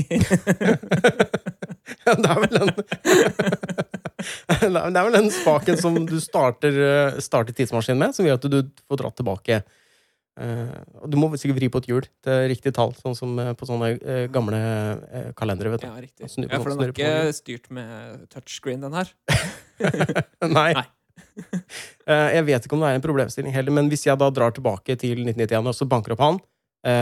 det 2.22 2.30
er 2.30 2.40
vel 2.44 2.54
den 2.54 2.70
Det 4.60 4.68
er 4.70 5.04
vel 5.06 5.16
den 5.16 5.30
spaken 5.32 5.78
som 5.80 5.94
du 6.06 6.18
starter, 6.20 6.74
eh, 6.86 7.20
starter 7.24 7.56
tidsmaskinen 7.56 8.00
med, 8.02 8.16
som 8.16 8.26
gjør 8.28 8.40
at 8.40 8.48
du 8.52 8.58
får 8.90 9.00
dratt 9.00 9.16
tilbake 9.20 9.62
Eh, 10.40 10.76
du 11.10 11.18
må 11.20 11.28
sikkert 11.36 11.58
vri 11.58 11.68
på 11.72 11.80
et 11.82 11.88
hjul 11.90 12.06
til 12.24 12.46
riktig 12.48 12.72
tall, 12.76 12.94
sånn 12.96 13.16
som 13.18 13.34
eh, 13.42 13.52
på 13.58 13.66
sånne 13.68 13.90
gamle 14.32 14.60
kalendere. 15.38 15.74
vet 15.74 15.84
du. 15.84 15.88
Ja, 15.90 15.98
riktig. 16.00 16.30
På 16.30 16.46
Ja, 16.46 16.60
for 16.62 16.72
den 16.72 16.84
er 16.86 16.94
ikke 16.94 17.34
styrt 17.36 17.68
med 17.74 18.24
touchscreen, 18.32 18.80
den 18.84 18.96
her. 18.96 19.12
Nei. 20.58 20.72
Nei. 20.78 20.86
Jeg 22.10 22.42
vet 22.46 22.64
ikke 22.64 22.74
om 22.74 22.82
det 22.82 22.88
er 22.90 22.96
en 22.98 23.04
problemstilling 23.04 23.52
heller, 23.54 23.74
men 23.76 23.90
hvis 23.90 24.06
jeg 24.06 24.18
da 24.18 24.30
drar 24.34 24.54
tilbake 24.56 24.96
til 24.98 25.20
1991 25.22 25.68
og 25.70 25.76
så 25.76 25.86
banker 25.88 26.14
opp 26.16 26.22
han, 26.24 26.38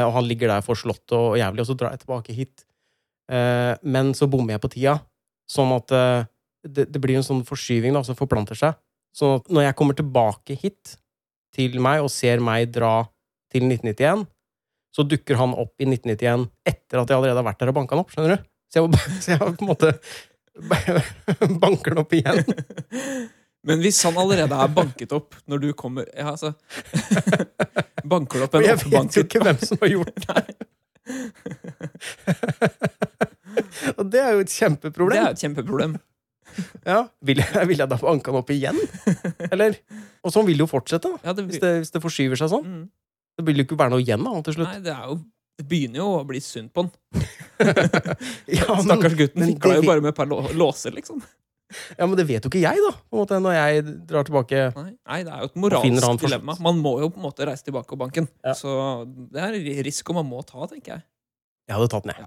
og 0.04 0.10
han 0.16 0.26
ligger 0.26 0.50
der 0.50 0.64
forslått 0.66 1.14
og 1.16 1.38
jævlig, 1.38 1.62
og 1.62 1.68
så 1.70 1.76
drar 1.78 1.94
jeg 1.94 2.02
tilbake 2.02 2.34
hit, 2.36 2.64
men 3.28 4.14
så 4.16 4.28
bommer 4.30 4.56
jeg 4.56 4.62
på 4.62 4.70
tida, 4.72 4.94
sånn 5.50 5.74
at 5.76 5.92
eh, 5.94 6.28
det, 6.68 6.88
det 6.92 7.00
blir 7.02 7.18
en 7.18 7.26
sånn 7.26 7.44
forskyving 7.46 7.96
da, 7.96 8.02
som 8.06 8.16
forplanter 8.18 8.58
seg. 8.58 8.76
Sånn 9.16 9.38
at 9.38 9.52
når 9.52 9.68
jeg 9.68 9.78
kommer 9.78 9.96
tilbake 9.98 10.56
hit 10.60 10.96
til 11.54 11.78
meg 11.82 12.04
og 12.04 12.12
ser 12.12 12.42
meg 12.44 12.70
dra 12.74 13.02
til 13.52 13.64
1991, 13.68 14.26
så 14.94 15.04
dukker 15.06 15.38
han 15.40 15.54
opp 15.56 15.74
i 15.80 15.88
1991 15.88 16.48
etter 16.68 17.00
at 17.00 17.10
jeg 17.10 17.18
allerede 17.18 17.40
har 17.40 17.46
vært 17.46 17.60
der 17.62 17.72
og 17.72 17.78
banka 17.78 17.96
han 17.96 18.04
opp. 18.04 18.12
skjønner 18.12 18.36
du? 18.36 18.48
Så 18.68 18.80
jeg, 18.80 18.92
må, 18.92 19.02
så 19.22 19.34
jeg 19.34 19.40
på 19.40 19.64
en 19.64 19.70
måte 19.72 19.92
banker 21.62 21.94
han 21.94 22.02
opp 22.04 22.16
igjen. 22.16 22.42
Men 23.68 23.82
hvis 23.82 23.98
han 24.06 24.16
allerede 24.20 24.54
er 24.54 24.70
banket 24.72 25.12
opp 25.12 25.34
når 25.50 25.60
du 25.60 25.72
kommer 25.76 26.06
Ja, 26.14 26.30
altså 26.30 26.52
Banker 28.06 28.38
du 28.38 28.44
opp 28.46 28.54
en 28.54 28.68
oppbanket 28.70 28.84
jeg 28.86 28.92
vet 28.94 29.16
jo 29.18 29.24
ikke 29.26 29.42
hvem 29.42 29.58
som 29.66 29.80
har 29.82 29.90
gjort 29.92 30.20
det. 30.22 30.67
og 33.98 34.04
det 34.12 34.20
er 34.22 34.36
jo 34.36 34.44
et 34.44 34.52
kjempeproblem. 34.52 35.18
Det 35.18 35.24
er 35.24 35.34
et 35.36 35.42
kjempeproblem. 35.44 35.96
Ja. 36.88 37.00
Vil, 37.22 37.42
jeg, 37.44 37.66
vil 37.70 37.82
jeg 37.84 37.90
da 37.90 37.98
banke 38.00 38.32
han 38.32 38.40
opp 38.40 38.50
igjen? 38.54 38.78
Eller? 39.52 39.76
Og 40.26 40.32
sånn 40.34 40.46
vil 40.48 40.58
det 40.58 40.64
jo 40.64 40.70
fortsette, 40.70 41.10
da. 41.12 41.20
Ja, 41.30 41.34
det, 41.36 41.44
Hvis 41.50 41.60
det, 41.62 41.72
hvis 41.84 41.92
det 41.94 42.02
forskyver 42.02 42.40
seg 42.40 42.50
sånn. 42.52 42.66
mm, 42.66 42.86
Det 43.38 43.44
vil 43.46 43.60
jo 43.62 43.66
ikke 43.68 43.78
være 43.78 43.92
noe 43.94 44.02
igjen 44.04 44.24
da, 44.26 44.32
til 44.48 44.56
slutt. 44.58 44.70
nei, 44.72 44.80
det 44.86 44.94
er 44.94 45.04
jo 45.12 45.18
Det 45.58 45.66
begynner 45.70 46.00
jo 46.02 46.08
å 46.20 46.24
bli 46.26 46.40
synd 46.42 46.72
på 46.74 46.86
han. 46.86 46.92
Ja, 48.58 48.66
men, 48.74 48.84
Stakkars 48.86 49.16
gutten 49.18 49.42
men 49.44 49.52
fikla 49.54 49.78
jo 49.78 49.86
bare 49.86 50.02
med 50.04 50.12
et 50.14 50.18
par 50.18 50.28
lå- 50.30 50.50
låser, 50.56 50.94
liksom. 50.96 51.22
Ja, 51.98 52.06
men 52.06 52.14
det 52.18 52.24
vet 52.28 52.44
jo 52.44 52.50
ikke 52.50 52.62
jeg, 52.62 52.80
da. 52.84 52.92
På 53.08 53.18
en 53.18 53.22
måte, 53.22 53.38
når 53.44 53.56
jeg 53.56 53.84
drar 54.08 54.26
tilbake 54.28 54.62
Nei, 54.76 54.92
nei, 54.96 55.20
det 55.26 55.34
er 55.34 55.44
jo 55.44 55.50
et 55.50 55.58
moralsk 55.60 56.24
dilemma. 56.24 56.56
Man 56.64 56.80
må 56.84 56.94
jo 57.02 57.10
på 57.12 57.20
en 57.20 57.26
måte 57.28 57.48
reise 57.48 57.66
tilbake 57.66 57.90
på 57.92 58.00
banken. 58.00 58.28
Ja. 58.44 58.56
Så 58.56 58.72
det 59.32 59.44
er 59.44 59.58
risiko 59.86 60.16
man 60.16 60.28
må 60.28 60.42
ta, 60.48 60.64
tenker 60.70 60.96
jeg. 60.96 61.06
Jeg 61.68 61.76
hadde 61.76 61.90
tatt 61.92 62.08
den, 62.08 62.14
jeg. 62.16 62.24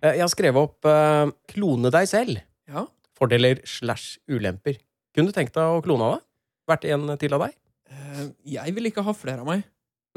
Ja. 0.00 0.14
Jeg 0.14 0.22
har 0.24 0.30
skrevet 0.32 0.56
opp 0.60 0.86
uh, 0.88 1.28
'klone 1.48 1.92
deg 1.92 2.08
selv'. 2.08 2.40
Ja. 2.70 2.86
Fordeler 3.16 3.60
slash 3.68 4.20
ulemper. 4.32 4.78
Kunne 5.16 5.28
du 5.28 5.36
tenkt 5.36 5.56
deg 5.56 5.64
å 5.64 5.82
klone 5.84 6.06
av 6.06 6.14
deg? 6.16 6.24
Vært 6.70 6.86
en 6.92 7.16
til 7.20 7.36
av 7.36 7.44
deg? 7.44 7.56
Uh, 7.90 8.24
Jeg 8.48 8.76
vil 8.76 8.88
ikke 8.88 9.04
ha 9.04 9.16
flere 9.16 9.44
av 9.44 9.48
meg. 9.48 9.64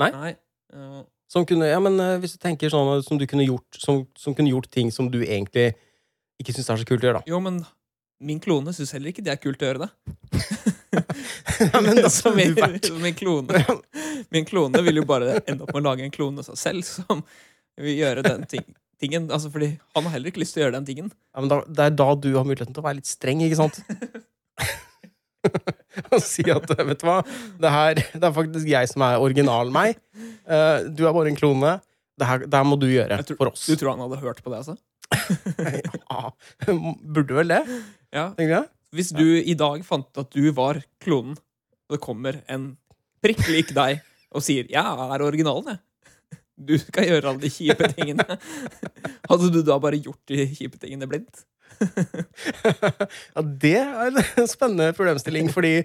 Nei? 0.01 0.35
Eh, 0.73 1.01
Som 1.29 1.45
kunne, 1.45 1.67
ja, 1.69 1.79
men 1.81 1.99
eh, 2.01 2.17
Hvis 2.21 2.35
du 2.35 2.41
tenker 2.41 2.71
sånn 2.73 3.03
som 3.05 3.19
du 3.21 3.27
kunne 3.29 3.45
gjort 3.45 3.77
som, 3.77 4.03
som 4.17 4.35
kunne 4.37 4.53
gjort 4.53 4.71
ting 4.73 4.91
som 4.93 5.09
du 5.13 5.19
egentlig 5.21 5.73
ikke 6.43 6.55
syns 6.57 6.69
er 6.73 6.83
så 6.83 6.89
kult 6.89 7.03
å 7.03 7.09
gjøre, 7.09 7.21
da. 7.23 7.31
Jo, 7.31 7.39
men 7.43 7.63
min 8.23 8.39
klone 8.43 8.71
syns 8.75 8.93
heller 8.95 9.11
ikke 9.11 9.23
det 9.25 9.33
er 9.33 9.41
kult 9.41 9.63
å 9.63 9.71
gjøre 9.71 9.87
det. 9.87 9.91
Ja, 10.93 11.79
men 11.81 11.97
da 11.97 12.09
Så 12.13 12.29
min, 12.35 12.53
min, 13.01 13.15
klone, 13.17 13.63
min 14.33 14.45
klone 14.45 14.81
vil 14.85 14.99
jo 15.01 15.05
bare 15.09 15.39
ende 15.41 15.65
opp 15.65 15.71
med 15.73 15.81
å 15.81 15.87
lage 15.87 16.05
en 16.05 16.13
klone 16.13 16.43
av 16.43 16.51
seg 16.51 16.59
selv 16.59 16.85
som 16.85 17.23
vil 17.81 17.95
gjøre 17.97 18.21
den 18.25 18.43
ting, 18.49 18.65
tingen. 19.01 19.25
Altså, 19.33 19.49
fordi 19.53 19.71
han 19.95 20.05
har 20.07 20.13
heller 20.15 20.29
ikke 20.29 20.43
lyst 20.43 20.53
til 20.55 20.61
å 20.61 20.65
gjøre 20.67 20.77
den 20.77 20.87
tingen. 20.89 21.07
ja, 21.09 21.41
men 21.41 21.49
da, 21.51 21.57
Det 21.65 21.87
er 21.87 21.97
da 21.97 22.09
du 22.13 22.29
har 22.35 22.45
muligheten 22.45 22.75
til 22.75 22.83
å 22.83 22.87
være 22.87 22.99
litt 23.01 23.09
streng, 23.09 23.41
ikke 23.45 23.61
sant? 23.63 23.81
Og 26.13 26.21
si 26.23 26.45
at 26.53 26.69
vet 26.77 27.01
du 27.01 27.07
hva, 27.07 27.17
det 27.59 27.71
her 27.73 27.97
det 27.99 28.23
er 28.23 28.35
faktisk 28.35 28.69
jeg 28.69 28.85
som 28.93 29.03
er 29.05 29.19
original 29.23 29.67
meg. 29.73 29.97
Uh, 30.47 30.85
du 30.87 31.03
er 31.07 31.15
bare 31.15 31.29
en 31.33 31.39
klone. 31.39 31.71
Det 32.19 32.25
her, 32.29 32.45
det 32.45 32.59
her 32.59 32.67
må 32.69 32.77
du 32.79 32.87
gjøre 32.87 33.17
tror- 33.25 33.39
for 33.41 33.51
oss. 33.51 33.65
Du 33.67 33.75
tror 33.79 33.95
han 33.95 34.03
hadde 34.05 34.21
hørt 34.21 34.39
på 34.45 34.49
det, 34.53 34.61
altså? 34.61 34.77
Ja, 36.11 36.31
burde 36.67 37.39
vel 37.39 37.53
det, 37.53 37.61
Ja. 38.13 38.29
tenker 38.37 38.55
jeg. 38.59 38.69
Hvis 38.93 39.09
du 39.15 39.25
i 39.25 39.55
dag 39.57 39.81
fant 39.87 40.21
at 40.21 40.29
du 40.35 40.51
var 40.53 40.81
klonen, 41.01 41.37
og 41.89 41.95
det 41.95 42.01
kommer 42.03 42.41
en 42.51 42.75
prikk 43.23 43.41
lik 43.49 43.73
deg 43.73 44.03
og 44.33 44.43
sier 44.45 44.67
'Jeg 44.69 44.83
er 44.83 45.25
originalen, 45.25 45.73
jeg'. 45.73 45.79
Du 46.63 46.77
skal 46.77 47.07
gjøre 47.09 47.31
alle 47.31 47.41
de 47.41 47.49
kjipe 47.49 47.87
tingene. 47.95 48.37
Hadde 49.29 49.49
du 49.51 49.63
da 49.65 49.79
bare 49.81 49.97
gjort 49.97 50.21
de 50.29 50.45
kjipe 50.53 50.77
tingene 50.77 51.07
blindt? 51.09 51.45
ja, 53.33 53.41
det 53.41 53.75
er 53.81 54.19
en 54.37 54.47
spennende 54.47 54.93
problemstilling, 54.93 55.49
fordi 55.53 55.81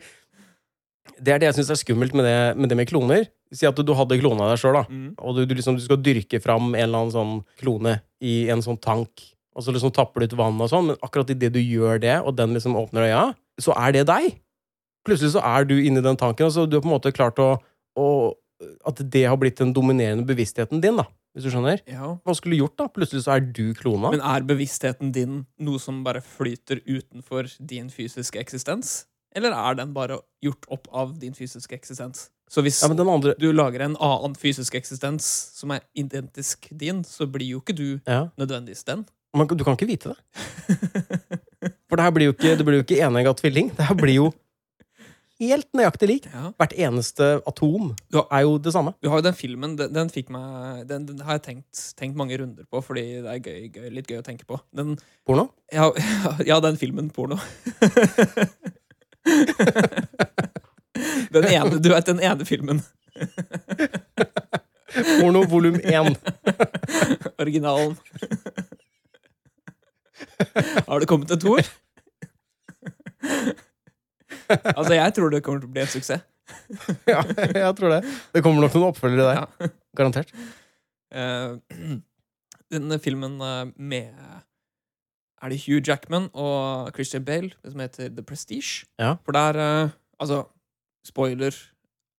det 1.17 1.35
er 1.35 1.41
det 1.41 1.49
jeg 1.51 1.59
syns 1.59 1.73
er 1.75 1.81
skummelt 1.81 2.15
med 2.17 2.27
det, 2.29 2.39
med 2.59 2.71
det 2.71 2.79
med 2.79 2.89
kloner. 2.91 3.27
Si 3.55 3.67
at 3.69 3.77
du, 3.77 3.85
du 3.87 3.95
hadde 3.97 4.19
klona 4.21 4.51
deg 4.51 4.61
sjøl. 4.61 4.81
Mm. 4.87 5.11
Og 5.17 5.39
du, 5.39 5.43
du, 5.49 5.55
liksom, 5.57 5.79
du 5.79 5.85
skal 5.85 6.01
dyrke 6.05 6.41
fram 6.45 6.73
en 6.75 6.83
eller 6.83 7.05
annen 7.05 7.15
sånn 7.15 7.35
klone 7.61 7.99
i 8.21 8.41
en 8.53 8.63
sånn 8.65 8.81
tank, 8.83 9.25
og 9.57 9.65
så 9.65 9.75
liksom 9.75 9.95
tapper 9.95 10.23
du 10.23 10.31
ut 10.31 10.39
vann 10.39 10.61
og 10.63 10.71
sånn, 10.71 10.91
men 10.91 11.01
akkurat 11.03 11.33
idet 11.35 11.51
du 11.55 11.61
gjør 11.63 12.03
det, 12.03 12.19
og 12.23 12.37
den 12.39 12.55
liksom 12.55 12.77
åpner 12.79 13.09
øya, 13.09 13.23
så 13.63 13.75
er 13.79 13.97
det 13.97 14.05
deg. 14.11 14.37
Plutselig 15.07 15.35
så 15.35 15.43
er 15.47 15.67
du 15.67 15.77
inni 15.79 16.03
den 16.05 16.19
tanken, 16.21 16.47
og 16.47 16.55
så 16.55 16.67
du 16.67 16.77
har 16.79 16.85
på 16.85 16.91
en 16.91 16.97
måte 16.99 17.15
klart 17.15 17.41
å, 17.43 17.55
å 17.99 18.09
At 18.91 18.99
det 18.99 19.23
har 19.31 19.37
blitt 19.39 19.61
den 19.61 19.71
dominerende 19.71 20.27
bevisstheten 20.27 20.81
din, 20.83 20.97
da. 20.99 21.05
Hvis 21.31 21.45
du 21.47 21.53
skjønner? 21.53 21.79
Ja. 21.87 22.17
Hva 22.27 22.35
skulle 22.35 22.57
du 22.57 22.65
gjort, 22.65 22.75
da? 22.81 22.89
Plutselig 22.91 23.23
så 23.23 23.37
er 23.37 23.45
du 23.45 23.71
klona. 23.79 24.11
Men 24.11 24.23
er 24.27 24.43
bevisstheten 24.43 25.13
din 25.15 25.45
noe 25.63 25.79
som 25.79 26.01
bare 26.03 26.19
flyter 26.25 26.81
utenfor 26.83 27.47
din 27.63 27.93
fysiske 27.95 28.41
eksistens? 28.43 29.05
Eller 29.37 29.53
er 29.53 29.79
den 29.79 29.93
bare 29.97 30.21
gjort 30.45 30.69
opp 30.73 30.89
av 30.95 31.15
din 31.21 31.35
fysiske 31.37 31.77
eksistens? 31.77 32.29
Så 32.49 32.65
hvis 32.65 32.81
Ja, 32.81 32.89
andre 32.89 33.35
du 33.39 33.51
lager 33.53 33.85
en 33.85 33.97
annen 34.01 34.35
fysisk 34.35 34.75
eksistens 34.75 35.27
som 35.55 35.71
er 35.75 35.85
identisk 35.95 36.71
din, 36.73 37.05
så 37.05 37.27
blir 37.29 37.47
jo 37.47 37.61
ikke 37.61 37.77
du 37.77 38.01
ja. 38.07 38.29
nødvendigvis 38.41 38.85
den. 38.89 39.05
Men 39.37 39.47
du 39.47 39.65
kan 39.65 39.77
ikke 39.77 39.91
vite 39.91 40.15
det. 40.15 41.39
For 41.89 41.97
det 41.97 42.05
her 42.05 42.13
blir 42.17 42.31
jo 42.31 42.37
ikke, 42.37 42.57
det 42.57 42.65
blir 42.65 42.81
jo 42.81 42.87
ikke 42.87 43.03
enegga 43.05 43.35
tvilling. 43.37 43.69
Det 43.77 43.85
her 43.85 43.99
blir 43.99 44.17
jo 44.17 44.31
helt 45.39 45.69
nøyaktig 45.77 46.09
lik. 46.11 46.27
Ja. 46.33 46.49
Hvert 46.59 46.75
eneste 46.75 47.29
atom 47.47 47.93
er 48.25 48.43
jo 48.47 48.57
det 48.63 48.73
samme. 48.75 48.95
Du 49.03 49.11
har 49.13 49.21
jo 49.21 49.27
den 49.29 49.37
filmen, 49.39 49.77
den, 49.79 49.93
den 49.95 50.11
fikk 50.13 50.33
meg 50.35 50.83
den, 50.89 51.07
den 51.09 51.23
har 51.27 51.39
jeg 51.39 51.45
tenkt, 51.45 51.85
tenkt 52.01 52.19
mange 52.19 52.39
runder 52.41 52.67
på, 52.67 52.83
fordi 52.85 53.05
det 53.25 53.37
er 53.37 53.45
gøy, 53.45 53.69
gøy, 53.77 53.89
litt 53.95 54.11
gøy 54.11 54.21
å 54.23 54.27
tenke 54.27 54.49
på. 54.49 54.59
Den, 54.75 54.97
Porno? 55.29 55.49
ja, 55.75 55.91
ja, 56.51 56.59
den 56.65 56.81
filmen, 56.81 57.13
porno. 57.15 57.39
den 61.35 61.45
ene, 61.45 61.83
du 61.83 61.91
vet 61.93 62.09
den 62.09 62.23
ene 62.25 62.47
filmen. 62.49 62.81
Porno 65.21 65.45
volum 65.51 65.77
én. 65.81 66.17
Originalen. 67.43 67.97
Har 70.87 71.01
det 71.01 71.07
kommet 71.07 71.31
en 71.31 71.43
toer? 71.43 71.69
altså, 74.49 74.95
jeg 74.95 75.15
tror 75.15 75.31
det 75.31 75.43
kommer 75.45 75.63
til 75.63 75.71
å 75.71 75.77
bli 75.77 75.85
en 75.85 75.93
suksess. 75.93 76.27
Ja, 77.13 77.21
jeg 77.53 77.75
tror 77.77 77.93
det. 77.93 78.03
Det 78.33 78.43
kommer 78.45 78.65
nok 78.65 78.77
noen 78.77 78.93
oppfølgere 78.93 79.29
der. 79.29 79.43
Ja. 79.43 79.73
Garantert. 79.99 80.33
Uh, 81.09 81.57
denne 82.69 82.99
filmen 83.01 83.39
eh, 83.41 83.71
med 83.81 84.13
Er 85.43 85.53
det 85.53 85.61
Hugh 85.67 85.83
Jackman 85.87 86.29
og 86.35 86.91
Christian 86.97 87.25
Bale 87.27 87.53
som 87.63 87.81
heter 87.83 88.11
The 88.11 88.25
Prestige? 88.27 88.87
Ja. 88.99 89.15
For 89.25 89.37
der 89.37 89.59
eh, 89.63 89.97
Altså, 90.19 90.43
spoiler 91.07 91.55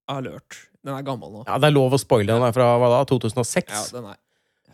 alert. 0.07 0.55
Den 0.85 0.93
er 0.95 1.03
gammel 1.03 1.33
nå. 1.33 1.41
Ja, 1.47 1.57
Det 1.59 1.67
er 1.67 1.75
lov 1.75 1.91
å 1.91 1.99
spoile. 1.99 2.31
Den 2.31 2.45
er 2.47 2.53
fra 2.55 2.69
hva 2.79 2.87
da? 2.93 3.01
2006? 3.09 3.73
Ja, 3.75 3.81
den 3.97 4.07
er 4.13 4.17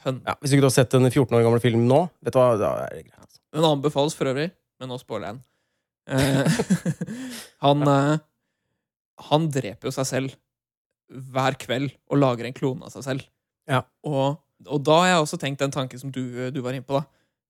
høn. 0.06 0.20
Ja, 0.28 0.36
hvis 0.42 0.54
ikke 0.54 0.62
du 0.62 0.70
har 0.70 0.76
sett 0.76 0.94
en 0.94 1.08
14 1.10 1.34
år 1.34 1.42
gammel 1.48 1.64
film 1.64 1.88
nå, 1.90 2.04
vet 2.22 2.36
du 2.36 2.40
hva, 2.40 2.52
da 2.62 2.70
er 2.84 2.94
det 3.00 3.08
greit. 3.08 3.18
altså. 3.24 3.42
Den 3.58 3.66
anbefales 3.72 4.18
for 4.18 4.30
øvrig, 4.30 4.52
men 4.80 4.92
nå 4.94 5.00
spoiler 5.02 5.32
jeg 5.32 5.40
den. 5.40 5.44
Eh, 6.06 7.02
han 7.66 7.82
eh, 7.90 8.24
Han 9.32 9.50
dreper 9.50 9.90
jo 9.90 9.96
seg 9.96 10.06
selv 10.12 10.36
hver 11.10 11.58
kveld 11.58 11.96
og 12.12 12.20
lager 12.22 12.46
en 12.46 12.54
klone 12.54 12.86
av 12.86 12.94
seg 12.94 13.06
selv. 13.08 13.26
Ja. 13.70 13.82
Og, 14.06 14.38
og 14.70 14.86
da 14.86 15.02
har 15.02 15.10
jeg 15.16 15.26
også 15.26 15.42
tenkt 15.42 15.66
den 15.66 15.74
tanken 15.74 16.02
som 16.02 16.14
du, 16.14 16.22
du 16.54 16.62
var 16.62 16.78
inne 16.78 16.86
på. 16.86 17.00
da 17.02 17.06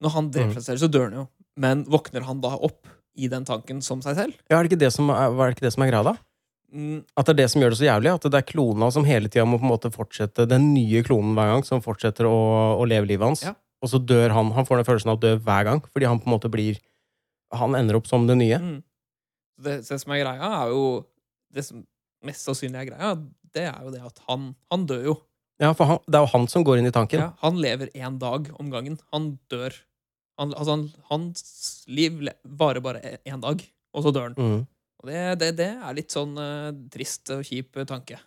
Når 0.06 0.14
han 0.14 0.30
dreper 0.32 0.51
Mm. 0.53 0.62
seg 0.62 0.68
selv, 0.70 0.84
så 0.86 0.89
dør 0.93 1.08
han 1.10 1.18
jo. 1.24 1.26
Men 1.58 1.82
våkner 1.89 2.22
han 2.28 2.39
da 2.43 2.53
opp 2.56 2.86
i 3.18 3.28
den 3.32 3.45
tanken 3.47 3.82
som 3.82 4.01
seg 4.06 4.16
selv? 4.20 4.34
Ja, 4.51 4.60
er 4.60 4.64
det 4.68 4.72
ikke 4.74 4.84
det 4.86 4.91
som 4.93 5.10
er, 5.10 5.32
er 5.34 5.49
det 5.49 5.56
ikke 5.58 5.66
det 5.66 5.74
som 5.74 5.84
er 5.86 5.89
greia, 5.91 6.03
da? 6.12 6.16
Mm, 6.76 7.06
At 7.16 7.26
det 7.30 7.34
er 7.36 7.38
det 7.39 7.49
som 7.53 7.62
gjør 7.64 7.72
det 7.72 7.78
så 7.80 7.88
jævlig? 7.88 8.12
At 8.14 8.26
det 8.28 8.38
er 8.41 8.45
klona 8.49 8.89
som 8.91 9.06
hele 9.08 9.30
tida 9.32 9.45
må 9.47 9.58
på 9.62 9.64
en 9.64 9.72
måte 9.72 9.91
fortsette 9.93 10.45
Den 10.49 10.74
nye 10.76 11.01
klonen 11.08 11.34
hver 11.38 11.53
gang 11.53 11.64
som 11.64 11.80
fortsetter 11.82 12.28
å, 12.28 12.36
å 12.82 12.88
leve 12.89 13.08
livet 13.08 13.24
hans. 13.26 13.43
Ja. 13.47 13.53
Og 13.82 13.89
så 13.91 13.99
dør 14.03 14.34
han. 14.36 14.51
Han 14.51 14.66
får 14.68 14.82
den 14.82 14.88
følelsen 14.89 15.12
av 15.14 15.18
å 15.18 15.22
dø 15.24 15.32
hver 15.39 15.64
gang, 15.70 15.82
fordi 15.93 16.06
han 16.10 16.20
på 16.20 16.28
en 16.30 16.34
måte 16.38 16.51
blir 16.51 16.80
Han 17.56 17.76
ender 17.78 17.95
opp 17.95 18.08
som 18.10 18.28
det 18.28 18.36
nye. 18.38 18.58
mm. 18.60 18.84
Det, 19.64 19.78
det 19.88 19.99
som 20.01 20.12
er 20.12 20.20
greia, 20.26 20.49
er 20.66 20.74
jo 20.74 21.06
Det 21.53 21.64
som 21.64 21.86
mest 22.26 22.43
sannsynlig 22.43 22.82
er 22.82 22.89
greia, 22.91 23.14
det 23.56 23.64
er 23.70 23.80
jo 23.86 23.91
det 23.93 24.01
at 24.03 24.20
han, 24.28 24.49
han 24.72 24.86
dør 24.89 25.03
jo. 25.06 25.16
Ja, 25.62 25.72
for 25.72 25.86
han, 25.88 25.99
Det 26.10 26.18
er 26.20 26.26
jo 26.26 26.32
han 26.34 26.47
som 26.51 26.66
går 26.68 26.80
inn 26.82 26.88
i 26.89 26.91
tanken. 26.91 27.22
Ja, 27.22 27.30
han 27.39 27.56
lever 27.62 27.88
én 27.95 28.18
dag 28.20 28.49
om 28.60 28.70
gangen. 28.74 28.97
Han 29.14 29.38
dør. 29.49 29.72
Han, 30.42 30.54
altså, 30.54 30.76
han, 30.76 30.88
hans 31.10 31.84
liv 31.88 32.18
varer 32.44 32.84
bare 32.84 33.18
én 33.24 33.44
dag, 33.44 33.62
og 33.96 34.04
så 34.04 34.12
dør 34.12 34.30
han. 34.30 34.36
Mm. 34.36 34.64
Og 35.02 35.12
det, 35.12 35.22
det, 35.42 35.52
det 35.62 35.70
er 35.76 35.96
litt 35.96 36.12
sånn 36.16 36.34
uh, 36.40 36.74
trist 36.92 37.32
og 37.36 37.46
kjip 37.48 37.78
tanke. 37.88 38.20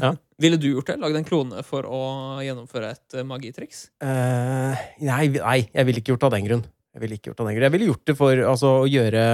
Ja. 0.00 0.14
Ville 0.42 0.56
du 0.56 0.70
gjort 0.70 0.88
det? 0.88 0.98
Lagd 1.02 1.18
en 1.20 1.28
klone 1.28 1.62
for 1.66 1.86
å 1.86 2.02
gjennomføre 2.42 2.94
et 2.96 3.18
uh, 3.20 3.24
magitriks? 3.28 3.88
Uh, 4.02 4.74
nei, 5.04 5.24
nei, 5.36 5.58
jeg 5.68 5.88
ville 5.88 6.00
ikke 6.00 6.14
gjort 6.14 6.24
det 6.24 6.30
av 6.30 6.36
den 6.38 6.46
grunn. 6.48 6.66
Jeg 6.90 7.04
ville 7.04 7.18
ikke 7.18 7.30
gjort 7.30 7.38
det 7.38 7.44
av 7.44 7.50
den 7.50 7.58
grunn. 7.58 7.68
Jeg 7.68 7.76
ville 7.76 7.90
gjort 7.92 8.06
det 8.08 8.16
for 8.18 8.44
altså, 8.52 8.74
å 8.82 8.90
gjøre 8.90 9.24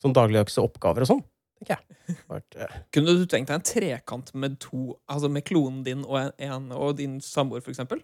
sånn 0.00 0.16
dagligdagse 0.16 0.62
oppgaver 0.64 1.06
og 1.06 1.10
sånn. 1.14 1.24
eh, 1.68 2.76
Kunne 2.94 3.16
du 3.18 3.26
tenkt 3.28 3.50
deg 3.50 3.58
en 3.58 3.64
trekant 3.66 4.30
med 4.32 4.54
to 4.62 4.94
Altså 5.12 5.28
med 5.28 5.44
klonen 5.44 5.82
din 5.84 6.06
og, 6.06 6.16
en, 6.16 6.30
en, 6.46 6.70
og 6.72 6.94
din 6.96 7.18
samboer, 7.20 7.60
for 7.60 7.74
eksempel? 7.74 8.00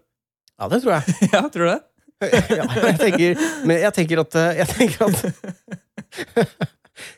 ja, 0.57 0.67
det 0.69 0.81
tror 0.83 0.97
jeg. 0.97 1.15
ja, 1.35 1.41
tror 1.53 1.65
du 1.65 1.71
det? 1.71 1.81
Ja, 2.21 2.65
jeg 2.87 2.97
tenker, 2.99 3.41
men 3.67 3.77
jeg 3.83 3.93
tenker 3.93 4.19
at 4.23 4.35
eh, 4.41 4.57
Jeg 4.63 4.67
tenker 4.73 5.05
at 5.05 5.17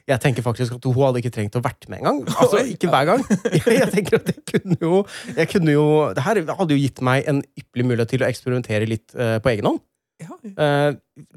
Jeg 0.09 0.19
tenker 0.19 0.43
faktisk 0.43 0.73
at 0.75 0.83
hun 0.89 0.97
hadde 0.99 1.21
ikke 1.21 1.31
trengt 1.31 1.55
å 1.55 1.61
vært 1.63 1.85
med 1.87 2.01
engang. 2.01 2.17
Altså, 2.35 2.59
ikke 2.67 2.89
hver 2.91 3.05
gang. 3.07 3.21
Jeg 3.79 3.87
tenker 3.93 4.17
at 4.19 4.31
jeg 4.33 4.41
kunne 4.49 4.75
jo 4.81 4.97
Jeg 5.37 5.47
kunne 5.53 5.71
jo 5.77 5.85
Det 6.17 6.25
her 6.25 6.41
hadde 6.49 6.75
jo 6.75 6.81
gitt 6.81 6.99
meg 7.05 7.29
en 7.31 7.39
ypperlig 7.55 7.85
mulighet 7.87 8.11
til 8.11 8.25
å 8.25 8.27
eksperimentere 8.27 8.89
litt 8.91 9.15
eh, 9.15 9.37
på 9.39 9.53
egen 9.53 9.69
hånd. 9.71 9.79
Ja. 10.19 10.35
Eh, 10.51 10.89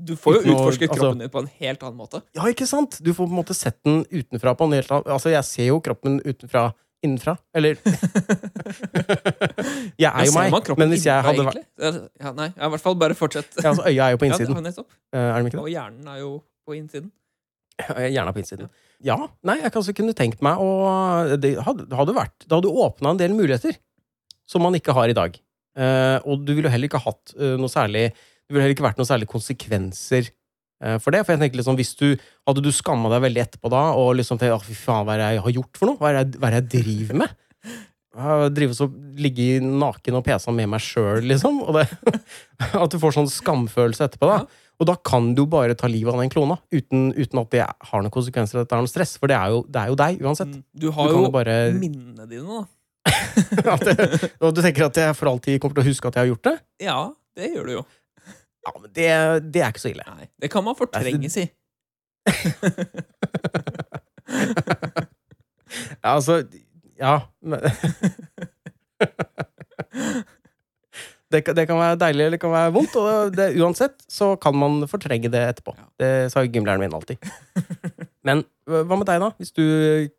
Du 0.09 0.17
får 0.19 0.41
jo 0.41 0.57
utforske 0.57 0.89
å- 0.89 0.91
altså- 0.91 0.97
kroppen 0.99 1.23
din 1.23 1.31
på 1.31 1.39
en 1.45 1.51
helt 1.61 1.85
annen 1.87 2.01
måte. 2.03 2.23
ja, 2.35 2.43
ikke 2.51 2.67
sant? 2.67 2.99
Du 2.99 3.13
får 3.15 3.29
på 3.29 3.31
en 3.31 3.39
måte 3.45 3.55
sett 3.55 3.79
den 3.87 4.03
utenfra 4.11 4.57
på 4.59 4.67
en 4.67 4.75
helt 4.81 4.91
annen 4.91 5.07
Altså, 5.15 5.31
jeg 5.31 5.45
ser 5.47 5.69
jo 5.71 5.79
kroppen 5.81 6.19
utenfra 6.27 6.73
innenfra. 7.03 7.35
Eller 7.57 7.75
Jeg 10.01 10.09
er 10.09 10.25
jo 10.29 10.33
meg, 10.37 10.51
men 10.79 10.89
hvis 10.95 11.07
jeg 11.09 11.19
hadde 11.27 11.45
vært? 11.47 11.59
Ja, 11.83 12.31
nei, 12.37 12.49
i 12.53 12.57
hvert 12.75 12.85
fall 12.85 12.97
bare 13.01 13.15
fortsett. 13.19 13.51
ja, 13.59 13.63
altså, 13.73 13.85
Øya 13.89 14.03
er 14.07 14.11
jo 14.15 14.19
på 14.23 14.27
innsiden. 14.29 14.55
Ja, 14.57 14.61
nettopp. 14.69 14.91
Eh, 15.15 15.27
er 15.27 15.39
de 15.39 15.41
ikke 15.51 15.59
det? 15.59 15.65
Og 15.65 15.71
hjernen 15.73 16.07
er 16.13 16.19
jo 16.23 16.31
på 16.67 16.73
innsiden. 16.79 17.09
Gjerne 17.83 18.33
på 18.37 18.41
innsiden. 18.43 18.67
Ja. 19.03 19.17
Nei, 19.49 19.57
jeg 19.65 19.73
kanskje 19.75 19.95
kunne 19.99 20.15
tenkt 20.15 20.41
meg 20.45 20.57
å 20.63 20.67
Det 21.41 21.51
hadde, 21.67 21.85
hadde 21.99 22.13
vært 22.15 22.45
Det 22.45 22.53
hadde 22.55 22.71
åpna 22.85 23.11
en 23.15 23.19
del 23.19 23.33
muligheter 23.35 23.75
som 24.47 24.61
man 24.63 24.77
ikke 24.77 24.93
har 24.95 25.09
i 25.11 25.17
dag. 25.17 25.33
Eh, 25.75 26.19
og 26.29 26.45
du 26.47 26.53
ville 26.55 26.71
heller 26.71 26.87
ikke 26.91 27.01
hatt 27.03 27.33
eh, 27.39 27.57
noe 27.59 27.71
særlig 27.73 28.05
Det 28.13 28.53
ville 28.53 28.63
heller 28.67 28.77
ikke 28.77 28.85
vært 28.85 28.99
noe 29.01 29.09
særlig 29.09 29.27
konsekvenser 29.33 30.29
eh, 30.29 30.35
for 31.03 31.15
det. 31.15 31.23
For 31.23 31.35
jeg 31.35 31.43
tenker 31.45 31.61
liksom, 31.61 31.79
hvis 31.79 31.95
du 32.01 32.09
Hadde 32.43 32.65
du 32.65 32.73
skamma 32.75 33.11
deg 33.13 33.23
veldig 33.23 33.43
etterpå 33.45 33.71
da, 33.71 33.85
og 33.95 34.17
liksom 34.19 34.41
tenkt 34.41 34.57
Å, 34.57 34.63
fy 34.67 34.75
faen, 34.75 35.05
hva 35.07 35.15
er 35.15 35.23
det 35.23 35.29
jeg 35.37 35.45
har 35.45 35.57
gjort 35.61 35.79
for 35.79 35.91
noe? 35.91 36.01
Hva 36.01 36.11
er 36.11 36.17
det 36.17 36.23
jeg, 36.25 36.41
hva 36.43 36.49
er 36.49 36.57
det 36.57 36.63
jeg 36.63 36.71
driver 36.73 37.21
med? 37.23 37.37
Drives 38.53 38.81
og 38.85 38.97
ligge 39.17 39.63
naken 39.65 40.19
og 40.19 40.25
pesa 40.27 40.53
med 40.53 40.69
meg 40.69 40.83
sjøl, 40.85 41.23
liksom. 41.31 41.63
Og 41.65 41.79
det, 41.79 41.87
at 42.83 42.93
du 42.93 42.99
får 43.01 43.17
sånn 43.17 43.31
skamfølelse 43.31 44.11
etterpå, 44.11 44.29
da. 44.29 44.43
Ja. 44.43 44.69
Og 44.83 44.89
da 44.89 44.97
kan 45.07 45.31
du 45.39 45.45
bare 45.47 45.77
ta 45.79 45.87
livet 45.87 46.11
av 46.11 46.21
den 46.21 46.33
klona, 46.33 46.57
uten, 46.75 47.13
uten 47.15 47.41
at 47.43 47.51
det 47.55 47.63
har 47.63 48.03
noen 48.03 48.13
konsekvenser, 48.13 48.65
at 48.65 48.71
det 48.71 48.77
er 48.77 48.83
noe 48.83 48.91
stress. 48.91 49.15
For 49.21 49.31
det 49.31 49.39
er 49.39 49.55
jo, 49.55 49.63
det 49.71 49.79
er 49.79 49.93
jo 49.93 49.99
deg, 50.01 50.23
uansett. 50.27 50.53
Mm. 50.59 50.65
Du 50.83 50.89
har 50.97 51.11
du 51.13 51.19
jo 51.21 51.33
bare 51.35 51.57
minnene 51.85 52.27
dine, 52.27 52.61
da. 52.61 52.67
det, 53.87 54.33
Og 54.43 54.53
du 54.55 54.61
tenker 54.63 54.87
at 54.87 54.99
jeg 54.99 55.15
for 55.19 55.31
alltid 55.31 55.59
kommer 55.63 55.79
til 55.79 55.85
å 55.85 55.89
huske 55.89 56.11
at 56.11 56.19
jeg 56.19 56.27
har 56.27 56.33
gjort 56.33 56.49
det? 56.51 56.55
Ja, 56.83 56.99
det 57.39 57.53
gjør 57.55 57.69
du 57.69 57.75
jo. 57.79 57.85
Ja, 58.63 58.73
men 58.79 58.91
det, 58.95 59.09
det 59.55 59.63
er 59.63 59.73
ikke 59.73 59.83
så 59.83 59.91
ille. 59.91 60.05
Nei, 60.07 60.29
det 60.43 60.51
kan 60.53 60.65
man 60.67 60.79
fortrenge, 60.79 61.31
si. 61.33 61.49
Ja, 66.03 66.15
altså 66.19 66.43
Ja. 67.01 67.21
Det, 71.33 71.41
det 71.57 71.63
kan 71.65 71.79
være 71.81 71.97
deilig 71.97 72.27
eller 72.27 72.37
det 72.37 72.43
kan 72.43 72.53
være 72.53 72.73
vondt, 72.75 72.97
og 73.01 73.31
det, 73.33 73.47
uansett 73.57 74.03
så 74.11 74.35
kan 74.37 74.53
man 74.53 74.83
fortrenge 74.85 75.31
det 75.33 75.41
etterpå. 75.55 75.73
Det 75.97 76.29
sa 76.29 76.43
gymlæreren 76.45 76.83
min 76.83 76.93
alltid. 76.93 77.17
Men 78.29 78.43
hva 78.69 78.99
med 78.99 79.09
deg, 79.09 79.23
da? 79.23 79.31
Hvis 79.41 79.55
du 79.57 79.65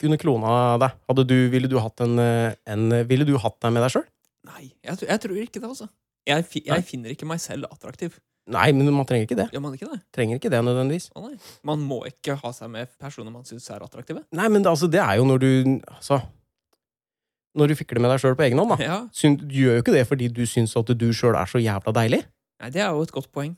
kunne 0.01 0.17
klona 0.17 0.55
deg, 0.81 0.97
du, 1.29 1.35
ville, 1.53 1.69
du 1.69 1.77
hatt 1.77 2.01
en, 2.01 2.17
en, 2.17 2.87
ville 3.05 3.27
du 3.29 3.35
hatt 3.37 3.59
deg 3.61 3.75
med 3.75 3.85
deg 3.85 3.93
sjøl? 3.93 4.07
Nei, 4.49 4.71
jeg, 4.81 5.03
jeg 5.05 5.21
tror 5.27 5.37
ikke 5.43 5.61
det, 5.61 5.69
altså. 5.69 5.87
Jeg, 6.27 6.49
jeg 6.65 6.87
finner 6.87 7.13
ikke 7.13 7.29
meg 7.29 7.43
selv 7.43 7.69
attraktiv. 7.69 8.17
Nei, 8.51 8.65
men 8.75 8.89
man 8.91 9.05
trenger 9.07 9.23
ikke 9.27 9.37
det. 9.39 9.45
Gjør 9.55 9.61
man 9.63 9.75
ikke 9.77 9.87
det? 9.87 9.99
Trenger 10.11 10.35
ikke 10.39 10.49
det 10.51 10.59
nødvendigvis. 10.67 11.05
Å 11.15 11.21
nei. 11.23 11.35
Man 11.63 11.83
må 11.87 12.01
ikke 12.09 12.35
ha 12.41 12.51
seg 12.51 12.71
med 12.73 12.89
personer 12.99 13.31
man 13.31 13.45
syns 13.47 13.69
er 13.71 13.83
attraktive. 13.85 14.25
Nei, 14.35 14.49
men 14.51 14.65
det, 14.65 14.71
altså, 14.73 14.89
det 14.91 14.99
er 14.99 15.15
jo 15.21 15.27
når 15.29 15.39
du 15.39 15.49
Altså 15.93 16.19
Når 17.55 17.69
du 17.71 17.75
fikler 17.77 18.01
med 18.03 18.11
deg 18.11 18.19
sjøl 18.23 18.35
på 18.35 18.43
egen 18.47 18.59
hånd, 18.59 18.73
da. 18.73 18.77
Ja, 18.83 18.97
Syn, 19.15 19.37
du 19.39 19.53
gjør 19.53 19.77
jo 19.77 19.83
ikke 19.85 19.93
det 19.95 20.07
fordi 20.09 20.27
du 20.33 20.41
syns 20.49 20.73
at 20.79 20.89
du 20.97 21.05
sjøl 21.13 21.37
er 21.39 21.47
så 21.51 21.61
jævla 21.61 21.93
deilig. 21.95 22.23
nei, 22.59 22.69
Det 22.73 22.81
er 22.81 22.89
jo 22.91 23.03
et 23.05 23.13
godt 23.13 23.31
poeng. 23.31 23.53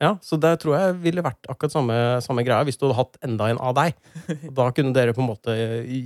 Ja, 0.00 0.12
Så 0.22 0.38
det 0.38 0.52
tror 0.62 0.76
jeg 0.78 0.96
ville 1.02 1.22
vært 1.26 1.46
akkurat 1.50 1.74
samme, 1.74 1.94
samme 2.22 2.44
greia 2.46 2.62
hvis 2.66 2.78
du 2.78 2.86
hadde 2.86 2.96
hatt 3.00 3.16
enda 3.26 3.48
en 3.50 3.58
av 3.58 3.74
deg. 3.74 3.94
Da 4.58 4.70
kunne 4.74 4.94
dere 4.94 5.12
på 5.14 5.22
en 5.22 5.28
måte 5.30 5.54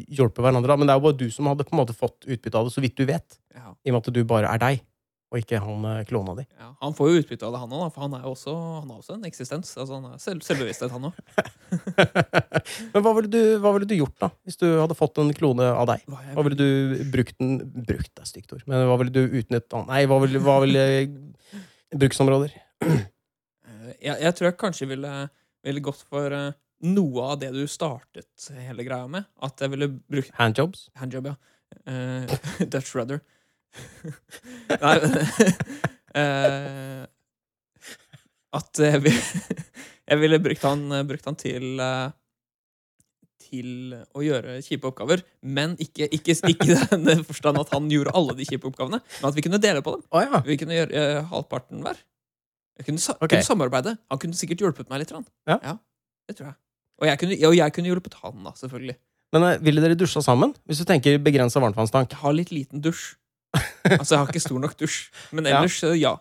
hjulpet 0.08 0.40
hverandre. 0.42 0.76
Men 0.80 0.88
det 0.88 0.94
er 0.94 1.00
jo 1.00 1.06
bare 1.08 1.20
du 1.20 1.28
som 1.30 1.48
hadde 1.50 1.64
på 1.68 1.76
en 1.76 1.80
måte 1.82 1.96
fått 1.96 2.24
utbytte 2.26 2.56
av 2.58 2.68
det, 2.68 2.72
så 2.76 2.80
vidt 2.84 2.96
du 2.96 3.04
vet. 3.08 3.38
Ja, 3.54 3.72
I 3.84 3.92
og 3.92 3.96
med 3.96 4.00
at 4.04 4.12
du 4.16 4.22
bare 4.24 4.48
er 4.52 4.58
deg, 4.64 4.80
og 5.32 5.40
ikke 5.40 5.60
han 5.64 5.84
eh, 5.88 6.02
klona 6.08 6.34
di. 6.36 6.42
ja. 6.60 6.68
Han 6.82 6.94
får 6.96 7.08
jo 7.08 7.20
utbytte 7.22 7.46
av 7.48 7.54
det, 7.54 7.60
han 7.62 7.72
òg, 7.72 7.86
for 7.94 8.04
han 8.04 8.16
er 8.18 8.26
jo 8.26 8.32
også, 8.34 8.52
han 8.82 8.90
har 8.92 8.98
også 9.00 9.14
en 9.16 9.28
eksistens. 9.28 9.70
Altså, 9.80 9.96
han 9.96 10.10
er 10.10 10.18
selv, 10.20 10.44
selvbevissthet, 10.44 10.92
han 10.92 11.08
òg. 11.08 11.20
Men 12.92 13.06
hva 13.06 13.14
ville, 13.16 13.30
du, 13.32 13.40
hva 13.62 13.72
ville 13.72 13.88
du 13.88 13.96
gjort, 13.96 14.18
da? 14.20 14.28
Hvis 14.44 14.60
du 14.60 14.66
hadde 14.68 14.96
fått 14.98 15.22
en 15.22 15.32
klone 15.36 15.70
av 15.72 15.88
deg? 15.88 16.04
Hva 16.12 16.20
Hva 16.36 16.44
ville 16.44 16.58
du 16.60 17.04
brukt 17.14 17.38
den 17.40 17.62
Brukt 17.62 18.20
er 18.20 18.28
stygt 18.28 18.52
ord. 18.52 18.66
Men 18.68 18.84
hva 18.90 18.98
ville 19.00 19.14
du 19.14 19.38
utnytta 19.40 19.80
Nei, 19.88 20.02
hva 20.10 20.20
ville, 20.22 20.42
hva 20.44 20.58
ville 20.66 20.84
Bruksområder? 22.02 22.52
Eh, 22.84 23.88
jeg, 23.96 24.18
jeg 24.26 24.36
tror 24.36 24.50
jeg 24.50 24.58
kanskje 24.60 24.90
ville, 24.92 25.14
ville 25.64 25.84
gått 25.84 26.04
for 26.12 26.36
eh, 26.36 26.52
noe 26.92 27.28
av 27.32 27.40
det 27.40 27.54
du 27.54 27.62
startet 27.70 28.50
hele 28.52 28.84
greia 28.84 29.08
med. 29.08 29.28
At 29.40 29.64
jeg 29.64 29.72
ville 29.72 29.88
brukt 29.96 30.36
Handjobs? 30.36 30.90
Handjob, 31.00 31.32
ja. 31.32 31.38
Uh, 31.88 32.28
Dutch 32.72 32.92
rudder. 32.94 33.22
Nei 34.84 34.96
uh, 36.16 37.04
At 38.58 38.82
jeg, 38.84 39.00
vil, 39.00 39.16
jeg 40.10 40.20
ville 40.20 40.42
brukt 40.44 40.66
han, 40.68 40.82
brukt 41.08 41.28
han 41.30 41.38
til 41.40 41.80
uh, 41.80 42.10
til 43.52 43.92
å 44.16 44.22
gjøre 44.24 44.60
kjipe 44.64 44.88
oppgaver, 44.88 45.22
men 45.44 45.74
ikke, 45.82 46.08
ikke, 46.16 46.36
ikke 46.48 46.76
den 47.08 47.20
forstand 47.28 47.60
at 47.60 47.72
han 47.74 47.90
gjorde 47.92 48.14
alle 48.16 48.36
de 48.38 48.46
kjipe 48.48 48.68
oppgavene, 48.70 49.02
men 49.02 49.28
at 49.28 49.36
vi 49.36 49.44
kunne 49.44 49.60
dele 49.60 49.82
på 49.84 49.96
dem. 49.96 50.04
Oh, 50.08 50.22
ja. 50.24 50.40
Vi 50.46 50.56
kunne 50.60 50.78
gjøre 50.78 51.04
uh, 51.04 51.20
halvparten 51.32 51.84
hver. 51.84 52.00
Jeg 52.80 52.88
kunne, 52.88 53.02
sa 53.04 53.14
Ok. 53.18 53.28
kunne 53.28 53.46
samarbeide. 53.46 53.96
Han 54.10 54.20
kunne 54.22 54.36
sikkert 54.38 54.64
hjulpet 54.64 54.88
meg 54.88 55.02
litt. 55.02 55.12
Ja. 55.12 55.58
Ja. 55.60 55.74
det 56.28 56.38
tror 56.38 56.48
jeg. 56.52 56.56
Og 57.02 57.08
jeg 57.08 57.20
kunne, 57.20 57.36
og 57.48 57.56
jeg 57.58 57.74
kunne 57.76 57.90
hjulpet 57.90 58.16
han, 58.22 58.38
da, 58.46 58.54
selvfølgelig. 58.56 58.96
Men 59.32 59.48
ville 59.64 59.82
dere 59.84 59.96
dusja 59.98 60.22
sammen? 60.24 60.52
Hvis 60.68 60.80
du 60.82 60.86
tenker 60.88 61.20
begrensa 61.22 61.60
varmtvannstank. 61.62 62.12
Jeg 62.12 62.20
har 62.20 62.34
litt 62.36 62.52
liten 62.52 62.82
dusj. 62.84 63.14
Altså, 63.52 64.14
jeg 64.14 64.18
har 64.20 64.28
ikke 64.30 64.42
stor 64.44 64.60
nok 64.62 64.76
dusj. 64.80 64.98
Men 65.36 65.48
ellers, 65.50 65.78
eh, 65.84 65.96
ja. 66.00 66.14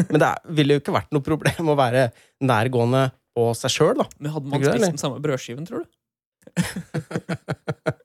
Men 0.00 0.20
det 0.22 0.28
er, 0.28 0.38
ville 0.56 0.76
jo 0.76 0.80
ikke 0.80 0.94
vært 0.94 1.10
noe 1.12 1.24
problem 1.24 1.72
å 1.72 1.76
være 1.78 2.06
nærgående 2.46 3.08
på 3.36 3.48
seg 3.58 3.74
sjøl, 3.74 3.96
da. 4.00 4.06
Men 4.18 4.32
hadde 4.36 4.52
man 4.52 4.62
spist 4.64 4.86
den 4.86 5.00
samme 5.02 5.20
brødskiven, 5.24 5.66
tror 5.68 5.84
du? 5.84 5.90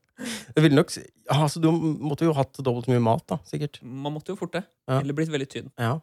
Det 0.55 0.61
ville 0.63 0.77
nok 0.77 0.91
altså, 1.29 1.59
Du 1.59 1.69
måtte 1.75 2.25
jo 2.25 2.33
hatt 2.35 2.55
dobbelt 2.63 2.87
så 2.87 2.93
mye 2.93 3.03
mat, 3.03 3.23
da, 3.29 3.37
sikkert. 3.47 3.81
Man 3.83 4.15
måtte 4.15 4.31
jo 4.33 4.39
fort 4.39 4.53
det. 4.55 4.63
Ja. 4.89 4.99
Eller 5.01 5.15
blitt 5.17 5.31
veldig 5.33 5.47
tynn. 5.51 5.69
Ja. 5.81 5.97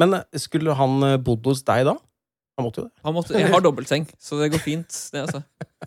Men 0.00 0.16
eh, 0.18 0.40
skulle 0.40 0.74
han 0.78 0.96
eh, 1.06 1.16
bodd 1.20 1.46
hos 1.48 1.62
deg 1.68 1.84
da? 1.88 1.94
Han 2.58 2.66
måtte 2.66 2.82
jo 2.82 2.86
det. 2.88 2.94
Han 3.06 3.14
måtte, 3.14 3.36
jeg 3.38 3.52
har 3.52 3.62
dobbeltseng, 3.62 4.08
så 4.18 4.40
det 4.40 4.50
går 4.54 4.62
fint. 4.64 4.90
Det, 5.14 5.24
altså. 5.26 5.42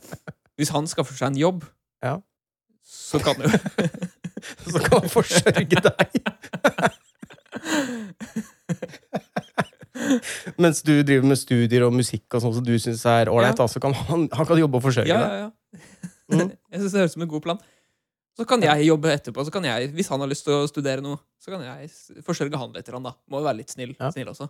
Hvis 0.62 0.72
han 0.76 0.88
skaffer 0.88 1.18
seg 1.18 1.34
en 1.34 1.42
jobb, 1.42 1.66
Ja. 2.06 2.16
så 2.86 3.20
kan 3.24 3.38
det 3.42 3.50
jo 3.52 3.60
Så 4.72 4.80
kan 4.86 5.04
forsørge 5.12 5.82
deg. 5.88 6.10
Mens 10.62 10.82
du 10.86 10.94
driver 11.06 11.26
med 11.28 11.38
studier 11.40 11.84
og 11.86 11.94
musikk 11.96 12.34
og 12.38 12.42
sånn 12.44 12.56
som 12.58 12.66
du 12.66 12.74
syns 12.82 13.04
er 13.10 13.30
ålreit, 13.32 13.60
Ja. 13.60 13.68
så 13.70 13.80
kan 13.84 13.94
han, 13.94 14.28
han 14.32 14.46
kan 14.48 14.58
jobbe 14.60 14.78
og 14.80 14.84
forsørge 14.88 15.08
Ja, 15.12 15.18
deg. 15.22 15.30
ja, 15.30 15.36
ja. 15.46 15.50
Mhm. 16.32 16.50
Jeg 16.72 16.78
synes 16.82 16.92
det 16.94 17.00
høres 17.02 17.12
ut 17.12 17.16
som 17.18 17.26
en 17.28 17.34
god 17.36 17.44
plan. 17.46 17.60
Så 18.40 18.44
kan 18.48 18.62
jeg 18.64 18.86
jobbe 18.88 19.10
etterpå. 19.12 19.44
Så 19.44 19.52
kan 19.52 19.66
jeg, 19.68 19.90
hvis 19.92 20.08
han 20.08 20.22
har 20.24 20.30
lyst 20.32 20.46
til 20.48 20.54
å 20.56 20.64
studere 20.70 21.02
noe, 21.04 21.18
så 21.38 21.52
kan 21.52 21.62
jeg 21.66 21.90
forsørge 22.24 22.56
han 22.58 22.72
litt. 22.74 22.88
Da. 22.88 23.12
Må 23.28 23.42
jo 23.42 23.44
være 23.44 23.58
litt 23.60 23.70
snill, 23.74 23.92
snill 24.16 24.30
også. 24.32 24.48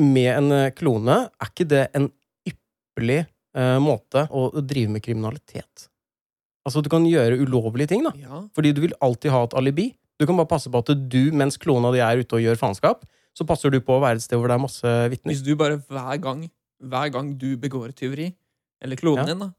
Med 0.00 0.30
en 0.32 0.48
eh, 0.56 0.70
klone, 0.72 1.18
er 1.28 1.46
ikke 1.52 1.66
det 1.68 1.82
en 1.96 2.08
ypperlig 2.48 3.26
uh, 3.56 3.76
måte 3.84 4.24
å 4.32 4.48
drive 4.64 4.88
med 4.96 5.04
kriminalitet? 5.04 5.90
Altså, 6.66 6.80
du 6.82 6.88
kan 6.90 7.04
gjøre 7.06 7.36
ulovlige 7.44 7.86
ting, 7.92 8.02
da. 8.06 8.10
Ja. 8.18 8.40
Fordi 8.56 8.72
du 8.74 8.80
vil 8.82 8.94
alltid 9.04 9.30
ha 9.30 9.44
et 9.46 9.54
alibi. 9.54 9.90
Du 10.18 10.24
kan 10.26 10.38
bare 10.38 10.48
passe 10.50 10.70
på 10.72 10.80
at 10.82 10.88
du, 11.12 11.20
mens 11.36 11.58
klona 11.62 11.92
di 11.94 12.00
er 12.02 12.22
ute 12.24 12.38
og 12.38 12.42
gjør 12.42 12.58
faenskap, 12.58 13.04
så 13.36 13.44
passer 13.46 13.70
du 13.70 13.78
på 13.84 13.98
å 13.98 14.02
være 14.02 14.16
et 14.18 14.24
sted 14.24 14.40
hvor 14.40 14.48
det 14.50 14.56
er 14.56 14.64
masse 14.64 14.94
vitner. 15.12 15.30
Hvis 15.34 15.44
du 15.46 15.52
bare 15.60 15.76
hver 15.92 16.16
gang, 16.24 16.46
hver 16.82 17.12
gang 17.14 17.34
du 17.38 17.52
begår 17.60 17.92
et 17.92 17.98
tyveri, 18.00 18.30
eller 18.82 18.96
klonen 18.98 19.22
Ja. 19.22 19.28
din, 19.34 19.44
da, 19.44 19.50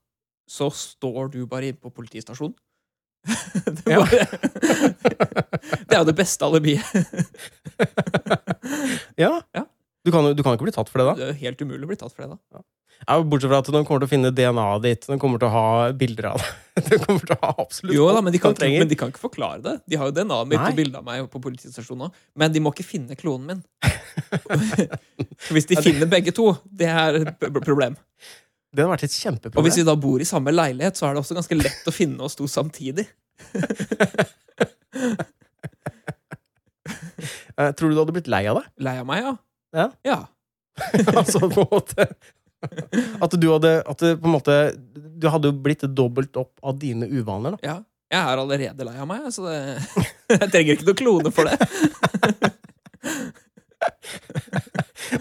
så 0.49 0.67
står 0.73 1.29
du 1.31 1.45
bare 1.47 1.69
inne 1.71 1.79
på 1.79 1.93
politistasjonen. 1.93 2.55
det, 3.27 3.91
Ja. 3.91 3.99
bare, 4.03 4.25
det 5.87 5.95
er 5.95 6.01
jo 6.01 6.09
det 6.11 6.17
beste 6.19 6.45
alibiet. 6.45 6.83
Ja. 9.17 9.41
Ja. 9.55 9.63
Du 10.05 10.11
kan 10.13 10.23
du 10.35 10.41
kan 10.43 10.55
ikke 10.55 10.67
bli 10.67 10.73
tatt 10.75 10.89
for 10.91 11.01
det, 11.01 11.05
da. 11.09 11.13
Det 11.19 11.27
er 11.33 11.37
helt 11.41 11.61
umulig 11.63 11.87
å 11.87 11.89
bli 11.89 11.97
tatt 11.99 12.13
for 12.13 12.23
det, 12.23 12.29
da. 12.35 12.37
Ja, 12.57 12.61
bortsett 13.05 13.49
fra 13.49 13.59
at 13.61 13.69
de 13.69 13.81
kommer 13.85 14.01
til 14.01 14.07
å 14.07 14.11
finne 14.11 14.31
DNA-et 14.35 14.83
ditt, 14.83 15.05
de 15.07 15.17
kommer 15.21 15.41
til 15.41 15.49
å 15.49 15.53
ha 15.53 15.67
bilder 15.97 16.31
av 16.33 16.41
det. 16.41 16.49
De 16.87 16.97
kommer 17.01 17.23
til 17.25 17.33
å 17.33 17.37
ha 17.41 17.53
absolutt 17.57 17.95
Jo 17.95 18.03
da, 18.13 18.19
men 18.21 18.29
de, 18.29 18.37
kan 18.37 18.53
ikke, 18.53 18.67
men 18.69 18.89
de 18.91 18.97
kan 18.99 19.09
ikke 19.09 19.21
forklare 19.23 19.63
det. 19.65 19.71
De 19.89 19.97
har 19.97 20.11
jo 20.11 20.13
DNA-et 20.13 20.49
mitt 20.51 20.59
Nei. 20.61 20.67
og 20.69 20.77
bilde 20.77 20.99
av 20.99 21.07
meg 21.07 21.23
på 21.33 21.39
politistasjonen 21.41 22.03
òg. 22.05 22.19
Men 22.37 22.53
de 22.53 22.61
må 22.61 22.69
ikke 22.69 22.85
finne 22.85 23.17
klonen 23.17 23.47
min. 23.49 23.63
Hvis 25.55 25.65
de 25.71 25.79
finner 25.81 26.05
begge 26.11 26.35
to, 26.37 26.51
det 26.69 26.91
er 26.93 27.17
et 27.23 27.47
problem. 27.65 27.97
Det 28.69 28.83
hadde 28.83 28.93
vært 28.93 29.07
et 29.07 29.15
kjempeproblem. 29.15 29.57
Og 29.57 29.65
hvis 29.65 29.79
vi 29.81 29.87
da 29.87 29.95
bor 29.97 30.21
i 30.21 30.27
samme 30.29 30.53
leilighet, 30.53 30.99
så 30.99 31.07
er 31.07 31.15
det 31.15 31.23
også 31.23 31.39
ganske 31.39 31.57
lett 31.57 31.89
å 31.89 31.95
finne 31.95 32.21
oss 32.27 32.37
to 32.37 32.49
samtidig. 32.51 33.07
Eh, 37.57 37.71
Tror 37.73 37.89
du 37.89 37.95
du 37.95 37.99
hadde 38.03 38.13
blitt 38.13 38.27
lei 38.29 38.43
av 38.45 38.59
det? 38.59 38.67
Lei 38.85 38.91
av 39.01 39.07
meg, 39.09 39.25
ja. 39.25 39.31
Ja. 39.73 39.85
ja. 40.05 40.17
altså 41.17 41.47
på 41.49 41.63
en 41.63 41.71
måte 41.71 42.05
At 43.23 43.35
du 43.37 43.45
hadde 43.51 43.71
at 43.85 43.99
det 44.01 44.15
på 44.21 44.25
en 44.29 44.33
måte 44.33 44.53
Du 45.21 45.27
hadde 45.29 45.51
jo 45.51 45.57
blitt 45.61 45.83
dobbelt 45.93 46.37
opp 46.41 46.55
av 46.65 46.79
dine 46.81 47.05
uvaner, 47.09 47.57
da. 47.57 47.61
ja. 47.73 47.77
Jeg 48.07 48.23
er 48.23 48.39
allerede 48.39 48.85
lei 48.87 48.93
av 49.03 49.07
meg, 49.09 49.25
så 49.35 49.43
det, 49.43 49.55
jeg 50.31 50.47
trenger 50.53 50.77
ikke 50.77 50.85
noe 50.87 50.99
klone 51.01 51.31
for 51.35 51.49
det. 51.49 51.57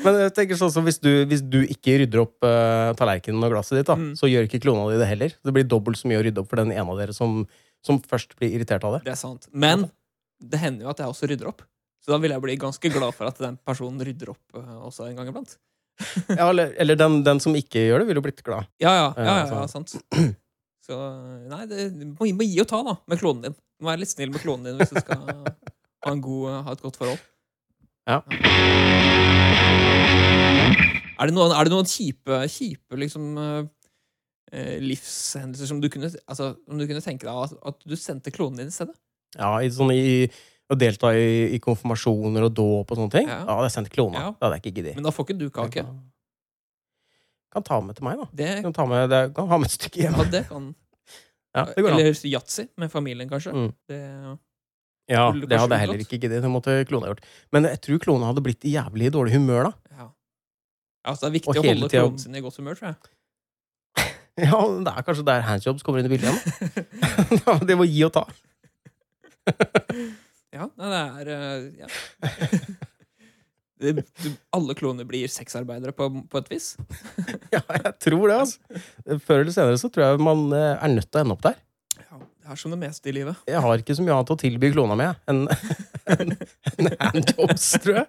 Men 0.04 0.18
jeg 0.20 0.32
tenker 0.36 0.58
sånn 0.58 0.72
som 0.74 0.86
hvis 0.86 0.98
du, 1.02 1.10
hvis 1.30 1.42
du 1.42 1.58
ikke 1.66 1.96
rydder 2.02 2.22
opp 2.24 2.46
uh, 2.46 2.92
tallerkenen 2.98 3.42
og 3.46 3.52
glasset 3.56 3.78
ditt, 3.80 3.88
da, 3.90 3.96
Mm. 3.98 4.12
så 4.18 4.28
gjør 4.30 4.46
ikke 4.48 4.60
klona 4.64 4.86
di 4.92 4.98
det 5.02 5.08
heller. 5.10 5.34
Det 5.42 5.54
blir 5.56 5.66
dobbelt 5.66 5.98
så 6.00 6.08
mye 6.10 6.20
å 6.20 6.24
rydde 6.26 6.42
opp 6.42 6.50
for 6.52 6.60
den 6.62 6.72
ene 6.74 6.86
av 6.94 7.00
dere 7.00 7.14
som, 7.16 7.40
som 7.86 7.98
først 8.02 8.36
blir 8.38 8.54
irritert 8.56 8.84
av 8.86 8.96
det. 8.96 9.02
Det 9.06 9.14
er 9.14 9.20
sant. 9.20 9.48
Men 9.52 9.88
det 10.38 10.60
hender 10.62 10.86
jo 10.86 10.92
at 10.94 11.02
jeg 11.02 11.10
også 11.12 11.30
rydder 11.30 11.50
opp. 11.50 11.64
Så 12.02 12.12
da 12.14 12.20
vil 12.22 12.34
jeg 12.34 12.44
bli 12.44 12.58
ganske 12.62 12.92
glad 12.94 13.14
for 13.18 13.30
at 13.30 13.40
den 13.42 13.58
personen 13.66 14.02
rydder 14.06 14.30
opp 14.34 14.58
eh, 14.60 14.74
også 14.86 15.08
en 15.10 15.18
gang 15.18 15.30
iblant. 15.32 15.56
Ja, 16.38 16.48
eller 16.50 16.74
eller 16.82 16.98
den, 16.98 17.22
den 17.24 17.40
som 17.40 17.54
ikke 17.56 17.86
gjør 17.86 18.02
det, 18.02 18.08
ville 18.10 18.20
jo 18.20 18.26
blitt 18.26 18.42
glad. 18.46 18.68
Ja, 18.82 18.92
ja, 18.92 19.06
ja, 19.16 19.24
Ja, 19.24 19.36
ja, 19.44 19.62
ja 19.62 19.68
sant. 19.70 19.96
Så 20.86 20.96
nei, 21.50 21.64
det 21.66 21.88
må, 22.12 22.28
må 22.38 22.46
gi 22.46 22.60
og 22.62 22.68
ta, 22.70 22.82
da, 22.86 22.94
med 23.10 23.18
klonen 23.18 23.48
din. 23.48 23.56
Du 23.56 23.84
må 23.86 23.90
være 23.90 24.04
litt 24.04 24.12
snill 24.12 24.30
med 24.30 24.42
klonen 24.44 24.68
din 24.68 24.78
hvis 24.78 24.92
du 24.94 25.00
skal 25.00 25.24
ha, 25.26 25.54
en 26.12 26.20
god, 26.22 26.44
ha 26.68 26.76
et 26.76 26.84
godt 26.84 27.00
forhold. 27.00 27.24
Ja. 28.06 28.20
Er 31.16 31.30
det 31.30 31.34
noen, 31.34 31.54
er 31.56 31.66
det 31.66 31.72
noen 31.72 31.88
kjipe, 31.90 32.38
kjipe 32.52 33.00
liksom 33.00 33.24
eh, 33.40 34.76
livshendelser 34.84 35.72
som 35.72 35.80
du 35.82 35.88
kunne 35.90 36.12
Altså, 36.12 36.52
om 36.68 36.78
du 36.78 36.86
kunne 36.86 37.02
tenke 37.02 37.26
deg 37.26 37.34
at, 37.48 37.56
at 37.72 37.82
du 37.88 37.96
sendte 37.98 38.30
klonen 38.34 38.60
din 38.60 38.70
i 38.70 38.74
stedet? 38.76 38.94
Ja, 39.36 39.56
i, 39.58 39.72
sånn 39.72 39.90
i, 39.92 40.28
å 40.66 40.76
delta 40.78 41.12
i, 41.14 41.26
i 41.54 41.58
konfirmasjoner 41.62 42.46
og 42.48 42.54
dåp 42.56 42.90
og 42.90 42.98
sånne 42.98 43.12
ting. 43.14 43.28
Ja. 43.30 43.38
Ja, 43.46 43.56
det 43.62 43.68
jeg 43.70 43.74
sendt 43.76 43.92
klona. 43.94 44.18
Ja. 44.24 44.30
Det 44.34 44.46
hadde 44.46 44.56
jeg 44.58 44.64
ikke 44.64 44.74
giddet. 44.80 44.96
Men 44.98 45.06
da 45.06 45.12
får 45.14 45.28
ikke 45.28 45.38
du 45.38 45.46
kake. 45.54 45.84
Kan, 45.86 46.00
kan 47.54 47.66
ta 47.68 47.78
med 47.84 47.96
til 47.98 48.04
meg, 48.08 48.18
da. 48.18 48.26
Det, 48.40 48.48
Kan, 48.66 48.74
ta 48.74 48.86
med, 48.90 49.06
det, 49.12 49.20
kan 49.36 49.46
ha 49.52 49.58
med 49.62 49.70
et 49.70 49.76
stykke 49.76 50.02
hjem. 50.02 50.18
ja, 50.18 50.26
det 50.34 50.42
kan 50.50 50.66
Ja, 51.56 51.62
det 51.70 51.84
går. 51.86 51.94
Eller 51.94 52.10
yatzy 52.32 52.66
med 52.82 52.90
familien, 52.92 53.30
kanskje. 53.30 53.54
Mm. 53.54 53.70
Det, 53.88 54.00
Ja, 55.08 55.28
det, 55.32 55.46
det 55.48 55.60
hadde 55.62 55.76
jeg 55.78 55.84
heller 55.86 56.02
ikke 56.02 56.18
giddet. 56.18 56.42
Det 56.42 56.50
måtte 56.50 56.72
klona 56.90 57.12
gjort. 57.12 57.22
Men 57.54 57.68
jeg 57.70 57.78
tror 57.86 58.00
klona 58.02 58.32
hadde 58.32 58.42
blitt 58.42 58.64
i 58.66 58.74
jævlig 58.74 59.12
dårlig 59.14 59.36
humør, 59.38 59.70
da. 59.70 59.96
ja. 60.02 60.08
Altså, 61.06 61.22
det 61.22 61.28
er 61.30 61.36
viktig 61.38 61.54
å 61.54 61.62
holde 61.62 61.86
tida- 61.92 62.02
klonen 62.02 62.18
sin 62.18 62.34
i 62.34 62.42
godt 62.42 62.58
humør, 62.58 62.74
tror 62.80 62.90
jeg. 62.90 62.98
Ja, 64.36 64.58
det 64.84 64.92
er 64.92 65.04
kanskje 65.06 65.22
der 65.24 65.46
handjobs 65.46 65.86
kommer 65.86 66.02
inn 66.02 66.10
i 66.10 66.12
bildet 66.12 66.28
igjen. 66.28 67.62
det 67.70 67.76
må 67.78 67.86
gi 67.88 68.02
og 68.04 68.12
ta. 68.18 68.26
Ja, 70.54 70.68
det 70.78 71.00
er 71.02 71.30
eh, 71.34 71.64
ja. 71.82 71.88
Alle 74.56 74.74
kloner 74.78 75.04
blir 75.04 75.28
sexarbeidere 75.28 75.92
på, 75.92 76.08
på 76.30 76.40
et 76.40 76.50
vis. 76.54 76.76
Ja, 77.54 77.60
jeg 77.74 77.92
tror 78.02 78.28
det, 78.30 78.36
altså. 78.36 78.58
Før 79.26 79.42
eller 79.42 79.54
senere 79.54 79.78
så 79.80 79.90
tror 79.92 80.06
jeg 80.06 80.22
man 80.24 80.46
eh, 80.56 80.74
er 80.76 80.92
nødt 80.94 81.10
til 81.10 81.20
å 81.20 81.24
ende 81.24 81.36
opp 81.36 81.44
der. 81.44 81.58
Ja, 82.00 82.18
det 82.18 82.54
er 82.54 82.60
som 82.60 82.72
det 82.74 82.80
meste 82.80 83.10
i 83.10 83.14
livet. 83.16 83.42
Jeg 83.48 83.60
har 83.64 83.82
ikke 83.82 83.96
så 83.98 84.04
mye 84.06 84.16
annet 84.16 84.32
å 84.32 84.38
tilby 84.40 84.72
klona 84.74 84.96
mi 84.98 85.06
enn 85.30 85.44
en, 86.16 86.34
en 86.76 86.90
handjobs, 87.02 87.68
tror 87.84 88.00
jeg. 88.00 88.06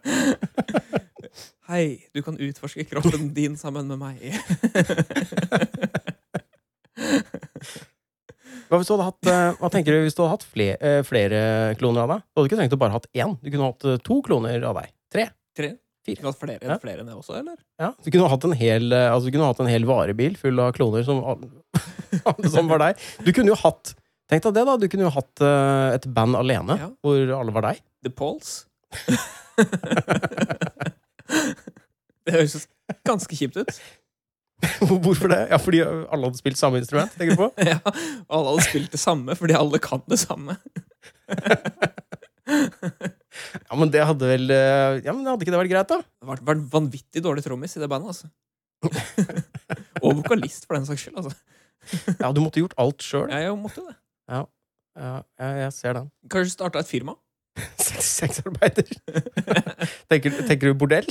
Hei, 1.68 1.86
du 2.16 2.22
kan 2.24 2.40
utforske 2.40 2.88
kroppen 2.88 3.34
din 3.36 3.58
sammen 3.60 3.92
med 3.92 4.00
meg. 4.00 4.16
Hva, 8.68 8.80
hatt, 9.06 9.28
eh, 9.32 9.52
hva 9.62 9.70
tenker 9.72 9.96
du 9.96 10.02
hvis 10.04 10.16
du 10.18 10.22
hadde 10.24 10.34
hatt 10.36 10.44
flere, 10.48 10.78
eh, 10.84 11.02
flere 11.08 11.40
kloner 11.80 12.04
av 12.04 12.10
deg? 12.12 12.24
Du 12.28 12.40
hadde 12.42 12.50
ikke 12.50 12.60
trengt 12.60 12.76
å 12.76 12.80
bare 12.82 12.96
hatt 12.98 13.08
én. 13.16 13.36
Du 13.42 13.50
kunne 13.54 13.70
hatt 13.70 13.86
eh, 13.88 13.98
to 14.04 14.18
kloner 14.26 14.64
av 14.68 14.76
deg. 14.82 14.90
Tre. 15.14 15.26
Tre? 15.56 15.70
Fire. 16.08 16.22
Du 16.24 16.32
flere, 16.40 16.64
Ja. 16.64 16.78
flere 16.80 17.00
enn 17.04 17.08
det 17.10 17.16
også, 17.16 17.36
eller? 17.40 17.56
Ja, 17.80 17.92
du 18.04 18.10
kunne 18.12 18.30
hatt 18.32 18.44
en 18.48 18.56
hel, 18.56 18.92
altså, 18.94 19.26
du 19.28 19.32
kunne 19.36 19.48
hatt 19.50 19.60
en 19.64 19.68
hel 19.72 19.84
varebil 19.88 20.38
full 20.40 20.60
av 20.64 20.72
kloner 20.76 21.04
som 21.08 21.20
som 22.54 22.68
var 22.72 22.80
deg. 22.80 23.02
Du 23.24 23.32
kunne 23.34 23.52
jo 23.54 23.60
hatt 23.60 23.96
Tenk 24.28 24.44
deg 24.44 24.56
det, 24.58 24.64
da. 24.68 24.74
Du 24.76 24.88
kunne 24.92 25.06
jo 25.06 25.10
hatt 25.16 25.40
et 25.96 26.04
band 26.12 26.36
alene 26.36 26.76
Ja. 26.76 26.90
hvor 27.00 27.16
alle 27.40 27.52
var 27.56 27.62
deg. 27.70 27.78
The 28.04 28.10
Pauls? 28.12 28.66
det 32.28 32.34
høres 32.36 32.68
ganske 33.08 33.36
kjipt 33.40 33.56
ut. 33.62 33.72
Hvorfor 35.06 35.30
det? 35.30 35.40
Ja, 35.52 35.58
Fordi 35.62 35.80
alle 35.86 36.24
hadde 36.30 36.40
spilt 36.40 36.58
samme 36.58 36.80
instrument? 36.82 37.12
tenker 37.18 37.36
du 37.38 37.42
på? 37.44 37.50
Ja, 37.72 37.78
og 37.84 38.34
alle 38.40 38.54
hadde 38.56 38.66
spilt 38.70 38.92
det 38.96 39.00
samme 39.02 39.36
fordi 39.38 39.54
alle 39.58 39.80
kan 39.84 40.02
det 40.10 40.18
samme. 40.24 40.58
Ja, 43.68 43.76
men 43.78 43.92
det 43.94 44.02
hadde 44.08 44.28
vel 44.30 44.50
eh, 44.54 44.98
Ja, 45.06 45.12
men 45.14 45.28
Hadde 45.28 45.44
ikke 45.46 45.52
det 45.54 45.60
vært 45.60 45.70
greit, 45.74 45.90
da? 45.92 45.98
Det 46.02 46.26
hadde 46.30 46.48
vært 46.48 46.64
vanvittig 46.74 47.22
dårlig 47.26 47.44
trommis 47.46 47.76
i 47.78 47.82
det 47.84 47.90
bandet, 47.92 48.14
altså. 48.16 48.30
og 50.02 50.16
vokalist, 50.22 50.66
for 50.66 50.78
den 50.78 50.88
saks 50.88 51.04
skyld. 51.06 51.20
altså. 51.20 51.36
Ja, 52.22 52.32
Du 52.34 52.40
måtte 52.42 52.62
gjort 52.64 52.74
alt 52.82 53.04
sjøl. 53.06 53.28
Jeg 53.30 53.54
måtte 53.60 53.84
det. 53.86 53.96
Ja, 54.32 54.42
jeg, 54.98 55.60
jeg 55.62 55.76
ser 55.76 56.00
den. 56.00 56.08
Kanskje 56.34 56.56
starta 56.56 56.82
et 56.82 56.90
firma? 56.90 57.14
Sex- 57.78 58.10
Sexarbeider. 58.24 58.90
tenker, 60.10 60.40
tenker 60.50 60.72
du 60.72 60.78
bordell? 60.82 61.10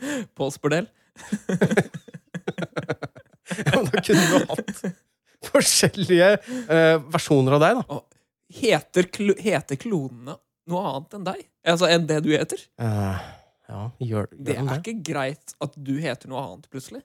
Pauls 0.36 0.60
bordell. 0.60 0.90
Ja, 3.44 3.76
men 3.76 3.90
da 3.92 4.00
kunne 4.00 4.22
du 4.24 4.46
hatt 4.48 4.84
forskjellige 5.44 6.28
eh, 6.32 6.96
versjoner 7.12 7.56
av 7.58 7.62
deg, 7.62 7.80
da. 7.80 7.98
Heter, 8.54 9.08
klo, 9.12 9.34
heter 9.40 9.78
klonene 9.80 10.38
noe 10.70 10.84
annet 10.90 11.16
enn 11.18 11.26
deg? 11.26 11.40
Altså 11.74 11.88
enn 11.92 12.06
det 12.08 12.20
du 12.24 12.30
heter? 12.32 12.60
Uh, 12.80 13.20
ja, 13.68 13.82
gjør, 13.98 14.28
gjør 14.32 14.46
Det 14.48 14.56
er 14.56 14.62
er 14.64 14.80
ikke 14.80 14.96
greit 15.12 15.54
at 15.64 15.76
du 15.76 15.92
heter 16.00 16.32
noe 16.32 16.44
annet 16.44 16.70
plutselig. 16.72 17.04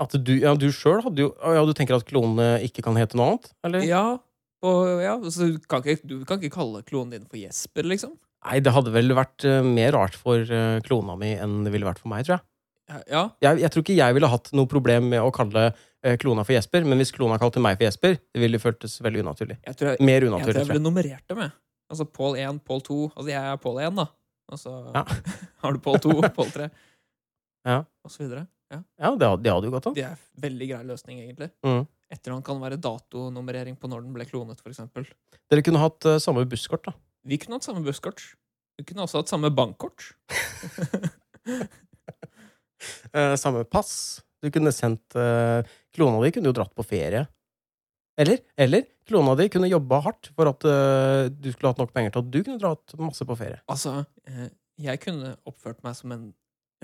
At 0.00 0.12
du, 0.12 0.32
ja, 0.36 0.52
du 0.56 0.68
sjøl 0.74 1.00
hadde 1.06 1.22
jo 1.24 1.30
Ja, 1.40 1.62
du 1.64 1.72
tenker 1.76 1.96
at 1.96 2.04
klonene 2.08 2.58
ikke 2.66 2.84
kan 2.84 2.98
hete 3.00 3.16
noe 3.16 3.34
annet? 3.34 3.52
Eller? 3.64 3.86
Ja, 3.88 4.04
og, 4.66 4.80
ja 5.00 5.16
så 5.32 5.52
du 5.54 5.60
kan, 5.68 5.84
ikke, 5.84 6.08
du 6.08 6.18
kan 6.28 6.40
ikke 6.40 6.56
kalle 6.58 6.82
klonen 6.88 7.16
din 7.16 7.28
for 7.28 7.40
Jesper, 7.40 7.88
liksom? 7.88 8.16
Nei, 8.46 8.60
det 8.62 8.72
hadde 8.74 8.92
vel 8.94 9.10
vært 9.16 9.44
eh, 9.48 9.62
mer 9.66 9.92
rart 9.96 10.14
for 10.18 10.38
eh, 10.38 10.78
klona 10.86 11.16
mi 11.18 11.32
enn 11.34 11.64
det 11.66 11.72
ville 11.74 11.86
vært 11.88 11.98
for 12.02 12.12
meg, 12.12 12.26
tror 12.28 12.38
jeg. 12.38 12.44
Ja, 13.10 13.22
jeg. 13.42 13.58
Jeg 13.64 13.70
tror 13.74 13.82
ikke 13.82 13.96
jeg 13.98 14.14
ville 14.14 14.28
hatt 14.30 14.52
noe 14.54 14.68
problem 14.70 15.08
med 15.10 15.18
å 15.18 15.32
kalle 15.34 15.64
eh, 15.72 16.14
klona 16.22 16.44
for 16.46 16.54
Jesper, 16.54 16.84
men 16.86 17.00
hvis 17.02 17.10
klona 17.16 17.38
kalte 17.42 17.58
meg 17.64 17.74
for 17.80 17.88
Jesper, 17.88 18.14
det 18.22 18.42
ville 18.44 18.60
føltes 18.62 18.94
veldig 19.02 19.24
unaturlig. 19.26 19.56
jeg 19.66 19.78
tror 19.80 19.90
jeg, 19.90 20.04
Mer 20.06 20.26
unaturlig, 20.28 20.44
jeg 20.46 20.54
tror 20.54 20.62
jeg. 20.62 20.68
ville 20.70 20.84
nummerert 20.84 21.24
dem, 21.32 21.40
jeg. 21.42 21.54
Altså 21.90 22.06
Pål 22.10 22.38
1, 22.42 22.60
Pål 22.66 22.80
2 22.86 22.94
Altså 23.12 23.28
jeg 23.30 23.42
er 23.50 23.58
Pål 23.62 23.80
1, 23.88 23.98
da. 23.98 24.06
Og 24.54 24.58
så 24.62 24.72
Ja. 24.94 25.02
har 25.64 25.74
du 25.74 25.78
Pål 25.82 25.98
2, 26.06 26.14
Pål 26.38 26.52
3, 26.54 26.68
Ja. 27.66 27.80
og 28.06 28.10
så 28.14 28.22
videre. 28.22 28.46
Ja, 28.70 28.80
det 29.14 29.26
hadde, 29.26 29.42
det 29.44 29.52
hadde 29.54 29.68
jo 29.68 29.74
gått 29.74 29.86
an. 29.90 29.94
Det 29.94 30.02
er 30.06 30.16
veldig 30.42 30.66
grei 30.70 30.80
løsning, 30.86 31.20
egentlig. 31.22 31.50
Mm. 31.66 31.84
Etternavn 32.14 32.42
kan 32.46 32.58
være 32.62 32.78
datonummerering 32.82 33.76
på 33.78 33.90
når 33.90 34.02
den 34.06 34.14
ble 34.14 34.26
klonet, 34.26 34.58
f.eks. 34.62 34.80
Dere 35.50 35.62
kunne 35.66 35.82
hatt 35.82 36.06
uh, 36.06 36.16
samme 36.22 36.42
busskort, 36.50 36.82
da. 36.86 36.94
Vi 37.26 37.38
kunne 37.42 37.58
hatt 37.58 37.66
samme 37.66 37.82
busskort. 37.86 38.22
Vi 38.78 38.84
kunne 38.86 39.04
også 39.06 39.22
hatt 39.22 39.32
samme 39.32 39.50
bankkort. 39.54 40.12
Eh, 43.16 43.34
samme 43.40 43.62
pass. 43.64 44.20
Du 44.44 44.50
kunne 44.52 44.70
sendt 44.74 45.14
eh, 45.16 45.64
Klona 45.96 46.18
di 46.22 46.28
kunne 46.34 46.50
jo 46.50 46.54
dratt 46.58 46.74
på 46.76 46.84
ferie. 46.84 47.22
Eller, 48.20 48.42
eller 48.60 48.84
klona 49.08 49.32
di 49.38 49.46
kunne 49.52 49.68
jobba 49.70 49.98
hardt 50.04 50.28
for 50.36 50.50
at 50.50 50.64
eh, 50.68 51.28
du 51.32 51.48
skulle 51.52 51.72
hatt 51.72 51.80
nok 51.80 51.92
penger 51.96 52.12
til 52.14 52.22
at 52.22 52.30
du 52.34 52.38
kunne 52.44 52.60
dratt 52.60 52.94
masse 53.00 53.24
på 53.28 53.36
ferie. 53.38 53.58
Altså, 53.72 53.94
eh, 54.28 54.50
jeg 54.84 55.00
kunne 55.02 55.32
oppført 55.48 55.80
meg 55.84 55.96
som 55.98 56.12
en, 56.14 56.26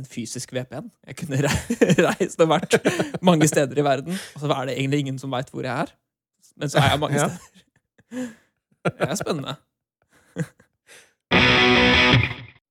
en 0.00 0.08
fysisk 0.08 0.52
VPN. 0.56 0.88
Jeg 1.10 1.18
kunne 1.22 1.42
re 1.44 1.52
reist 2.08 2.40
og 2.44 2.50
vært 2.54 2.78
mange 3.24 3.48
steder 3.52 3.80
i 3.80 3.86
verden, 3.86 4.16
og 4.16 4.44
så 4.46 4.52
er 4.56 4.70
det 4.72 4.78
egentlig 4.78 5.04
ingen 5.06 5.20
som 5.22 5.32
veit 5.36 5.52
hvor 5.52 5.68
jeg 5.68 5.72
er. 5.86 5.92
Men 6.56 6.72
så 6.72 6.80
er 6.82 6.90
jeg 6.94 7.02
mange 7.04 7.20
Ja. 7.20 7.28
steder. 7.28 8.32
Det 8.88 9.08
er 9.12 9.16
spennende. 9.20 9.54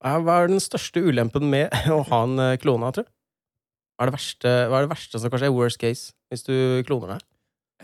Hva 0.01 0.37
er 0.41 0.49
den 0.49 0.61
største 0.61 1.01
ulempen 1.03 1.45
med 1.51 1.73
å 1.93 2.01
ha 2.09 2.23
en 2.25 2.41
eh, 2.41 2.57
klone, 2.61 2.89
tror 2.95 3.05
du? 3.05 3.11
Hva 4.01 4.07
er, 4.07 4.09
det 4.09 4.15
verste, 4.15 4.51
hva 4.65 4.79
er 4.79 4.87
det 4.87 4.93
verste 4.95 5.19
som 5.21 5.29
kanskje 5.29 5.51
er 5.51 5.53
worst 5.53 5.77
case 5.81 6.15
hvis 6.31 6.41
du 6.47 6.55
kloner 6.87 7.11
deg? 7.13 7.25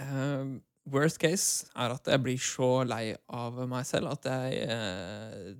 Uh, 0.02 0.58
worst 0.90 1.20
case 1.22 1.68
er 1.78 1.94
at 1.94 2.10
jeg 2.10 2.24
blir 2.26 2.40
så 2.42 2.82
lei 2.90 3.12
av 3.30 3.60
meg 3.70 3.86
selv 3.86 4.16
at 4.16 4.26
jeg 4.26 4.64
uh, 4.66 5.52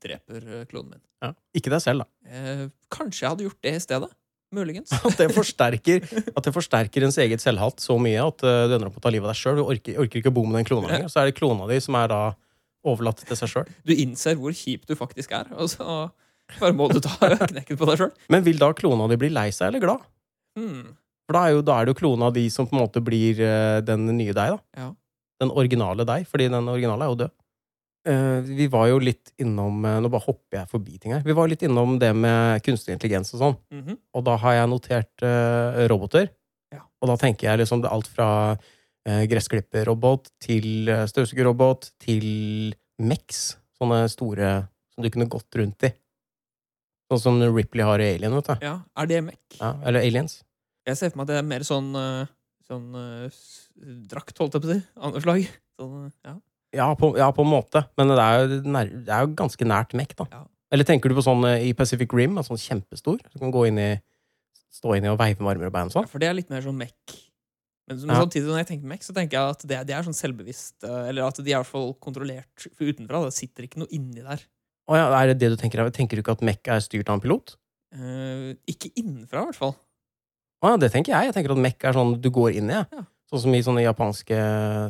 dreper 0.00 0.64
klonen 0.70 0.94
min. 0.94 1.02
Ja. 1.20 1.34
Ikke 1.60 1.74
deg 1.74 1.84
selv, 1.84 2.06
da. 2.06 2.08
Uh, 2.24 2.64
kanskje 2.92 3.26
jeg 3.26 3.34
hadde 3.34 3.46
gjort 3.50 3.68
det 3.68 3.74
i 3.76 3.82
stedet. 3.84 4.08
muligens. 4.52 4.94
At 5.08 5.20
det 5.20 5.28
forsterker, 5.32 6.08
at 6.36 6.44
det 6.44 6.52
forsterker 6.52 7.04
ens 7.04 7.20
eget 7.20 7.44
selvhat 7.44 7.80
så 7.80 7.98
mye 8.00 8.20
at 8.20 8.40
du 8.40 8.48
ender 8.48 8.88
opp 8.88 8.96
med 8.96 9.00
å 9.00 9.04
ta 9.04 9.12
livet 9.12 9.28
av 9.28 9.32
deg 9.32 9.40
sjøl. 9.40 9.60
Du 9.60 9.64
orker, 9.64 10.00
orker 10.00 10.20
ikke 10.20 10.32
å 10.32 10.36
bo 10.40 10.44
med 10.44 10.60
den 10.60 10.68
klona 10.68 10.88
lenger. 10.88 11.12
Så 11.12 11.20
er 11.20 11.28
det 11.28 11.36
klona 11.36 11.68
di 11.68 11.78
som 11.84 11.96
er 12.00 12.08
da 12.12 12.22
overlatt 12.86 13.22
til 13.26 13.38
seg 13.38 13.50
sjøl. 13.50 13.70
Du 13.86 13.94
innser 13.94 14.38
hvor 14.38 14.54
kjip 14.56 14.86
du 14.88 14.96
faktisk 14.98 15.34
er, 15.36 15.50
og 15.54 15.70
så 15.72 16.08
bare 16.58 16.74
må 16.76 16.88
du 16.92 17.00
ta 17.02 17.14
knekken 17.52 17.78
på 17.78 17.88
deg 17.88 18.00
sjøl. 18.00 18.10
Men 18.32 18.44
vil 18.46 18.60
da 18.60 18.72
klona 18.76 19.06
di 19.10 19.20
bli 19.20 19.30
lei 19.32 19.50
seg 19.54 19.70
eller 19.70 19.84
glad? 19.84 20.08
Hmm. 20.58 20.96
For 21.28 21.36
da 21.36 21.44
er, 21.46 21.54
jo, 21.56 21.62
da 21.64 21.78
er 21.78 21.86
det 21.86 21.94
jo 21.94 22.00
klona 22.02 22.32
di 22.34 22.48
som 22.52 22.66
på 22.68 22.76
en 22.76 22.82
måte 22.82 23.02
blir 23.04 23.38
eh, 23.40 23.78
den 23.86 24.10
nye 24.10 24.34
deg, 24.34 24.56
da. 24.56 24.82
Ja. 24.82 24.90
Den 25.42 25.54
originale 25.54 26.06
deg, 26.06 26.26
fordi 26.30 26.50
den 26.52 26.68
originale 26.70 27.06
er 27.06 27.12
jo 27.12 27.20
død. 27.24 27.38
Uh, 28.02 28.42
vi 28.42 28.66
var 28.66 28.88
jo 28.90 28.96
litt 28.98 29.30
innom 29.38 29.84
eh, 29.86 30.00
Nå 30.02 30.08
bare 30.10 30.24
hopper 30.24 30.56
jeg 30.56 30.70
forbi 30.72 30.96
ting 30.98 31.12
her. 31.14 31.20
Vi 31.22 31.36
var 31.38 31.46
litt 31.46 31.60
innom 31.62 32.00
det 32.02 32.08
med 32.18 32.58
kunstig 32.66 32.96
intelligens 32.96 33.30
og 33.36 33.44
sånn. 33.44 33.58
Mhm. 33.70 33.98
Og 34.18 34.24
da 34.26 34.34
har 34.42 34.56
jeg 34.56 34.70
notert 34.72 35.22
uh, 35.22 35.84
roboter. 35.92 36.26
Ja. 36.74 36.82
Og 36.98 37.12
da 37.12 37.16
tenker 37.20 37.46
jeg 37.46 37.62
liksom 37.62 37.84
det 37.84 37.92
alt 37.94 38.10
fra 38.10 38.28
gressklipperrobot 39.04 40.28
til 40.42 40.86
uh, 40.90 41.02
støvsugerrobot 41.10 41.88
til 42.02 42.74
Mex. 43.02 43.56
Sånne 43.78 44.04
store 44.12 44.52
som 44.94 45.02
du 45.04 45.10
kunne 45.10 45.26
gått 45.32 45.58
rundt 45.58 45.88
i. 45.88 45.90
Sånn 47.12 47.20
som 47.20 47.42
Ripley 47.56 47.84
har 47.84 48.00
i 48.00 48.12
Alien, 48.14 48.32
vet 48.38 48.46
du. 48.52 48.64
ja. 48.64 48.76
Er 48.96 49.08
det 49.10 49.18
Mac? 49.26 49.40
Ja, 49.58 49.74
eller 49.84 50.00
Aliens. 50.06 50.38
Jeg 50.88 50.98
ser 50.98 51.10
for 51.12 51.20
meg 51.20 51.26
at 51.28 51.32
det 51.32 51.40
er 51.42 51.48
mer 51.50 51.64
sånn, 51.66 51.90
eh, 51.98 52.30
sånn 52.68 52.86
eh, 52.98 53.42
drakt, 54.08 54.38
holdt 54.40 54.56
jeg 54.56 54.64
på 54.64 54.70
å 54.70 54.72
si. 54.72 54.78
Andre 55.08 55.22
slag. 55.24 55.50
Sånn, 55.78 55.98
eh, 56.06 56.14
ja. 56.30 56.34
Ja 56.72 56.86
på, 56.96 57.10
ja, 57.20 57.26
på 57.36 57.44
en 57.44 57.50
måte. 57.52 57.82
Men 58.00 58.14
det 58.14 58.22
er 58.24 58.38
jo, 58.40 58.60
nær, 58.72 58.88
det 59.04 59.12
er 59.12 59.26
jo 59.26 59.34
ganske 59.36 59.68
nært 59.68 59.92
Mech, 59.98 60.14
da. 60.16 60.24
Ja. 60.32 60.40
Eller 60.72 60.88
tenker 60.88 61.12
du 61.12 61.18
på 61.18 61.24
sånn 61.26 61.44
eh, 61.50 61.66
i 61.68 61.74
Pacific 61.76 62.14
Rim, 62.16 62.40
sånn 62.46 62.60
kjempestor? 62.60 63.20
Som 63.34 63.44
kan 63.44 63.52
gå 63.54 63.66
inn 63.68 63.82
i 63.82 63.90
Stå 64.72 64.94
inni 64.96 65.10
og 65.12 65.18
veive 65.20 65.44
med 65.44 65.50
armer 65.52 65.68
og 65.68 65.74
bein 65.74 65.90
og 65.90 65.92
Ja, 65.92 65.98
sånn? 65.98 66.06
For 66.08 66.22
det 66.22 66.30
er 66.30 66.36
litt 66.38 66.48
mer 66.48 66.62
sånn 66.64 66.78
Mac. 66.80 66.94
Men, 68.00 68.16
samtidig, 68.16 68.48
når 68.48 68.62
jeg 68.62 68.68
tenker 68.72 68.90
meg, 68.92 69.04
så 69.04 69.14
tenker 69.16 69.38
jeg 69.38 69.56
at 69.56 69.64
det, 69.68 69.78
det 69.88 69.94
er 69.96 70.06
sånn 70.06 70.16
selvbevisst 70.16 70.86
eh, 70.88 71.08
Eller 71.10 71.28
at 71.28 71.38
de 71.38 71.46
er 71.46 71.54
i 71.54 71.60
hvert 71.60 71.70
fall 71.70 71.92
kontrollert 72.02 72.66
utenfra. 72.80 73.24
Det 73.26 73.36
sitter 73.36 73.68
ikke 73.68 73.82
noe 73.82 73.92
inni 73.94 74.24
der. 74.24 74.44
Oh 74.90 74.98
ja, 74.98 75.06
er 75.20 75.32
det 75.32 75.38
det 75.42 75.52
du 75.52 75.58
tenker? 75.60 75.84
av? 75.84 75.92
Tenker 75.94 76.18
du 76.18 76.24
ikke 76.24 76.34
at 76.34 76.44
Mech 76.44 76.70
er 76.70 76.82
styrt 76.82 77.10
av 77.10 77.18
en 77.18 77.24
pilot? 77.24 77.56
Eh, 77.94 78.52
ikke 78.72 78.90
innenfra, 78.96 79.44
i 79.44 79.50
hvert 79.50 79.60
fall. 79.60 79.76
Oh 80.62 80.72
ja, 80.72 80.78
det 80.80 80.92
tenker 80.94 81.14
jeg. 81.14 81.30
Jeg 81.30 81.36
tenker 81.36 81.54
at 81.54 81.62
Mech 81.68 81.88
er 81.88 81.96
sånn 81.96 82.16
du 82.22 82.30
går 82.34 82.58
inn 82.58 82.70
i. 82.72 82.78
Ja. 82.80 82.86
Ja. 82.92 83.06
Sånn 83.32 83.46
som 83.46 83.54
i 83.56 83.62
sånne 83.64 83.80
japanske 83.80 84.38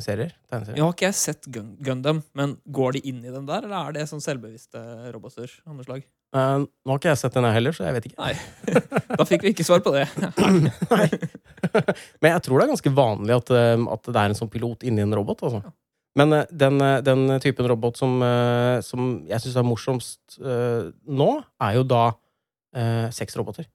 serier. 0.03 0.33
Nå 0.51 0.89
har 0.89 0.97
ikke 0.97 1.07
jeg 1.07 1.15
sett 1.15 1.47
Gun 1.55 1.77
Gundam, 1.79 2.25
men 2.35 2.57
går 2.75 2.97
de 2.97 3.03
inn 3.13 3.21
i 3.23 3.31
den 3.31 3.47
der, 3.47 3.69
eller 3.69 3.93
er 3.93 3.95
det 3.95 4.09
sånn 4.11 4.25
selvbevisste 4.25 4.83
roboter? 5.15 5.53
Andre 5.71 5.87
slag? 5.87 6.09
Eh, 6.33 6.65
nå 6.65 6.95
har 6.95 7.01
ikke 7.01 7.11
jeg 7.11 7.21
sett 7.21 7.35
den 7.37 7.45
her 7.45 7.53
heller, 7.53 7.75
så 7.77 7.85
jeg 7.85 7.97
vet 7.99 8.09
ikke. 8.09 8.25
Nei. 8.25 8.35
Da 9.21 9.27
fikk 9.29 9.45
vi 9.45 9.53
ikke 9.53 9.67
svar 9.69 9.83
på 9.85 9.93
det. 9.93 10.07
Nei. 10.95 11.07
Men 12.25 12.33
jeg 12.33 12.45
tror 12.47 12.59
det 12.59 12.65
er 12.65 12.73
ganske 12.73 12.93
vanlig 12.97 13.37
at, 13.37 13.53
eh, 13.53 13.85
at 13.97 14.09
det 14.09 14.17
er 14.17 14.33
en 14.33 14.39
sånn 14.39 14.53
pilot 14.53 14.87
inni 14.89 15.05
en 15.05 15.13
robot. 15.19 15.45
Altså. 15.49 15.61
Ja. 15.61 15.75
Men 16.21 16.37
eh, 16.39 16.49
den, 16.65 16.81
den 17.05 17.37
typen 17.45 17.69
robot 17.69 18.01
som, 18.01 18.17
som 18.85 19.13
jeg 19.29 19.45
syns 19.45 19.61
er 19.61 19.69
morsomst 19.69 20.41
uh, 20.45 20.89
nå, 21.09 21.31
er 21.65 21.79
jo 21.79 21.87
da 21.89 22.03
uh, 22.13 23.07
sexroboter. 23.13 23.69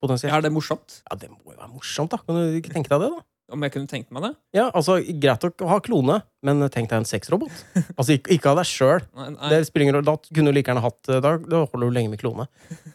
Potensielt. 0.00 0.32
Er 0.32 0.44
det 0.44 0.52
morsomt? 0.52 1.00
Ja, 1.04 1.16
det 1.20 1.30
må 1.32 1.52
jo 1.52 1.56
være 1.56 1.72
morsomt, 1.72 2.12
da. 2.12 2.20
Kan 2.24 2.36
du 2.36 2.58
ikke 2.58 2.72
tenke 2.72 2.92
deg 2.92 3.04
det, 3.04 3.12
da? 3.16 3.24
Om 3.52 3.62
jeg 3.62 3.72
kunne 3.76 3.86
tenkt 3.86 4.10
meg 4.10 4.24
det? 4.24 4.32
Ja, 4.58 4.64
altså, 4.74 4.96
Greit 5.22 5.44
å 5.46 5.68
ha 5.70 5.78
klone, 5.84 6.18
men 6.46 6.64
tenk 6.74 6.90
deg 6.90 7.02
en 7.02 7.08
sexrobot. 7.08 7.52
Altså, 7.98 8.16
ikke, 8.16 8.34
ikke 8.34 8.50
av 8.50 8.58
deg 8.58 8.68
sjøl. 8.68 9.04
Da 9.14 10.16
kunne 10.26 10.50
du 10.50 10.56
like 10.56 10.72
gjerne 10.72 10.82
hatt 10.82 11.06
Da, 11.06 11.36
da 11.38 11.62
holder 11.70 11.86
du 11.86 11.94
lenge 11.94 12.10
med 12.12 12.20
klone. 12.20 12.48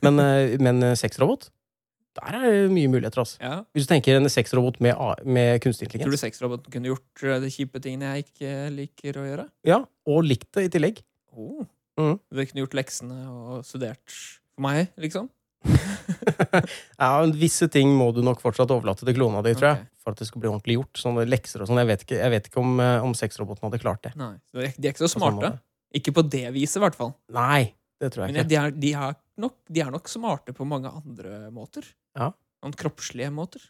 Men, 0.04 0.20
eh, 0.20 0.58
men 0.60 0.84
eh, 0.84 0.98
sexrobot? 1.00 1.48
Der 2.20 2.36
er 2.36 2.42
det 2.44 2.72
mye 2.76 2.90
muligheter, 2.92 3.22
altså. 3.24 3.38
Ja. 3.40 3.62
Hvis 3.72 3.88
du 3.88 3.94
tenker 3.94 4.18
en 4.20 4.28
sexrobot 4.28 4.82
med, 4.84 5.00
med 5.24 5.62
kunstig 5.64 5.88
Tror 5.88 5.94
du 5.96 6.02
intelligens. 6.02 6.26
sexroboten 6.26 6.74
kunne 6.74 6.92
gjort 6.92 7.24
eh, 7.24 7.40
de 7.40 7.52
kjipe 7.56 7.80
tingene 7.84 8.10
jeg 8.18 8.26
ikke 8.28 8.56
liker 8.76 9.20
å 9.22 9.28
gjøre? 9.30 9.46
Ja, 9.68 9.80
og 10.12 10.26
likt 10.28 10.50
det 10.58 10.68
i 10.68 10.74
tillegg. 10.76 11.00
Oh. 11.32 11.64
Mm. 12.00 12.18
Du 12.20 12.42
kunne 12.42 12.66
gjort 12.66 12.76
leksene 12.76 13.22
og 13.32 13.64
studert 13.68 14.04
for 14.12 14.66
meg, 14.68 14.92
liksom? 15.00 15.32
ja, 17.02 17.10
Visse 17.38 17.68
ting 17.72 17.92
må 17.98 18.10
du 18.16 18.22
nok 18.26 18.42
fortsatt 18.44 18.72
overlate 18.74 19.06
til 19.08 19.18
klona 19.18 19.44
di, 19.46 19.54
tror 19.58 19.70
jeg. 19.72 19.82
Okay. 19.82 19.90
For 20.02 20.16
at 20.16 20.22
det 20.22 20.28
skal 20.30 20.42
bli 20.44 20.50
ordentlig 20.50 20.78
gjort. 20.80 21.02
Sånne 21.04 21.26
lekser 21.30 21.64
og 21.64 21.70
sånn. 21.70 21.82
Jeg 21.84 22.06
jeg 22.10 22.34
vet 22.34 22.50
ikke 22.50 22.62
om, 22.64 22.80
eh, 22.82 23.06
om 23.06 23.14
sexroboten 23.18 23.68
hadde 23.68 23.82
klart 23.84 24.04
det. 24.08 24.14
Nei. 24.20 24.34
De 24.54 24.66
er, 24.66 24.74
ikke 24.92 25.04
så 25.06 25.12
smarte. 25.14 25.54
Ikke 25.98 26.14
på 26.16 26.24
det 26.28 26.48
viset, 26.56 26.80
i 26.80 26.86
hvert 26.86 26.98
fall. 26.98 27.14
Nei, 27.36 27.74
det 28.02 28.14
tror 28.14 28.26
jeg 28.26 28.34
Men 28.34 28.42
ikke. 28.46 28.50
de 28.50 28.60
er, 28.62 28.72
de, 28.72 28.94
er 28.94 29.18
nok, 29.44 29.58
de 29.70 29.84
er 29.84 29.92
nok 29.94 30.10
smarte 30.10 30.56
på 30.58 30.66
mange 30.68 30.90
andre 30.90 31.52
måter. 31.54 31.86
Ja. 32.18 32.32
Noen 32.64 32.78
kroppslige 32.78 33.32
måter. 33.34 33.64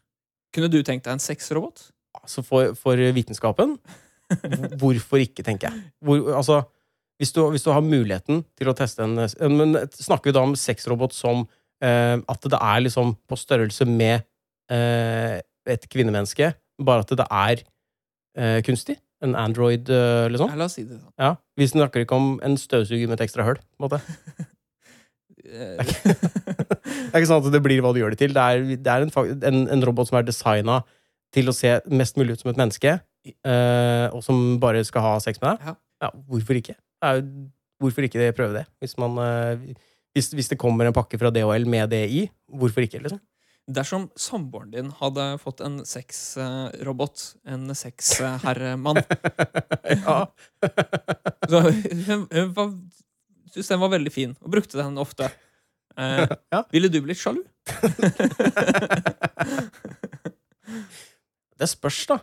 Kunne 0.55 0.69
du 0.71 0.81
tenkt 0.83 1.07
deg 1.07 1.15
en 1.17 1.23
sexrobot? 1.23 1.89
Altså 2.21 2.43
for, 2.43 2.73
for 2.75 2.99
vitenskapen, 3.15 3.77
hvorfor 4.81 5.23
ikke, 5.23 5.43
tenker 5.47 5.69
jeg. 5.71 5.83
Hvor, 6.03 6.33
altså, 6.35 6.61
hvis 7.21 7.31
du, 7.35 7.41
hvis 7.53 7.63
du 7.63 7.71
har 7.71 7.83
muligheten 7.85 8.43
til 8.59 8.71
å 8.71 8.75
teste 8.77 9.03
en 9.05 9.17
en- 9.19 9.57
Men 9.57 9.75
snakker 9.93 10.31
vi 10.31 10.35
da 10.35 10.43
om 10.43 10.55
sexrobot 10.55 11.13
som 11.13 11.47
at 11.81 12.43
det 12.53 12.59
er 12.61 12.83
liksom 12.85 13.15
på 13.29 13.37
størrelse 13.39 13.85
med 13.89 14.21
eh, 14.71 15.39
et 15.69 15.87
kvinnemenneske, 15.89 16.51
bare 16.81 17.05
at 17.05 17.13
det 17.17 17.25
er 17.27 17.63
eh, 18.37 18.59
kunstig? 18.65 18.99
En 19.21 19.35
Android, 19.37 19.89
eh, 19.89 20.27
liksom? 20.33 20.49
Ja, 20.49 20.57
la 20.57 20.65
oss 20.65 20.77
si 20.79 20.83
det 20.85 20.97
sånn. 20.97 21.11
Ja. 21.21 21.35
Vi 21.57 21.67
snakker 21.69 22.01
ikke 22.05 22.17
om 22.17 22.39
en 22.45 22.55
støvsuger 22.57 23.05
med 23.09 23.19
et 23.19 23.27
ekstra 23.27 23.45
høl. 23.45 23.59
på 23.61 23.81
en 23.81 23.89
måte. 23.89 24.01
Eh, 25.51 25.79
Det 25.81 27.17
er 27.17 27.17
ikke 27.17 27.27
sånn 27.27 27.41
at 27.41 27.51
det 27.51 27.59
blir 27.65 27.81
hva 27.83 27.89
du 27.91 27.97
gjør 27.99 28.13
det 28.13 28.19
til. 28.21 28.31
Det 28.35 28.39
er, 28.39 28.61
det 28.79 28.91
er 28.93 29.03
en, 29.03 29.11
en, 29.49 29.57
en 29.73 29.81
robot 29.83 30.07
som 30.07 30.19
er 30.19 30.27
designa 30.27 30.77
til 31.35 31.49
å 31.51 31.55
se 31.55 31.73
mest 31.91 32.15
mulig 32.19 32.37
ut 32.37 32.43
som 32.43 32.51
et 32.53 32.59
menneske, 32.61 32.93
eh, 33.27 34.05
og 34.13 34.21
som 34.23 34.37
bare 34.61 34.83
skal 34.87 35.03
ha 35.03 35.13
sex 35.23 35.41
med 35.41 35.57
deg. 35.57 35.75
Ja. 36.05 36.11
hvorfor 36.29 36.59
ikke? 36.61 36.77
Er 37.03 37.23
hvorfor 37.81 38.05
ikke 38.07 38.29
prøve 38.37 38.61
det? 38.61 38.63
Hvis, 38.79 38.95
man, 39.01 39.17
eh, 39.25 39.65
hvis, 40.15 40.31
hvis 40.35 40.49
det 40.51 40.57
kommer 40.61 40.85
en 40.89 40.95
pakke 40.95 41.17
fra 41.21 41.31
DHL 41.33 41.65
med 41.69 41.89
det 41.93 42.05
i, 42.11 42.23
hvorfor 42.51 42.83
ikke? 42.85 43.01
liksom? 43.03 43.21
Dersom 43.71 44.07
samboeren 44.19 44.71
din 44.73 44.89
hadde 44.97 45.25
fått 45.39 45.61
en 45.63 45.77
sexrobot, 45.87 47.21
en 47.47 47.69
sexherremann 47.77 48.99
ja. 49.93 50.17
Så 51.51 51.61
hun, 51.61 52.25
hun 52.31 52.73
syntes 53.51 53.69
den 53.71 53.79
var 53.83 53.93
veldig 53.93 54.11
fin, 54.11 54.33
og 54.41 54.51
brukte 54.57 54.79
den 54.81 54.97
ofte. 54.99 55.29
Eh, 55.97 56.25
Ja. 56.51 56.63
Ville 56.73 56.89
du 56.91 56.99
blitt 57.05 57.19
sjalu? 57.21 57.43
Det 61.61 61.67
spørs, 61.69 62.05
da. 62.09 62.17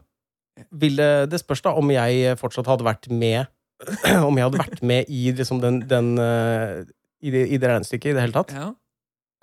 Ville, 0.74 1.26
det 1.30 1.38
spørs 1.38 1.60
da 1.62 1.70
om 1.78 1.90
jeg 1.94 2.32
fortsatt 2.40 2.66
hadde 2.66 2.82
vært 2.86 3.06
med 3.14 3.46
Om 4.26 4.34
jeg 4.34 4.42
hadde 4.48 4.58
vært 4.58 4.80
med 4.82 5.06
i 5.06 5.28
liksom 5.38 5.60
den, 5.62 5.76
den 5.86 6.08
eh, 6.18 6.80
i, 7.22 7.32
det, 7.34 7.46
I 7.48 7.58
det 7.58 7.70
regnestykket 7.70 8.12
i 8.12 8.16
det 8.16 8.24
hele 8.26 8.36
tatt. 8.36 8.54
Ja. 8.54 8.68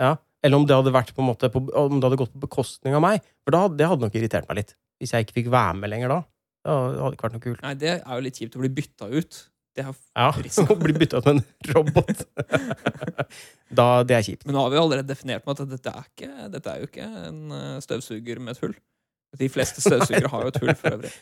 Ja. 0.01 0.13
Eller 0.45 0.59
om 0.61 0.65
det 0.69 0.75
hadde 0.77 0.93
vært 0.93 1.13
på 1.15 1.23
en 1.23 1.29
måte 1.31 1.49
på, 1.49 1.63
Om 1.73 1.97
det 1.97 2.05
hadde 2.05 2.19
gått 2.21 2.33
på 2.35 2.43
bekostning 2.43 2.93
av 2.97 3.01
meg. 3.03 3.23
For 3.45 3.55
da, 3.55 3.65
det 3.71 3.87
hadde 3.89 4.05
nok 4.05 4.15
irritert 4.17 4.47
meg 4.49 4.61
litt. 4.61 4.75
Hvis 5.01 5.15
jeg 5.15 5.25
ikke 5.25 5.39
fikk 5.41 5.51
være 5.53 5.75
med 5.81 5.91
lenger 5.91 6.13
da. 6.13 6.21
Det 6.65 6.75
hadde 6.75 7.11
ikke 7.15 7.27
vært 7.27 7.35
noe 7.37 7.43
kult. 7.43 7.61
Nei, 7.65 7.73
det 7.81 7.91
er 7.97 8.13
jo 8.15 8.23
litt 8.25 8.39
kjipt 8.41 8.55
å 8.57 8.61
bli 8.63 8.71
bytta 8.79 9.09
ut. 9.11 9.41
Det 9.75 9.83
er, 9.83 9.95
Ja, 10.15 10.29
Å 10.71 10.77
bli 10.79 10.93
bytta 10.95 11.19
ut 11.19 11.25
med 11.27 11.41
en 11.41 11.73
robot. 11.75 12.21
da, 13.79 13.87
det 14.07 14.15
er 14.15 14.25
kjipt. 14.25 14.45
men 14.47 14.55
nå 14.55 14.63
har 14.63 14.71
vi 14.71 14.79
allerede 14.79 15.09
definert 15.09 15.45
med 15.45 15.59
at 15.59 15.71
dette 15.73 15.91
er, 15.91 16.05
ikke, 16.13 16.49
dette 16.53 16.71
er 16.71 16.83
jo 16.83 16.89
ikke 16.89 17.07
en 17.27 17.41
eh, 17.57 17.79
støvsuger 17.83 18.39
med 18.39 18.55
et 18.55 18.61
hull. 18.63 18.75
De 19.35 19.49
fleste 19.51 19.83
støvsugere 19.83 20.31
har 20.31 20.45
jo 20.45 20.53
et 20.53 20.61
hull, 20.63 20.75
for 20.79 20.97
øvrig. 20.99 21.15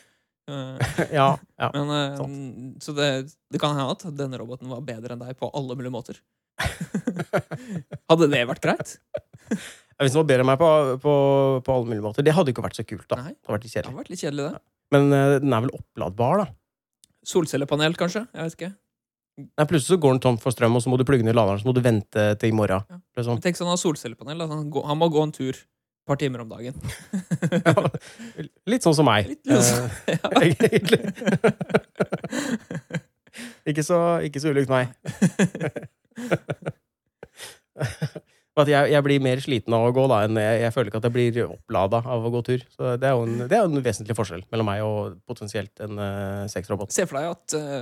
Ja, 1.16 1.38
ja. 1.56 1.68
Men, 1.72 1.90
eh, 1.96 2.78
så 2.84 2.92
det, 2.92 3.06
det 3.48 3.60
kan 3.62 3.72
hende 3.78 3.94
at 3.94 4.02
denne 4.12 4.36
roboten 4.36 4.68
var 4.68 4.82
bedre 4.84 5.16
enn 5.16 5.22
deg 5.22 5.38
på 5.40 5.48
alle 5.56 5.72
mulige 5.78 5.94
måter. 5.94 6.18
Hadde 8.10 8.28
det 8.30 8.44
vært 8.50 8.62
greit? 8.64 8.94
Hvis 10.02 10.14
det 10.14 10.18
var 10.18 10.28
bedre 10.28 10.44
enn 10.44 10.50
meg 10.50 10.60
på, 10.60 10.68
på, 11.02 11.14
på 11.64 11.74
alle 11.74 11.90
mulige 11.90 12.04
måter. 12.04 12.26
Det 12.26 12.34
hadde 12.34 12.54
ikke 12.54 12.64
vært 12.64 12.78
så 12.78 12.84
kult, 12.86 13.06
da. 13.10 13.20
Nei. 13.22 13.34
Det 13.34 13.46
hadde 13.46 13.56
vært 13.56 13.66
litt 13.66 13.74
kjedelig. 13.74 13.98
vært 14.00 14.12
litt 14.12 14.24
kjedelig, 14.24 14.46
det. 14.48 14.62
Men 14.94 15.10
uh, 15.12 15.36
den 15.42 15.54
er 15.54 15.66
vel 15.66 15.76
oppladbar, 15.78 16.42
da. 16.42 16.46
Solcellepanel, 17.24 17.94
kanskje? 17.98 18.24
Jeg 18.34 18.48
vet 18.48 18.58
ikke. 18.58 18.72
Nei, 19.34 19.66
plutselig 19.66 19.96
så 19.96 20.00
går 20.02 20.16
den 20.16 20.22
tom 20.22 20.36
for 20.38 20.54
strøm, 20.54 20.76
og 20.78 20.82
så 20.84 20.90
må 20.90 20.98
du 21.00 21.06
plugge 21.08 21.26
i 21.26 21.34
laderen, 21.34 21.58
så 21.58 21.66
må 21.66 21.74
du 21.74 21.82
vente 21.82 22.26
til 22.38 22.52
i 22.52 22.54
morgen. 22.54 22.84
Ja. 22.90 23.00
Liksom. 23.18 23.40
Tenk 23.42 23.58
sånn 23.58 23.70
han 23.70 23.74
har 23.74 23.82
solcellepanel. 23.82 24.44
Han, 24.50 24.68
går, 24.74 24.84
han 24.90 25.00
må 25.00 25.08
gå 25.14 25.24
en 25.24 25.34
tur 25.34 25.54
et 25.54 26.10
par 26.10 26.20
timer 26.20 26.44
om 26.44 26.52
dagen. 26.52 26.76
Ja, 27.64 27.74
litt 28.68 28.84
sånn 28.84 28.96
som 28.96 29.06
meg. 29.08 29.28
Litt, 29.30 29.42
litt 29.48 29.66
sånn. 29.66 29.90
ja. 30.14 30.30
egentlig. 30.42 31.00
ikke, 33.72 33.84
så, 33.86 33.98
ikke 34.26 34.42
så 34.42 34.54
ulikt 34.54 34.72
meg. 34.72 34.92
At 38.54 38.68
jeg, 38.70 38.92
jeg 38.92 39.02
blir 39.02 39.22
mer 39.24 39.40
sliten 39.42 39.74
av 39.74 39.88
å 39.88 39.90
gå, 39.94 40.04
da, 40.06 40.20
enn 40.28 40.38
jeg, 40.38 40.58
jeg 40.62 40.74
føler 40.76 40.90
ikke 40.92 41.00
at 41.00 41.06
jeg 41.08 41.14
blir 41.16 41.38
opplada 41.48 41.98
av 42.06 42.22
å 42.22 42.30
gå 42.30 42.42
tur. 42.46 42.62
Så 42.70 42.92
det 43.02 43.08
er 43.08 43.16
jo 43.16 43.24
en, 43.26 43.40
det 43.50 43.56
er 43.58 43.66
en 43.66 43.82
vesentlig 43.82 44.14
forskjell 44.14 44.44
mellom 44.52 44.68
meg 44.70 44.84
og 44.86 45.16
potensielt 45.26 45.82
en 45.82 45.98
uh, 45.98 46.44
sexrobot. 46.52 46.94
Se 46.94 47.02
for 47.10 47.18
deg 47.18 47.32
at 47.32 47.56
uh, 47.58 47.80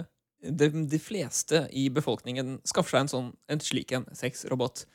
de, 0.48 0.70
de 0.88 1.00
fleste 1.02 1.66
i 1.76 1.84
befolkningen 1.92 2.56
skaffer 2.64 2.96
seg 2.96 3.04
en 3.04 3.12
sånn 3.12 3.28
en 3.52 3.60
slik 3.62 3.92
en 3.98 4.08
sexrobot. 4.16 4.86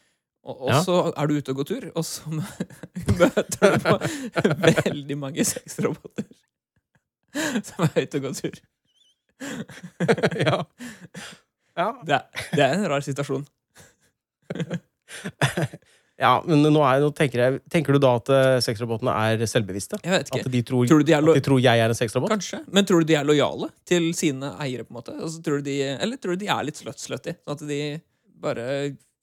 Og, 0.48 0.56
og 0.56 0.72
Ja. 0.74 0.82
så 0.82 0.98
er 1.12 1.30
du 1.30 1.38
ute 1.38 1.54
og 1.54 1.62
går 1.62 1.70
tur, 1.76 1.86
og 1.94 2.06
så 2.08 2.34
møter 3.22 3.78
du 3.78 3.86
på 3.86 3.96
veldig 4.66 5.18
mange 5.20 5.46
sexroboter 5.46 6.26
som 7.68 7.86
er 7.92 8.02
ute 8.08 8.18
og 8.18 8.30
går 8.32 8.38
tur. 8.42 8.58
ja. 10.48 10.64
Ja. 11.78 11.92
Det 12.04 12.18
er, 12.18 12.48
det 12.58 12.66
er 12.66 12.76
en 12.80 12.90
rar 12.92 13.06
situasjon. 13.06 13.46
Ja, 16.18 16.40
men 16.50 16.64
nå, 16.66 16.80
er, 16.82 17.04
nå 17.04 17.12
tenker, 17.14 17.42
jeg, 17.44 17.60
tenker 17.70 17.94
du 17.94 18.02
da 18.02 18.16
at 18.18 18.30
uh, 18.34 18.38
sexrobotene 18.66 19.14
er 19.14 19.44
selvbevisste? 19.50 20.00
Jeg 20.02 20.16
vet 20.16 20.32
At 20.34 20.48
de 20.50 20.62
tror, 20.66 20.88
Tror 20.90 21.04
du 21.04 21.06
de 21.06 21.14
er 21.14 21.22
lo 21.22 21.36
at 21.36 21.38
de 21.38 21.46
tror 21.46 21.62
jeg 21.62 21.84
er 21.84 21.94
en 21.94 21.98
sexrobot? 21.98 22.32
Kanskje. 22.34 22.64
Men 22.74 22.88
tror 22.90 23.04
du 23.04 23.12
de 23.12 23.18
er 23.20 23.28
lojale 23.28 23.70
til 23.86 24.10
sine 24.18 24.50
eiere, 24.58 24.88
på 24.88 24.96
en 24.96 24.98
måte? 24.98 25.14
Altså, 25.14 25.44
tror 25.46 25.62
du 25.62 25.70
de, 25.70 25.78
eller 25.94 26.18
tror 26.18 26.34
du 26.34 26.42
de 26.42 26.50
er 26.50 26.66
litt 26.66 26.82
slutty? 26.82 27.36
Sånn 27.38 27.54
at 27.54 27.64
de 27.70 27.80
bare 28.42 28.66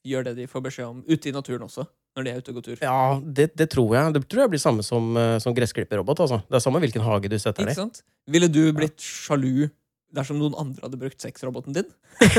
gjør 0.06 0.28
det 0.28 0.36
de 0.39 0.47
får 0.51 0.66
beskjed 0.68 0.86
om 0.86 1.02
ute 1.09 1.31
i 1.31 1.35
naturen 1.35 1.66
også, 1.66 1.89
når 2.14 2.26
de 2.26 2.31
er 2.31 2.39
ute 2.39 2.55
og 2.55 2.60
går 2.60 2.66
tur? 2.68 2.78
Ja, 2.86 2.98
det, 3.40 3.48
det 3.59 3.68
tror 3.74 3.98
jeg. 3.98 4.14
Det 4.14 4.22
tror 4.28 4.44
jeg 4.44 4.55
blir 4.55 4.62
samme 4.62 4.86
som, 4.86 5.10
uh, 5.18 5.35
som 5.43 5.56
gressklipperrobot. 5.56 6.22
Altså. 6.28 6.44
Det 6.47 6.60
er 6.60 6.62
samme 6.62 6.85
hvilken 6.85 7.02
hage 7.02 7.32
du 7.32 7.40
setter 7.43 7.66
deg 7.66 7.74
i. 7.74 8.05
Ville 8.39 8.52
du 8.55 8.68
blitt 8.76 9.02
sjalu 9.02 9.66
dersom 10.14 10.38
noen 10.40 10.54
andre 10.60 10.84
hadde 10.86 10.98
brukt 11.00 11.20
sexroboten 11.24 11.74
din? 11.76 11.88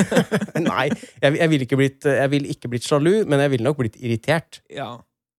Nei, 0.66 0.88
jeg, 1.22 1.36
jeg 1.40 1.50
ville 1.52 1.68
ikke, 1.68 1.80
blitt- 1.80 2.08
ikke 2.56 2.72
blitt 2.72 2.88
sjalu, 2.88 3.26
men 3.30 3.44
jeg 3.44 3.52
ville 3.56 3.68
nok 3.68 3.80
blitt 3.82 3.98
irritert. 4.00 4.62
Ja, 4.72 4.94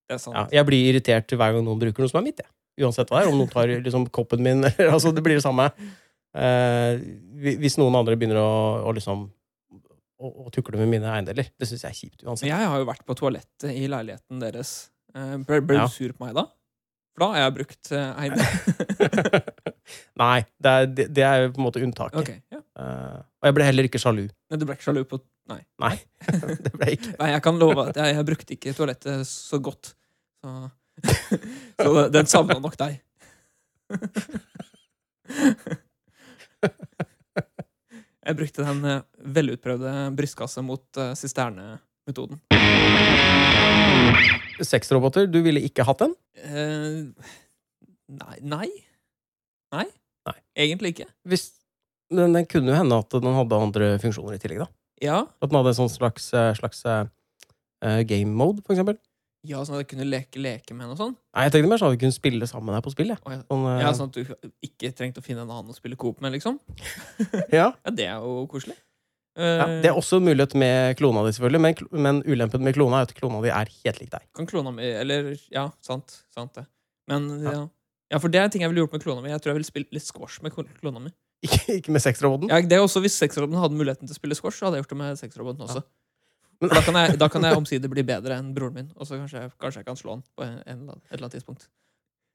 det 0.08 0.18
er 0.18 0.22
sant. 0.22 0.36
Ja, 0.36 0.46
jeg 0.60 0.68
blir 0.68 0.90
irritert 0.92 1.32
hver 1.34 1.56
gang 1.56 1.64
noen 1.66 1.80
bruker 1.82 2.04
noe 2.04 2.12
som 2.12 2.20
er 2.20 2.26
mitt. 2.28 2.42
Jeg. 2.44 2.52
Uansett 2.84 3.08
hva 3.08 3.22
det 3.22 3.26
er. 3.26 3.32
Om 3.32 3.38
noen 3.40 3.52
tar 3.54 3.70
liksom, 3.72 4.04
koppen 4.12 4.42
min 4.44 4.60
eller, 4.68 4.90
altså, 4.92 5.14
Det 5.16 5.24
blir 5.24 5.38
det 5.40 5.44
samme. 5.46 5.70
Eh, 6.36 6.98
hvis 7.64 7.78
noen 7.80 7.96
andre 7.96 8.18
begynner 8.20 8.36
å, 8.42 8.50
å 8.84 8.92
liksom 8.96 9.22
å, 10.20 10.28
å 10.46 10.50
tukle 10.52 10.76
med 10.82 10.90
mine 10.92 11.08
eiendeler. 11.14 11.48
Det 11.56 11.68
syns 11.70 11.86
jeg 11.86 11.94
er 11.94 11.96
kjipt 12.02 12.26
uansett. 12.28 12.50
jeg 12.50 12.68
har 12.68 12.76
jo 12.82 12.86
vært 12.88 13.02
på 13.08 13.16
toalettet 13.16 13.72
i 13.72 13.88
leiligheten 13.88 14.40
deres. 14.44 14.74
Eh, 15.16 15.38
Ble, 15.48 15.62
ble 15.64 15.80
Ja. 15.80 15.88
du 15.88 15.92
sur 15.96 16.12
på 16.16 16.26
meg 16.28 16.36
da? 16.36 16.44
For 17.16 17.24
da 17.24 17.28
har 17.32 17.42
jeg 17.46 17.56
brukt 17.56 17.92
eh, 17.96 18.10
eiendel. 18.20 19.40
Nei, 20.20 20.40
det 20.62 20.72
er, 20.72 20.90
det, 20.90 21.08
det 21.14 21.24
er 21.26 21.44
jo 21.44 21.54
på 21.54 21.62
en 21.62 21.68
måte 21.68 21.82
unntaket. 21.84 22.18
Okay, 22.22 22.42
ja. 22.52 22.60
uh, 22.80 23.22
og 23.42 23.50
jeg 23.50 23.58
ble 23.58 23.68
heller 23.68 23.88
ikke 23.88 24.02
sjalu. 24.02 24.26
Du 24.50 24.66
ble 24.66 24.78
ikke 24.78 24.88
sjalu 24.88 25.02
på 25.08 25.22
Nei. 25.46 25.60
Nei, 25.78 25.92
det 26.64 26.72
ble 26.74 26.88
jeg 26.88 26.98
ikke. 26.98 27.12
Nei, 27.20 27.28
jeg 27.30 27.42
kan 27.44 27.58
love 27.60 27.84
at 27.92 27.98
jeg, 28.00 28.16
jeg 28.16 28.26
brukte 28.26 28.56
ikke 28.56 28.72
toalettet 28.74 29.28
så 29.30 29.60
godt. 29.62 29.92
Så, 30.42 30.54
så 31.84 32.06
den 32.10 32.30
savna 32.30 32.58
nok 32.62 32.74
deg. 32.80 32.98
Jeg 38.26 38.34
brukte 38.34 38.64
den 38.66 38.80
eh, 38.90 39.04
velutprøvde 39.36 39.90
brystkasse 40.18 40.62
mot 40.66 40.98
uh, 40.98 41.12
sisternemetoden. 41.14 42.40
Sexroboter, 44.66 45.28
du 45.30 45.38
ville 45.44 45.62
ikke 45.62 45.86
hatt 45.86 46.02
den? 46.02 46.16
Uh, 46.42 47.30
nei, 48.10 48.40
nei. 48.42 48.66
Nei. 49.74 49.86
Nei. 50.26 50.36
Egentlig 50.66 50.94
ikke. 50.94 51.08
Hvis, 51.28 51.48
men 52.14 52.36
det 52.36 52.46
kunne 52.50 52.72
jo 52.72 52.78
hende 52.78 52.98
at 53.02 53.14
den 53.14 53.36
hadde 53.38 53.60
andre 53.68 53.90
funksjoner 54.02 54.36
i 54.36 54.42
tillegg. 54.42 54.64
da. 54.64 54.70
Ja, 55.02 55.18
At 55.42 55.50
den 55.50 55.58
hadde 55.58 55.74
en 55.74 55.80
sånn 55.82 55.92
slags, 55.92 56.30
eh, 56.32 56.54
slags 56.56 56.80
uh, 56.88 57.04
game 58.08 58.32
mode, 58.32 58.62
for 58.64 58.72
eksempel. 58.76 58.96
ja 59.46 59.60
sånn 59.62 59.76
at 59.76 59.84
jeg 59.84 59.90
kunne 59.92 60.06
leke 60.08 60.40
leke 60.42 60.74
med 60.74 60.86
henne 60.86 60.96
og 60.96 60.98
sånn. 61.02 61.12
Nei, 61.36 61.44
jeg 61.46 61.52
tenkte 61.54 61.68
mer 61.70 61.78
sånn 61.82 61.92
at 61.92 61.96
vi 61.98 62.02
kunne 62.06 62.16
spille 62.16 62.48
sammen 62.50 62.74
her 62.74 62.82
på 62.82 62.94
spill. 62.94 63.12
Ja. 63.12 63.18
Sånn, 63.44 63.66
uh... 63.68 63.76
Ja, 63.82 63.92
sånn 63.94 64.10
at 64.10 64.16
du 64.16 64.50
ikke 64.64 64.90
trengte 64.96 65.22
å 65.22 65.26
finne 65.26 65.44
en 65.44 65.52
annen 65.52 65.74
å 65.74 65.76
spille 65.76 65.98
coop 66.00 66.22
med, 66.24 66.34
liksom. 66.38 66.58
ja. 67.58 67.68
Ja, 67.70 67.92
det 67.92 68.08
er 68.08 68.24
jo 68.24 68.46
koselig. 68.50 68.78
Ja, 69.36 69.66
det 69.84 69.90
er 69.90 69.98
også 70.00 70.16
en 70.16 70.24
mulighet 70.24 70.54
med 70.56 70.94
klona 70.96 71.20
di, 71.26 71.34
selvfølgelig, 71.36 71.60
men, 71.60 71.74
men 72.06 72.20
ulempen 72.24 72.62
med 72.64 72.72
klona 72.72 73.02
er 73.02 73.10
at 73.10 73.12
klona 73.18 73.42
di 73.44 73.50
er 73.52 73.68
helt 73.84 73.98
lik 74.00 74.08
deg. 74.14 74.24
Kan 74.32 74.48
klona 74.48 74.72
mi 74.72 74.86
Eller, 74.88 75.34
ja, 75.52 75.66
sant. 75.84 76.22
Sant 76.32 76.56
det. 76.56 76.64
Men 77.12 77.28
Ja. 77.44 77.66
Ja. 78.10 78.14
ja, 78.16 78.18
for 78.22 78.28
det 78.32 78.38
er 78.40 78.44
en 78.48 78.50
ting 78.54 78.62
jeg 78.62 78.70
ville 78.70 78.84
gjort 78.86 78.92
med 78.96 79.02
klona 79.02 79.22
mi. 79.24 79.30
Jeg 79.32 79.40
tror 79.42 79.52
jeg 79.52 79.58
ville 79.60 79.68
spilt 79.70 79.92
litt 79.92 80.06
squash 80.06 80.42
med 80.42 80.52
kl- 80.54 80.68
klona 80.80 81.00
mi. 81.02 81.10
Ikke, 81.44 81.76
ikke 81.80 81.92
med 81.92 82.00
sexroboten. 82.00 82.48
Ja, 82.48 82.60
det 82.64 82.72
er 82.78 82.80
også 82.82 83.00
Hvis 83.04 83.18
sexroboten 83.20 83.58
hadde 83.60 83.76
muligheten 83.76 84.06
til 84.08 84.14
å 84.14 84.18
spille 84.18 84.34
squash, 84.38 84.56
så 84.58 84.66
hadde 84.70 84.78
jeg 84.78 84.86
gjort 84.86 84.94
det 84.94 84.98
med 85.02 85.18
sexroboten 85.20 85.66
også. 85.66 85.82
Men- 86.60 86.70
da 86.72 86.80
kan, 86.80 86.94
jeg, 86.96 87.18
da 87.20 87.28
kan 87.28 87.42
jeg 87.44 87.56
omsider 87.60 87.88
bli 87.92 88.02
bedre 88.08 88.38
enn 88.40 88.54
broren 88.56 88.74
min, 88.78 88.88
og 88.96 89.04
så 89.06 89.18
kanskje, 89.20 89.42
jeg- 89.44 89.52
kanskje 89.60 89.82
jeg 89.82 89.86
kan 89.90 89.96
slå 90.00 90.14
han 90.16 90.22
på 90.38 90.46
en, 90.46 90.56
en, 90.66 90.88
et 90.96 91.12
eller 91.12 91.26
annet 91.28 91.36
tidspunkt. 91.36 91.68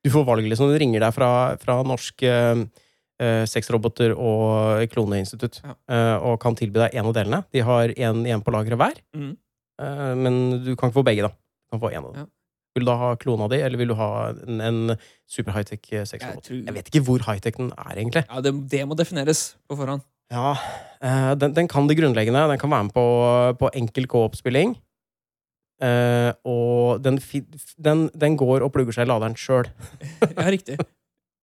Du 0.06 0.10
får 0.14 0.26
valg, 0.26 0.46
liksom. 0.50 0.70
Du 0.70 0.78
ringer 0.82 1.00
deg 1.02 1.14
fra, 1.14 1.32
fra 1.62 1.80
norsk 1.86 2.24
eh, 2.26 3.46
sexroboter 3.50 4.14
og 4.18 4.86
kloneinstitutt 4.94 5.60
Ja. 5.64 5.76
eh, 5.90 6.18
og 6.26 6.40
kan 6.42 6.56
tilby 6.58 6.80
deg 6.82 6.96
en 6.98 7.06
av 7.10 7.14
delene. 7.18 7.44
De 7.54 7.62
har 7.66 7.90
én 7.94 8.22
igjen 8.26 8.42
på 8.46 8.54
lageret 8.54 8.78
hver, 8.82 9.02
mm. 9.18 9.34
eh, 9.82 10.14
men 10.18 10.40
du 10.66 10.76
kan 10.76 10.90
ikke 10.90 11.00
få 11.02 11.06
begge, 11.06 11.26
da. 11.28 11.30
Du 11.34 11.76
kan 11.76 11.82
få 11.84 11.92
en 11.94 12.06
av 12.06 12.14
dem. 12.14 12.22
Ja. 12.24 12.30
Vil 12.76 12.86
du 12.86 12.88
da 12.88 12.94
ha 13.02 13.10
klona 13.20 13.48
di, 13.52 13.58
eller 13.60 13.76
vil 13.82 13.90
du 13.92 13.96
ha 14.00 14.10
en, 14.32 14.62
en 14.64 14.78
super 15.28 15.52
high-tech 15.58 15.84
eh, 15.92 16.06
sexrobot? 16.08 16.46
Jeg 16.46 16.48
tror- 16.48 16.62
Jeg 16.70 16.74
vet 16.78 16.88
ikke 16.92 17.02
hvor 17.08 17.20
high-tech 17.28 17.56
den 17.60 17.72
er, 17.76 17.92
egentlig. 17.98 18.24
Ja, 18.30 18.38
det, 18.46 18.52
det 18.72 18.82
må 18.88 18.94
defineres 18.96 19.42
på 19.68 19.76
forhånd. 19.80 20.02
Ja, 20.32 20.54
eh, 21.04 21.34
den, 21.36 21.52
den 21.58 21.68
kan 21.68 21.88
det 21.90 21.98
grunnleggende. 22.00 22.46
Den 22.54 22.60
kan 22.62 22.72
være 22.72 22.84
med 22.88 22.94
på, 22.96 23.04
på 23.60 23.68
enkel 23.76 24.08
co-op-spilling. 24.08 24.78
Eh, 25.84 26.32
og 26.48 27.02
den, 27.04 27.20
den, 27.82 28.06
den 28.16 28.38
går 28.40 28.62
og 28.64 28.72
plugger 28.72 28.94
seg 28.96 29.04
i 29.08 29.12
laderen 29.12 29.36
sjøl, 29.36 29.68
Ja, 30.38 30.48
riktig. 30.54 30.78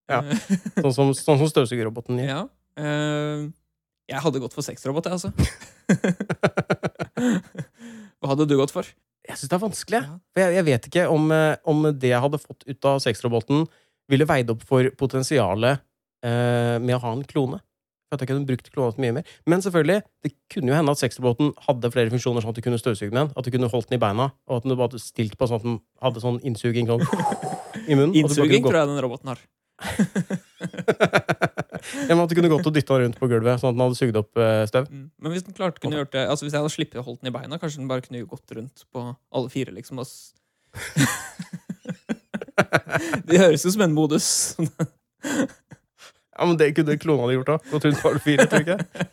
Ja. 0.09 0.23
Sånn 0.81 0.93
som, 0.95 1.13
sånn 1.13 1.37
som 1.43 1.49
støvsugerroboten 1.51 2.17
gjør. 2.23 2.31
ja. 2.33 2.41
Uh, 2.79 3.51
jeg 4.09 4.21
hadde 4.23 4.39
gått 4.41 4.55
for 4.55 4.63
sexrobot, 4.65 5.05
jeg, 5.05 5.13
altså. 5.19 5.29
Hva 8.19 8.31
hadde 8.31 8.47
du 8.49 8.55
gått 8.57 8.73
for? 8.73 8.87
Jeg 9.29 9.37
syns 9.37 9.51
det 9.51 9.57
er 9.57 9.61
vanskelig. 9.61 10.01
For 10.33 10.41
jeg, 10.43 10.55
jeg 10.57 10.65
vet 10.67 10.89
ikke 10.89 11.05
om, 11.13 11.31
eh, 11.35 11.55
om 11.69 11.85
det 11.93 12.11
jeg 12.11 12.23
hadde 12.23 12.41
fått 12.41 12.65
ut 12.65 12.89
av 12.89 13.01
sexroboten, 13.03 13.67
ville 14.09 14.25
veid 14.29 14.49
opp 14.49 14.63
for 14.65 14.89
potensialet 14.97 15.83
eh, 16.25 16.77
med 16.81 16.95
å 16.97 17.03
ha 17.03 17.11
en 17.13 17.25
klone. 17.29 17.61
For 18.09 18.17
at 18.17 18.23
jeg 18.25 18.31
kunne 18.31 18.49
brukt 18.49 18.71
klona 18.73 19.03
mye 19.03 19.19
mer. 19.19 19.35
Men 19.45 19.61
selvfølgelig, 19.61 20.01
det 20.25 20.33
kunne 20.49 20.73
jo 20.73 20.79
hende 20.79 20.95
at 20.95 21.01
sexroboten 21.03 21.53
hadde 21.67 21.93
flere 21.93 22.09
funksjoner, 22.15 22.41
sånn 22.41 22.55
at 22.55 22.57
du 22.57 22.65
kunne 22.65 22.81
støvsuge 22.81 23.13
den. 23.13 23.29
At 23.37 23.45
du 23.45 23.53
kunne 23.53 23.69
holdt 23.69 23.91
den 23.91 23.99
i 23.99 24.01
beina, 24.01 24.31
og 24.49 24.57
at 24.57 24.65
den 24.65 24.79
bare 24.79 25.03
stilt 25.03 25.37
på 25.37 25.49
sånn 25.51 25.61
at 25.61 25.67
den 25.67 25.79
hadde 26.01 26.25
sånn 26.25 26.41
innsuging 26.41 26.89
sånn 26.89 27.05
i 27.89 27.93
munnen. 27.93 28.17
Innsuging 28.17 28.65
tror 28.65 28.81
jeg 28.81 28.93
den 28.95 29.03
roboten 29.05 29.35
har. 29.35 29.45
ja, 31.79 32.15
måtte 32.15 32.27
at 32.27 32.33
du 32.33 32.37
kunne 32.39 32.51
gått 32.51 32.69
og 32.69 32.75
dytta 32.75 32.99
rundt 33.01 33.19
på 33.19 33.29
gulvet, 33.31 33.61
sånn 33.61 33.71
at 33.71 33.77
den 33.77 33.85
hadde 33.85 33.99
sugd 33.99 34.19
opp 34.19 34.41
eh, 34.41 34.65
støv. 34.69 34.89
Mm. 34.91 35.07
Men 35.19 35.35
hvis 35.35 35.45
den 35.47 35.57
klarte 35.57 35.81
kunne 35.83 35.99
gjort 36.01 36.13
det 36.15 36.23
Altså 36.25 36.45
hvis 36.45 36.53
jeg 36.55 36.61
hadde 36.63 36.73
sluppet 36.73 37.01
å 37.01 37.05
holde 37.05 37.21
den 37.23 37.31
i 37.31 37.35
beina, 37.35 37.59
kanskje 37.61 37.81
den 37.81 37.91
bare 37.91 38.05
kunne 38.05 38.25
gått 38.29 38.55
rundt 38.57 38.85
på 38.93 38.99
alle 39.13 39.49
fire, 39.53 39.71
liksom. 39.75 40.01
Det 43.29 43.39
høres 43.39 43.63
jo 43.65 43.71
som 43.73 43.83
en 43.85 43.95
modus. 43.95 44.27
Ja, 46.39 46.45
men 46.45 46.57
det 46.57 46.73
kunne 46.77 46.97
klona 46.99 47.27
di 47.27 47.35
gjort 47.35 47.53
òg. 47.55 47.65
Gått 47.73 47.85
rundt 47.87 48.01
på 48.01 48.11
alle 48.11 48.21
fire, 48.23 48.45
tror 48.47 48.63
jeg 48.63 48.67
ikke? 48.67 49.07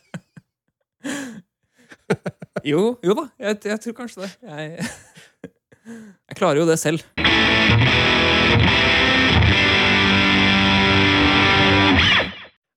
jo, 2.71 2.83
jo 3.03 3.17
da, 3.19 3.29
jeg, 3.43 3.59
jeg 3.73 3.83
tror 3.83 3.97
kanskje 4.03 4.23
det. 4.23 4.31
Jeg, 4.47 4.67
jeg 6.31 6.39
klarer 6.39 6.63
jo 6.63 6.69
det 6.71 6.79
selv. 6.79 7.03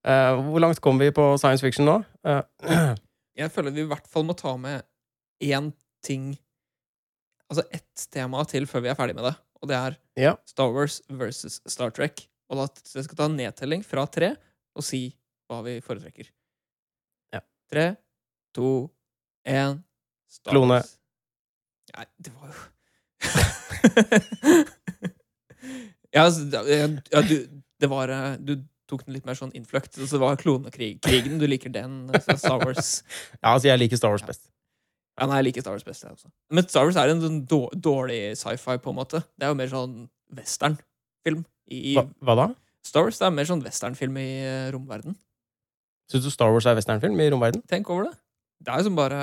Hvor 0.03 0.59
langt 0.63 0.79
kom 0.83 0.99
vi 1.01 1.09
på 1.11 1.25
science 1.41 1.61
fiction 1.65 1.85
nå? 1.89 1.97
Eh, 2.25 2.95
Jeg 3.39 3.51
føler 3.51 3.71
vi 3.75 3.81
i 3.83 3.89
hvert 3.89 4.07
fall 4.07 4.23
må 4.27 4.33
ta 4.37 4.55
med 4.57 4.83
én 5.43 5.71
ting 6.03 6.33
Altså 7.49 7.63
ett 7.73 8.03
tema 8.13 8.43
til 8.45 8.67
før 8.69 8.81
vi 8.85 8.89
er 8.91 8.95
ferdig 8.99 9.15
med 9.17 9.25
det. 9.25 9.33
Og 9.61 9.67
det 9.71 9.75
er 9.79 9.95
Ja. 10.21 10.35
Star 10.45 10.69
Wars 10.71 10.99
versus 11.09 11.59
Star 11.65 11.89
Trek. 11.89 12.27
Og 12.49 12.57
da 12.59 12.67
jeg 12.93 13.03
skal 13.07 13.17
ta 13.17 13.25
en 13.25 13.35
nedtelling 13.39 13.81
fra 13.85 14.05
tre 14.05 14.35
og 14.77 14.83
si 14.85 15.15
hva 15.49 15.63
vi 15.65 15.79
foretrekker. 15.81 16.29
Ja. 17.33 17.41
Tre, 17.71 17.95
to, 18.53 18.91
én 19.49 19.81
Star 20.29 20.53
Klone. 20.53 20.77
Wars. 20.77 20.93
Nei, 21.95 22.05
det 22.21 22.31
var 22.37 22.53
jo 22.53 22.59
Ja, 26.13 26.23
altså, 26.25 26.45
ja 27.11 27.21
du, 27.25 27.35
det 27.81 27.89
var 27.91 28.09
eh, 28.13 28.35
Du 28.41 28.55
tok 28.89 29.05
den 29.05 29.15
litt 29.15 29.27
mer 29.29 29.37
sånn 29.37 29.53
innfløkt. 29.57 29.97
Så 29.97 30.09
det 30.09 30.21
var 30.21 30.39
klonekrigen. 30.41 31.37
Du 31.41 31.45
liker 31.49 31.73
den. 31.73 32.01
Altså 32.11 32.37
Star 32.41 32.63
Wars. 32.63 32.93
ja, 33.43 33.53
altså, 33.53 33.69
jeg 33.69 33.83
liker 33.83 34.01
Star 34.01 34.15
Wars 34.15 34.25
best. 34.25 34.49
Ja, 35.19 35.27
nei, 35.27 35.41
jeg 35.41 35.49
liker 35.49 35.65
Star 35.65 35.75
Wars 35.75 35.85
best, 35.87 36.05
jeg 36.05 36.15
også. 36.15 36.29
Men 36.55 36.67
Star 36.71 36.87
Wars 36.87 36.97
er 36.99 37.11
en 37.11 37.23
sånn 37.23 37.39
dårlig 37.83 38.21
sci-fi, 38.39 38.77
på 38.79 38.93
en 38.93 38.99
måte. 39.01 39.21
Det 39.35 39.47
er 39.47 39.51
jo 39.51 39.57
mer 39.59 39.71
sånn 39.71 39.95
westernfilm. 40.35 41.43
Hva, 41.69 42.05
hva 42.23 42.35
da? 42.39 42.45
Star 42.87 43.05
Wars 43.05 43.19
det 43.19 43.27
er 43.27 43.33
mer 43.35 43.49
sånn 43.49 43.63
westernfilm 43.65 44.15
i 44.21 44.29
eh, 44.47 44.69
romverden. 44.73 45.17
Syns 46.09 46.25
du 46.25 46.31
Star 46.33 46.53
Wars 46.53 46.65
er 46.69 46.77
westernfilm 46.79 47.19
i 47.19 47.27
romverden? 47.33 47.61
Tenk 47.69 47.91
over 47.93 48.07
det. 48.07 48.15
Det 48.63 48.71
er 48.71 48.81
jo 48.81 48.89
som 48.89 48.95
bare 48.97 49.19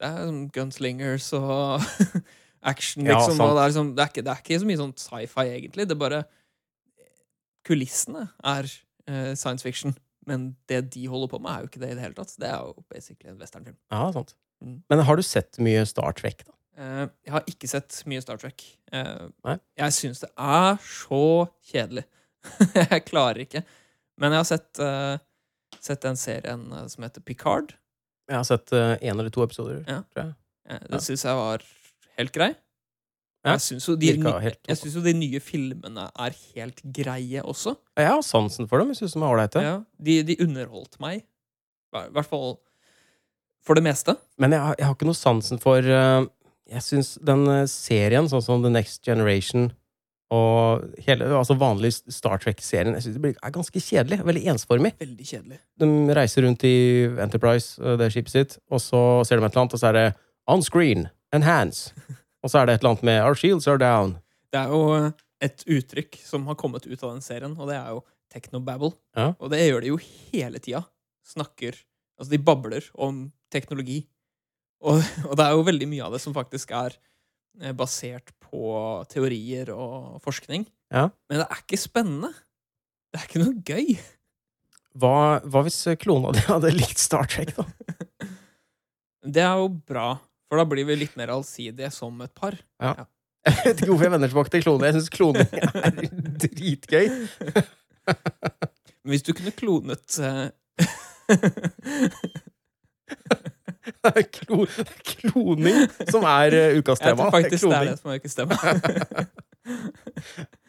Det 0.00 0.08
er 0.08 0.28
som 0.28 0.44
gunslingers 0.54 1.32
og 1.36 1.80
action, 2.72 3.04
liksom. 3.08 3.40
Ja, 3.40 3.48
og 3.48 3.56
det, 3.56 3.62
er 3.62 3.72
liksom 3.72 3.90
det, 3.96 4.04
er 4.04 4.12
ikke, 4.12 4.24
det 4.26 4.32
er 4.32 4.44
ikke 4.44 4.60
så 4.60 4.68
mye 4.68 4.82
sånn 4.82 4.94
sci-fi, 5.00 5.46
egentlig. 5.56 5.88
Det 5.88 5.96
er 5.96 6.04
bare 6.04 6.22
Kulissene 7.66 8.28
er 8.46 8.68
science 9.36 9.62
fiction. 9.66 9.94
Men 10.28 10.50
det 10.68 10.82
de 10.94 11.06
holder 11.10 11.30
på 11.32 11.38
med, 11.42 11.50
er 11.52 11.64
jo 11.64 11.70
ikke 11.70 11.80
det 11.82 11.90
i 11.92 11.96
det 11.96 12.02
hele 12.04 12.14
tatt. 12.18 12.34
Det 12.38 12.48
er 12.50 12.60
jo 12.68 12.84
basically 12.92 13.30
en 13.32 13.38
westernfilm. 13.40 13.76
Ja, 13.90 14.02
sant. 14.14 14.34
Mm. 14.62 14.74
Men 14.92 15.00
har 15.08 15.16
du 15.16 15.22
sett 15.24 15.58
mye 15.64 15.84
Star 15.88 16.12
Trek, 16.18 16.44
da? 16.46 16.52
Eh, 16.80 17.06
jeg 17.26 17.32
har 17.34 17.48
ikke 17.48 17.68
sett 17.70 18.02
mye 18.10 18.20
Star 18.22 18.36
Trek. 18.40 18.64
Eh, 18.92 19.56
jeg 19.80 19.96
syns 19.96 20.20
det 20.24 20.30
er 20.36 20.76
så 20.84 21.22
kjedelig. 21.72 22.04
jeg 22.76 23.04
klarer 23.08 23.42
ikke. 23.46 23.64
Men 24.20 24.36
jeg 24.36 24.42
har 24.44 24.48
sett, 24.50 24.80
eh, 24.84 25.16
sett 25.80 26.04
den 26.04 26.20
serien 26.20 26.66
eh, 26.76 26.86
som 26.92 27.04
heter 27.08 27.24
Picard. 27.24 27.74
Jeg 28.30 28.36
har 28.38 28.46
sett 28.46 28.70
én 28.76 28.98
en 29.00 29.18
eller 29.24 29.32
to 29.34 29.42
episoder. 29.42 29.80
Ja. 29.88 30.02
tror 30.12 30.26
jeg. 30.26 30.34
Eh, 30.68 30.78
Ja. 30.84 30.86
det 30.92 31.02
syns 31.02 31.24
jeg 31.26 31.34
var 31.40 31.64
helt 32.20 32.32
grei. 32.36 32.52
Jeg 33.40 33.62
syns 33.64 33.86
jo, 33.88 33.94
de 33.96 34.10
jo 34.12 35.02
de 35.04 35.12
nye 35.16 35.40
filmene 35.40 36.10
er 36.12 36.34
helt 36.54 36.82
greie 36.92 37.40
også. 37.40 37.72
Jeg 37.96 38.10
har 38.10 38.20
sansen 38.26 38.68
for 38.68 38.82
dem. 38.82 38.90
Jeg 38.92 39.00
synes 39.00 39.14
de 39.16 39.22
er 39.22 39.30
ålreite. 39.30 39.62
Ja, 39.64 39.76
de, 39.96 40.18
de 40.28 40.36
underholdt 40.44 40.98
meg. 41.00 41.22
I 41.96 42.10
hvert 42.12 42.28
fall 42.28 42.58
for 43.64 43.78
det 43.78 43.84
meste. 43.86 44.16
Men 44.40 44.52
jeg, 44.52 44.76
jeg 44.78 44.88
har 44.88 44.96
ikke 44.96 45.08
noe 45.08 45.18
sansen 45.18 45.60
for 45.60 45.84
eh, 45.84 46.28
Jeg 46.70 46.84
syns 46.84 47.14
den 47.24 47.46
eh, 47.50 47.66
serien, 47.70 48.28
sånn 48.30 48.44
som 48.44 48.64
The 48.64 48.72
Next 48.72 49.04
Generation 49.08 49.70
og 50.30 50.84
hele, 51.02 51.26
altså 51.34 51.56
vanlig 51.58 51.90
Star 51.98 52.38
Trek-serien, 52.38 52.94
jeg 52.94 53.02
synes 53.02 53.16
det 53.18 53.32
er 53.34 53.50
ganske 53.50 53.80
kjedelig. 53.82 54.20
Veldig 54.28 54.42
ensformig. 54.52 54.92
Veldig 55.00 55.26
kjedelig. 55.26 55.58
De 55.82 55.88
reiser 56.14 56.46
rundt 56.46 56.62
i 56.68 56.76
Enterprise, 57.24 57.80
eh, 57.82 57.96
det 57.98 58.12
skipet 58.14 58.36
sitt, 58.36 58.58
og 58.70 58.78
så 58.84 59.00
ser 59.26 59.40
de 59.40 59.48
et 59.48 59.50
eller 59.50 59.64
annet, 59.64 59.74
og 59.74 59.82
så 59.82 59.90
er 59.90 59.98
det 59.98 60.06
on 60.46 60.62
screen, 60.62 61.08
enhance. 61.34 61.90
Og 62.40 62.52
så 62.52 62.60
er 62.60 62.68
det 62.68 62.76
et 62.76 62.84
eller 62.84 62.94
annet 62.94 63.06
med 63.10 63.20
Our 63.24 63.36
shields 63.36 63.68
are 63.68 63.80
down. 63.80 64.16
Det 64.50 64.62
er 64.62 64.72
jo 64.72 65.12
et 65.44 65.62
uttrykk 65.68 66.18
som 66.24 66.48
har 66.48 66.58
kommet 66.60 66.86
ut 66.88 67.02
av 67.02 67.12
den 67.14 67.22
serien, 67.24 67.54
og 67.56 67.68
det 67.70 67.76
er 67.78 67.92
jo 67.94 68.02
technobabble. 68.32 68.94
Ja. 69.16 69.32
Og 69.38 69.52
det 69.52 69.62
gjør 69.64 69.84
de 69.84 69.92
jo 69.92 70.00
hele 70.00 70.62
tida. 70.62 70.84
Snakker 71.26 71.76
Altså, 72.20 72.34
de 72.34 72.42
babler 72.44 72.84
om 73.00 73.30
teknologi. 73.48 74.02
Og, 74.84 75.00
og 75.28 75.36
det 75.40 75.46
er 75.46 75.56
jo 75.56 75.64
veldig 75.64 75.88
mye 75.88 76.04
av 76.04 76.12
det 76.12 76.20
som 76.20 76.36
faktisk 76.36 76.74
er 76.76 76.92
eh, 77.62 77.72
basert 77.76 78.34
på 78.44 78.76
teorier 79.08 79.72
og 79.72 80.20
forskning. 80.24 80.66
Ja. 80.92 81.08
Men 81.30 81.40
det 81.42 81.46
er 81.46 81.62
ikke 81.64 81.80
spennende. 81.80 82.34
Det 83.10 83.20
er 83.20 83.28
ikke 83.28 83.40
noe 83.42 83.62
gøy. 83.64 83.94
Hva, 85.00 85.14
hva 85.46 85.62
hvis 85.64 85.80
klona 86.02 86.34
di 86.36 86.44
hadde 86.44 86.74
likt 86.80 87.00
Star 87.00 87.30
Trek, 87.30 87.54
da? 87.56 87.66
Det 89.20 89.42
er 89.44 89.58
jo 89.60 89.66
bra, 89.84 90.14
for 90.50 90.58
da 90.60 90.64
blir 90.66 90.84
vi 90.88 90.96
litt 91.04 91.14
mer 91.18 91.30
allsidige 91.36 91.90
som 91.94 92.20
et 92.24 92.32
par. 92.34 92.54
Jeg 92.82 93.06
vet 93.64 93.76
ikke 93.80 93.90
hvorfor 93.92 94.06
jeg 94.08 94.14
vender 94.16 94.28
tilbake 94.32 94.50
til 94.52 94.64
kloning. 94.66 94.86
Jeg 94.90 94.96
syns 94.98 95.12
kloning 95.14 95.48
er 95.62 95.90
dritgøy. 96.42 97.06
Men 99.00 99.08
hvis 99.14 99.24
du 99.24 99.30
kunne 99.38 99.54
klonet 99.56 100.08
eh, 100.20 100.46
Det 104.00 104.10
er 104.20 104.26
klo, 104.34 104.56
kloning 105.06 105.78
som 106.10 106.22
er 106.28 106.48
eh, 106.58 106.76
ukas 106.80 107.00
Jeg 107.00 107.06
tema. 107.14 107.22
tror 107.22 107.32
faktisk 107.38 107.62
det 107.70 107.76
er 107.78 107.84
det 107.88 107.98
som 108.02 108.08
er 108.12 108.16
ukas 108.20 108.36
tema. 108.36 108.54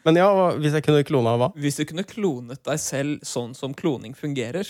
Men 0.06 0.12
ja, 0.22 0.28
hvis 0.62 0.74
jeg 0.78 0.84
kunne 0.86 1.04
klona 1.06 1.30
hva? 1.40 1.48
Hvis 1.58 1.76
du 1.82 1.84
kunne 1.90 2.06
klonet 2.08 2.60
deg 2.66 2.78
selv 2.80 3.12
sånn 3.26 3.52
som 3.58 3.70
kloning 3.76 4.12
fungerer, 4.16 4.66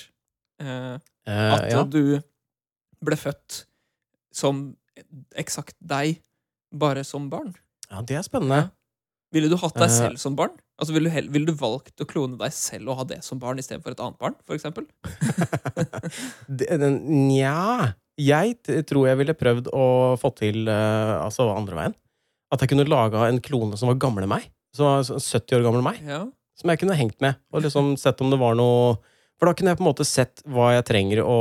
eh, 0.62 0.96
Eh, 1.22 1.54
at 1.54 1.70
ja. 1.70 1.84
du 1.86 2.18
ble 3.02 3.16
født 3.18 3.64
som 4.34 4.72
eksakt 5.36 5.76
deg, 5.80 6.20
bare 6.72 7.04
som 7.04 7.28
barn 7.32 7.54
ja, 7.92 8.00
det 8.00 8.16
er 8.16 8.22
spennende. 8.24 8.70
Ville 9.34 9.48
du 9.52 9.56
hatt 9.60 9.74
deg 9.76 9.84
Eh. 9.90 9.92
selv 9.92 10.16
som 10.20 10.32
barn? 10.36 10.54
Altså, 10.80 10.94
Ville 10.96 11.10
du, 11.12 11.28
vil 11.32 11.44
du 11.44 11.52
valgt 11.52 12.00
å 12.00 12.06
klone 12.08 12.38
deg 12.40 12.52
selv 12.56 12.88
og 12.88 12.96
ha 12.96 13.04
det 13.04 13.18
som 13.24 13.38
barn 13.38 13.58
istedenfor 13.60 13.92
et 13.92 14.00
annet 14.00 14.16
barn? 14.18 14.34
For 14.48 14.56
eksempel? 14.56 14.86
Det- 16.48 16.78
den- 16.80 17.28
Nja 17.28 17.94
Jeg 18.18 18.56
tror 18.88 19.06
jeg 19.08 19.18
ville 19.18 19.34
prøvd 19.34 19.68
å 19.72 19.84
få 20.20 20.30
til 20.36 20.68
uh, 20.68 21.24
altså 21.24 21.46
andre 21.56 21.76
veien. 21.78 21.94
At 22.52 22.60
jeg 22.60 22.68
kunne 22.72 22.84
laga 22.88 23.26
en 23.28 23.40
klone 23.40 23.76
som 23.80 23.88
var 23.88 23.96
gamle 24.00 24.26
meg. 24.28 24.50
Som 24.76 24.84
var 24.88 25.06
sånn 25.08 25.20
70 25.20 25.56
år 25.58 25.64
gamle 25.64 25.82
meg. 25.84 26.00
Ja. 26.04 26.26
Som 26.60 26.70
jeg 26.70 26.80
kunne 26.82 26.96
hengt 26.98 27.16
med. 27.24 27.36
Og 27.52 27.62
liksom 27.64 27.94
sett 28.00 28.20
om 28.20 28.30
det 28.30 28.38
var 28.40 28.54
noe 28.58 28.98
For 29.40 29.48
da 29.48 29.54
kunne 29.58 29.72
jeg 29.72 29.78
på 29.80 29.82
en 29.84 29.88
måte 29.92 30.04
sett 30.06 30.42
hva 30.46 30.74
jeg 30.76 30.84
trenger 30.86 31.22
å, 31.24 31.38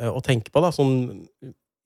eh, 0.00 0.10
å 0.10 0.20
tenke 0.22 0.50
på. 0.52 0.60
da 0.60 0.70
Sånn 0.74 1.26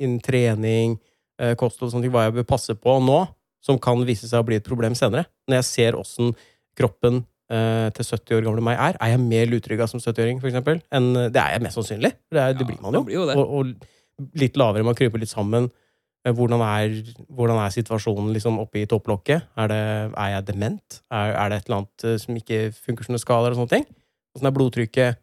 innen 0.03 0.23
trening, 0.25 0.99
eh, 1.41 1.55
kosthold 1.59 1.89
og 1.89 1.95
sånne 1.95 2.09
ting. 2.09 2.15
Hva 2.15 2.27
jeg 2.29 2.37
bør 2.41 2.49
passe 2.55 2.77
på 2.79 2.99
nå. 3.05 3.23
Som 3.63 3.77
kan 3.79 4.01
vise 4.03 4.27
seg 4.27 4.43
å 4.43 4.47
bli 4.47 4.57
et 4.59 4.67
problem 4.67 4.97
senere. 4.99 5.29
Når 5.47 5.61
jeg 5.61 5.67
ser 5.69 5.95
åssen 5.95 6.33
kroppen 6.79 7.21
eh, 7.53 7.89
til 7.95 8.09
70 8.09 8.39
år 8.41 8.47
gamle 8.49 8.65
meg 8.67 8.81
er. 8.81 8.99
Er 8.99 9.13
jeg 9.15 9.23
mer 9.23 9.53
lutrygga 9.53 9.87
som 9.91 10.03
70-åring, 10.03 10.41
for 10.43 10.51
eksempel? 10.51 10.81
Enn, 10.95 11.13
det 11.31 11.39
er 11.39 11.57
jeg 11.57 11.65
mest 11.67 11.79
sannsynlig. 11.79 12.11
Det, 12.27 12.41
er, 12.43 12.57
det 12.59 12.67
blir 12.67 12.81
man 12.83 12.99
jo. 12.99 13.05
blir 13.07 13.21
jo. 13.21 13.29
Og, 13.37 13.55
og 13.61 14.35
litt 14.39 14.59
lavere, 14.59 14.87
man 14.87 14.99
kryper 14.99 15.23
litt 15.23 15.33
sammen. 15.33 15.71
Eh, 16.27 16.35
Hvordan 16.35 16.63
er, 16.67 16.99
hvordan 17.31 17.59
er 17.63 17.75
situasjonen 17.75 18.33
liksom 18.35 18.61
oppe 18.63 18.83
i 18.83 18.87
topplokket? 18.91 19.51
Er, 19.59 19.73
det, 19.73 19.83
er 20.13 20.35
jeg 20.37 20.47
dement? 20.51 21.03
Er, 21.11 21.35
er 21.35 21.53
det 21.53 21.61
et 21.61 21.71
eller 21.71 21.83
annet 21.83 22.09
eh, 22.09 22.19
som 22.23 22.39
ikke 22.39 22.63
funker 22.77 23.09
som 23.09 23.19
det 23.19 23.23
skal? 23.25 23.47
Eller 23.47 23.59
sånne 23.59 23.77
ting? 23.77 23.89
Åssen 24.37 24.49
er 24.49 24.57
blodtrykket? 24.57 25.23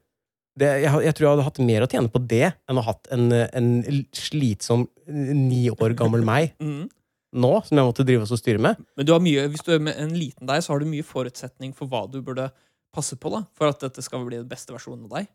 Det, 0.60 0.69
jeg, 0.84 1.02
jeg 1.06 1.15
tror 1.15 1.26
jeg 1.26 1.34
hadde 1.34 1.48
hatt 1.48 1.60
mer 1.64 1.86
å 1.86 1.90
tjene 1.91 2.11
på 2.11 2.22
det 2.30 2.45
enn 2.52 2.80
å 2.80 2.84
ha 2.84 2.94
hatt 2.94 3.10
en, 3.15 3.27
en 3.31 3.99
slitsom 4.15 4.88
eh, 5.07 5.34
ni 5.36 5.68
år 5.72 5.95
gammel 5.99 6.26
meg 6.27 6.56
mm. 6.64 6.88
nå, 7.40 7.52
som 7.68 7.80
jeg 7.80 7.90
måtte 7.90 8.06
drive 8.07 8.26
oss 8.26 8.34
og 8.36 8.41
styre 8.41 8.61
med. 8.64 8.80
Men 8.99 9.07
du 9.07 9.14
har 9.15 9.23
mye, 9.23 9.45
hvis 9.53 9.65
du 9.65 9.73
er 9.76 9.84
med 9.84 9.99
en 10.02 10.15
liten 10.15 10.49
deg, 10.49 10.64
så 10.65 10.73
har 10.73 10.81
du 10.84 10.90
mye 10.90 11.06
forutsetning 11.06 11.76
for 11.77 11.91
hva 11.91 12.06
du 12.11 12.19
burde 12.26 12.49
passe 12.95 13.19
på 13.22 13.31
da, 13.34 13.44
for 13.57 13.69
at 13.69 13.86
dette 13.86 14.03
skal 14.03 14.26
bli 14.26 14.41
den 14.41 14.49
beste 14.49 14.73
versjonen 14.76 15.06
av 15.07 15.19
deg. 15.19 15.30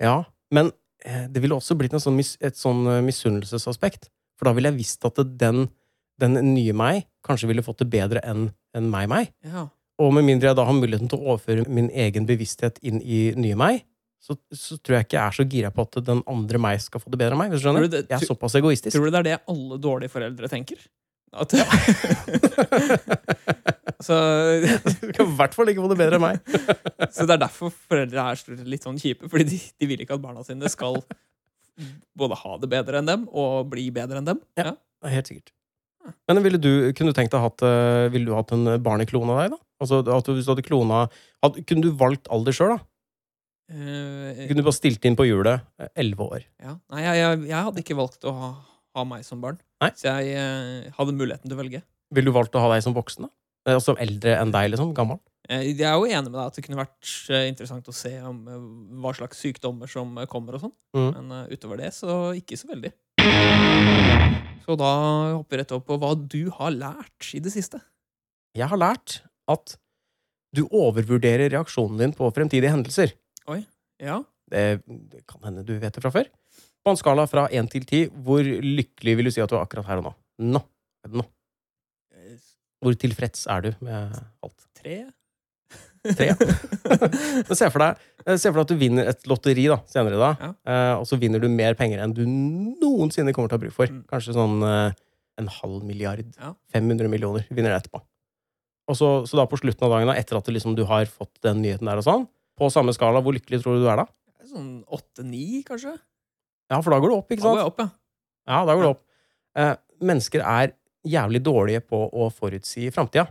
Ja, 0.00 0.16
men 0.54 0.70
eh, 1.04 1.26
det 1.28 1.42
ville 1.42 1.58
også 1.58 1.76
blitt 1.78 1.96
en 1.96 2.02
sånn 2.02 2.20
et 2.20 2.56
sånn 2.56 2.86
misunnelsesaspekt. 3.04 4.08
For 4.38 4.48
da 4.48 4.54
ville 4.56 4.70
jeg 4.72 4.80
visst 4.80 5.04
at 5.04 5.18
den, 5.40 5.66
den 6.22 6.38
nye 6.54 6.72
meg 6.72 7.04
kanskje 7.26 7.50
ville 7.50 7.66
fått 7.66 7.82
det 7.82 7.90
bedre 7.92 8.22
enn 8.24 8.48
en 8.76 8.88
meg-meg. 8.88 9.34
Ja. 9.44 9.66
Og 10.00 10.14
med 10.16 10.24
mindre 10.24 10.48
jeg 10.48 10.56
da 10.56 10.64
har 10.64 10.76
muligheten 10.76 11.10
til 11.12 11.20
å 11.20 11.34
overføre 11.34 11.66
min 11.68 11.90
egen 11.92 12.24
bevissthet 12.28 12.78
inn 12.86 13.02
i 13.04 13.30
nye 13.36 13.58
meg, 13.58 13.82
så, 14.20 14.36
så 14.52 14.76
tror 14.84 14.98
jeg 14.98 15.06
ikke 15.08 15.16
jeg 15.16 15.24
er 15.26 15.36
så 15.38 15.44
gira 15.48 15.70
på 15.72 15.84
at 15.86 16.00
den 16.04 16.20
andre 16.28 16.58
meg 16.60 16.80
skal 16.84 17.00
få 17.02 17.08
det 17.12 17.20
bedre 17.22 17.36
enn 17.36 17.40
meg. 17.40 17.54
Tror 17.56 17.80
du 17.80 17.88
det- 17.88 18.06
Jeg 18.10 18.18
er 18.20 18.26
såpass 18.28 18.54
egoistisk. 18.60 18.92
Tror 18.96 19.08
du 19.08 19.14
det 19.14 19.20
er 19.22 19.28
det 19.30 19.38
alle 19.48 19.78
dårlige 19.80 20.12
foreldre 20.12 20.50
tenker? 20.52 20.76
At, 21.30 21.52
så, 24.06 24.16
Du 25.00 25.12
kan 25.14 25.26
i 25.28 25.36
hvert 25.38 25.54
fall 25.56 25.70
ikke 25.72 25.84
få 25.84 25.90
det 25.92 25.98
bedre 26.00 26.18
enn 26.18 26.24
meg. 26.24 26.40
så 27.14 27.26
det 27.28 27.36
er 27.36 27.42
derfor 27.46 27.72
foreldre 27.74 28.24
er 28.32 28.66
litt 28.68 28.86
sånn 28.86 28.98
kjipe, 29.00 29.30
fordi 29.30 29.46
de, 29.52 29.60
de 29.80 29.90
vil 29.92 30.04
ikke 30.04 30.16
at 30.18 30.24
barna 30.24 30.44
sine 30.46 30.70
skal 30.72 30.98
både 32.18 32.36
ha 32.42 32.56
det 32.60 32.68
bedre 32.72 33.00
enn 33.00 33.08
dem 33.08 33.22
og 33.30 33.70
bli 33.72 33.86
bedre 33.94 34.20
enn 34.20 34.28
dem. 34.34 34.42
Ja. 34.60 34.74
Er 35.06 35.14
Helt 35.16 35.30
sikkert. 35.30 35.54
Men 36.28 36.40
ville 36.44 36.58
du, 36.60 36.70
kunne 36.96 37.12
du 37.12 37.16
tenkt 37.16 37.32
deg 37.34 37.42
hatt, 37.44 37.62
eh, 37.64 38.06
ville 38.12 38.28
du 38.28 38.34
hatt 38.36 38.52
en 38.56 38.64
barneklone 38.82 39.34
av 39.34 39.42
deg, 39.44 39.54
da? 39.54 39.60
Altså, 39.84 40.00
at 40.04 40.26
du, 40.26 40.32
hvis 40.36 40.44
du 40.48 40.52
hadde 40.52 40.64
klona 40.66 41.02
hadde, 41.44 41.62
Kunne 41.68 41.84
du 41.86 41.90
valgt 41.96 42.28
alder 42.32 42.52
sjøl, 42.56 42.74
da? 42.74 42.84
Eh, 43.70 44.46
Kunne 44.48 44.64
du 44.64 44.66
bare 44.66 44.74
stilt 44.74 45.04
inn 45.06 45.16
på 45.18 45.28
hjulet 45.28 45.62
eh, 45.78 45.90
elleve 46.02 46.26
år? 46.26 46.44
ja. 46.58 46.74
Nei, 46.90 47.02
jeg, 47.04 47.18
jeg, 47.20 47.42
jeg 47.52 47.66
hadde 47.68 47.82
ikke 47.84 47.98
valgt 47.98 48.26
å 48.26 48.32
ha, 48.34 48.50
ha 48.98 49.04
meg 49.06 49.26
som 49.26 49.42
barn. 49.42 49.60
Nei. 49.82 49.92
Så 49.96 50.10
jeg 50.10 50.34
uh, 50.34 50.90
hadde 50.96 51.14
muligheten 51.16 51.46
til 51.46 51.56
å 51.56 51.60
velge. 51.60 51.82
Ville 52.10 52.32
du 52.32 52.34
valgt 52.34 52.56
å 52.58 52.62
ha 52.64 52.72
deg 52.74 52.82
som 52.84 52.96
voksen? 52.96 53.28
da? 53.28 53.30
Som 53.30 53.76
Altså 53.76 53.94
eldre 54.02 54.34
enn 54.40 54.54
deg, 54.54 54.72
liksom? 54.72 54.94
Gammel? 54.96 55.20
Jeg 55.50 55.76
er 55.82 55.94
jo 55.98 56.06
enig 56.06 56.30
med 56.30 56.36
deg 56.36 56.46
at 56.46 56.56
det 56.56 56.62
kunne 56.64 56.78
vært 56.78 57.10
interessant 57.48 57.88
å 57.90 57.94
se 57.94 58.12
om 58.22 58.38
hva 59.02 59.12
slags 59.18 59.40
sykdommer 59.42 59.90
som 59.90 60.14
kommer 60.30 60.56
og 60.56 60.64
sånn. 60.64 60.74
Mm. 60.96 61.08
Men 61.16 61.50
utover 61.50 61.80
det 61.82 61.90
så 61.96 62.18
ikke 62.38 62.58
så 62.58 62.70
veldig. 62.70 62.92
Så 64.64 64.76
da 64.78 64.90
hopper 65.34 65.56
vi 65.56 65.60
rett 65.60 65.74
opp 65.74 65.88
på 65.90 65.98
hva 65.98 66.12
du 66.14 66.44
har 66.54 66.74
lært 66.74 67.32
i 67.34 67.42
det 67.42 67.52
siste. 67.52 67.82
Jeg 68.54 68.70
har 68.70 68.78
lært 68.78 69.20
at 69.50 69.74
du 70.54 70.64
overvurderer 70.66 71.50
reaksjonen 71.52 71.98
din 72.00 72.14
på 72.16 72.30
fremtidige 72.34 72.72
hendelser. 72.72 73.14
Ja. 74.00 74.20
Det, 74.50 74.64
det 75.12 75.20
kan 75.30 75.42
hende 75.46 75.62
du 75.66 75.74
vet 75.78 75.94
det 75.94 76.02
fra 76.02 76.10
før. 76.14 76.28
På 76.84 76.94
en 76.94 76.98
skala 76.98 77.26
fra 77.28 77.44
én 77.52 77.68
til 77.70 77.84
ti, 77.88 78.04
hvor 78.24 78.40
lykkelig 78.42 79.16
vil 79.18 79.28
du 79.28 79.32
si 79.34 79.42
at 79.44 79.50
du 79.52 79.58
er 79.58 79.64
akkurat 79.66 79.86
her 79.90 80.00
og 80.00 80.06
nå? 80.08 80.12
Nå. 80.56 80.62
nå. 81.20 81.24
Eh, 82.16 82.36
Hvor 82.80 82.96
tilfreds 82.96 83.44
er 83.52 83.66
du 83.66 83.70
med 83.84 84.14
alt? 84.42 84.64
Tre? 84.80 84.96
Tre, 86.00 86.30
ja. 86.30 86.36
Se 87.60 87.68
for, 87.68 87.82
deg, 87.84 87.98
eh, 88.24 88.38
se 88.40 88.48
for 88.48 88.56
deg 88.56 88.64
at 88.64 88.70
du 88.72 88.80
vinner 88.80 89.10
et 89.12 89.26
lotteri 89.28 89.66
da, 89.68 89.76
senere 89.90 90.16
i 90.16 90.22
dag, 90.22 90.40
Ja. 90.40 90.48
eh, 90.72 90.94
og 90.96 91.04
så 91.10 91.18
vinner 91.20 91.42
du 91.42 91.50
mer 91.52 91.76
penger 91.76 92.00
enn 92.00 92.14
du 92.16 92.22
noensinne 92.24 93.34
kommer 93.36 93.52
til 93.52 93.58
å 93.58 93.60
ha 93.60 93.64
bruk 93.66 93.76
for. 93.76 93.92
Mm. 93.92 94.00
Kanskje 94.08 94.32
sånn 94.38 94.56
en 94.64 95.52
halv 95.60 95.84
milliard. 95.84 96.24
Ja. 96.40 96.54
500 96.72 97.12
millioner 97.12 97.44
vinner 97.52 97.74
du 97.74 97.76
etterpå. 97.76 98.00
Og 98.90 98.96
så, 98.98 99.10
så 99.28 99.38
da 99.38 99.44
på 99.46 99.60
slutten 99.60 99.84
av 99.86 99.92
dagen, 99.92 100.08
da, 100.10 100.16
etter 100.18 100.40
at 100.40 100.48
liksom, 100.50 100.72
du 100.78 100.86
har 100.88 101.04
fått 101.12 101.36
den 101.44 101.60
nyheten 101.62 101.86
der 101.92 102.00
og 102.00 102.06
sånn, 102.08 102.24
på 102.60 102.68
samme 102.72 102.92
skala, 102.96 103.22
hvor 103.24 103.36
lykkelig 103.36 103.62
tror 103.62 103.78
du 103.78 103.84
du 103.86 103.90
er 103.90 104.02
da? 104.02 104.06
Sånn 104.50 104.70
åtte-ni, 104.92 105.62
kanskje? 105.66 105.94
Ja, 106.70 106.78
for 106.80 106.92
da 106.92 107.00
går 107.02 107.12
du 107.12 107.16
opp, 107.16 107.32
ikke 107.32 107.42
sant? 107.42 107.56
Da 107.56 107.56
går 107.56 107.62
jeg 107.62 107.72
opp, 107.72 107.82
ja. 107.82 107.88
Ja, 108.50 108.60
da 108.66 108.76
går 108.76 108.84
det 108.84 108.92
opp. 108.94 109.02
Eh, 109.60 109.74
mennesker 110.10 110.44
er 110.46 110.74
jævlig 111.06 111.42
dårlige 111.44 111.82
på 111.86 112.02
å 112.08 112.28
forutsi 112.34 112.90
framtida. 112.94 113.28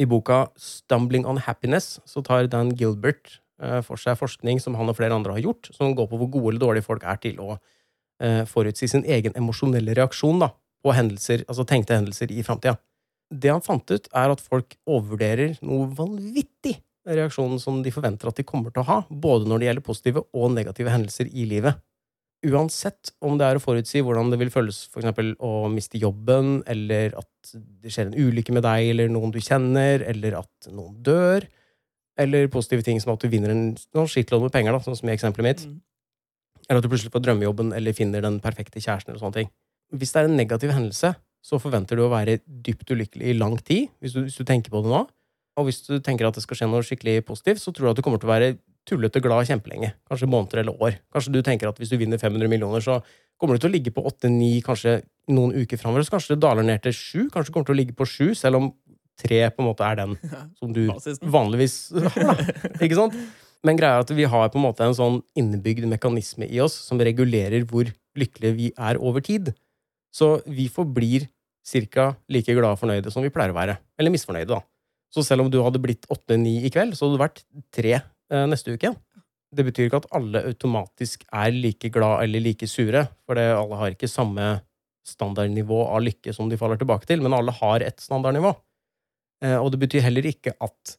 I 0.00 0.06
boka 0.08 0.48
'Stumbling 0.56 1.26
on 1.26 1.38
Happiness' 1.38 2.00
så 2.04 2.22
tar 2.24 2.46
Dan 2.46 2.74
Gilbert 2.76 3.40
eh, 3.60 3.80
for 3.80 3.96
seg 3.96 4.18
forskning 4.18 4.60
som 4.60 4.74
han 4.74 4.88
og 4.88 4.96
flere 4.96 5.14
andre 5.14 5.32
har 5.32 5.40
gjort, 5.40 5.70
som 5.74 5.94
går 5.94 6.08
på 6.08 6.18
hvor 6.18 6.30
gode 6.30 6.54
eller 6.54 6.66
dårlige 6.66 6.88
folk 6.88 7.04
er 7.04 7.16
til 7.16 7.40
å 7.40 7.58
eh, 8.20 8.44
forutsi 8.44 8.88
sin 8.88 9.04
egen 9.04 9.36
emosjonelle 9.36 9.94
reaksjon 9.94 10.40
da, 10.40 10.52
på 10.82 10.94
hendelser, 10.96 11.44
altså 11.48 11.66
tenkte 11.68 11.94
hendelser 11.94 12.32
i 12.32 12.42
framtida. 12.42 12.78
Det 13.32 13.50
han 13.50 13.64
fant 13.64 13.88
ut, 13.90 14.08
er 14.12 14.32
at 14.32 14.40
folk 14.40 14.76
overvurderer 14.86 15.58
noe 15.62 15.86
vanvittig 15.96 16.80
reaksjonen 17.06 17.58
som 17.60 17.80
de 17.82 17.90
forventer 17.94 18.28
at 18.30 18.36
de 18.38 18.44
kommer 18.46 18.72
til 18.72 18.82
å 18.82 18.88
ha, 18.88 18.98
både 19.10 19.48
når 19.50 19.58
det 19.58 19.66
gjelder 19.68 19.86
positive 19.86 20.22
og 20.32 20.52
negative 20.54 20.92
hendelser 20.92 21.30
i 21.32 21.46
livet. 21.50 21.80
Uansett 22.42 23.12
om 23.22 23.36
det 23.38 23.46
er 23.46 23.58
å 23.58 23.62
forutsi 23.62 24.00
hvordan 24.02 24.32
det 24.32 24.38
vil 24.40 24.50
føles 24.50 24.80
for 24.90 24.98
eksempel 25.02 25.32
å 25.38 25.68
miste 25.70 26.00
jobben, 26.02 26.62
eller 26.66 27.14
at 27.20 27.52
det 27.54 27.92
skjer 27.94 28.08
en 28.10 28.18
ulykke 28.18 28.54
med 28.56 28.64
deg 28.66 28.88
eller 28.90 29.12
noen 29.14 29.30
du 29.34 29.38
kjenner, 29.42 30.02
eller 30.10 30.40
at 30.40 30.70
noen 30.74 30.96
dør, 31.06 31.46
eller 32.18 32.50
positive 32.52 32.82
ting 32.86 32.98
som 33.00 33.14
at 33.14 33.22
du 33.22 33.30
vinner 33.30 33.54
en, 33.54 33.64
noen 33.94 34.10
skittlodd 34.10 34.42
med 34.42 34.54
penger, 34.54 34.74
da, 34.74 34.82
sånn 34.82 34.98
som 34.98 35.08
i 35.08 35.14
eksempelet 35.14 35.48
mitt, 35.48 35.66
Mm. 35.66 35.80
eller 36.68 36.78
at 36.78 36.84
du 36.84 36.90
plutselig 36.90 37.12
får 37.14 37.22
drømmejobben 37.24 37.72
eller 37.74 37.92
finner 37.92 38.20
den 38.22 38.40
perfekte 38.40 38.80
kjæresten. 38.82 39.10
eller 39.10 39.22
sånne 39.22 39.34
ting. 39.34 39.50
Hvis 39.94 40.12
det 40.12 40.20
er 40.22 40.28
en 40.28 40.36
negativ 40.36 40.70
hendelse, 40.70 41.14
så 41.42 41.58
forventer 41.58 41.96
du 41.96 42.02
å 42.06 42.10
være 42.10 42.40
dypt 42.46 42.90
ulykkelig 42.90 43.26
i 43.30 43.38
lang 43.38 43.56
tid, 43.58 43.88
hvis 44.00 44.12
du, 44.14 44.22
hvis 44.22 44.36
du 44.38 44.44
tenker 44.44 44.70
på 44.70 44.82
det 44.82 44.90
nå. 44.90 45.08
Og 45.60 45.68
hvis 45.68 45.82
du 45.84 45.98
tenker 46.00 46.28
at 46.28 46.36
det 46.38 46.44
skal 46.44 46.58
skje 46.58 46.68
noe 46.70 46.84
skikkelig 46.86 47.24
positivt, 47.28 47.60
så 47.60 47.72
tror 47.74 47.88
du 47.88 47.90
at 47.92 47.98
du 47.98 48.04
kommer 48.04 48.20
til 48.22 48.30
å 48.30 48.32
være 48.32 48.52
tullete 48.88 49.20
glad 49.22 49.46
kjempelenge. 49.46 49.92
Kanskje 50.10 50.30
måneder 50.30 50.62
eller 50.62 50.80
år. 50.82 50.96
Kanskje 51.12 51.34
du 51.34 51.42
tenker 51.44 51.68
at 51.70 51.78
hvis 51.78 51.92
du 51.92 51.98
vinner 52.00 52.20
500 52.20 52.50
millioner, 52.50 52.82
så 52.82 52.98
kommer 53.40 53.56
du 53.58 53.62
til 53.62 53.70
å 53.70 53.74
ligge 53.74 53.92
på 53.94 54.04
8-9 54.08 54.62
kanskje 54.66 54.96
noen 55.32 55.54
uker 55.54 55.78
framover. 55.80 56.06
Så 56.06 56.14
kanskje 56.14 56.34
det 56.34 56.42
daler 56.42 56.66
ned 56.66 56.82
til 56.86 56.96
7. 56.96 57.28
Kanskje 57.34 57.50
du 57.50 57.54
kommer 57.54 57.68
til 57.68 57.76
å 57.76 57.80
ligge 57.82 57.96
på 57.98 58.08
7, 58.08 58.32
selv 58.38 58.58
om 58.58 58.72
3 59.22 59.42
på 59.54 59.62
en 59.62 59.68
måte 59.68 59.86
er 59.86 60.00
den 60.00 60.16
som 60.58 60.72
du 60.74 60.86
vanligvis 61.20 61.76
har. 62.16 62.32
da. 62.32 62.78
Ikke 62.80 62.98
sant? 62.98 63.18
Men 63.62 63.78
greia 63.78 64.00
er 64.00 64.06
at 64.06 64.10
vi 64.16 64.26
har 64.26 64.48
på 64.50 64.58
en 64.58 64.64
måte 64.64 64.82
en 64.86 64.96
sånn 64.98 65.20
innebygd 65.38 65.84
mekanisme 65.90 66.48
i 66.50 66.58
oss 66.64 66.74
som 66.88 66.98
regulerer 66.98 67.62
hvor 67.70 67.92
lykkelige 68.18 68.56
vi 68.56 68.72
er 68.74 68.98
over 68.98 69.22
tid. 69.22 69.52
Så 70.12 70.40
vi 70.48 70.66
forblir 70.72 71.28
ca. 71.92 72.08
like 72.28 72.50
glade 72.50 72.74
og 72.74 72.80
fornøyde 72.80 73.12
som 73.14 73.22
vi 73.22 73.30
pleier 73.30 73.54
å 73.54 73.56
være. 73.56 73.78
Eller 74.00 74.10
misfornøyde, 74.10 74.50
da. 74.50 74.64
Så 75.12 75.24
selv 75.26 75.44
om 75.44 75.50
du 75.52 75.60
hadde 75.60 75.80
blitt 75.82 76.06
8-9 76.12 76.52
i 76.66 76.72
kveld, 76.72 76.96
så 76.96 77.06
hadde 77.06 77.18
du 77.18 77.22
vært 77.22 77.42
3 77.76 77.94
eh, 77.98 78.44
neste 78.48 78.76
uke. 78.76 78.94
Det 79.52 79.66
betyr 79.66 79.88
ikke 79.88 80.00
at 80.00 80.10
alle 80.16 80.40
automatisk 80.48 81.26
er 81.28 81.52
like 81.52 81.90
glad 81.92 82.24
eller 82.24 82.40
like 82.40 82.68
sure, 82.70 83.04
for 83.26 83.36
det, 83.36 83.50
alle 83.52 83.80
har 83.80 83.92
ikke 83.92 84.08
samme 84.08 84.54
standardnivå 85.06 85.82
av 85.90 86.00
lykke 86.06 86.32
som 86.32 86.48
de 86.48 86.56
faller 86.56 86.80
tilbake 86.80 87.08
til, 87.10 87.20
men 87.24 87.34
alle 87.36 87.52
har 87.58 87.84
et 87.84 88.00
standardnivå. 88.00 88.54
Eh, 89.44 89.58
og 89.58 89.72
det 89.74 89.82
betyr 89.84 90.06
heller 90.06 90.28
ikke 90.30 90.54
at 90.62 90.96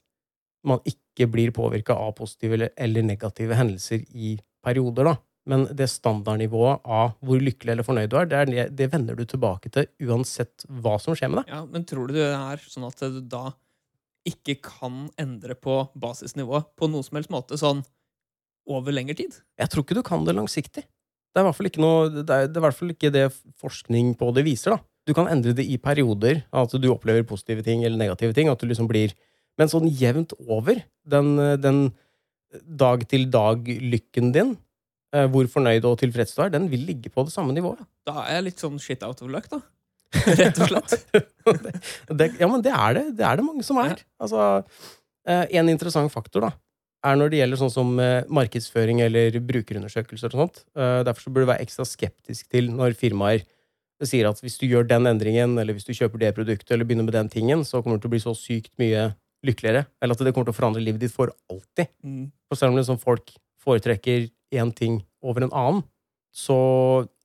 man 0.67 0.83
ikke 0.87 1.27
blir 1.31 1.53
påvirka 1.55 1.95
av 1.99 2.13
positive 2.19 2.57
eller, 2.57 2.73
eller 2.79 3.05
negative 3.05 3.57
hendelser 3.57 4.03
i 4.13 4.37
perioder, 4.63 5.09
da. 5.09 5.17
Men 5.49 5.65
det 5.75 5.89
standardnivået 5.91 6.85
av 6.87 7.17
hvor 7.25 7.41
lykkelig 7.43 7.73
eller 7.73 7.87
fornøyd 7.87 8.11
du 8.13 8.15
er, 8.15 8.29
det, 8.31 8.43
er 8.61 8.69
det 8.71 8.87
vender 8.93 9.17
du 9.19 9.25
tilbake 9.27 9.71
til 9.73 9.89
uansett 10.07 10.63
hva 10.69 10.95
som 11.03 11.17
skjer 11.17 11.33
med 11.33 11.41
deg. 11.41 11.51
Ja, 11.51 11.65
men 11.67 11.83
tror 11.89 12.07
du 12.07 12.15
det 12.15 12.29
er 12.29 12.63
sånn 12.63 12.87
at 12.87 13.03
du 13.11 13.19
da 13.27 13.49
ikke 14.27 14.57
kan 14.63 15.07
endre 15.19 15.55
på 15.59 15.81
basisnivået 15.99 16.69
på 16.79 16.89
noen 16.91 17.05
som 17.05 17.19
helst 17.19 17.31
måte, 17.33 17.59
sånn 17.59 17.83
over 18.69 18.95
lengre 18.95 19.17
tid? 19.19 19.41
Jeg 19.59 19.71
tror 19.71 19.83
ikke 19.83 19.97
du 19.99 20.03
kan 20.05 20.23
det 20.27 20.35
langsiktig. 20.37 20.85
Det 20.85 21.41
er 21.41 21.43
i 21.43 21.47
hvert 21.49 21.57
fall 21.57 21.69
ikke, 21.69 21.81
noe, 21.83 22.09
det 22.13 22.23
er, 22.29 22.47
det 22.47 22.59
er 22.59 22.65
hvert 22.67 22.77
fall 22.77 22.93
ikke 22.93 23.11
det 23.13 23.25
forskning 23.59 24.13
på 24.19 24.29
det 24.37 24.45
viser. 24.45 24.77
da. 24.77 24.85
Du 25.09 25.15
kan 25.17 25.27
endre 25.27 25.55
det 25.57 25.65
i 25.67 25.79
perioder, 25.81 26.43
at 26.53 26.75
du 26.79 26.87
opplever 26.93 27.25
positive 27.27 27.65
ting 27.65 27.83
eller 27.83 27.99
negative 27.99 28.35
ting. 28.37 28.47
at 28.47 28.59
du 28.59 28.69
liksom 28.69 28.87
blir, 28.87 29.15
Men 29.57 29.69
sånn 29.69 29.85
jevnt 29.85 30.33
over, 30.49 30.79
den, 31.05 31.35
den 31.61 31.91
dag-til-dag-lykken 32.61 34.31
din, 34.33 34.55
eh, 35.13 35.27
hvor 35.29 35.45
fornøyd 35.49 35.85
og 35.85 35.99
tilfreds 36.01 36.33
du 36.33 36.41
er, 36.41 36.49
den 36.53 36.69
vil 36.71 36.85
ligge 36.87 37.11
på 37.13 37.25
det 37.25 37.33
samme 37.33 37.53
nivået. 37.53 37.85
Da 38.05 38.23
er 38.23 38.39
jeg 38.39 38.47
litt 38.47 38.63
sånn 38.63 38.79
shit 38.81 39.03
out 39.05 39.21
of 39.21 39.29
luck, 39.29 39.49
da. 39.51 39.61
Rett 40.39 40.59
og 40.61 40.69
slett. 40.71 41.15
det, 42.19 42.29
ja, 42.39 42.49
men 42.49 42.61
det 42.65 42.73
er 42.73 42.99
det. 42.99 43.05
Det 43.19 43.25
er 43.27 43.39
det 43.39 43.47
mange 43.47 43.65
som 43.65 43.79
er. 43.81 44.03
Altså, 44.21 44.43
eh, 45.27 45.47
en 45.59 45.71
interessant 45.73 46.13
faktor 46.13 46.47
da, 46.47 46.51
er 47.03 47.17
når 47.19 47.33
det 47.33 47.41
gjelder 47.41 47.61
sånn 47.63 47.73
som 47.73 47.97
eh, 48.01 48.21
markedsføring 48.31 49.01
eller 49.05 49.39
brukerundersøkelser 49.43 50.35
og 50.35 50.45
sånt. 50.45 50.63
Eh, 50.77 51.01
derfor 51.07 51.25
så 51.25 51.33
burde 51.33 51.47
du 51.47 51.53
være 51.53 51.65
ekstra 51.65 51.87
skeptisk 51.87 52.49
til 52.53 52.71
når 52.73 52.97
firmaer 52.99 53.43
sier 54.07 54.27
at 54.27 54.39
hvis 54.43 54.57
du 54.59 54.65
gjør 54.67 54.87
den 54.87 55.07
endringen, 55.07 55.57
eller 55.59 55.75
hvis 55.77 55.87
du 55.87 55.93
kjøper 55.95 56.21
det 56.21 56.33
produktet, 56.35 56.71
eller 56.73 56.87
begynner 56.87 57.07
med 57.07 57.15
den 57.15 57.29
tingen, 57.31 57.63
så 57.67 57.81
kommer 57.81 57.97
du 57.97 58.05
til 58.05 58.11
å 58.11 58.15
bli 58.15 58.23
så 58.23 58.33
sykt 58.37 58.73
mye 58.81 59.11
lykkeligere. 59.47 59.85
Eller 60.01 60.15
at 60.15 60.23
det 60.25 60.33
kommer 60.33 60.49
til 60.49 60.55
å 60.55 60.59
forandre 60.59 60.83
livet 60.83 61.03
ditt 61.03 61.13
for 61.13 61.31
alltid. 61.51 61.91
Mm. 62.03 62.27
For 62.49 62.59
selv 62.59 62.73
om 62.73 62.79
liksom 62.79 62.99
folk 63.01 63.33
foretrekker 63.63 64.27
én 64.59 64.73
ting 64.75 65.01
over 65.23 65.45
en 65.45 65.55
annen, 65.55 65.83
så 66.33 66.55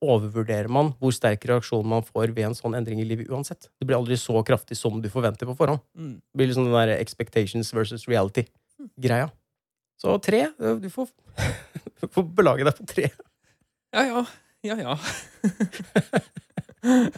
overvurderer 0.05 0.68
man 0.68 0.90
hvor 1.01 1.14
sterk 1.16 1.47
reaksjon 1.48 1.86
man 1.89 2.05
får 2.05 2.35
ved 2.36 2.51
en 2.51 2.56
sånn 2.59 2.74
endring 2.76 3.01
i 3.01 3.06
livet 3.09 3.30
uansett. 3.32 3.70
Det 3.80 3.89
blir 3.89 3.97
aldri 3.97 4.18
så 4.20 4.43
kraftig 4.44 4.76
som 4.76 4.98
du 5.01 5.09
forventer 5.12 5.48
på 5.48 5.55
forhånd. 5.56 5.80
Mm. 5.97 6.18
Det 6.20 6.36
blir 6.43 6.51
liksom 6.51 6.68
den 6.68 6.76
der 6.76 6.93
expectations 6.98 7.72
versus 7.72 8.05
reality-greia. 8.10 9.30
Så 9.98 10.12
tre 10.22 10.44
Du 10.82 10.90
får, 10.93 11.09
du 12.02 12.06
får 12.12 12.28
belage 12.36 12.68
deg 12.68 12.76
på 12.78 12.86
tre. 12.93 13.09
Ja 13.97 14.05
ja. 14.10 14.26
Ja 14.66 14.74
ja. 14.76 14.98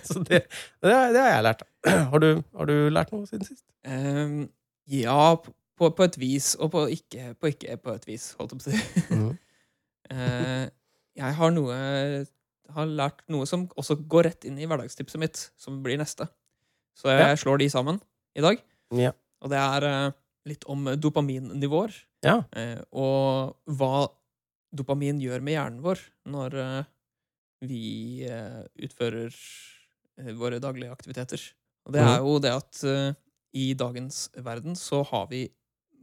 Så 0.03 0.19
det, 0.25 0.41
det, 0.83 0.93
har- 0.95 1.15
jeg 1.15 1.43
lært. 1.45 1.62
Har 2.12 2.19
du, 2.21 2.43
har 2.57 2.67
du 2.69 2.75
lært 2.93 3.12
noe 3.12 3.27
siden 3.29 3.45
sist? 3.47 3.65
Um, 3.89 4.49
ja, 4.91 5.37
på, 5.41 5.91
på 5.97 6.03
et 6.05 6.19
vis, 6.21 6.55
og 6.61 6.71
på 6.75 6.81
ikke, 6.93 7.35
på 7.41 7.47
ikke 7.55 7.77
på 7.81 7.91
et 7.97 8.05
vis, 8.09 8.35
holdt 8.39 8.53
jeg 8.53 8.61
på 8.61 8.65
å 8.69 8.71
si. 8.71 8.77
Eh, 10.11 10.67
jeg 11.19 11.35
har 11.37 11.51
noe 11.55 11.77
har 12.70 12.87
lært 12.87 13.24
noe 13.32 13.47
som 13.51 13.65
også 13.81 13.97
går 14.09 14.28
rett 14.28 14.45
inn 14.47 14.59
i 14.62 14.66
hverdagstipset 14.70 15.19
mitt, 15.19 15.41
som 15.59 15.81
blir 15.82 15.99
neste. 15.99 16.28
Så 16.95 17.09
jeg 17.11 17.20
Ja. 17.32 17.35
slår 17.37 17.59
de 17.59 17.69
sammen 17.69 18.01
i 18.37 18.41
dag. 18.45 18.61
Ja. 18.95 19.12
Og 19.43 19.51
det 19.51 19.59
er 19.59 19.82
eh, 19.89 20.12
litt 20.47 20.65
om 20.70 20.85
dopaminnivåer, 20.85 21.93
Ja. 22.23 22.45
eh, 22.53 22.81
og 22.93 23.57
hva 23.66 24.09
dopamin 24.73 25.19
gjør 25.20 25.43
med 25.43 25.55
hjernen 25.55 25.82
vår 25.82 25.99
når 26.27 26.55
eh, 26.55 26.85
vi 27.62 28.24
utfører 28.78 29.35
våre 30.37 30.61
daglige 30.61 30.93
aktiviteter. 30.93 31.41
Og 31.87 31.93
det 31.93 32.01
er 32.03 32.19
jo 32.19 32.39
det 32.39 32.53
at 32.53 33.16
i 33.53 33.74
dagens 33.74 34.28
verden 34.37 34.74
så 34.77 35.03
har 35.05 35.27
vi 35.28 35.49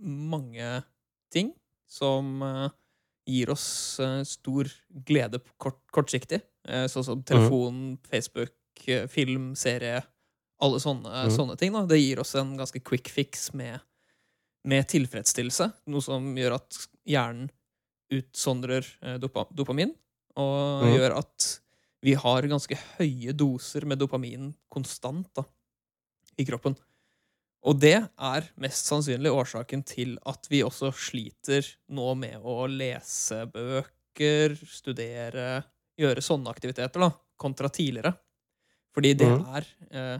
mange 0.01 0.83
ting 1.31 1.53
som 1.87 2.41
gir 3.27 3.49
oss 3.51 3.99
eh, 3.99 4.21
stor 4.23 4.69
glede 5.07 5.41
kort, 5.61 5.81
kortsiktig. 5.93 6.41
Eh, 6.67 6.85
sånn 6.91 7.05
som 7.05 7.23
telefon, 7.27 7.97
Facebook, 8.07 8.55
eh, 8.87 9.05
film, 9.11 9.51
serie. 9.59 10.01
Alle 10.63 10.79
sånne, 10.81 11.27
mm. 11.27 11.33
sånne 11.35 11.57
ting. 11.59 11.75
Da. 11.75 11.83
Det 11.89 11.99
gir 11.99 12.23
oss 12.23 12.33
en 12.39 12.55
ganske 12.57 12.81
quick 12.81 13.11
fix 13.13 13.51
med, 13.57 13.83
med 14.67 14.87
tilfredsstillelse. 14.89 15.69
Noe 15.91 16.05
som 16.05 16.31
gjør 16.39 16.57
at 16.57 16.81
hjernen 17.07 17.51
utsondrer 18.13 18.87
dopa, 19.19 19.43
dopamin, 19.51 19.89
og 20.39 20.85
mm. 20.85 20.91
gjør 20.95 21.15
at 21.17 21.47
vi 22.07 22.13
har 22.15 22.45
ganske 22.47 22.77
høye 22.95 23.33
doser 23.35 23.83
med 23.89 23.99
dopamin 23.99 24.53
konstant 24.71 25.27
da, 25.35 25.43
i 26.39 26.45
kroppen. 26.47 26.77
Og 27.67 27.75
det 27.83 27.97
er 27.99 28.45
mest 28.63 28.87
sannsynlig 28.87 29.31
årsaken 29.33 29.81
til 29.87 30.15
at 30.29 30.47
vi 30.51 30.61
også 30.63 30.93
sliter 30.95 31.65
nå 31.91 32.13
med 32.15 32.39
å 32.47 32.61
lese 32.71 33.41
bøker, 33.51 34.55
studere, 34.71 35.63
gjøre 35.99 36.23
sånne 36.23 36.53
aktiviteter, 36.53 37.03
da, 37.03 37.11
kontra 37.37 37.67
tidligere. 37.69 38.13
Fordi 38.95 39.11
det 39.19 39.27
Mhm. 39.27 39.55
er 39.55 39.65
eh, 39.91 40.19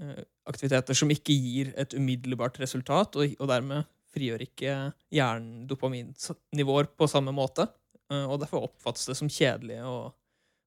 eh, 0.00 0.22
aktiviteter 0.46 0.94
som 0.94 1.10
ikke 1.10 1.34
gir 1.34 1.74
et 1.76 1.92
umiddelbart 1.94 2.58
resultat, 2.60 3.16
og, 3.16 3.34
og 3.40 3.48
dermed 3.48 3.84
frigjør 4.14 4.46
ikke 4.46 4.92
hjernen 5.12 5.66
dopaminnivåer 5.66 6.86
på 6.96 7.08
samme 7.10 7.34
måte. 7.34 7.66
Eh, 8.10 8.24
og 8.30 8.40
derfor 8.40 8.68
oppfattes 8.68 9.06
det 9.06 9.16
som 9.16 9.28
kjedelig 9.28 9.82
og 9.82 10.14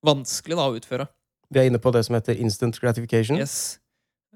vanskelig 0.04 0.56
da, 0.58 0.68
å 0.68 0.76
utføre. 0.78 1.08
Vi 1.50 1.60
er 1.62 1.70
inne 1.72 1.80
på 1.80 1.94
det 1.96 2.04
som 2.06 2.16
heter 2.16 2.36
instant 2.36 2.78
gratification. 2.80 3.38
Yes. 3.40 3.80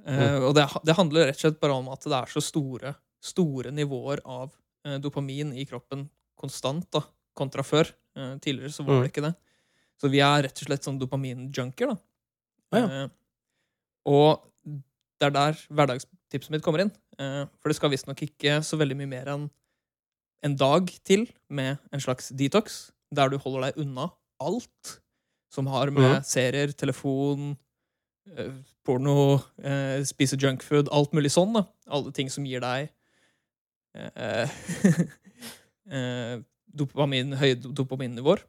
Eh, 0.07 0.37
og 0.47 0.55
det, 0.55 0.65
det 0.87 0.95
handler 0.97 1.27
rett 1.29 1.35
og 1.37 1.41
slett 1.45 1.59
bare 1.61 1.73
om 1.77 1.89
at 1.93 2.01
det 2.01 2.13
er 2.17 2.25
så 2.31 2.41
store, 2.41 2.95
store 3.21 3.71
nivåer 3.71 4.21
av 4.25 4.51
eh, 4.85 4.97
dopamin 4.97 5.53
i 5.53 5.65
kroppen 5.69 6.07
konstant, 6.41 6.87
da, 6.91 7.03
kontra 7.37 7.61
før. 7.63 7.91
Eh, 8.17 8.37
tidligere 8.41 8.71
så 8.73 8.83
var 8.85 8.95
Mm. 8.97 9.01
det 9.03 9.11
ikke 9.13 9.25
det. 9.27 9.35
Så 10.01 10.09
vi 10.09 10.19
er 10.25 10.41
rett 10.47 10.57
og 10.63 10.65
slett 10.67 10.83
sånn 10.83 10.97
dopaminjunker. 10.99 11.87
da. 11.91 11.97
da. 12.71 12.79
Ja, 12.79 13.07
og 14.09 14.41
det 15.21 15.27
er 15.27 15.35
der 15.35 15.59
hverdagstipset 15.69 16.49
mitt 16.49 16.63
kommer 16.65 16.81
inn. 16.81 16.91
Eh, 17.19 17.45
for 17.61 17.69
det 17.69 17.75
skal 17.77 17.91
visstnok 17.93 18.23
ikke 18.25 18.61
så 18.65 18.79
veldig 18.81 18.97
mye 18.97 19.11
mer 19.11 19.29
enn 19.35 19.49
en 20.43 20.55
dag 20.57 20.89
til 21.05 21.27
med 21.53 21.77
en 21.93 22.01
slags 22.01 22.31
detox, 22.33 22.89
der 23.13 23.29
du 23.29 23.37
holder 23.37 23.67
deg 23.69 23.77
unna 23.85 24.07
alt 24.41 24.95
som 25.53 25.67
har 25.67 25.91
med 25.91 26.01
Mhm. 26.17 26.23
serier, 26.25 26.71
telefon, 26.73 27.57
porno, 28.87 29.15
eh, 29.63 30.01
spise 30.07 30.37
junkfood, 30.39 30.89
alt 30.91 31.11
mulig 31.13 31.31
sånn. 31.33 31.53
da. 31.53 31.65
Alle 31.91 32.11
ting 32.15 32.29
som 32.29 32.45
gir 32.47 32.61
deg 32.63 32.89
eh, 33.95 34.47
eh, 35.91 36.37
dopamin, 36.71 37.33
høye 37.39 37.57
dopaminnivåer, 37.59 38.43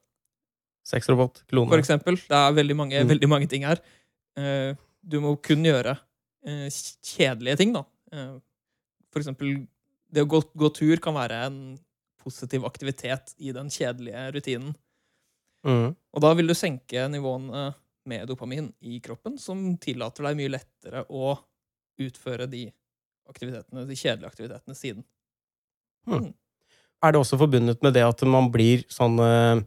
Sexrobot, 0.86 1.44
klone. 1.50 1.70
for 1.70 1.78
eksempel. 1.82 2.16
Det 2.18 2.38
er 2.38 2.52
veldig 2.56 2.76
mange, 2.78 2.98
Mm. 3.02 3.08
veldig 3.08 3.28
mange 3.28 3.48
ting 3.48 3.62
her. 3.64 3.78
eh, 4.36 4.74
du 5.06 5.20
må 5.20 5.36
kun 5.42 5.62
gjøre 5.64 5.98
eh, 6.46 6.68
kjedelige 7.02 7.56
ting, 7.58 7.72
da. 7.72 7.84
Eh, 8.12 8.38
for 9.12 9.20
eksempel 9.20 9.66
det 10.12 10.22
å 10.22 10.28
gå, 10.28 10.40
gå 10.56 10.68
tur 10.74 10.96
kan 10.98 11.14
være 11.14 11.46
en 11.46 11.78
positiv 12.22 12.64
aktivitet 12.64 13.34
i 13.38 13.50
den 13.52 13.68
kjedelige 13.68 14.32
rutinen. 14.34 14.74
Mm. 15.64 15.94
Og 16.14 16.20
da 16.20 16.32
vil 16.34 16.46
du 16.46 16.54
senke 16.54 17.08
nivåene 17.10 17.74
med 18.08 18.26
dopamin 18.30 18.70
i 18.80 18.98
kroppen, 19.04 19.38
som 19.38 19.76
tillater 19.82 20.26
deg 20.26 20.38
mye 20.38 20.52
lettere 20.56 21.04
å 21.08 21.36
utføre 22.02 22.48
de 22.50 22.66
aktivitetene, 23.30 23.86
de 23.88 23.98
kjedelige 23.98 24.30
aktivitetene 24.32 24.76
siden. 24.76 25.04
Er 27.02 27.14
det 27.14 27.20
også 27.20 27.38
forbundet 27.40 27.82
med 27.84 27.94
det 27.96 28.04
at 28.06 28.22
man 28.26 28.50
blir 28.54 28.86
sånn 28.92 29.20
eh, 29.22 29.62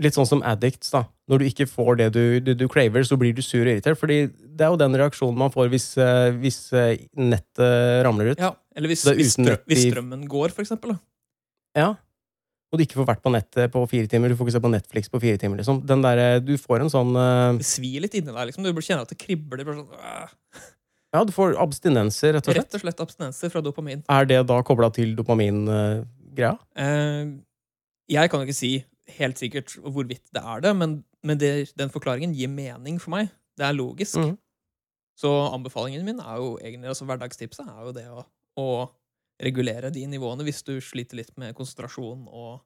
Litt 0.00 0.16
sånn 0.16 0.24
som 0.24 0.40
addicts, 0.48 0.94
da. 0.94 1.02
Når 1.28 1.42
du 1.42 1.44
ikke 1.44 1.66
får 1.68 1.98
det 2.00 2.06
du, 2.14 2.22
du, 2.40 2.54
du 2.56 2.62
craver, 2.72 3.02
så 3.04 3.18
blir 3.20 3.34
du 3.36 3.42
sur 3.44 3.60
og 3.60 3.68
irritert. 3.68 3.98
Fordi 4.00 4.30
det 4.32 4.64
er 4.64 4.70
jo 4.72 4.78
den 4.80 4.96
reaksjonen 4.96 5.36
man 5.42 5.52
får 5.52 5.68
hvis, 5.74 5.90
eh, 6.00 6.30
hvis 6.40 6.56
eh, 6.72 7.02
nettet 7.20 8.00
ramler 8.06 8.30
ut. 8.32 8.40
Ja, 8.40 8.54
Eller 8.72 8.88
hvis, 8.88 9.04
hvis 9.04 9.36
strømmen 9.36 10.24
går, 10.24 10.54
for 10.56 10.64
eksempel. 10.64 10.94
Da. 10.94 11.02
Ja. 11.76 11.90
Og 12.70 12.78
du 12.78 12.84
ikke 12.84 13.00
får 13.00 13.08
vært 13.08 13.22
på 13.24 13.32
nettet 13.34 13.72
på 13.74 13.82
fire 13.90 14.06
timer. 14.10 14.30
Du 14.30 14.38
får 14.38 14.46
ikke 14.46 14.56
se 14.56 14.62
på 14.62 14.70
Netflix 14.70 15.10
på 15.10 15.20
fire 15.22 15.40
timer. 15.42 15.58
liksom. 15.58 15.80
Den 15.86 16.04
der, 16.04 16.38
du 16.44 16.52
får 16.60 16.84
en 16.84 16.92
sånn 16.92 17.10
uh... 17.18 17.56
Det 17.58 17.66
svir 17.66 18.04
litt 18.04 18.14
inni 18.14 18.30
deg. 18.30 18.44
liksom. 18.50 18.66
Du 18.66 18.78
kjenner 18.78 19.02
at 19.02 19.10
det 19.10 19.18
kribler. 19.18 19.64
Sånn, 19.66 19.88
uh... 19.90 20.68
Ja, 21.10 21.24
du 21.26 21.32
får 21.34 21.56
abstinenser, 21.58 22.36
rett 22.36 22.46
og 22.46 22.54
slett. 22.54 22.68
Rett 22.68 22.78
og 22.78 22.84
slett 22.84 23.02
abstinenser 23.02 23.50
fra 23.50 23.62
dopamin. 23.66 24.04
Er 24.06 24.28
det 24.30 24.38
da 24.46 24.60
kobla 24.66 24.92
til 24.94 25.16
dopamin-greia? 25.18 26.52
Eh, 26.78 27.32
jeg 28.14 28.30
kan 28.30 28.42
jo 28.42 28.46
ikke 28.46 28.60
si 28.60 28.72
helt 29.16 29.40
sikkert 29.40 29.74
hvorvidt 29.82 30.22
det 30.30 30.44
er 30.46 30.62
det, 30.62 30.74
men, 30.78 31.00
men 31.26 31.40
det, 31.40 31.72
den 31.78 31.90
forklaringen 31.90 32.36
gir 32.38 32.52
mening 32.52 33.00
for 33.02 33.16
meg. 33.16 33.34
Det 33.58 33.66
er 33.66 33.74
logisk. 33.74 34.22
Mm. 34.22 34.36
Så 35.18 35.32
anbefalingen 35.50 36.06
min 36.06 36.22
er 36.22 36.38
jo 36.38 36.54
egentlig, 36.62 36.92
altså 36.94 37.08
hverdagstipset 37.10 37.66
er 37.66 37.82
jo 37.88 37.96
det 37.98 38.06
å, 38.08 38.22
å 38.62 38.68
regulere 39.40 39.92
de 39.94 40.04
nivåene 40.10 40.44
hvis 40.46 40.62
du 40.66 40.74
sliter 40.84 41.20
litt 41.20 41.32
med 41.40 41.54
konsentrasjon 41.58 42.26
og, 42.28 42.60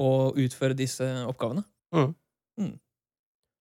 og 0.00 0.40
utføre 0.40 0.76
disse 0.78 1.06
oppgavene. 1.28 1.64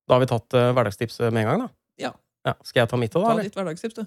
Da 0.04 0.18
har 0.18 0.24
vi 0.24 0.30
tatt 0.30 0.58
uh, 0.58 0.72
hverdagstipset 0.76 1.32
med 1.32 1.46
en 1.46 1.50
gang, 1.52 1.64
da. 1.64 1.70
Ja. 2.02 2.12
Skal 2.68 2.84
jeg 2.84 2.92
ta 2.92 3.00
mitt 3.00 3.16
òg, 3.16 3.24
da? 3.24 3.30
Ta 3.30 3.36
eller? 3.38 3.48
ditt 3.48 3.58
hverdagstips, 3.58 4.02
du. 4.02 4.04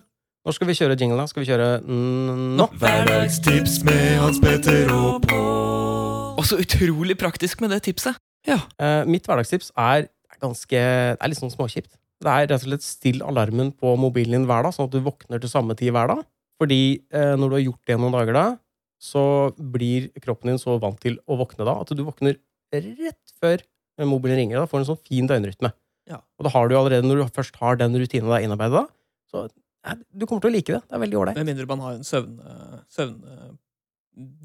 Når 0.46 0.54
skal 0.54 0.68
vi 0.68 0.76
kjøre 0.78 0.96
jingle, 1.00 1.18
da? 1.18 1.30
Skal 1.30 1.42
vi 1.42 1.48
kjøre 1.48 1.70
mm, 1.82 2.42
nå? 2.60 2.66
Hverdagstips 2.82 3.80
med 3.88 4.04
Hans 4.22 4.38
Petter 4.42 4.92
og 4.94 5.24
Pål. 5.26 6.36
Og 6.36 6.44
så 6.46 6.60
utrolig 6.60 7.16
praktisk 7.18 7.64
med 7.64 7.72
det 7.72 7.80
tipset! 7.88 8.20
Eh, 8.46 9.00
mitt 9.10 9.26
hverdagstips 9.26 9.72
er 9.74 10.04
er 10.36 10.42
ganske 10.42 10.80
Det 11.16 11.20
er 11.20 11.32
litt 11.32 11.40
sånn 11.40 11.52
småkjipt. 11.52 11.96
Det 12.22 12.32
er 12.32 12.46
rett 12.48 12.62
og 12.62 12.68
slett 12.68 12.84
still 12.84 13.22
alarmen 13.24 13.72
på 13.76 13.92
mobilen 14.00 14.38
din 14.38 14.48
hver 14.48 14.64
dag, 14.64 14.74
sånn 14.74 14.88
at 14.88 14.94
du 14.94 15.02
våkner 15.04 15.40
til 15.40 15.52
samme 15.52 15.76
tid 15.76 15.92
hver 15.92 16.08
dag. 16.12 16.22
Fordi 16.60 16.80
eh, 17.12 17.34
når 17.36 17.50
du 17.50 17.56
har 17.58 17.64
gjort 17.66 17.90
det 17.90 17.98
noen 18.00 18.16
dager 18.16 18.36
da, 18.36 18.46
så 19.02 19.22
blir 19.56 20.08
kroppen 20.24 20.52
din 20.52 20.60
så 20.60 20.78
vant 20.80 20.98
til 21.02 21.18
å 21.28 21.36
våkne 21.40 21.66
da, 21.68 21.76
at 21.82 21.92
du 21.92 22.00
våkner 22.06 22.38
rett 22.72 23.34
før 23.40 23.62
mobilen 24.08 24.40
ringer. 24.40 24.62
Da 24.62 24.70
får 24.70 24.82
en 24.82 24.88
sånn 24.88 25.04
fin 25.04 25.28
døgnrytme. 25.28 25.72
Ja. 26.08 26.22
Og 26.38 26.46
da 26.46 26.52
har 26.54 26.70
du 26.70 26.76
allerede, 26.78 27.06
når 27.06 27.20
du 27.20 27.36
først 27.36 27.58
har 27.60 27.78
den 27.80 27.96
rutinen 27.98 28.32
der 28.32 28.46
innarbeidet, 28.46 28.86
da, 28.86 29.30
så 29.32 29.44
eh, 29.46 30.00
du 30.10 30.24
kommer 30.24 30.46
til 30.46 30.54
å 30.54 30.56
like 30.56 30.72
det. 30.72 30.82
Det 30.86 30.98
er 30.98 31.04
veldig 31.04 31.20
ålreit. 31.20 31.38
Med 31.42 31.52
mindre 31.52 31.68
man 31.70 31.84
har 31.84 32.00
en 32.00 32.06
søvn... 32.06 32.40
søvn 32.92 33.22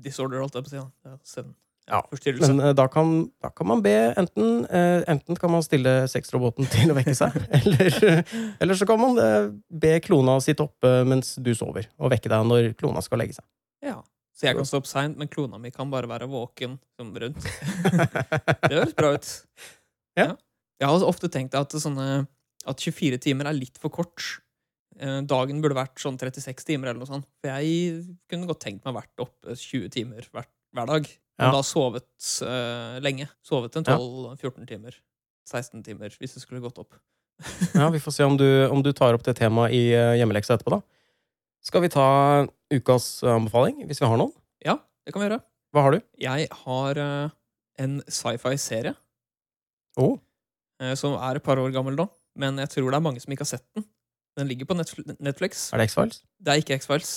disorder, 0.04 0.42
holdt 0.44 0.58
jeg 0.58 0.66
på 0.66 0.68
å 0.68 0.74
si. 0.74 0.82
Ja, 1.08 1.14
søvn. 1.24 1.54
Ja, 1.90 2.00
Men 2.40 2.60
eh, 2.62 2.74
da 2.78 2.86
kan, 2.88 3.32
da 3.42 3.50
kan 3.50 3.68
man 3.68 3.82
be 3.84 4.14
enten 4.16 4.66
eh, 4.70 5.02
Enten 5.10 5.36
kan 5.36 5.52
man 5.52 5.64
stille 5.66 6.06
sexroboten 6.08 6.70
til 6.70 6.94
å 6.94 6.96
vekke 6.96 7.16
seg, 7.18 7.34
eller, 7.58 8.22
eller 8.62 8.78
så 8.78 8.86
kan 8.88 9.02
man 9.02 9.18
eh, 9.20 9.50
be 9.82 9.96
klona 10.06 10.38
sitte 10.46 10.68
oppe 10.68 11.02
mens 11.10 11.34
du 11.42 11.52
sover, 11.58 11.90
og 11.98 12.14
vekke 12.14 12.32
deg 12.32 12.46
når 12.48 12.70
klona 12.80 13.02
skal 13.04 13.24
legge 13.24 13.40
seg. 13.40 13.48
Ja. 13.84 13.98
Så 14.38 14.48
jeg 14.48 14.58
kan 14.58 14.66
stå 14.66 14.80
opp 14.82 14.88
seint, 14.90 15.20
men 15.20 15.30
klona 15.30 15.60
mi 15.62 15.70
kan 15.74 15.92
bare 15.92 16.10
være 16.10 16.30
våken 16.32 16.80
som 16.98 17.12
rundt. 17.14 17.44
Det 18.64 18.72
høres 18.72 18.96
bra 18.98 19.12
ut. 19.14 19.34
Ja. 20.18 20.32
Jeg 20.82 20.90
har 20.90 21.04
ofte 21.06 21.30
tenkt 21.30 21.54
at, 21.60 21.76
sånne, 21.78 22.24
at 22.66 22.86
24 22.88 23.20
timer 23.22 23.52
er 23.52 23.58
litt 23.58 23.78
for 23.82 23.94
kort. 23.94 24.40
Eh, 24.98 25.20
Dagen 25.30 25.62
burde 25.62 25.78
vært 25.78 26.02
sånn 26.02 26.18
36 26.18 26.66
timer 26.72 26.90
eller 26.90 27.04
noe 27.04 27.12
sånt. 27.12 27.28
For 27.42 27.54
jeg 27.54 28.16
kunne 28.32 28.50
godt 28.50 28.64
tenkt 28.66 28.82
meg 28.82 28.96
å 28.96 28.98
vært 28.98 29.26
oppe 29.28 29.54
20 29.54 29.94
timer 29.94 30.26
hver, 30.34 30.50
hver 30.74 30.90
dag. 30.90 31.12
Men 31.42 31.50
Ja. 31.50 31.56
da 31.58 31.64
sovet 31.66 32.06
uh, 32.46 33.00
lenge. 33.02 33.26
Sovet 33.42 33.76
en 33.80 33.88
12-14 33.88 34.68
timer. 34.70 34.98
16 35.50 35.82
timer, 35.84 36.14
hvis 36.22 36.36
det 36.38 36.44
skulle 36.44 36.62
gått 36.62 36.78
opp. 36.78 36.94
Ja, 37.74 37.90
Vi 37.90 38.00
får 38.00 38.14
se 38.14 38.24
om 38.24 38.36
du, 38.38 38.46
om 38.70 38.84
du 38.86 38.92
tar 38.94 39.16
opp 39.18 39.24
det 39.26 39.34
temaet 39.40 39.74
i 39.74 39.90
eh, 39.98 40.14
hjemmeleksa 40.20 40.54
etterpå, 40.60 40.76
da. 40.78 40.82
Skal 41.66 41.82
vi 41.82 41.90
ta 41.90 42.06
ukas 42.74 43.24
eh, 43.26 43.34
anbefaling, 43.34 43.82
hvis 43.90 44.02
vi 44.04 44.06
har 44.06 44.20
noen? 44.22 44.32
Ja, 44.62 44.78
det 45.06 45.14
kan 45.16 45.24
vi 45.24 45.28
gjøre. 45.30 45.42
Hva 45.74 45.86
har 45.88 45.96
du? 45.96 46.04
Jeg 46.22 46.46
har 46.62 47.00
uh, 47.02 47.34
en 47.82 48.02
sci-fi-serie 48.08 48.94
Oh, 50.00 50.20
Uh, 50.82 50.96
som 50.98 51.14
er 51.14 51.38
et 51.38 51.44
par 51.46 51.60
år 51.62 51.70
gammel 51.74 51.94
nå. 51.94 52.08
Men 52.42 52.58
jeg 52.58 52.70
tror 52.74 52.88
det 52.90 52.98
er 52.98 53.04
mange 53.06 53.22
som 53.22 53.34
ikke 53.34 53.44
har 53.46 53.52
sett 53.52 53.66
den. 53.78 53.84
Den 54.38 54.48
ligger 54.50 54.66
på 54.66 54.74
Netflix. 54.78 55.68
er 55.74 55.78
det 55.82 55.90
X-Files? 55.92 56.24
Det 56.42 56.54
er 56.54 56.62
ikke 56.64 56.78
X-Files. 56.80 57.12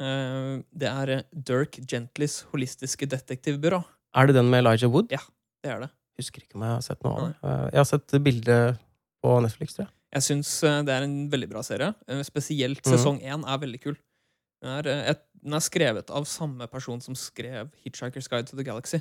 Eh, 0.00 0.62
det 0.76 0.88
er 0.90 1.12
eh, 1.14 1.22
Dirk 1.32 1.78
Gentlys 1.88 2.42
holistiske 2.52 3.06
detektivbyrå. 3.08 3.82
Er 4.16 4.26
det 4.28 4.34
den 4.36 4.50
med 4.52 4.64
Elijah 4.64 4.90
Wood? 4.92 5.10
Ja, 5.12 5.22
Det 5.64 5.72
er 5.72 5.80
det. 5.86 5.90
Husker 6.18 6.40
ikke 6.42 6.56
om 6.56 6.62
jeg 6.64 6.72
har 6.72 6.80
sett 6.84 7.02
noe 7.04 7.12
av 7.16 7.24
det. 7.28 7.36
Eh, 7.44 7.64
Jeg 7.74 7.80
har 7.82 7.84
sett 7.90 8.14
bildet 8.24 8.78
på 9.24 9.34
Netflix, 9.44 9.74
tror 9.76 9.86
jeg. 9.86 9.92
Jeg 10.16 10.22
syns 10.22 10.50
det 10.86 10.92
er 10.94 11.02
en 11.04 11.16
veldig 11.30 11.48
bra 11.50 11.60
serie. 11.66 11.90
Spesielt 12.24 12.80
Mhm. 12.86 12.92
sesong 12.94 13.18
én 13.22 13.44
er 13.44 13.58
veldig 13.58 13.80
kul. 13.82 13.96
Den 14.62 14.70
er, 14.86 15.14
den 15.42 15.52
er 15.54 15.60
skrevet 15.60 16.08
av 16.10 16.24
samme 16.24 16.66
person 16.70 17.00
som 17.00 17.14
skrev 17.14 17.70
Hitchhiker's 17.84 18.28
Guide 18.28 18.46
to 18.48 18.56
the 18.56 18.64
Galaxy. 18.64 19.00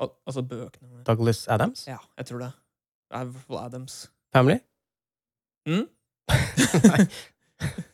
Al 0.00 0.10
altså 0.26 0.42
bøkene. 0.46 1.04
Douglas 1.04 1.46
Adams? 1.48 1.86
Ja, 1.86 1.98
jeg 2.18 2.26
tror 2.26 2.38
det. 2.40 2.52
Det 3.10 3.16
er 3.18 3.22
i 3.22 3.30
hvert 3.30 3.46
fall 3.46 3.64
Adams. 3.64 4.10
Family? 4.34 4.58
Mm? 5.66 5.88
Nei. 6.90 7.06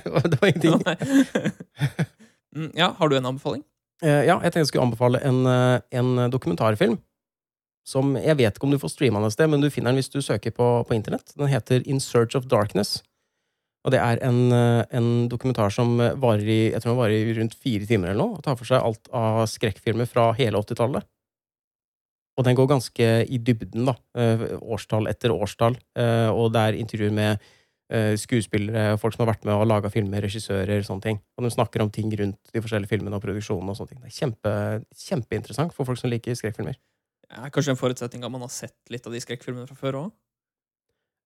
Nei, 0.16 0.28
det 0.32 0.40
var 0.40 0.52
ingenting. 0.52 2.08
Mm, 2.52 2.68
ja, 2.76 2.90
har 2.98 3.08
du 3.08 3.14
en 3.16 3.24
anbefaling? 3.26 3.62
Eh, 4.04 4.26
Ja, 4.26 4.34
jeg 4.42 4.52
tenkte 4.52 4.58
jeg 4.60 4.66
skulle 4.72 4.84
anbefale 4.84 5.20
en, 5.24 5.38
eh, 5.48 5.78
en 5.96 6.30
dokumentarfilm. 6.30 6.98
Som 7.88 8.12
jeg 8.20 8.36
vet 8.36 8.58
ikke 8.58 8.66
om 8.68 8.74
du 8.74 8.78
får 8.78 8.92
streama 8.92 9.22
den 9.22 9.30
et 9.30 9.32
sted, 9.32 9.48
men 9.48 9.62
du 9.62 9.70
finner 9.72 9.90
den 9.90 9.98
hvis 10.02 10.12
du 10.12 10.20
søker 10.20 10.52
på, 10.54 10.66
på 10.84 10.94
internett. 10.94 11.32
Den 11.32 11.48
heter 11.48 11.80
In 11.88 11.98
Search 11.98 12.36
of 12.36 12.44
Darkness. 12.52 13.00
Og 13.86 13.94
det 13.94 14.02
er 14.04 14.20
en, 14.22 14.52
eh, 14.52 14.84
en 14.92 15.08
dokumentar 15.32 15.72
som 15.72 15.96
varer 15.96 16.44
i 16.44 16.60
jeg 16.74 16.82
tror 16.82 16.92
den 16.92 17.00
varer 17.00 17.16
i 17.16 17.38
rundt 17.40 17.56
fire 17.56 17.88
timer 17.88 18.12
eller 18.12 18.20
noe. 18.20 18.36
Og 18.36 18.44
tar 18.44 18.60
for 18.60 18.68
seg 18.68 18.84
alt 18.84 19.08
av 19.16 19.46
skrekkfilmer 19.50 20.06
fra 20.12 20.28
hele 20.36 20.60
80-tallet. 20.60 21.08
Og 22.36 22.44
den 22.44 22.56
går 22.60 22.68
ganske 22.68 23.08
i 23.32 23.40
dybden, 23.40 23.88
da. 23.88 23.96
Årstall 24.60 25.08
etter 25.10 25.32
årstall. 25.34 25.74
Og 26.32 26.46
det 26.52 26.62
er 26.62 26.78
intervjuer 26.80 27.12
med 27.12 27.42
skuespillere, 28.16 28.96
folk 29.00 29.12
som 29.12 29.24
har 29.24 29.34
vært 29.34 29.42
med 29.44 29.52
og 29.52 29.66
laga 29.68 29.90
filmer, 29.92 30.22
regissører, 30.24 30.80
sånne 30.86 31.04
ting. 31.04 31.18
Og 31.36 31.44
de 31.44 31.50
snakker 31.52 31.84
om 31.84 31.90
ting 31.92 32.08
rundt 32.16 32.54
de 32.54 32.62
forskjellige 32.64 32.88
filmene 32.88 33.18
og 33.18 33.24
produksjonen 33.24 33.68
og 33.68 33.76
sånne 33.76 33.92
ting. 33.92 34.00
Det 34.00 34.08
er 34.08 34.16
kjempe, 34.16 34.52
kjempeinteressant 35.02 35.76
for 35.76 35.88
folk 35.88 36.00
som 36.00 36.12
liker 36.12 36.38
skrekkfilmer. 36.38 36.78
Ja, 37.32 37.48
kanskje 37.52 37.74
en 37.74 37.80
forutsetning 37.80 38.24
at 38.24 38.32
man 38.32 38.44
har 38.44 38.52
sett 38.52 38.76
litt 38.92 39.06
av 39.08 39.14
de 39.14 39.20
skrekkfilmene 39.24 39.68
fra 39.68 39.78
før 39.78 40.00
òg? 40.04 40.10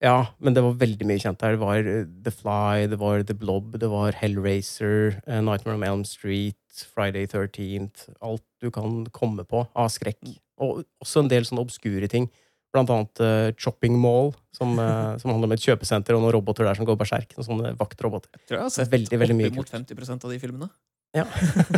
Ja, 0.05 0.34
men 0.44 0.52
det 0.52 0.60
var 0.60 0.76
veldig 0.76 1.06
mye 1.09 1.20
kjent 1.22 1.40
der. 1.40 1.55
Det 1.56 1.62
var 1.62 1.86
eh, 1.88 2.09
The 2.24 2.32
Fly, 2.34 2.86
det 2.93 2.98
var 3.01 3.22
The 3.24 3.36
Blob, 3.36 3.78
det 3.80 3.88
var 3.88 4.18
Hellraiser, 4.20 5.22
eh, 5.24 5.40
Nightmare 5.40 5.78
on 5.78 5.86
Elm 5.86 6.05
Street, 6.05 6.59
Friday 6.93 7.24
13th 7.24 8.10
Alt 8.20 8.44
du 8.60 8.68
kan 8.70 9.06
komme 9.16 9.47
på 9.48 9.64
av 9.72 9.88
skrekk. 9.94 10.36
Og 10.60 10.84
også 11.01 11.24
en 11.24 11.32
del 11.32 11.48
sånne 11.48 11.64
obskure 11.64 12.10
ting. 12.12 12.28
Blant 12.77 12.93
annet 12.93 13.23
uh, 13.23 13.51
Chopping 13.61 13.97
Mall, 14.01 14.35
som, 14.55 14.74
uh, 14.78 15.15
som 15.20 15.32
handler 15.32 15.48
om 15.48 15.55
et 15.57 15.65
kjøpesenter 15.65 16.16
og 16.16 16.24
noen 16.24 16.35
roboter 16.36 16.69
der 16.69 16.78
som 16.78 16.89
går 16.89 16.98
berserk. 17.01 17.32
Noen 17.36 17.48
sånne 17.48 17.73
vaktroboter. 17.78 18.31
Jeg 18.36 18.51
tror 18.51 18.59
jeg 18.59 18.66
har 18.66 18.74
sett 18.74 18.93
Veldig, 18.93 19.20
veldig 19.23 19.39
mye 19.39 19.51
oppimot 19.53 19.73
50% 19.73 20.27
av 20.28 20.35
de 20.35 20.40
filmene. 20.43 20.69
Ja. 21.16 21.24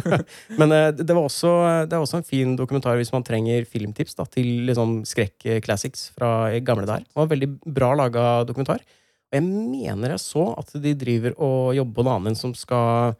Men 0.60 0.74
uh, 0.74 0.88
det, 0.90 1.08
var 1.08 1.22
også, 1.22 1.52
det 1.86 1.94
er 1.94 2.02
også 2.02 2.20
en 2.20 2.26
fin 2.26 2.56
dokumentar 2.58 2.98
hvis 2.98 3.14
man 3.14 3.26
trenger 3.26 3.68
filmtips 3.70 4.18
da, 4.18 4.26
til 4.32 4.66
liksom 4.68 5.02
skrekk-classics 5.08 6.10
fra 6.18 6.32
gamle 6.66 6.88
der. 6.90 7.06
Det 7.06 7.18
var 7.18 7.28
en 7.28 7.34
veldig 7.36 7.50
bra 7.78 7.92
laga 8.02 8.26
dokumentar. 8.48 8.82
Og 9.28 9.38
jeg 9.38 9.44
mener 9.44 10.16
jeg 10.16 10.24
så 10.24 10.50
at 10.58 10.74
de 10.82 10.96
driver 10.98 11.36
og 11.36 11.76
jobber 11.76 12.00
på 12.00 12.06
en 12.06 12.14
annen 12.16 12.38
som 12.38 12.54
skal, 12.56 13.12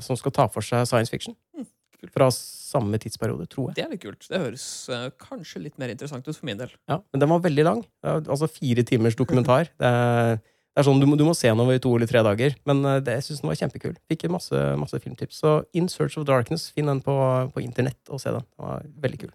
som 0.00 0.16
skal 0.16 0.32
ta 0.32 0.46
for 0.48 0.64
seg 0.64 0.86
science 0.88 1.12
fiction. 1.12 1.36
Kult. 2.00 2.12
Fra 2.16 2.28
samme 2.32 2.96
tidsperiode, 3.02 3.44
tror 3.52 3.70
jeg. 3.70 3.76
Det 3.76 3.84
er 3.84 3.90
litt 3.92 4.04
kult. 4.04 4.24
Det 4.30 4.38
høres 4.40 4.64
uh, 4.88 5.08
kanskje 5.20 5.60
litt 5.66 5.76
mer 5.80 5.92
interessant 5.92 6.24
ut 6.24 6.32
for 6.36 6.46
min 6.48 6.56
del. 6.60 6.70
Ja, 6.88 7.00
men 7.12 7.20
den 7.20 7.28
var 7.32 7.42
veldig 7.44 7.66
lang. 7.66 7.82
Er, 8.06 8.22
altså 8.24 8.48
fire 8.48 8.84
timers 8.88 9.18
dokumentar. 9.18 9.68
Det 9.76 9.90
er, 9.90 10.38
det 10.40 10.40
Det 10.70 10.80
er 10.80 10.86
sånn, 10.86 11.00
du, 11.02 11.06
må, 11.10 11.16
du 11.18 11.24
må 11.26 11.32
se 11.34 11.48
den 11.50 11.60
over 11.60 11.80
to 11.82 11.90
eller 11.98 12.06
tre 12.08 12.22
dager. 12.24 12.54
Men 12.64 12.80
uh, 12.86 13.00
det, 13.04 13.18
jeg 13.18 13.26
syns 13.26 13.42
den 13.42 13.50
var 13.50 13.58
kjempekul. 13.58 13.96
Fikk 14.08 14.24
masse, 14.32 14.56
masse 14.80 15.00
filmtips. 15.02 15.42
Så 15.42 15.56
In 15.76 15.90
Search 15.92 16.16
of 16.16 16.24
Darkness, 16.28 16.68
finn 16.72 16.88
den 16.88 17.02
på, 17.04 17.16
på 17.52 17.64
internett 17.64 18.00
og 18.08 18.22
se 18.22 18.32
den. 18.32 18.46
Den 18.56 18.70
var 18.70 18.86
veldig 19.04 19.20
kul. 19.26 19.34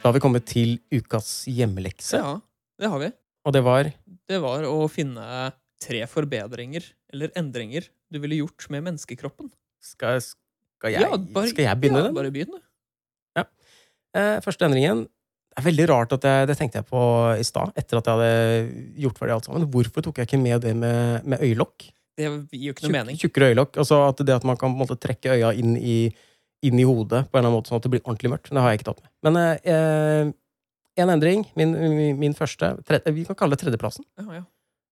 Da 0.00 0.08
har 0.08 0.14
vi 0.14 0.22
kommet 0.22 0.46
til 0.48 0.76
ukas 0.94 1.42
hjemmelekse, 1.50 2.22
Ja, 2.22 2.36
det 2.78 2.88
har 2.92 3.02
vi. 3.02 3.10
og 3.44 3.52
det 3.52 3.62
var 3.66 3.90
Det 4.30 4.38
var 4.40 4.64
å 4.70 4.86
finne 4.88 5.52
tre 5.82 6.06
forbedringer 6.06 6.86
eller 7.12 7.30
endringer 7.38 7.86
du 8.12 8.18
ville 8.22 8.38
gjort 8.40 8.66
med 8.70 8.84
menneskekroppen. 8.86 9.50
Skal, 9.82 10.20
skal, 10.22 10.92
jeg, 10.94 11.02
Ja, 11.04 11.16
bare- 11.16 11.50
skal 11.52 11.64
jeg 11.68 11.80
begynne 11.82 12.00
ja, 12.02 12.08
den? 12.08 12.14
Bare 12.16 12.32
begynn, 12.34 12.54
du. 12.56 12.62
Eh, 14.16 14.38
første 14.40 14.64
endringen 14.64 15.02
Det 15.52 15.58
er 15.60 15.64
veldig 15.66 15.84
rart 15.90 16.12
at 16.16 16.24
jeg, 16.24 16.46
det 16.48 16.54
tenkte 16.56 16.78
jeg 16.80 16.86
på 16.88 17.00
i 17.36 17.44
stad, 17.44 17.70
etter 17.76 17.98
at 17.98 18.08
jeg 18.08 18.16
hadde 18.16 18.94
gjort 19.00 19.18
ferdig 19.18 19.34
alt 19.34 19.46
sammen. 19.48 19.66
Hvorfor 19.72 20.04
tok 20.04 20.18
jeg 20.20 20.28
ikke 20.28 20.40
med 20.40 20.60
det 20.64 20.72
med, 20.76 21.24
med 21.24 21.40
øyelokk? 21.44 21.86
Det 22.16 22.26
gir 22.52 22.70
jo 22.70 22.74
ikke 22.74 22.84
noe 22.84 22.90
Tjuk, 22.90 22.96
mening. 22.96 23.18
Tjukkere 23.20 23.48
øyelokk. 23.52 23.76
Altså 23.80 23.98
at 24.08 24.20
det 24.24 24.34
at 24.36 24.44
man 24.48 24.56
kan 24.60 24.72
måte 24.76 24.96
trekke 25.00 25.32
øya 25.36 25.52
inn 25.56 25.76
i, 25.76 25.96
inn 26.64 26.80
i 26.80 26.84
hodet 26.88 27.22
på 27.28 27.36
en 27.36 27.40
eller 27.40 27.48
annen 27.50 27.56
måte, 27.58 27.72
sånn 27.72 27.80
at 27.80 27.88
det 27.88 27.92
blir 27.94 28.04
ordentlig 28.04 28.32
mørkt. 28.34 28.52
Det 28.52 28.60
har 28.64 28.72
jeg 28.72 28.80
ikke 28.82 28.88
tatt 28.90 29.00
med. 29.04 29.12
Men 29.28 29.40
eh, 29.44 30.32
en 31.04 31.12
endring, 31.16 31.44
min, 31.56 31.72
min, 31.76 32.20
min 32.20 32.36
første 32.36 32.74
tredje, 32.88 33.12
Vi 33.16 33.24
kan 33.28 33.36
kalle 33.36 33.56
det 33.56 33.64
tredjeplassen. 33.64 34.04
Ja, 34.20 34.40
ja. 34.40 34.44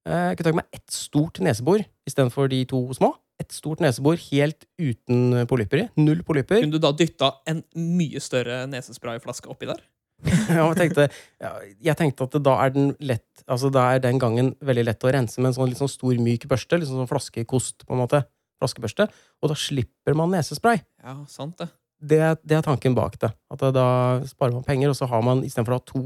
Eh, 0.04 0.30
Jeg 0.30 0.36
kunne 0.38 0.50
tenke 0.50 0.60
med 0.62 0.76
ett 0.80 0.90
stort 0.92 1.40
nesebor 1.40 1.84
istedenfor 2.08 2.50
de 2.52 2.64
to 2.68 2.80
små. 2.96 3.14
Et 3.40 3.50
stort 3.50 3.80
nesebor 3.82 4.18
helt 4.30 4.66
uten 4.78 5.46
polypper 5.50 5.84
i. 5.84 5.88
Null 5.98 6.22
polypper. 6.26 6.60
Kunne 6.62 6.76
du 6.76 6.82
da 6.82 6.92
dytta 6.94 7.32
en 7.50 7.64
mye 7.74 8.20
større 8.22 8.64
nesesprayflaske 8.70 9.50
oppi 9.50 9.70
der? 9.70 9.82
Ja, 10.48 10.68
jeg, 10.70 10.76
tenkte, 10.78 11.08
ja, 11.42 11.50
jeg 11.90 11.96
tenkte 11.98 12.24
at 12.28 12.36
da 12.46 12.54
er 12.62 12.70
den 12.72 12.92
lett 13.02 13.42
Altså 13.50 13.68
da 13.74 13.88
er 13.92 13.98
den 14.00 14.16
gangen 14.22 14.52
veldig 14.64 14.84
lett 14.86 15.04
å 15.04 15.10
rense 15.12 15.42
med 15.42 15.50
en 15.50 15.56
sånn 15.56 15.74
sånn 15.76 15.90
stor, 15.90 16.14
myk 16.22 16.46
børste. 16.48 16.78
Liksom 16.80 17.00
sånn 17.02 17.10
flaskekost, 17.10 17.84
på 17.84 17.96
en 17.96 18.00
måte. 18.04 18.22
Flaskebørste. 18.62 19.08
Og 19.42 19.50
da 19.50 19.56
slipper 19.58 20.16
man 20.16 20.32
nesespray. 20.32 20.80
Ja, 21.02 21.18
sant 21.28 21.58
det. 21.60 21.68
Det, 22.04 22.20
det 22.44 22.56
er 22.56 22.64
tanken 22.64 22.94
bak 22.96 23.18
det. 23.20 23.32
At 23.52 23.66
da 23.74 23.86
sparer 24.28 24.54
man 24.56 24.64
penger, 24.64 24.92
og 24.92 24.96
så 24.96 25.08
har 25.10 25.22
man 25.26 25.42
istedenfor 25.44 25.76
å 25.76 25.80
ha 25.80 25.84
to 25.88 26.02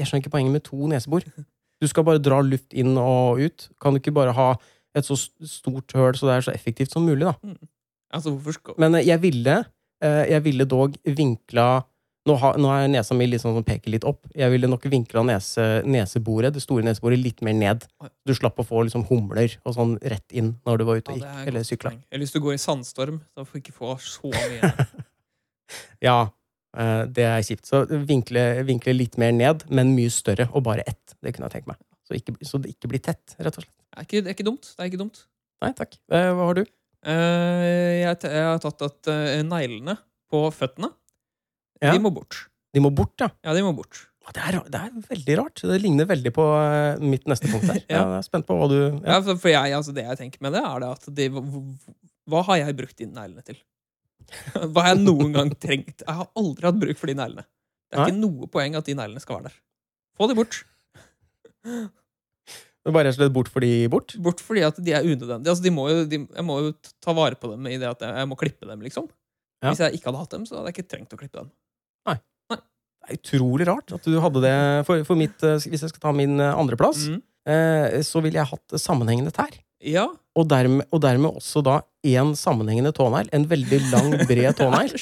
Jeg 0.00 0.08
skjønner 0.08 0.24
ikke 0.24 0.34
poenget 0.34 0.56
med 0.58 0.64
to 0.68 0.90
nesebor. 0.90 1.24
Du 1.82 1.88
skal 1.90 2.06
bare 2.06 2.22
dra 2.22 2.38
luft 2.46 2.72
inn 2.78 2.94
og 3.00 3.42
ut. 3.42 3.68
Kan 3.82 3.94
du 3.96 4.00
ikke 4.02 4.14
bare 4.14 4.34
ha 4.36 4.52
et 4.94 5.08
så 5.08 5.16
stort 5.18 5.94
høl 5.96 6.14
så 6.18 6.28
det 6.28 6.34
er 6.36 6.44
så 6.46 6.54
effektivt 6.54 6.92
som 6.94 7.06
mulig, 7.08 7.26
da? 7.26 7.34
Altså, 8.12 8.34
hvorfor 8.34 8.58
skal 8.58 8.76
Men 8.82 8.98
eh, 8.98 9.06
jeg 9.08 9.22
ville, 9.22 9.62
eh, 10.04 10.24
jeg 10.30 10.44
ville 10.44 10.68
dog 10.68 10.98
vinkla 11.02 11.70
nå, 12.28 12.36
har, 12.38 12.58
nå 12.60 12.70
er 12.70 12.90
nesa 12.92 13.16
mi 13.18 13.26
litt 13.26 13.42
sånn 13.42 13.56
som 13.56 13.64
peker 13.66 13.90
litt 13.90 14.04
opp. 14.06 14.28
Jeg 14.38 14.52
ville 14.52 14.68
nok 14.70 14.84
vinkla 14.90 15.24
nese, 15.26 15.64
neseboret, 15.88 16.54
det 16.54 16.62
store 16.62 16.84
neseboret, 16.86 17.18
litt 17.18 17.42
mer 17.42 17.56
ned. 17.58 17.86
Du 18.28 18.34
slapp 18.36 18.60
å 18.62 18.66
få 18.66 18.84
liksom 18.86 19.08
humler 19.08 19.56
og 19.66 19.74
sånn 19.74 19.96
rett 19.98 20.36
inn 20.36 20.52
når 20.68 20.78
du 20.78 20.86
var 20.86 21.00
ute 21.00 21.16
og 21.16 21.18
gikk, 21.18 21.40
eller 21.50 21.66
sykla. 21.66 21.94
Eller 22.12 22.22
hvis 22.22 22.36
du 22.36 22.38
går 22.44 22.54
i 22.54 22.62
sandstorm, 22.62 23.18
da 23.34 23.42
får 23.42 23.58
du 23.58 23.64
ikke 23.64 23.74
få 23.80 23.96
så 24.06 24.30
mye. 24.30 24.74
Ja, 26.04 26.26
det 26.72 27.24
er 27.28 27.42
kjipt. 27.44 27.66
Så 27.68 27.82
vinkle, 28.08 28.42
vinkle 28.64 28.94
litt 28.96 29.18
mer 29.20 29.32
ned, 29.36 29.66
men 29.68 29.90
mye 29.96 30.10
større, 30.12 30.46
og 30.56 30.64
bare 30.64 30.84
ett. 30.88 31.16
Det 31.20 31.34
kunne 31.36 31.50
jeg 31.50 31.58
tenkt 31.58 31.68
meg. 31.72 31.80
Så, 32.08 32.16
ikke, 32.16 32.34
så 32.48 32.60
det 32.62 32.72
ikke 32.74 32.88
blir 32.92 33.02
tett, 33.04 33.34
rett 33.38 33.58
og 33.58 33.64
slett. 33.66 33.74
Det 33.92 33.98
er 34.00 34.06
ikke, 34.08 34.22
det 34.24 34.30
er 34.32 34.36
ikke 34.38 34.46
dumt. 34.48 34.70
Det 34.72 34.80
er 34.84 34.88
ikke 34.90 35.02
dumt. 35.02 35.20
Nei, 35.62 35.72
takk. 35.78 35.98
Eh, 36.10 36.30
Hva 36.32 36.46
har 36.48 36.56
du? 36.58 36.62
Eh, 37.02 37.66
jeg, 38.02 38.16
jeg 38.24 38.46
har 38.48 38.62
tatt 38.62 38.84
at 38.86 39.10
eh, 39.12 39.42
neglene 39.46 39.98
på 40.32 40.46
føttene, 40.54 40.92
Ja. 41.82 41.92
de 41.92 42.00
må 42.00 42.12
bort. 42.14 42.46
De 42.72 42.80
må 42.80 42.88
bort, 42.94 43.14
ja. 43.20 43.28
Ja, 43.44 43.52
de 43.56 43.62
må 43.66 43.74
bort. 43.76 44.06
Det 44.32 44.38
er, 44.38 44.56
det 44.70 44.78
er 44.78 44.92
veldig 45.10 45.34
rart. 45.40 45.60
Det 45.66 45.80
ligner 45.82 46.06
veldig 46.08 46.30
på 46.32 46.44
eh, 46.62 47.00
mitt 47.02 47.26
neste 47.28 47.50
punkt 47.50 47.66
her. 47.68 47.80
Ja. 47.90 48.04
Jeg 48.06 48.20
er 48.20 48.26
spent 48.26 48.46
på 48.48 48.56
hva 48.56 48.68
du 48.70 48.78
Ja, 48.78 49.18
ja 49.18 49.34
for 49.34 49.50
jeg, 49.50 49.74
altså 49.76 49.92
det 49.96 50.04
jeg 50.06 50.20
tenker 50.20 50.44
med 50.46 50.54
det, 50.56 50.62
er 50.62 50.84
det 50.84 50.90
at 50.94 51.08
de, 51.18 51.26
hva 52.30 52.42
har 52.48 52.60
jeg 52.62 52.76
brukt 52.78 52.96
de 53.02 53.08
neglene 53.10 53.42
til? 53.44 53.58
Hva 54.72 54.84
har 54.86 54.94
jeg 54.94 55.02
noen 55.04 55.32
gang 55.34 55.50
trengt? 55.60 56.02
Jeg 56.06 56.14
har 56.20 56.28
aldri 56.38 56.68
hatt 56.68 56.80
bruk 56.82 56.98
for 57.00 57.10
de 57.12 57.16
neglene. 57.18 57.44
Det 57.92 57.98
er 57.98 58.02
Nei. 58.02 58.10
ikke 58.12 58.20
noe 58.22 58.48
poeng 58.52 58.76
at 58.78 58.86
de 58.88 58.94
neglene 58.96 59.20
skal 59.22 59.38
være 59.40 59.50
der. 59.50 59.56
Få 60.18 60.28
de 60.30 60.36
bort. 60.38 60.60
Bare 62.82 63.04
rett 63.06 63.14
og 63.14 63.18
slett 63.20 63.34
bort 63.36 63.50
fordi 63.54 63.72
bort? 63.92 64.16
Bort 64.18 64.40
fordi 64.42 64.64
at 64.66 64.78
de 64.82 64.90
er 64.96 65.04
unødvendige. 65.06 65.52
Altså, 65.52 65.62
de 65.62 65.70
må 65.74 65.84
jo, 65.92 66.00
de, 66.10 66.18
jeg 66.26 66.44
må 66.48 66.56
jo 66.64 66.72
ta 67.04 67.12
vare 67.14 67.36
på 67.38 67.52
dem 67.52 67.68
i 67.70 67.76
det 67.78 67.86
at 67.92 68.00
jeg, 68.02 68.16
jeg 68.18 68.30
må 68.32 68.38
klippe 68.40 68.66
dem, 68.66 68.80
liksom. 68.82 69.06
Ja. 69.62 69.70
Hvis 69.70 69.82
jeg 69.84 70.00
ikke 70.00 70.08
hadde 70.10 70.22
hatt 70.24 70.32
dem, 70.34 70.46
så 70.48 70.56
hadde 70.58 70.72
jeg 70.72 70.78
ikke 70.80 70.90
trengt 70.96 71.14
å 71.14 71.20
klippe 71.20 71.44
dem. 71.44 71.52
Det 73.02 73.10
er 73.10 73.18
utrolig 73.18 73.64
rart 73.66 73.90
at 73.96 74.04
du 74.06 74.14
hadde 74.22 74.40
det 74.44 74.56
for, 74.86 75.00
for 75.02 75.18
mitt 75.18 75.40
eh, 75.42 75.56
Hvis 75.58 75.80
jeg 75.82 75.90
skal 75.90 76.02
ta 76.04 76.10
min 76.14 76.36
eh, 76.38 76.52
andreplass, 76.54 77.00
Mm. 77.10 77.16
eh, 77.50 77.96
så 78.06 78.20
ville 78.22 78.38
jeg 78.38 78.46
hatt 78.46 78.74
sammenhengende 78.78 79.32
tær. 79.34 79.50
Ja. 79.82 80.04
Og 80.38 80.46
dermed, 80.48 80.86
og 80.90 81.02
dermed 81.04 81.36
også 81.42 81.60
da 81.66 81.80
én 82.08 82.32
sammenhengende 82.38 82.92
tånegl. 82.96 83.28
En 83.36 83.44
veldig 83.50 83.80
lang, 83.92 84.14
bred 84.28 84.54
tånegl. 84.60 84.96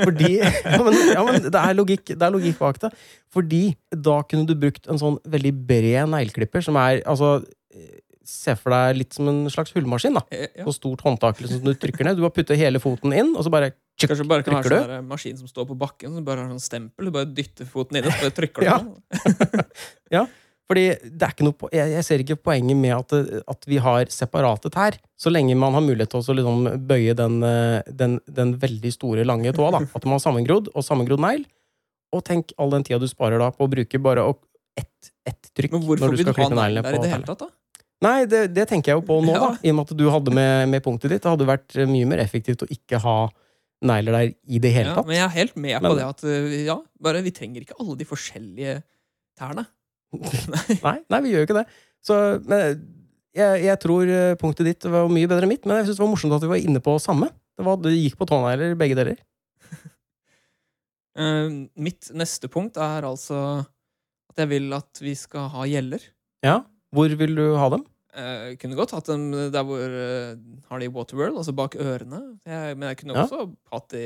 Fordi 0.00 0.36
ja, 0.40 0.82
men, 0.84 0.94
ja, 1.14 1.22
men 1.26 1.42
det 1.48 1.54
er 1.60 1.74
logikk, 1.76 2.12
det 2.12 2.22
er 2.22 2.30
logikk 2.34 2.58
bak 2.60 2.78
det. 2.84 2.90
Fordi 3.34 3.62
da 3.90 4.20
kunne 4.28 4.46
du 4.46 4.54
brukt 4.58 4.86
en 4.90 5.00
sånn 5.00 5.16
veldig 5.28 5.50
bred 5.66 6.06
negleklipper, 6.12 6.62
som 6.64 6.76
er 6.80 7.02
altså 7.08 7.40
eh, 7.74 7.98
Se 8.30 8.52
for 8.54 8.70
deg 8.70 8.98
litt 9.00 9.16
som 9.16 9.26
en 9.26 9.38
slags 9.50 9.72
hullmaskin. 9.74 10.14
da 10.14 10.20
På 10.22 10.36
Ja. 10.38 10.64
Så 10.68 10.74
stort 10.76 11.00
håndtak 11.02 11.40
liksom, 11.40 11.64
som 11.64 11.66
du 11.66 11.74
trykker 11.74 12.04
ned. 12.06 12.14
Du 12.14 12.22
bare 12.22 12.36
putter 12.36 12.54
hele 12.60 12.78
foten 12.78 13.10
inn, 13.16 13.32
og 13.34 13.42
så 13.42 13.50
bare 13.50 13.72
tjukk, 13.98 14.12
Kanskje 14.12 14.26
bare 14.30 14.44
kan 14.46 14.54
ha 14.54 14.60
en 14.60 14.68
sånn 14.70 14.92
du. 14.92 15.08
maskin 15.10 15.40
som 15.40 15.48
står 15.50 15.66
på 15.72 15.74
bakken, 15.80 16.12
som 16.14 16.24
bare 16.28 16.44
har 16.44 16.52
sånn 16.52 16.62
stempel. 16.62 17.08
Du 17.08 17.14
bare 17.16 17.26
dytter 17.26 17.66
foten 17.66 17.98
inn, 17.98 18.06
og 18.06 18.12
så 18.14 18.28
bare 18.28 18.36
trykker 18.36 18.62
du 18.62 18.68
Ja. 18.68 18.76
på. 18.78 19.64
Fordi 20.70 20.84
det 21.02 21.26
er 21.26 21.32
ikke 21.34 21.46
noe, 21.48 21.68
jeg, 21.74 21.90
jeg 21.96 22.04
ser 22.06 22.22
ikke 22.22 22.36
poenget 22.46 22.78
med 22.78 22.92
at, 22.94 23.10
det- 23.10 23.40
at 23.50 23.64
vi 23.66 23.80
har 23.82 24.06
separate 24.14 24.70
tær, 24.70 24.98
så 25.18 25.32
lenge 25.34 25.56
man 25.58 25.74
har 25.74 25.82
mulighet 25.82 26.12
til 26.14 26.22
å 26.22 26.36
liksom 26.38 26.60
bøye 26.86 27.14
den, 27.18 27.40
eh, 27.42 27.80
den, 27.90 28.20
den 28.30 28.52
veldig 28.62 28.92
store, 28.94 29.24
lange 29.26 29.50
tåa. 29.56 29.72
da. 29.74 29.80
At 29.98 30.04
man 30.06 30.14
har 30.14 30.22
sammengrodd 30.22 30.70
og 30.70 30.86
sammengrodd 30.86 31.18
negl. 31.24 31.42
Og 32.14 32.22
tenk 32.26 32.52
all 32.58 32.70
den 32.70 32.86
tida 32.86 33.00
du 33.02 33.08
sparer 33.10 33.38
da 33.42 33.50
på 33.54 33.66
å 33.66 33.70
bruke 33.70 33.98
bare 34.02 34.22
ett 34.78 35.10
ett 35.26 35.50
trykk 35.58 35.72
Men 35.74 35.82
hvorfor 35.88 36.06
når 36.06 36.14
du 36.14 36.22
vil 36.22 36.30
du 36.30 36.38
ha 36.40 36.48
negler 36.54 36.82
der 36.86 36.94
i 36.96 37.02
det 37.02 37.10
hele 37.10 37.26
tatt, 37.26 37.42
da? 37.42 37.48
Nei, 38.06 38.24
det, 38.30 38.38
det 38.54 38.64
tenker 38.70 38.92
jeg 38.94 39.00
jo 39.02 39.04
på 39.10 39.18
nå, 39.26 39.34
Ja. 39.34 39.40
da. 39.50 39.50
I 39.66 39.70
og 39.70 39.76
med 39.76 39.90
at 39.90 39.96
du 39.98 40.06
hadde 40.10 40.32
med, 40.38 40.68
med 40.72 40.82
punktet 40.86 41.10
ditt. 41.12 41.20
Det 41.26 41.30
hadde 41.34 41.46
vært 41.50 41.74
eh, 41.76 41.90
mye 41.90 42.06
mer 42.08 42.22
effektivt 42.22 42.62
å 42.64 42.68
ikke 42.70 43.02
ha 43.02 43.16
negler 43.90 44.12
der 44.16 44.30
i 44.46 44.58
det 44.62 44.70
hele 44.74 44.90
Ja, 44.92 44.96
tatt. 45.00 45.06
men 45.10 45.18
jeg 45.18 45.26
er 45.26 45.34
helt 45.34 45.56
med 45.58 45.82
Men- 45.82 45.90
på 45.90 45.98
det 45.98 46.06
at 46.06 46.24
uh, 46.24 46.56
ja, 46.70 46.78
bare 47.02 47.22
vi 47.26 47.30
trenger 47.34 47.66
ikke 47.66 47.76
alle 47.80 47.98
de 48.00 48.06
forskjellige 48.08 48.78
tærne. 49.38 49.66
Nei, 50.12 50.96
nei, 51.12 51.20
vi 51.24 51.30
gjør 51.34 51.44
jo 51.44 51.46
ikke 51.48 51.58
det. 51.60 51.66
Så 52.04 52.16
men, 52.48 52.80
jeg, 53.36 53.60
jeg 53.62 53.78
tror 53.82 54.08
eh, 54.10 54.34
punktet 54.40 54.66
ditt 54.66 54.86
var 54.90 55.10
mye 55.12 55.28
bedre 55.30 55.46
enn 55.46 55.52
mitt, 55.52 55.66
men 55.68 55.78
jeg 55.80 55.86
synes 55.90 56.00
det 56.00 56.04
var 56.04 56.10
morsomt 56.14 56.34
at 56.34 56.46
vi 56.46 56.50
var 56.50 56.64
inne 56.64 56.82
på 56.82 56.96
samme. 57.02 57.28
Det, 57.54 57.66
var, 57.66 57.78
det 57.84 57.92
gikk 57.94 58.16
på 58.18 58.26
tånegler, 58.30 58.74
begge 58.80 58.96
deler. 58.98 59.20
uh, 61.18 61.46
mitt 61.86 62.10
neste 62.16 62.50
punkt 62.52 62.80
er 62.80 63.06
altså 63.08 63.40
at 64.30 64.42
jeg 64.44 64.50
vil 64.52 64.68
at 64.76 65.00
vi 65.02 65.14
skal 65.18 65.48
ha 65.54 65.66
gjeller. 65.68 66.02
Ja. 66.46 66.60
Hvor 66.94 67.12
vil 67.20 67.36
du 67.38 67.46
ha 67.58 67.70
dem? 67.76 67.86
Jeg 68.10 68.56
kunne 68.58 68.74
godt 68.78 68.90
hatt 68.96 69.06
dem 69.12 69.28
der 69.54 69.62
hvor 69.66 69.78
uh, 69.94 70.34
har 70.72 70.82
de 70.82 70.88
Waterworld, 70.90 71.38
altså 71.38 71.54
bak 71.54 71.76
ørene. 71.78 72.20
Jeg, 72.48 72.76
men 72.78 72.88
jeg 72.90 72.98
kunne 73.02 73.14
Ja. 73.18 73.26
også 73.28 73.44
hatt 73.70 73.88
de 73.94 74.04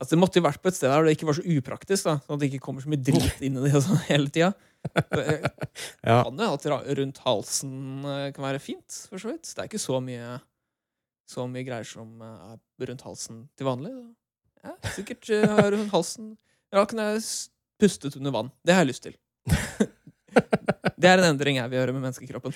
Altså 0.00 0.14
Det 0.14 0.18
måtte 0.22 0.40
jo 0.40 0.46
vært 0.46 0.62
på 0.64 0.70
et 0.70 0.76
sted 0.78 0.88
der 0.88 1.04
det 1.04 1.12
ikke 1.18 1.26
var 1.28 1.36
så 1.36 1.44
upraktisk, 1.44 2.06
da 2.08 2.14
sånn 2.24 2.36
at 2.38 2.40
det 2.42 2.48
ikke 2.50 2.62
kommer 2.64 2.80
så 2.84 2.88
mye 2.88 3.02
drit 3.04 3.42
inn 3.44 3.58
i 3.60 3.64
det 3.66 3.82
sånn 3.84 4.00
hele 4.08 4.30
tida. 4.32 4.52
Det 5.12 5.26
Ja. 6.08 6.22
kan 6.24 6.40
jo 6.40 6.48
at 6.56 6.64
rundt 6.96 7.20
halsen 7.26 7.74
eh, 8.08 8.30
kan 8.32 8.46
være 8.46 8.62
fint, 8.64 9.02
for 9.10 9.20
så 9.20 9.28
vidt. 9.34 9.44
Det 9.52 9.60
er 9.60 9.68
ikke 9.68 9.82
så 9.82 10.00
mye 10.04 10.38
så 11.30 11.44
mye 11.46 11.62
greier 11.68 11.86
som 11.86 12.16
eh, 12.24 12.54
er 12.56 12.88
rundt 12.90 13.04
halsen 13.06 13.42
til 13.60 13.68
vanlig. 13.68 13.92
Ja, 14.64 14.72
sikkert 14.96 15.28
har 15.52 15.70
rundt 15.72 15.92
halsen 15.94 16.34
Da 16.72 16.82
kan 16.88 16.98
jeg 17.04 17.22
pustet 17.80 18.16
under 18.18 18.32
vann. 18.34 18.50
Det 18.64 18.74
har 18.76 18.82
jeg 18.84 18.90
lyst 18.94 19.04
til. 19.06 19.14
Det 21.00 21.08
er 21.08 21.20
en 21.20 21.30
endring 21.34 21.56
jeg 21.56 21.70
vil 21.72 21.78
gjøre 21.80 21.94
med 21.96 22.02
menneskekroppen. 22.04 22.52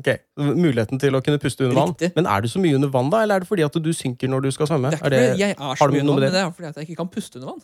Ok, 0.00 0.08
Muligheten 0.40 0.98
til 1.02 1.12
å 1.12 1.20
kunne 1.20 1.38
puste 1.42 1.66
under 1.66 1.76
vann. 1.76 1.90
Riktig. 1.92 2.12
Men 2.16 2.26
er 2.26 2.40
du 2.40 2.48
så 2.48 2.60
mye 2.62 2.74
under 2.78 2.88
vann, 2.88 3.10
da? 3.12 3.18
Eller 3.26 3.36
er 3.36 3.40
det 3.44 3.48
fordi 3.50 3.64
at 3.66 3.74
du 3.84 3.90
synker 3.92 4.30
når 4.32 4.46
du 4.46 4.50
skal 4.56 4.66
svømme? 4.70 4.88
Det 4.94 4.96
er 4.96 5.02
ikke 5.02 5.06
Er 5.06 5.12
det, 5.12 5.20
fordi 5.28 5.42
jeg 5.42 5.50
er 5.52 5.76
så 5.76 5.88
mye 5.92 6.00
under 6.00 6.12
vann, 6.14 6.22
det? 6.22 6.30
men 6.30 6.32
det 6.32 6.42
er 6.46 6.50
fordi 6.56 6.68
at 6.70 6.76
jeg 6.80 6.88
ikke 6.88 6.96
kan 7.02 7.10
puste 7.12 7.36
under 7.36 7.48
vann. 7.52 7.62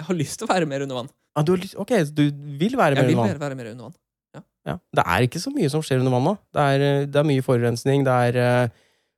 Jeg 0.00 0.06
har 0.10 0.14
lyst 0.18 0.38
til 0.40 0.46
å 0.46 0.50
være 0.52 0.66
mer 0.68 0.84
under 0.84 0.94
vann. 1.00 1.08
ah, 1.36 1.42
du 1.42 1.54
lyst, 1.56 1.74
ok, 1.80 1.92
du 2.12 2.22
vil 2.60 2.76
være 2.76 2.96
Jeg 2.96 3.00
mer 3.00 3.08
vil 3.08 3.16
under 3.16 3.22
vann? 3.22 3.32
være, 3.32 3.40
være 3.40 3.56
mer 3.56 3.70
under 3.72 3.84
vann. 3.88 3.96
Ja. 4.68 4.74
Det 4.92 5.04
er 5.08 5.24
ikke 5.24 5.40
så 5.40 5.50
mye 5.56 5.70
som 5.72 5.80
skjer 5.80 6.02
under 6.04 6.12
vann 6.12 6.24
nå. 6.28 6.34
Det 6.52 6.60
er, 6.60 6.80
eh, 6.84 7.04
det 7.08 7.16
er 7.16 7.24
mye 7.24 7.42
forurensning, 7.42 8.04
det 8.04 8.12
er, 8.12 8.36
eh, 8.36 8.68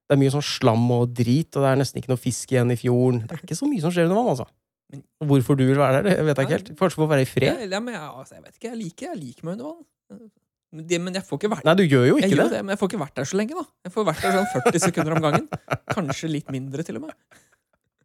det 0.07 0.15
er 0.15 0.21
mye 0.23 0.31
sånn 0.31 0.45
slam 0.47 0.85
og 0.95 1.11
drit, 1.19 1.51
og 1.59 1.65
det 1.67 1.71
er 1.73 1.81
nesten 1.83 1.99
ikke 1.99 2.13
noe 2.15 2.23
fisk 2.23 2.53
igjen 2.55 2.71
i 2.71 2.77
fjorden. 2.79 3.25
Det 3.27 3.41
er 3.41 3.43
ikke 3.43 3.59
så 3.59 3.67
mye 3.67 3.81
som 3.83 3.91
skjer 3.91 4.07
under 4.07 4.21
vann, 4.23 4.31
altså. 4.37 4.47
Men- 4.93 5.03
Hvorfor 5.27 5.57
du 5.59 5.67
vil 5.67 5.77
være 5.83 6.03
der, 6.03 6.15
det 6.15 6.25
vet 6.31 6.37
jeg 6.37 6.47
ikke 6.47 6.57
helt. 6.59 6.71
Kanskje 6.79 6.95
for 6.95 7.07
å 7.09 7.11
være 7.11 7.23
i 7.27 7.31
fred? 7.33 7.59
Jeg, 7.59 7.71
ja, 7.75 7.81
men 7.81 7.95
jeg, 7.95 8.03
altså, 8.03 8.35
jeg 8.39 8.43
vet 8.45 8.55
ikke, 8.55 8.71
jeg 8.71 8.79
liker, 8.85 9.07
jeg 9.11 9.19
liker 9.19 9.45
meg 9.45 9.53
under 9.59 9.65
vann. 9.73 10.31
Det- 10.73 11.01
Men 11.05 11.15
jeg 11.15 11.23
får 11.29 11.39
ikke 11.39 11.51
vært 11.53 11.65
Nei, 11.69 11.75
du 11.77 11.83
gjør 11.85 12.07
jo 12.09 12.17
jeg 12.19 12.31
ikke 12.31 12.37
gjør 12.37 12.49
det. 12.49 12.51
det, 12.57 12.65
men 12.65 12.73
jeg 12.73 12.79
får 12.81 12.89
ikke 12.91 13.01
vært 13.05 13.15
der 13.21 13.25
så 13.29 13.37
lenge, 13.37 13.55
da. 13.59 13.65
Jeg 13.85 13.93
får 13.93 14.07
vært 14.09 14.23
der 14.23 14.33
sånn 14.39 14.51
40 14.57 14.81
sekunder 14.87 15.13
om 15.17 15.23
gangen. 15.27 15.49
Kanskje 15.93 16.31
litt 16.33 16.49
mindre, 16.55 16.85
til 16.87 16.97
og 16.97 17.03
med. 17.07 17.13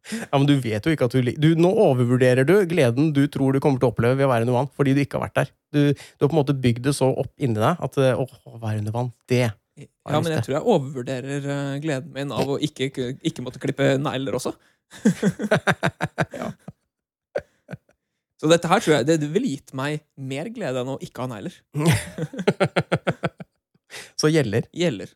Ja, 0.08 0.38
men 0.38 0.46
du 0.48 0.54
vet 0.60 0.84
jo 0.84 0.92
ikke 0.94 1.04
at 1.04 1.12
du, 1.12 1.20
liker 1.20 1.40
du 1.42 1.54
Nå 1.60 1.68
overvurderer 1.68 2.46
du 2.48 2.54
gleden 2.70 3.10
du 3.12 3.26
tror 3.28 3.52
du 3.52 3.60
kommer 3.60 3.78
til 3.80 3.88
å 3.88 3.92
oppleve 3.92 4.16
ved 4.16 4.24
å 4.24 4.30
være 4.30 4.46
under 4.46 4.54
vann, 4.56 4.70
fordi 4.72 4.94
du 4.96 5.00
ikke 5.02 5.18
har 5.20 5.26
vært 5.28 5.34
der. 5.40 5.50
Du, 5.72 5.80
du 5.92 6.20
har 6.24 6.28
på 6.30 6.32
en 6.36 6.40
måte 6.42 6.56
bygd 6.56 6.82
det 6.88 6.94
så 6.96 7.10
opp 7.12 7.32
inni 7.36 7.58
deg 7.60 7.76
at 7.84 7.98
å, 8.00 8.06
åh, 8.24 8.32
å 8.48 8.60
være 8.62 8.78
under 8.84 8.92
vann, 8.94 9.12
det 9.28 9.42
Ja, 9.78 10.20
men 10.20 10.32
jeg 10.32 10.44
tror 10.46 10.56
jeg 10.56 10.64
overvurderer 10.64 11.44
eh, 11.44 11.80
gleden 11.84 12.12
min 12.16 12.32
av 12.32 12.48
å 12.48 12.56
ikke, 12.58 12.88
ikke 13.22 13.44
måtte 13.44 13.60
klippe 13.60 13.96
negler 14.00 14.34
også. 14.40 14.54
Så 18.38 18.46
dette 18.50 18.68
her 18.70 18.78
tror 18.84 18.94
jeg 18.98 19.06
det 19.08 19.16
ville 19.34 19.48
gitt 19.56 19.72
meg 19.74 20.00
mer 20.16 20.46
glede 20.54 20.78
enn 20.84 20.92
å 20.94 20.98
ikke 21.02 21.24
ha 21.24 21.30
negler. 21.32 21.54
Så 24.20 24.28
gjelder. 24.30 24.66
Gjelder. 24.74 25.10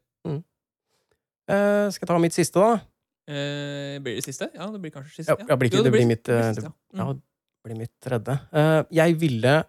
Eh, 1.53 1.87
skal 1.93 2.05
jeg 2.07 2.09
ta 2.09 2.17
mitt 2.23 2.35
siste, 2.37 2.59
da? 2.63 2.79
Eh, 3.29 3.99
blir 4.03 4.17
det 4.19 4.25
siste? 4.25 4.49
Ja, 4.55 4.67
det 4.73 4.81
blir 4.83 4.93
kanskje 4.95 5.21
siste. 5.23 5.37
ja, 5.39 5.57
blir 5.59 5.69
ikke- 5.71 5.79
Jo, 5.79 5.85
det 5.87 5.93
blir 5.93 6.07
mitt, 6.07 6.23
blir 6.25 6.39
eh, 6.39 6.53
siste, 6.55 6.63
ja. 6.65 6.73
Ja, 6.99 7.05
Mm. 7.05 7.15
det 7.19 7.23
blir 7.69 7.77
mitt 7.79 7.93
tredje. 8.01 8.41
Eh, 8.53 8.83
jeg 8.91 9.17
ville 9.19 9.65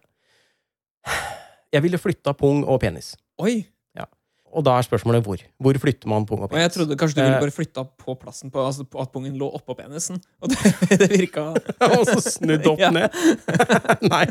Jeg 1.73 1.81
ville 1.81 1.97
flytta 1.97 2.33
pung 2.37 2.63
og 2.69 2.79
penis. 2.81 3.15
Oi! 3.41 3.65
Og 4.53 4.61
da 4.65 4.75
er 4.77 4.85
spørsmålet 4.85 5.23
hvor. 5.25 5.41
Hvor 5.65 5.77
flytter 5.81 6.07
man 6.11 6.25
pung 6.29 6.39
og 6.43 6.45
Og 6.45 6.51
penis? 6.51 6.61
jeg 6.67 6.71
trodde 6.75 6.97
kanskje 6.99 7.15
du 7.17 7.21
ville 7.23 7.37
Eh. 7.37 7.41
bare 7.41 7.51
flytta 7.55 7.83
på 8.03 8.13
plassen 8.21 8.51
på, 8.53 8.61
altså 8.65 8.83
på 8.85 9.01
at 9.01 9.09
pungen 9.11 9.33
lå 9.39 9.47
oppå 9.57 9.73
penisen. 9.79 10.19
Og 10.41 10.49
det, 10.49 10.59
det 11.01 11.09
virka 11.09 11.47
og 11.97 12.05
så 12.05 12.19
snudd 12.21 12.67
opp 12.69 12.83
ned? 12.93 13.09
Nei. 14.13 14.25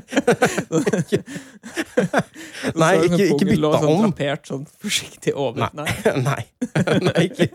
Nei, 2.78 2.92
ikke 3.02 3.14
ikke, 3.14 3.26
ikke 3.26 3.38
pungen 3.46 3.60
lå 3.62 3.72
sånn 3.76 3.90
om. 3.92 4.04
Drapert 4.06 4.50
sånn 4.50 4.66
forsiktig 4.82 5.34
over. 5.34 5.70
Nei. 5.74 5.86
Nei. 6.22 6.42
Nei. 7.08 7.24
Ikke 7.28 7.48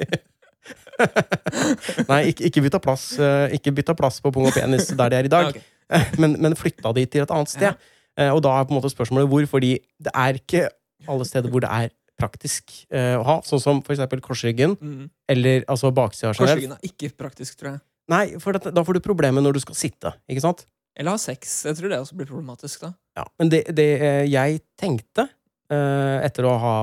Nei, 2.07 2.21
ikke, 2.31 2.47
ikke 2.49 2.63
bytta 2.65 2.79
plass 2.81 3.03
eh, 3.21 3.53
Ikke 3.55 3.69
bytta 3.77 3.93
plass 3.97 4.17
på 4.23 4.31
pung 4.33 4.47
og 4.49 4.55
penis 4.55 4.89
der 4.97 5.11
de 5.13 5.19
er 5.19 5.27
i 5.29 5.31
dag, 5.31 5.51
okay. 5.53 6.07
men, 6.17 6.33
men 6.41 6.55
flytta 6.57 6.91
de 6.97 7.05
til 7.05 7.21
et 7.23 7.31
annet 7.31 7.51
sted. 7.53 7.69
Ja. 8.17 8.31
Og 8.33 8.41
da 8.41 8.55
er 8.57 8.65
på 8.65 8.73
en 8.73 8.79
måte 8.79 8.89
spørsmålet 8.89 9.29
hvor, 9.29 9.45
fordi 9.51 9.75
det 10.01 10.11
er 10.17 10.39
ikke 10.39 10.63
alle 11.07 11.27
steder 11.29 11.53
hvor 11.53 11.61
det 11.61 11.69
er 11.69 11.91
praktisk 12.17 12.71
eh, 12.91 13.15
å 13.17 13.23
ha, 13.27 13.35
sånn 13.45 13.61
som 13.61 13.81
for 13.85 13.93
eksempel 13.95 14.21
korsryggen, 14.25 14.75
Mm. 14.81 15.09
eller 15.29 15.63
altså 15.67 15.91
baksida 15.93 16.33
generelt. 16.33 16.57
Korsryggen 16.57 16.73
er 16.77 16.89
ikke 16.89 17.11
praktisk, 17.17 17.57
tror 17.59 17.71
jeg. 17.75 17.81
Nei, 18.09 18.25
for 18.39 18.53
da 18.57 18.83
får 18.83 18.93
du 18.97 18.99
problemer 19.03 19.41
når 19.43 19.53
du 19.53 19.59
skal 19.59 19.75
sitte, 19.75 20.13
ikke 20.29 20.41
sant? 20.41 20.65
Eller 20.97 21.11
ha 21.13 21.17
sex. 21.21 21.63
Jeg 21.67 21.75
tror 21.77 21.89
det 21.91 21.99
også 22.01 22.15
blir 22.17 22.25
problematisk, 22.29 22.81
da. 22.81 22.93
Ja, 23.19 23.25
men 23.37 23.49
det, 23.53 23.65
det 23.75 23.87
eh, 24.01 24.25
jeg 24.31 24.61
tenkte, 24.79 25.27
eh, 25.69 26.17
etter 26.25 26.47
å 26.47 26.55
ha 26.57 26.75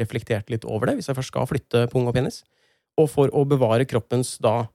reflektert 0.00 0.50
litt 0.50 0.64
over 0.66 0.86
det, 0.90 0.96
hvis 0.98 1.06
jeg 1.10 1.16
først 1.18 1.30
skal 1.34 1.46
flytte 1.46 1.86
pung 1.92 2.08
og 2.10 2.14
penis, 2.16 2.42
og 2.98 3.06
for 3.12 3.28
å 3.30 3.44
bevare 3.46 3.86
kroppens 3.86 4.38
da 4.42 4.66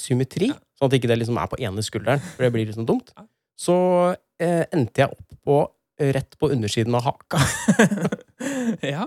symmetri, 0.00 0.48
Ja. 0.48 0.54
sånn 0.80 0.88
at 0.88 0.94
ikke 0.96 1.06
det 1.12 1.18
liksom 1.20 1.36
er 1.38 1.46
på 1.46 1.58
ene 1.62 1.82
skulderen, 1.84 2.18
for 2.34 2.42
det 2.42 2.52
blir 2.52 2.66
liksom 2.66 2.86
dumt, 2.88 3.12
Ja. 3.16 3.22
så 3.54 4.16
eh, 4.40 4.64
endte 4.72 5.04
jeg 5.04 5.10
opp 5.12 5.36
på 5.46 5.58
rett 6.00 6.34
på 6.40 6.48
undersiden 6.50 6.94
av 6.94 7.02
haka. 7.04 7.38
ja. 8.82 9.06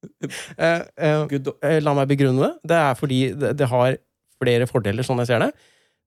Eh, 0.00 0.82
eh, 0.96 1.22
eh, 1.28 1.78
la 1.84 1.94
meg 1.96 2.10
begrunne 2.10 2.46
det. 2.46 2.52
Det 2.72 2.80
er 2.80 2.98
fordi 2.98 3.20
det, 3.36 3.54
det 3.60 3.68
har 3.70 3.98
flere 4.40 4.68
fordeler, 4.68 5.04
sånn 5.06 5.20
jeg 5.22 5.32
ser 5.32 5.44
det. 5.44 5.50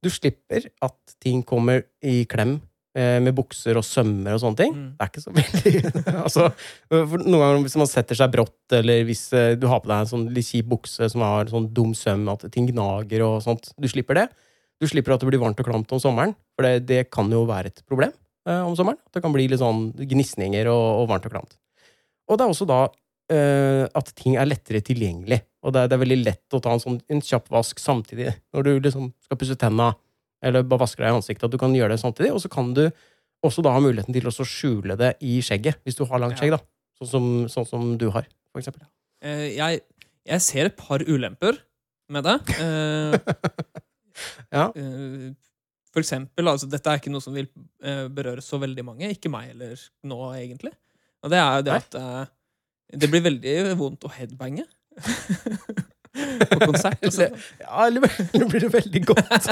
Du 0.03 0.09
slipper 0.11 0.67
at 0.83 1.17
ting 1.23 1.43
kommer 1.47 1.85
i 2.03 2.23
klem 2.29 2.57
eh, 2.97 3.19
med 3.23 3.35
bukser 3.37 3.77
og 3.79 3.85
sømmer 3.87 4.35
og 4.35 4.41
sånne 4.43 4.59
ting. 4.59 4.73
Mm. 4.75 4.87
Det 4.97 5.05
er 5.05 5.11
ikke 5.11 5.23
så 5.23 5.33
veldig 5.39 6.15
altså, 6.23 6.47
Noen 6.93 7.37
ganger 7.37 7.61
hvis 7.65 7.77
man 7.79 7.91
setter 7.91 8.19
seg 8.19 8.33
brått, 8.33 8.57
eller 8.79 9.05
hvis 9.07 9.25
eh, 9.37 9.53
du 9.59 9.67
har 9.71 9.83
på 9.83 9.91
deg 9.91 10.03
en 10.03 10.11
sånn 10.13 10.25
litt 10.35 10.49
kjip 10.49 10.71
bukse 10.73 11.09
som 11.13 11.25
har 11.25 11.51
sånn 11.51 11.69
dum 11.75 11.93
søm, 11.97 12.25
at 12.33 12.47
ting 12.53 12.67
gnager 12.69 13.25
og 13.27 13.37
sånt, 13.45 13.71
du 13.77 13.89
slipper 13.91 14.23
det. 14.23 14.27
Du 14.81 14.89
slipper 14.89 15.15
at 15.15 15.23
det 15.23 15.29
blir 15.29 15.41
varmt 15.41 15.59
og 15.61 15.69
klamt 15.69 15.95
om 15.95 16.01
sommeren, 16.01 16.35
for 16.57 16.67
det, 16.67 16.83
det 16.89 17.03
kan 17.13 17.29
jo 17.31 17.45
være 17.49 17.71
et 17.71 17.83
problem 17.87 18.11
eh, 18.49 18.63
om 18.65 18.75
sommeren. 18.77 18.99
Det 19.13 19.23
kan 19.23 19.35
bli 19.35 19.47
litt 19.51 19.61
sånn 19.63 19.91
gnisninger 20.01 20.69
og, 20.71 21.03
og 21.03 21.09
varmt 21.13 21.29
og 21.29 21.37
klamt. 21.37 21.57
Og 22.31 22.39
det 22.39 22.45
er 22.45 22.53
også 22.53 22.67
da 22.67 22.81
eh, 23.31 23.83
at 23.87 24.13
ting 24.19 24.37
er 24.39 24.49
lettere 24.49 24.83
tilgjengelig. 24.85 25.39
Og 25.63 25.73
det 25.75 25.83
er, 25.83 25.91
det 25.91 25.95
er 25.95 26.03
veldig 26.03 26.19
lett 26.23 26.55
å 26.55 26.59
ta 26.63 26.73
en, 26.75 26.81
sånn, 26.83 26.99
en 27.11 27.23
kjapp 27.23 27.47
vask 27.53 27.79
samtidig 27.79 28.33
når 28.55 28.67
du 28.67 28.71
liksom 28.83 29.11
skal 29.23 29.39
pusse 29.39 29.55
tenna 29.59 29.93
eller 30.43 30.65
bare 30.67 30.83
vaske 30.83 30.99
deg 30.99 31.13
i 31.13 31.17
ansiktet. 31.17 31.45
At 31.47 31.53
du 31.53 31.59
kan 31.61 31.75
gjøre 31.75 31.95
det 31.95 32.01
samtidig. 32.01 32.33
Og 32.35 32.41
så 32.43 32.51
kan 32.51 32.73
du 32.75 32.83
også 33.43 33.63
da 33.63 33.73
ha 33.75 33.83
muligheten 33.83 34.15
til 34.15 34.27
å 34.27 34.47
skjule 34.47 34.97
det 34.99 35.13
i 35.23 35.37
skjegget, 35.43 35.79
hvis 35.83 35.99
du 35.99 36.03
har 36.09 36.19
langt 36.19 36.39
skjegg. 36.39 36.55
da. 36.55 36.59
Sånn 36.99 37.09
som, 37.09 37.29
sånn 37.51 37.69
som 37.69 37.93
du 37.99 38.09
har, 38.13 38.27
for 38.51 38.63
eksempel. 38.63 38.85
Uh, 39.23 39.47
jeg, 39.55 39.81
jeg 40.27 40.43
ser 40.43 40.69
et 40.69 40.77
par 40.79 41.03
ulemper 41.03 41.61
med 42.11 42.27
det. 42.27 42.37
Uh, 42.59 43.15
Ja. 44.53 44.67
Uh, 44.77 45.31
for 45.89 46.03
eksempel, 46.03 46.45
altså, 46.45 46.67
dette 46.69 46.89
er 46.89 46.99
ikke 46.99 47.11
noe 47.13 47.21
som 47.21 47.33
vil 47.33 47.47
berøre 48.13 48.41
så 48.41 48.59
veldig 48.61 48.83
mange. 48.85 49.09
Ikke 49.13 49.29
meg 49.29 49.51
heller 49.51 49.77
nå, 50.09 50.17
egentlig. 50.33 50.71
Og 51.21 51.29
det 51.33 51.37
er 51.37 51.59
jo 51.59 51.65
det 51.67 51.73
Nei. 51.73 51.81
at 51.81 52.31
det 52.93 53.09
blir 53.11 53.23
veldig 53.25 53.55
vondt 53.79 54.05
å 54.07 54.11
headbange. 54.13 54.65
På 56.49 56.59
konsert. 56.67 56.99
Altså. 57.07 57.29
Ja, 57.59 57.87
eller, 57.87 58.05
eller 58.33 58.49
blir 58.49 58.65
det 58.67 58.73
veldig 58.73 59.01
godt? 59.09 59.47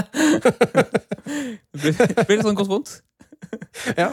det 1.74 1.82
blir, 1.82 1.96
blir 1.98 2.38
litt 2.38 2.46
sånn 2.46 2.60
godt 2.60 2.70
vondt. 2.70 2.92
ja. 3.98 4.12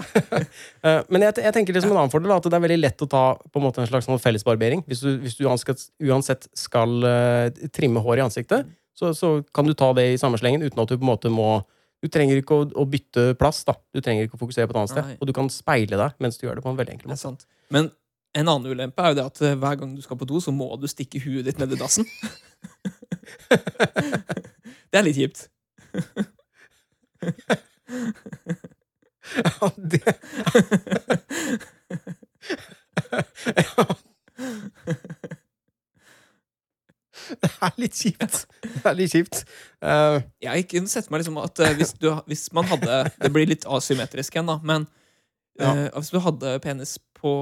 Eh, 0.83 1.01
Men 1.13 1.27
jeg, 1.27 1.39
jeg 1.45 1.55
tenker 1.55 1.77
som 1.81 1.93
en 1.93 2.01
annen 2.01 2.13
fordel, 2.13 2.33
at 2.35 2.49
det 2.49 2.57
er 2.57 2.65
veldig 2.65 2.81
lett 2.81 3.05
å 3.05 3.11
ta 3.11 3.23
på 3.37 3.61
en 3.61 3.67
måte 3.69 3.83
en 3.85 3.91
slags 3.91 4.09
sånn 4.09 4.23
fellesbarbering. 4.23 4.85
Hvis 4.89 5.05
du, 5.05 5.11
hvis 5.23 5.37
du 5.39 5.45
uansett, 5.47 6.49
skal 6.57 6.97
uh, 7.05 7.69
trimme 7.75 8.03
hår 8.05 8.23
i 8.23 8.27
ansiktet, 8.27 8.71
så, 8.99 9.13
så 9.15 9.39
kan 9.55 9.69
du 9.69 9.77
ta 9.79 9.93
det 9.95 10.09
i 10.15 10.19
samme 10.21 10.41
slengen 10.41 10.65
uten 10.65 10.81
at 10.83 10.91
du 10.91 10.97
på 10.97 11.05
en 11.05 11.13
måte 11.13 11.31
må 11.33 11.61
Du 11.99 12.07
trenger 12.07 12.39
ikke 12.39 12.55
å, 12.55 12.65
å 12.79 12.85
bytte 12.87 13.33
plass, 13.39 13.65
da. 13.67 13.73
Du 13.91 13.99
trenger 13.99 14.29
ikke 14.29 14.37
å 14.39 14.43
fokusere 14.45 14.69
på 14.71 14.75
et 14.75 14.77
annet 14.79 14.93
sted. 14.93 15.07
Nei. 15.07 15.17
Og 15.19 15.27
du 15.27 15.33
kan 15.35 15.49
speile 15.51 15.99
deg 15.99 16.21
mens 16.23 16.39
du 16.39 16.45
gjør 16.47 16.61
det 16.61 16.63
på 16.63 16.71
en 16.71 16.77
veldig 16.79 16.93
enkel 16.95 17.11
Det 17.11 17.17
måte. 17.19 17.49
Men 17.75 17.89
en 18.35 18.49
annen 18.49 18.71
ulempe 18.71 19.03
er 19.03 19.09
jo 19.13 19.19
det 19.19 19.25
at 19.27 19.41
eh, 19.43 19.55
hver 19.59 19.79
gang 19.81 19.95
du 19.97 20.03
skal 20.05 20.19
på 20.21 20.27
do, 20.29 20.41
så 20.41 20.53
må 20.55 20.69
du 20.81 20.87
stikke 20.91 21.21
huet 21.25 21.45
ditt 21.49 21.59
ned 21.59 21.73
i 21.73 21.79
dassen. 21.81 22.07
det 24.91 25.01
er 25.01 25.07
litt 25.07 25.17
kjipt. 25.19 25.49
Ja, 29.39 29.69
det 29.77 30.03
Det 37.43 37.49
er 37.61 37.75
litt 37.81 37.97
kjipt. 37.99 38.37
Det 38.63 38.85
er 38.89 38.95
litt 38.97 39.13
kjipt. 39.13 39.43
Uh, 39.85 40.21
Jeg 40.43 40.65
kunne 40.71 40.89
sett 40.91 41.11
meg 41.13 41.21
liksom 41.23 41.41
at 41.43 41.61
eh, 41.65 41.75
hvis, 41.77 41.93
du, 42.01 42.09
hvis 42.31 42.47
man 42.57 42.69
hadde 42.71 43.01
Det 43.21 43.31
blir 43.35 43.49
litt 43.51 43.67
asymmetrisk 43.69 44.37
igjen, 44.39 44.49
da, 44.49 44.59
men 44.63 44.87
Ja. 45.59 45.73
eh, 45.75 45.89
hvis 45.99 46.13
du 46.15 46.21
hadde 46.23 46.55
penis 46.63 46.93
på, 47.21 47.33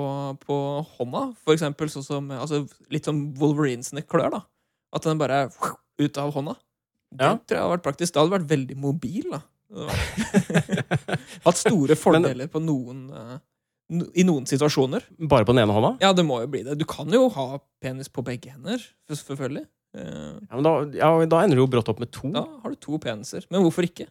på 0.42 0.56
hånda, 0.96 1.22
for 1.44 1.54
eksempel 1.56 1.90
sånn 1.92 2.04
som 2.06 2.30
altså, 2.34 2.62
Litt 2.92 3.04
som 3.08 3.20
Wolverine 3.40 3.84
sine 3.86 4.02
klør, 4.02 4.30
da. 4.38 4.40
At 4.96 5.04
den 5.08 5.18
bare 5.20 5.42
er 5.46 5.50
ut 6.04 6.18
av 6.22 6.32
hånda. 6.36 6.56
Det 7.16 7.22
Ja. 7.24 7.36
tror 7.38 7.54
jeg 7.56 7.62
hadde 7.62 7.74
vært 7.76 7.84
praktisk. 7.86 8.12
Da 8.16 8.20
hadde 8.24 8.32
du 8.32 8.36
vært 8.38 8.50
veldig 8.54 8.76
mobil, 8.82 9.28
da. 9.36 9.42
Hatt 11.46 11.58
store 11.60 11.96
fordeler 11.98 12.48
på 12.50 12.60
noen 12.62 13.06
eh, 13.10 13.36
I 14.18 14.24
noen 14.26 14.46
situasjoner. 14.48 15.04
bare 15.30 15.46
på 15.46 15.54
den 15.54 15.62
ene 15.64 15.74
hånda? 15.76 15.92
Ja, 16.02 16.12
det 16.16 16.24
må 16.26 16.40
jo 16.42 16.50
bli 16.50 16.62
det. 16.66 16.76
Du 16.80 16.84
kan 16.88 17.10
jo 17.12 17.28
ha 17.34 17.46
penis 17.82 18.08
på 18.12 18.24
begge 18.26 18.52
hender, 18.54 18.82
selvfølgelig. 19.10 19.66
Eh, 19.96 20.36
Ja, 20.50 20.54
men 20.58 20.66
da, 20.66 20.72
ja, 20.98 21.10
da 21.30 21.42
ender 21.44 21.58
du 21.60 21.64
jo 21.64 21.70
brått 21.72 21.90
opp 21.92 22.00
med 22.02 22.10
to. 22.14 22.30
Da 22.34 22.44
har 22.62 22.74
du 22.74 22.78
to 22.82 22.98
peniser. 23.02 23.46
Men 23.50 23.62
hvorfor 23.66 23.86
ikke? 23.86 24.08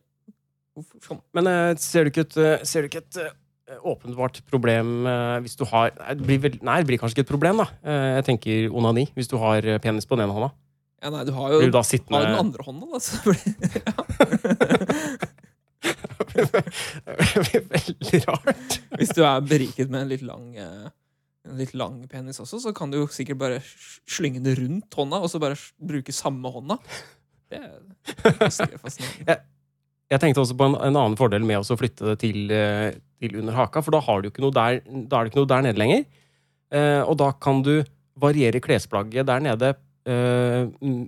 Hvorfor 0.76 1.22
Men 1.36 1.48
eh, 1.52 1.74
ser 1.80 2.04
du 2.08 2.12
ikke 2.14 2.26
et, 2.28 2.68
ser 2.68 2.84
du 2.86 2.90
ikke 2.92 3.04
et 3.04 3.20
åpenbart 3.66 4.42
problem 4.50 5.08
eh, 5.10 5.40
hvis 5.46 5.58
du 5.58 5.66
har 5.70 5.90
nei 5.98 6.14
det, 6.18 6.26
blir 6.28 6.42
vel, 6.44 6.60
nei, 6.66 6.78
det 6.82 6.90
blir 6.90 7.00
kanskje 7.02 7.18
ikke 7.18 7.26
et 7.26 7.32
problem, 7.34 7.62
da. 7.64 7.68
Eh, 7.86 8.10
jeg 8.20 8.28
tenker 8.30 8.76
onani, 8.76 9.08
hvis 9.18 9.32
du 9.32 9.38
har 9.42 9.66
eh, 9.66 9.80
penis 9.82 10.06
på 10.06 10.18
den 10.18 10.28
ene 10.28 10.36
hånda. 10.36 10.52
Ja, 11.04 11.12
nei, 11.14 11.24
du 11.28 11.34
har 11.36 11.54
jo 11.54 11.62
du 11.62 11.78
har 11.78 11.88
sittende 11.88 12.22
jo 12.22 12.30
den 12.30 12.42
andre 12.44 12.66
hånda, 12.66 12.86
da. 12.94 13.00
Så 13.02 13.12
blir, 13.26 13.42
Det 16.36 17.42
blir 17.46 17.66
veldig 17.72 18.22
rart. 18.26 18.78
hvis 19.00 19.14
du 19.16 19.22
er 19.24 19.44
beriket 19.46 19.90
med 19.90 20.04
en 20.04 20.12
litt 20.12 20.26
lang 20.26 20.46
eh, 20.60 20.88
en 21.46 21.60
litt 21.62 21.76
lang 21.78 22.00
penis 22.10 22.42
også, 22.42 22.58
så 22.64 22.74
kan 22.74 22.90
du 22.90 22.98
jo 23.00 23.10
sikkert 23.14 23.38
bare 23.42 23.60
slynge 24.10 24.42
den 24.46 24.58
rundt 24.58 24.98
hånda, 24.98 25.22
og 25.22 25.30
så 25.30 25.42
bare 25.42 25.58
bruke 25.78 26.14
samme 26.16 26.50
hånda. 26.54 26.80
Det 27.54 27.62
er 27.62 28.40
fascinerende. 28.82 29.38
Jeg 30.14 30.22
tenkte 30.22 30.44
også 30.44 30.56
på 30.58 30.68
en, 30.70 30.76
en 30.78 31.00
annen 31.00 31.18
fordel 31.18 31.46
med 31.48 31.64
å 31.64 31.78
flytte 31.80 32.12
det 32.12 32.20
til, 32.22 32.52
eh, 32.54 32.92
til 33.22 33.40
under 33.42 33.56
haka, 33.58 33.82
for 33.82 33.96
da, 33.96 34.04
har 34.06 34.22
du 34.22 34.30
ikke 34.30 34.44
noe 34.44 34.54
der, 34.54 34.82
da 34.86 35.20
er 35.20 35.26
det 35.26 35.32
ikke 35.34 35.42
noe 35.42 35.50
der 35.50 35.66
nede 35.66 35.82
lenger. 35.82 36.04
Eh, 36.76 37.02
og 37.06 37.18
da 37.22 37.32
kan 37.42 37.64
du 37.66 37.80
variere 38.22 38.62
klesplagget 38.64 39.26
der 39.28 39.42
nede 39.44 39.72
eh, 40.06 40.68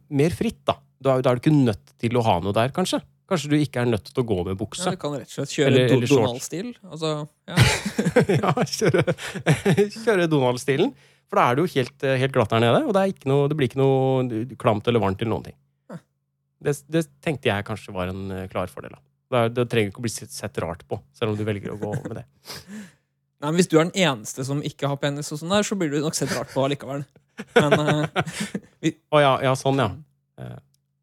mer 0.10 0.34
fritt, 0.38 0.64
da. 0.68 0.80
Da, 0.98 1.20
da 1.22 1.30
er 1.30 1.38
du 1.38 1.44
ikke 1.46 1.54
nødt 1.54 1.94
til 2.02 2.18
å 2.18 2.26
ha 2.26 2.40
noe 2.42 2.56
der, 2.58 2.74
kanskje. 2.74 3.04
Kanskje 3.28 3.52
du 3.52 3.58
ikke 3.60 3.84
er 3.84 3.92
nødt 3.92 4.08
til 4.08 4.24
å 4.24 4.26
gå 4.26 4.38
med 4.48 4.56
Ja, 4.80 4.92
du 4.96 5.00
kan 5.02 5.14
rett 5.14 5.28
og 5.28 5.36
slett 5.36 5.54
kjøre 5.54 5.68
Eller- 5.70 5.94
eller. 5.94 6.08
Donald-stil. 6.08 6.74
Altså, 6.88 7.14
ja. 7.52 7.56
ja, 8.42 8.54
kjøre, 8.72 9.04
kjøre 10.06 10.28
Donald-stilen. 10.32 10.94
For 11.28 11.38
da 11.38 11.50
er 11.52 11.58
det 11.58 11.66
jo 11.66 11.72
helt, 11.76 12.06
helt 12.24 12.34
glatt 12.34 12.54
der 12.56 12.64
nede, 12.64 12.82
og 12.88 12.94
det, 12.96 13.02
er 13.04 13.14
ikke 13.14 13.30
noe, 13.30 13.50
det 13.52 13.58
blir 13.60 13.68
ikke 13.70 13.82
noe 13.84 14.44
klamt 14.58 14.88
eller 14.88 15.04
varmt 15.04 15.22
eller 15.22 15.36
noen 15.36 15.50
ting. 15.50 15.58
Det, 16.64 16.74
det 16.90 17.06
tenkte 17.24 17.52
jeg 17.52 17.66
kanskje 17.68 17.94
var 17.96 18.12
en 18.12 18.32
eh, 18.34 18.48
klar 18.52 18.72
fordel. 18.72 18.96
Da. 19.30 19.48
Det 19.54 19.68
trenger 19.70 19.92
ikke 19.92 20.02
å 20.02 20.06
bli 20.06 20.14
sett- 20.14 20.62
rart 20.64 20.86
på, 20.90 21.00
selv 21.18 21.34
om 21.34 21.38
du 21.40 21.44
velger 21.48 21.74
å 21.76 21.80
gå 21.82 21.94
med 22.08 22.22
det. 22.22 22.26
Nei, 23.38 23.52
men 23.52 23.58
Hvis 23.60 23.70
du 23.70 23.78
er 23.78 23.86
den 23.86 24.00
eneste 24.08 24.46
som 24.48 24.64
ikke 24.66 24.90
har 24.90 24.98
penis, 25.02 25.30
og 25.34 25.42
sånn 25.42 25.54
der, 25.54 25.66
så 25.68 25.78
blir 25.78 25.92
du 25.94 26.00
nok 26.02 26.18
sett 26.18 26.34
rart 26.34 26.50
på 26.54 26.64
allikevel. 26.66 27.04
Men, 27.54 27.76
uh, 27.78 28.08
vi... 28.82 28.96
oh, 29.14 29.22
ja, 29.22 29.36
ja, 29.46 29.54
sånn, 29.60 29.78
ja. 29.84 29.92
Uh, 30.42 30.56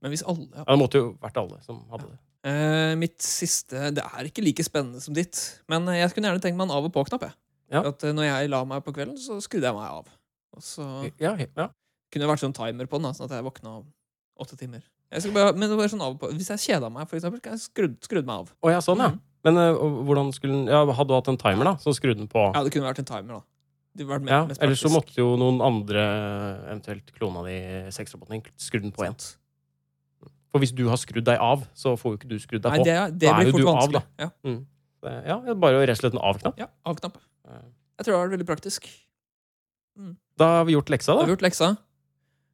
men 0.02 0.12
hvis 0.12 0.24
alle 0.26 0.48
ja. 0.48 0.64
ja. 0.64 0.64
Det 0.66 0.80
måtte 0.80 1.00
jo 1.00 1.12
vært 1.22 1.38
alle 1.40 1.60
som 1.62 1.78
hadde 1.92 2.08
det. 2.10 2.18
Uh, 2.44 2.92
Mitt 3.00 3.22
siste 3.24 3.88
Det 3.96 4.02
er 4.04 4.26
ikke 4.28 4.42
like 4.44 4.66
spennende 4.66 5.00
som 5.00 5.14
ditt, 5.16 5.38
men 5.70 5.86
jeg 5.94 6.10
kunne 6.12 6.28
gjerne 6.28 6.42
tenkt 6.42 6.58
meg 6.58 6.66
en 6.66 6.74
av 6.74 6.88
og 6.90 6.92
på-knapp. 6.96 7.28
Ja. 7.72 7.84
At 7.86 8.02
når 8.04 8.26
jeg 8.26 8.50
la 8.52 8.60
meg 8.68 8.82
på 8.84 8.92
kvelden, 8.96 9.16
så 9.20 9.38
skrudde 9.44 9.70
jeg 9.70 9.78
meg 9.78 9.86
av. 9.86 10.10
Og 10.54 10.66
så 10.66 10.84
Ja, 11.22 11.36
ja. 11.38 11.68
kunne 12.10 12.26
det 12.26 12.32
vært 12.34 12.42
sånn 12.42 12.56
timer 12.56 12.90
på 12.90 13.00
den, 13.00 13.14
sånn 13.16 13.30
at 13.30 13.38
jeg 13.38 13.46
våkna 13.46 13.78
om 13.78 13.86
åtte 14.42 14.58
timer. 14.58 14.82
Bare, 15.34 15.52
men 15.54 15.68
det 15.70 15.76
var 15.78 15.88
sånn 15.92 16.02
av. 16.02 16.18
Hvis 16.34 16.48
jeg 16.50 16.58
kjeda 16.64 16.90
meg, 16.90 17.06
for 17.08 17.16
eksempel, 17.18 17.38
skal 17.40 17.52
jeg 17.54 17.60
skrudd, 17.64 17.96
skrudd 18.02 18.26
meg 18.26 18.42
av. 18.44 18.52
Oh, 18.62 18.70
ja, 18.72 18.80
sånn, 18.84 18.98
ja. 18.98 19.10
Mm. 19.14 19.20
Men 19.44 19.58
uh, 19.60 19.76
hvordan 20.08 20.30
skulle 20.32 20.54
den 20.56 20.66
ja, 20.72 20.80
Hadde 20.96 21.08
du 21.12 21.14
hatt 21.18 21.28
en 21.28 21.36
timer, 21.36 21.64
da, 21.68 21.74
som 21.82 21.92
skrudde 21.92 22.16
den 22.22 22.28
på? 22.32 22.46
Ja, 22.54 22.62
det 22.64 22.72
kunne 22.72 22.88
vært 22.88 22.98
en 23.04 23.08
timer, 23.10 23.38
da. 23.38 23.42
Mer, 23.94 24.24
Ja, 24.26 24.40
Eller 24.58 24.74
så 24.74 24.88
måtte 24.90 25.14
jo 25.14 25.36
noen 25.38 25.60
andre, 25.62 26.02
eventuelt 26.72 27.12
klona 27.14 27.44
di, 27.46 27.54
sexroboten 27.94 28.40
din, 28.40 28.42
skrudd 28.58 28.82
den 28.82 28.90
på 28.96 29.04
igjen. 29.06 29.14
For 30.50 30.58
hvis 30.62 30.72
du 30.74 30.84
har 30.90 30.98
skrudd 30.98 31.26
deg 31.28 31.38
av, 31.42 31.62
så 31.78 31.92
får 31.98 32.14
jo 32.14 32.18
ikke 32.18 32.30
du 32.32 32.36
skrudd 32.42 32.62
deg 32.64 32.72
Nei, 32.74 32.78
på. 32.80 32.84
det, 32.88 32.96
det 33.20 33.28
Da 33.28 33.36
er 33.38 33.46
jo 33.50 33.54
fort 33.54 33.68
vanskelig. 33.68 34.02
av, 34.02 34.18
da. 34.18 34.24
ja. 34.24 34.56
Det- 35.04 35.22
Ja, 35.28 35.36
er 35.52 35.54
bare 35.54 35.80
rett 35.86 35.94
og 35.98 36.00
slett 36.02 36.14
en 36.16 36.22
av-knapp. 36.24 36.58
ja, 36.58 36.66
av-knapp. 36.86 37.16
Eh, 37.46 37.62
Jeg 37.98 38.06
tror 38.06 38.12
det 38.12 38.18
har 38.18 38.26
vært 38.28 38.34
veldig 38.38 38.46
praktisk. 38.48 38.86
Da 40.38 40.46
har 40.58 40.64
vi 40.64 40.72
gjort 40.74 40.90
leksa, 40.90 41.12
Har 41.14 41.20
da. 41.22 41.26
vi 41.26 41.32
gjort 41.36 41.44
leksa? 41.46 41.76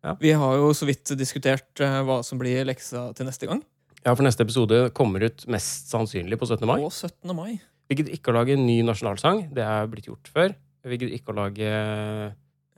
Ja. 0.05 0.15
Vi 0.21 0.33
har 0.33 0.57
jo 0.57 0.71
så 0.77 0.87
vidt 0.89 1.13
diskutert 1.21 1.81
eh, 1.85 1.99
hva 2.07 2.21
som 2.25 2.41
blir 2.41 2.65
leksa 2.69 3.11
til 3.17 3.29
neste 3.29 3.49
gang. 3.51 3.61
Ja, 4.01 4.15
for 4.15 4.25
neste 4.25 4.47
episode 4.47 4.87
kommer 4.97 5.27
ut 5.27 5.45
mest 5.53 5.91
sannsynlig 5.93 6.39
på 6.41 6.49
17. 6.49 6.65
mai. 6.69 6.79
På 6.81 6.89
17. 6.89 7.35
mai. 7.37 7.59
Vi 7.91 7.99
gidder 7.99 8.15
ikke 8.17 8.33
å 8.33 8.39
lage 8.39 8.55
en 8.57 8.65
ny 8.65 8.79
nasjonalsang. 8.87 9.51
Det 9.53 9.65
er 9.67 9.91
blitt 9.93 10.09
gjort 10.09 10.31
før. 10.33 10.55
Vi 10.89 10.97
gidder 10.97 11.17
ikke 11.19 11.35
å 11.35 11.41
lage 11.43 11.73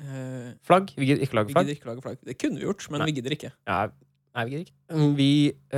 Eh, 0.02 0.54
flagg. 0.66 0.90
Vi 0.98 1.06
gidder 1.06 1.22
ikke 1.22 1.36
å 1.36 1.38
lage 1.38 1.52
flagg. 1.54 1.66
gidder 1.68 1.78
ikke 1.78 1.90
lage 1.92 2.02
flagg. 2.02 2.16
Det 2.26 2.34
kunne 2.40 2.58
vi 2.58 2.64
gjort, 2.66 2.86
men 2.90 3.02
Nei. 3.02 3.06
vi 3.06 3.12
gidder 3.20 3.34
ikke. 3.36 3.50
Ja, 3.68 3.76
nei, 4.34 4.44
vi 4.48 4.50
gidder 4.56 4.64
ikke. 4.66 5.08
Vi 5.18 5.28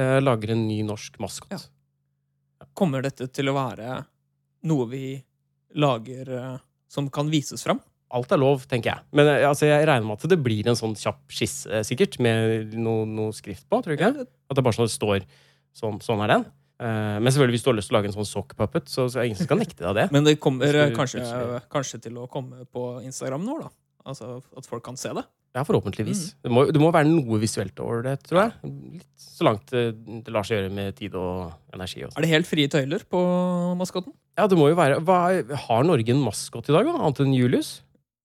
eh, 0.01 0.21
lager 0.23 0.53
en 0.55 0.63
ny 0.69 0.79
norsk 0.87 1.19
maskot. 1.21 1.51
Ja. 1.53 2.67
Kommer 2.73 3.05
dette 3.05 3.29
til 3.29 3.51
å 3.53 3.55
være 3.57 3.99
noe 4.71 4.87
vi 4.89 5.03
lager 5.77 6.31
eh, 6.39 6.57
som 6.89 7.11
kan 7.13 7.29
vises 7.29 7.67
fram? 7.67 7.83
Alt 8.15 8.35
er 8.35 8.41
lov, 8.41 8.67
tenker 8.71 8.93
jeg. 8.93 9.05
Men 9.17 9.31
eh, 9.31 9.47
altså, 9.49 9.69
jeg 9.69 9.87
regner 9.89 10.07
med 10.07 10.19
at 10.21 10.31
det 10.31 10.41
blir 10.43 10.69
en 10.71 10.79
sånn 10.79 10.97
kjapp 10.99 11.23
skisse, 11.35 11.71
eh, 11.71 11.85
sikkert, 11.87 12.21
med 12.23 12.75
noe, 12.79 13.07
noe 13.11 13.35
skrift 13.37 13.67
på. 13.67 13.81
tror 13.83 13.95
du 13.95 13.99
ikke 13.99 14.13
det? 14.19 14.29
At 14.51 14.59
det 14.59 14.67
bare 14.67 14.79
sånn 14.79 14.93
står 14.93 15.25
sånn, 15.75 16.01
sånn 16.05 16.23
er 16.25 16.35
den. 16.37 16.49
Eh, 16.85 17.17
men 17.21 17.31
selvfølgelig, 17.31 17.59
hvis 17.59 17.67
du 17.67 17.71
har 17.73 17.79
lyst 17.81 17.91
til 17.91 17.97
å 17.97 18.01
lage 18.01 18.13
en 18.13 18.19
sånn 18.19 18.31
sock 18.31 18.57
puppet, 18.59 18.91
så, 18.93 19.09
så 19.11 19.23
er 19.23 19.31
ingen 19.31 19.41
som 19.41 19.51
kan 19.51 19.63
nekte 19.63 19.83
deg 19.87 19.99
det. 19.99 20.09
Men 20.15 20.29
det 20.29 20.39
kommer 20.43 20.95
kanskje, 20.95 21.25
kanskje 21.73 22.05
til 22.09 22.21
å 22.23 22.29
komme 22.31 22.69
på 22.71 22.91
Instagram 23.05 23.47
nå, 23.47 23.63
da. 23.67 23.73
Altså 24.05 24.37
at 24.57 24.69
folk 24.69 24.85
kan 24.85 24.99
se 25.01 25.15
det. 25.17 25.25
Ja, 25.55 25.63
forhåpentligvis. 25.63 26.33
Mm. 26.33 26.39
Det, 26.43 26.51
må, 26.51 26.65
det 26.75 26.81
må 26.83 26.91
være 26.95 27.07
noe 27.07 27.39
visuelt 27.39 27.79
over 27.83 28.03
det, 28.03 28.17
tror 28.27 28.41
jeg. 28.41 28.73
Litt, 28.99 29.11
så 29.23 29.47
langt 29.47 29.71
det, 29.71 29.85
lar 30.35 30.47
seg 30.47 30.59
gjøre 30.59 30.73
med 30.75 30.97
tid 30.99 31.15
og 31.19 31.55
energi. 31.75 32.03
Og 32.03 32.11
sånn. 32.11 32.19
Er 32.19 32.27
det 32.27 32.33
helt 32.33 32.51
frie 32.51 32.71
tøyler 32.71 33.07
på 33.07 33.23
maskotten? 33.79 34.15
ja, 34.35 34.49
det 34.51 34.59
må 34.59 34.67
jo 34.71 34.79
være 34.79 34.99
hva, 35.07 35.19
Har 35.69 35.85
Norge 35.87 36.11
en 36.11 36.23
maskot 36.25 36.71
i 36.71 36.75
dag, 36.75 36.89
da? 36.89 36.95
Annet 36.99 37.23
enn 37.23 37.37
Julius? 37.37 37.77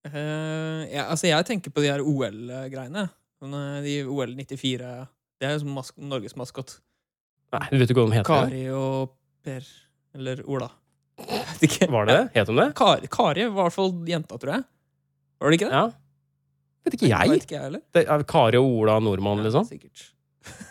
Eh, 0.08 0.84
ja, 0.94 1.08
altså 1.12 1.28
jeg 1.28 1.46
tenker 1.48 1.74
på 1.76 1.82
de 1.84 1.90
her 1.92 2.00
OL-greiene. 2.06 3.08
Sånn, 3.40 3.56
eh, 3.56 3.82
De 3.84 3.96
OL 4.08 4.32
94 4.36 5.08
Det 5.40 5.48
er 5.48 5.54
jo 5.58 5.60
som 5.66 5.74
mas 5.76 5.92
Norges 5.98 6.36
maskot. 6.40 6.78
Nei, 7.54 7.66
du 7.72 7.78
vet 7.82 7.90
ikke 7.92 8.04
hva 8.04 8.10
de 8.12 8.18
heter? 8.20 8.30
Kari 8.30 8.64
og 8.76 9.14
Per. 9.44 9.66
Eller 10.16 10.42
Ola. 10.48 10.70
Var 11.20 12.06
det 12.08 12.16
det? 12.16 12.22
Het 12.36 12.48
de 12.48 12.56
det? 12.56 12.68
Kari, 12.80 13.08
Kari 13.12 13.46
var 13.48 13.52
i 13.52 13.68
hvert 13.68 13.76
fall 13.76 13.92
jenta, 14.08 14.38
tror 14.40 14.54
jeg. 14.56 14.64
Var 15.40 15.50
det 15.52 15.60
ikke 15.60 15.70
det? 15.70 15.80
Ja. 15.80 15.86
Vet 16.86 16.96
ikke 16.96 17.10
jeg. 17.12 17.30
Vet 17.34 17.46
ikke 17.48 17.60
jeg. 17.60 17.82
Det 17.96 18.06
er 18.08 18.24
Kari 18.24 18.60
og 18.60 18.68
Ola 18.84 19.00
Nordmann, 19.04 19.42
Ja, 19.44 19.48
liksom. 19.50 19.68
sikkert. 19.68 20.06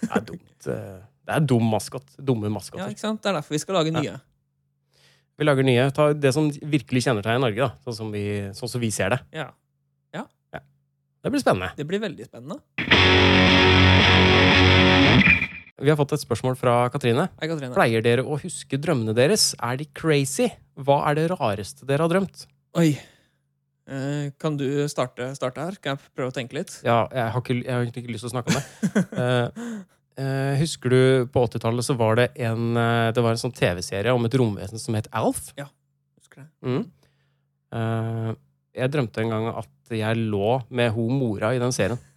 Det 0.00 0.10
er 0.10 0.24
dumt. 0.28 0.66
eh, 0.72 0.98
Det 1.28 1.34
er 1.36 1.40
dum 1.44 1.66
maskot. 1.68 2.06
Dumme 2.24 2.48
Ja, 2.48 2.86
ikke 2.88 3.00
sant? 3.04 3.20
Det 3.22 3.28
er 3.28 3.34
derfor 3.40 3.52
vi 3.52 3.58
skal 3.58 3.74
lage 3.74 3.92
Ja. 4.04 4.16
Vi 5.38 5.46
lager 5.46 5.66
nye. 5.66 5.86
Ta 5.94 6.10
det 6.12 6.34
som 6.34 6.50
virkelig 6.50 7.04
kjennetegner 7.06 7.46
Norge, 7.46 7.62
da. 7.68 7.70
Sånn 7.86 7.98
som 8.00 8.12
vi, 8.14 8.26
sånn 8.58 8.70
som 8.74 8.82
vi 8.82 8.90
ser 8.94 9.14
det. 9.14 9.22
Ja. 9.38 9.52
Det 11.18 11.32
blir 11.34 11.42
spennende. 11.42 11.72
Det 11.74 11.84
blir 11.84 11.98
veldig 11.98 12.24
spennende. 12.28 12.60
Vi 15.78 15.90
har 15.90 15.98
fått 15.98 16.14
et 16.14 16.22
spørsmål 16.22 16.54
fra 16.58 16.76
Katrine. 16.94 17.24
Hei, 17.40 17.48
Katrine. 17.50 17.74
Pleier 17.74 18.04
dere 18.06 18.22
å 18.22 18.38
huske 18.38 18.78
drømmene 18.78 19.14
deres? 19.18 19.50
Er 19.58 19.80
de 19.80 19.88
crazy? 19.98 20.46
Hva 20.78 21.00
er 21.10 21.18
det 21.18 21.26
rareste 21.34 21.86
dere 21.90 22.06
har 22.06 22.12
drømt? 22.14 22.46
Oi. 22.78 22.92
Eh, 23.88 24.30
kan 24.38 24.56
du 24.60 24.64
starte, 24.90 25.32
starte 25.34 25.64
her? 25.64 25.78
Kan 25.82 25.96
jeg 25.96 26.14
prøve 26.14 26.30
å 26.30 26.36
tenke 26.38 26.54
litt? 26.60 26.78
Ja, 26.86 27.02
jeg 27.10 27.34
har, 27.34 27.42
ikke, 27.42 27.58
jeg 27.64 27.74
har 27.74 27.84
egentlig 27.84 28.04
ikke 28.04 28.14
lyst 28.14 28.26
til 28.26 28.30
å 28.30 28.34
snakke 28.36 28.54
om 28.54 28.58
det. 28.58 28.64
Eh, 29.18 29.76
husker 30.58 30.90
du 30.90 31.00
på 31.30 31.44
80-tallet 31.46 31.86
så 31.86 31.94
var 31.98 32.18
det 32.18 32.28
en 32.42 32.76
eh, 32.76 33.08
Det 33.14 33.22
var 33.22 33.34
en 33.34 33.40
sånn 33.40 33.54
TV-serie 33.54 34.14
om 34.14 34.24
et 34.26 34.36
romvesen 34.40 34.82
som 34.82 34.96
het 34.98 35.06
Alf. 35.14 35.52
Husker 35.54 36.42
det. 36.42 36.48
Mm. 36.66 36.84
Eh, 37.78 38.30
jeg 38.78 38.92
drømte 38.94 39.22
en 39.22 39.34
gang 39.34 39.48
at 39.52 39.94
jeg 39.94 40.20
lå 40.20 40.58
med 40.68 40.92
ho 40.94 41.08
mora 41.12 41.52
i 41.54 41.60
den 41.62 41.74
serien. 41.74 42.00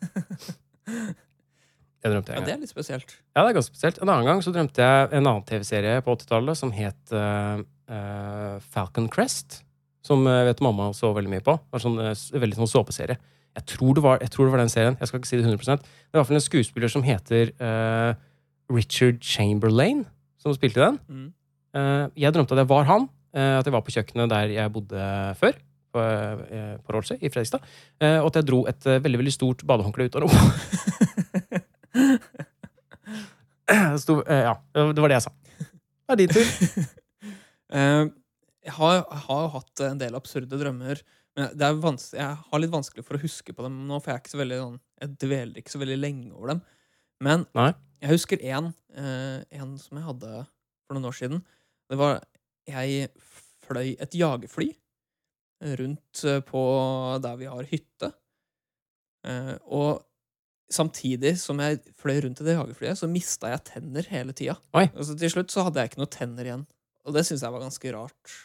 Jeg 2.01 2.15
drømte 2.15 2.33
Ja, 2.33 2.39
en 2.41 2.47
det 2.47 2.53
er 2.55 2.61
litt 2.63 2.71
spesielt. 2.71 3.11
Ja, 3.35 3.43
det 3.43 3.51
er 3.51 3.57
ganske 3.59 3.75
spesielt. 3.75 3.99
En 4.01 4.09
annen 4.09 4.25
gang 4.25 4.39
så 4.41 4.49
drømte 4.53 4.81
jeg 4.81 5.09
en 5.13 5.27
annen 5.27 5.43
TV-serie 5.45 5.99
på 6.01 6.15
80-tallet 6.17 6.57
som 6.57 6.71
het 6.73 7.13
uh, 7.13 7.61
eh, 7.85 8.55
Falcon 8.73 9.05
Crest. 9.11 9.59
Som 10.01 10.25
jeg 10.25 10.47
vet 10.47 10.63
mamma 10.65 10.87
så 10.97 11.11
veldig 11.13 11.29
mye 11.29 11.43
på. 11.45 11.53
Det 11.61 11.77
var 11.77 11.83
sånn, 11.83 11.99
eh, 12.01 12.23
veldig 12.41 12.57
sånn 12.57 12.71
såpeserie. 12.71 13.19
Jeg 13.55 13.65
tror, 13.67 13.93
det 13.97 14.03
var, 14.03 14.17
jeg 14.21 14.31
tror 14.31 14.47
det 14.47 14.53
var 14.53 14.61
den 14.63 14.71
serien. 14.71 14.97
Jeg 14.99 15.09
skal 15.09 15.19
ikke 15.19 15.27
si 15.27 15.37
det 15.37 15.45
100% 15.45 15.81
Det 15.81 15.83
er 15.83 16.15
i 16.15 16.19
hvert 16.19 16.29
fall 16.29 16.39
en 16.39 16.45
skuespiller 16.45 16.91
som 16.91 17.03
heter 17.03 17.51
uh, 17.59 18.13
Richard 18.71 19.19
Chamberlain, 19.21 20.05
som 20.39 20.55
spilte 20.55 20.79
den. 20.79 20.99
Mm. 21.07 21.25
Uh, 21.75 22.05
jeg 22.15 22.33
drømte 22.33 22.55
at 22.55 22.63
jeg 22.63 22.69
var 22.71 22.87
han. 22.87 23.09
Uh, 23.35 23.59
at 23.59 23.67
jeg 23.67 23.75
var 23.75 23.83
på 23.83 23.91
kjøkkenet 23.95 24.31
der 24.31 24.55
jeg 24.55 24.73
bodde 24.73 25.09
før. 25.41 25.59
På, 25.91 25.99
på 25.99 26.93
Rolse 26.95 27.17
i 27.19 27.27
Fredrikstad. 27.27 27.59
og 27.99 28.29
at 28.29 28.37
jeg 28.39 28.47
dro 28.47 28.61
et 28.69 28.85
veldig 29.03 29.19
veldig 29.19 29.33
stort 29.35 29.65
badehåndkle 29.67 30.05
ut 30.07 30.15
av 30.15 30.23
rommet. 30.23 31.61
Det 33.67 33.99
sto, 34.03 34.21
eh, 34.23 34.45
ja, 34.47 34.55
det 34.71 35.03
var 35.03 35.11
det 35.11 35.17
jeg 35.17 35.25
sa. 35.25 35.33
Det 36.07 36.15
er 36.15 36.21
din 36.21 36.33
tur. 36.35 36.47
Jeg, 38.61 38.75
har, 38.75 38.97
har 39.25 39.45
hatt 39.55 39.81
en 39.87 39.97
del 39.97 40.13
absurde 40.13 40.57
drømmer. 40.59 40.99
Men 41.37 41.53
det 41.55 41.67
er 41.67 41.77
jeg 42.17 42.39
har 42.43 42.59
litt 42.59 42.73
vanskelig 42.73 43.05
for 43.07 43.15
å 43.15 43.21
huske 43.21 43.53
på 43.55 43.63
dem 43.63 43.77
nå, 43.87 43.99
for 44.01 44.11
jeg, 44.11 44.19
er 44.19 44.23
ikke 44.23 44.33
så 44.33 44.41
veldig, 44.41 44.59
sånn, 44.59 44.79
jeg 45.01 45.13
dveler 45.23 45.61
ikke 45.61 45.73
så 45.73 45.81
veldig 45.81 45.99
lenge 45.99 46.31
over 46.33 46.53
dem. 46.53 46.61
Men 47.23 47.45
Nei. 47.55 47.69
jeg 48.03 48.13
husker 48.15 48.43
en, 48.51 48.71
eh, 48.97 49.39
en 49.61 49.77
som 49.79 49.99
jeg 49.99 50.07
hadde 50.09 50.31
for 50.41 50.97
noen 50.97 51.07
år 51.07 51.17
siden. 51.17 51.43
Det 51.91 51.99
var 51.99 52.21
Jeg 52.69 53.09
fløy 53.65 53.95
et 53.99 54.13
jagerfly 54.13 54.67
rundt 55.79 56.23
eh, 56.29 56.41
på 56.45 56.61
der 57.23 57.39
vi 57.39 57.49
har 57.49 57.67
hytte. 57.69 58.11
Eh, 59.27 59.55
og 59.65 60.03
samtidig 60.71 61.35
som 61.41 61.59
jeg 61.61 61.81
fløy 61.99 62.21
rundt 62.25 62.41
i 62.41 62.47
det 62.47 62.55
jagerflyet, 62.55 62.99
så 62.99 63.09
mista 63.11 63.51
jeg 63.51 63.65
tenner 63.67 64.07
hele 64.11 64.35
tida. 64.37 64.57
Altså, 64.93 65.17
til 65.17 65.33
slutt 65.33 65.53
så 65.53 65.65
hadde 65.67 65.81
jeg 65.83 65.91
ikke 65.91 66.03
noe 66.03 66.13
tenner 66.13 66.47
igjen. 66.47 66.65
Og 67.07 67.15
det 67.15 67.25
syns 67.27 67.43
jeg 67.43 67.53
var 67.53 67.63
ganske 67.63 67.93
rart. 67.95 68.35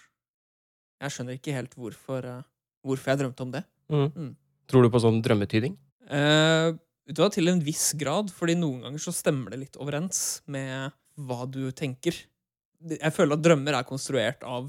Jeg 1.03 1.13
skjønner 1.13 1.37
ikke 1.37 1.57
helt 1.57 1.77
hvorfor, 1.77 2.25
eh, 2.25 2.45
hvorfor 2.87 3.13
jeg 3.13 3.23
drømte 3.23 3.45
om 3.45 3.53
det. 3.55 3.63
Mm. 3.93 4.09
Mm. 4.15 4.33
Tror 4.71 4.87
du 4.87 4.91
på 4.93 5.03
sånn 5.03 5.21
drømmetyding? 5.25 5.77
Eh, 6.07 6.71
vet 7.07 7.19
du 7.19 7.23
hva, 7.23 7.31
til 7.35 7.51
en 7.51 7.63
viss 7.65 7.91
grad, 7.99 8.33
fordi 8.35 8.57
noen 8.59 8.87
ganger 8.87 9.03
så 9.03 9.15
stemmer 9.15 9.55
det 9.55 9.63
litt 9.65 9.79
overens 9.83 10.41
med 10.51 10.95
hva 11.27 11.47
du 11.51 11.69
tenker. 11.77 12.19
Jeg 12.87 13.15
føler 13.15 13.39
at 13.39 13.45
drømmer 13.45 13.79
er 13.79 13.89
konstruert 13.89 14.43
av, 14.47 14.69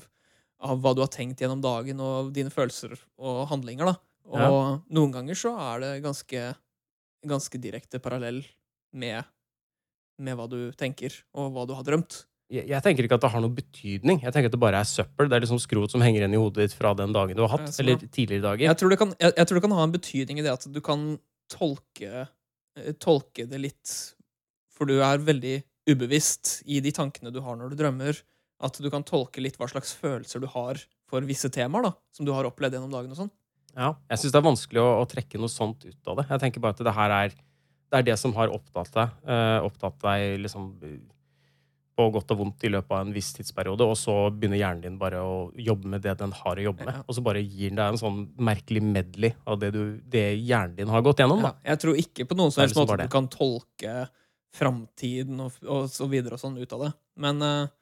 av 0.64 0.82
hva 0.82 0.94
du 0.96 1.04
har 1.04 1.12
tenkt 1.14 1.42
gjennom 1.44 1.62
dagen, 1.64 2.02
og 2.04 2.32
dine 2.36 2.54
følelser 2.54 2.96
og 3.18 3.44
handlinger. 3.52 3.92
da. 3.92 3.98
Og 4.28 4.88
noen 4.94 5.14
ganger 5.16 5.40
så 5.40 5.54
er 5.70 5.84
det 5.84 5.92
ganske, 6.06 6.46
ganske 7.28 7.62
direkte 7.64 8.02
parallell 8.04 8.42
med, 8.98 9.28
med 10.20 10.38
hva 10.38 10.48
du 10.52 10.60
tenker, 10.78 11.14
og 11.38 11.54
hva 11.56 11.68
du 11.68 11.76
har 11.78 11.86
drømt. 11.88 12.24
Jeg, 12.48 12.80
tenker 12.80 13.04
ikke 13.04 13.18
at 13.18 13.24
det 13.26 13.32
har 13.34 13.42
noen 13.44 13.56
betydning. 13.58 14.22
Jeg 14.24 14.32
tenker 14.32 14.48
at 14.48 14.54
det 14.56 14.62
bare 14.62 14.80
er 14.80 14.88
søppel. 14.88 15.28
Det 15.28 15.36
er 15.36 15.44
liksom 15.44 15.60
skrot 15.60 15.92
som 15.92 16.04
henger 16.04 16.24
igjen 16.24 16.36
i 16.38 16.40
hodet 16.40 16.68
ditt 16.68 16.76
fra 16.78 16.94
den 16.96 17.12
dagen 17.16 17.36
du 17.36 17.44
har 17.44 17.52
hatt. 17.58 17.66
Sånn, 17.68 17.84
eller 17.84 18.06
tidligere 18.06 18.46
dager. 18.46 18.64
Jeg 18.70 18.80
tror, 18.80 18.94
det 18.94 19.00
kan, 19.02 19.12
jeg, 19.20 19.34
jeg 19.36 19.50
tror 19.50 19.60
det 19.60 19.64
kan 19.66 19.76
ha 19.76 19.88
en 19.88 19.96
betydning 19.96 20.40
i 20.40 20.46
det 20.46 20.54
at 20.54 20.68
du 20.72 20.80
kan 20.84 21.04
tolke, 21.52 22.24
eh, 22.80 22.94
tolke 23.04 23.48
det 23.52 23.60
litt 23.64 23.96
For 24.78 24.88
du 24.88 25.00
er 25.02 25.20
veldig 25.20 25.58
ubevisst 25.90 26.62
i 26.70 26.80
de 26.84 26.94
tankene 26.96 27.34
du 27.36 27.42
har 27.44 27.60
når 27.60 27.74
du 27.74 27.82
drømmer. 27.82 28.22
At 28.64 28.80
du 28.80 28.88
kan 28.94 29.04
tolke 29.06 29.44
litt 29.44 29.60
hva 29.60 29.68
slags 29.70 29.92
følelser 30.00 30.42
du 30.42 30.48
har 30.54 30.80
for 31.08 31.28
visse 31.28 31.52
temaer 31.54 31.90
da, 31.90 31.92
som 32.16 32.28
du 32.28 32.32
har 32.36 32.48
opplevd 32.48 32.78
gjennom 32.78 32.96
dagen. 32.96 33.12
og 33.12 33.20
sånn. 33.26 33.34
Ja, 33.76 33.92
jeg 34.08 34.24
syns 34.24 34.34
det 34.34 34.40
er 34.40 34.48
vanskelig 34.48 34.82
å, 34.82 34.88
å 35.04 35.10
trekke 35.10 35.42
noe 35.42 35.52
sånt 35.52 35.84
ut 35.84 36.10
av 36.10 36.22
det. 36.22 36.30
Jeg 36.32 36.44
tenker 36.46 36.64
bare 36.64 36.78
at 36.78 36.88
det 36.88 36.96
her 36.96 37.18
er 37.18 37.36
det 37.88 38.02
er 38.02 38.08
det 38.10 38.18
som 38.20 38.34
har 38.36 38.52
opptatt 38.52 38.90
deg, 38.96 39.14
eh, 39.32 39.60
opptatt 39.64 40.00
deg 40.04 40.42
liksom 40.44 40.74
på 41.98 42.06
godt 42.14 42.32
og 42.36 42.42
vondt 42.44 42.66
i 42.68 42.70
løpet 42.70 42.94
av 42.94 43.02
en 43.02 43.14
viss 43.16 43.32
tidsperiode, 43.34 43.86
og 43.90 43.98
så 43.98 44.14
begynner 44.30 44.60
hjernen 44.60 44.84
din 44.84 45.00
bare 45.02 45.24
å 45.26 45.38
jobbe 45.58 45.90
med 45.96 46.04
det 46.06 46.14
den 46.20 46.36
har 46.38 46.60
å 46.60 46.66
jobbe 46.68 46.86
med. 46.86 47.00
Ja. 47.00 47.06
Og 47.08 47.18
så 47.18 47.24
bare 47.26 47.42
gir 47.42 47.72
den 47.72 47.80
deg 47.80 47.96
en 47.96 48.02
sånn 48.02 48.20
merkelig 48.50 48.84
medley 48.86 49.34
av 49.50 49.58
det, 49.62 49.72
du, 49.74 49.98
det 50.06 50.28
hjernen 50.36 50.78
din 50.78 50.94
har 50.94 51.06
gått 51.06 51.24
gjennom. 51.24 51.42
Ja, 51.48 51.56
jeg 51.74 51.82
tror 51.84 52.02
ikke 52.04 52.28
på 52.30 52.38
noen 52.38 52.54
som 52.54 52.64
helst 52.64 52.76
liksom 52.76 52.86
måte 52.86 53.00
at 53.00 53.10
du 53.10 53.16
kan 53.18 53.30
tolke 53.34 53.96
framtiden 54.58 55.42
og, 55.44 55.58
og 55.66 55.90
så 55.92 56.08
videre 56.12 56.38
og 56.38 56.44
sånn 56.44 56.62
ut 56.62 56.78
av 56.78 56.86
det. 56.86 56.92
Men 57.26 57.42
uh, 57.42 57.74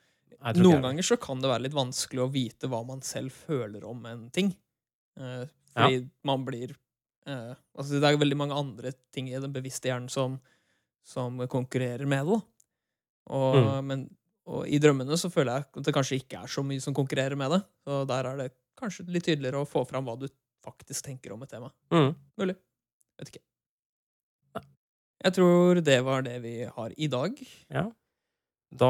noen 0.56 0.88
ganger 0.88 1.08
så 1.12 1.20
kan 1.22 1.44
det 1.44 1.52
være 1.52 1.68
litt 1.68 1.78
vanskelig 1.78 2.24
å 2.24 2.32
vite 2.32 2.72
hva 2.72 2.82
man 2.88 3.04
selv 3.06 3.36
føler 3.36 3.86
om 3.88 4.02
en 4.10 4.26
ting. 4.36 4.56
Uh, 5.20 5.44
fordi 5.76 6.06
man 6.28 6.44
blir 6.48 6.74
uh, 7.28 7.54
Altså, 7.76 8.00
det 8.00 8.08
er 8.08 8.20
veldig 8.20 8.40
mange 8.40 8.58
andre 8.58 8.92
ting 9.16 9.30
i 9.32 9.40
den 9.40 9.54
bevisste 9.56 9.92
hjernen 9.92 10.12
som, 10.12 10.40
som 11.04 11.40
konkurrerer 11.52 12.08
med 12.08 12.28
det. 12.28 12.40
da. 12.40 12.55
Og, 13.28 13.56
Mm. 13.56 13.86
men, 13.88 14.04
og 14.46 14.68
i 14.68 14.78
drømmene 14.80 15.18
så 15.18 15.32
føler 15.34 15.56
jeg 15.58 15.66
at 15.78 15.84
det 15.88 15.94
kanskje 15.96 16.20
ikke 16.22 16.44
er 16.44 16.48
så 16.48 16.62
mye 16.64 16.82
som 16.82 16.94
konkurrerer 16.94 17.36
med 17.36 17.52
det. 17.52 17.62
Så 17.88 18.06
der 18.08 18.26
er 18.30 18.38
det 18.38 18.52
kanskje 18.78 19.08
litt 19.10 19.24
tydeligere 19.26 19.62
å 19.64 19.68
få 19.70 19.86
fram 19.88 20.06
hva 20.06 20.18
du 20.20 20.28
faktisk 20.66 21.06
tenker 21.08 21.34
om 21.34 21.42
et 21.44 21.50
tema. 21.50 21.72
Mm. 21.92 22.14
Mulig. 22.38 22.56
Vet 23.20 23.30
ikke. 23.34 23.44
Jeg 25.26 25.34
tror 25.34 25.80
det 25.82 26.00
var 26.06 26.22
det 26.22 26.36
vi 26.44 26.56
har 26.70 26.92
i 27.02 27.08
dag. 27.10 27.38
Ja. 27.74 27.86
Da 28.76 28.90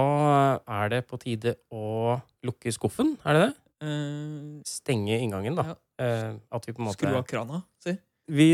er 0.68 0.90
det 0.92 1.04
på 1.08 1.20
tide 1.22 1.56
å 1.72 2.18
lukke 2.44 2.74
skuffen, 2.74 3.14
er 3.24 3.38
det 3.38 3.44
det? 3.46 3.54
Eh, 3.86 4.62
Stenge 4.68 5.20
inngangen, 5.22 5.56
da. 5.56 5.64
Ja. 5.70 5.76
Eh, 6.04 6.34
at 6.52 6.66
vi 6.68 6.74
på 6.74 6.82
en 6.82 6.90
måte 6.90 6.98
skru 7.00 7.16
av 7.16 7.24
krana, 7.30 7.62
si. 7.84 7.94
Vi 8.28 8.50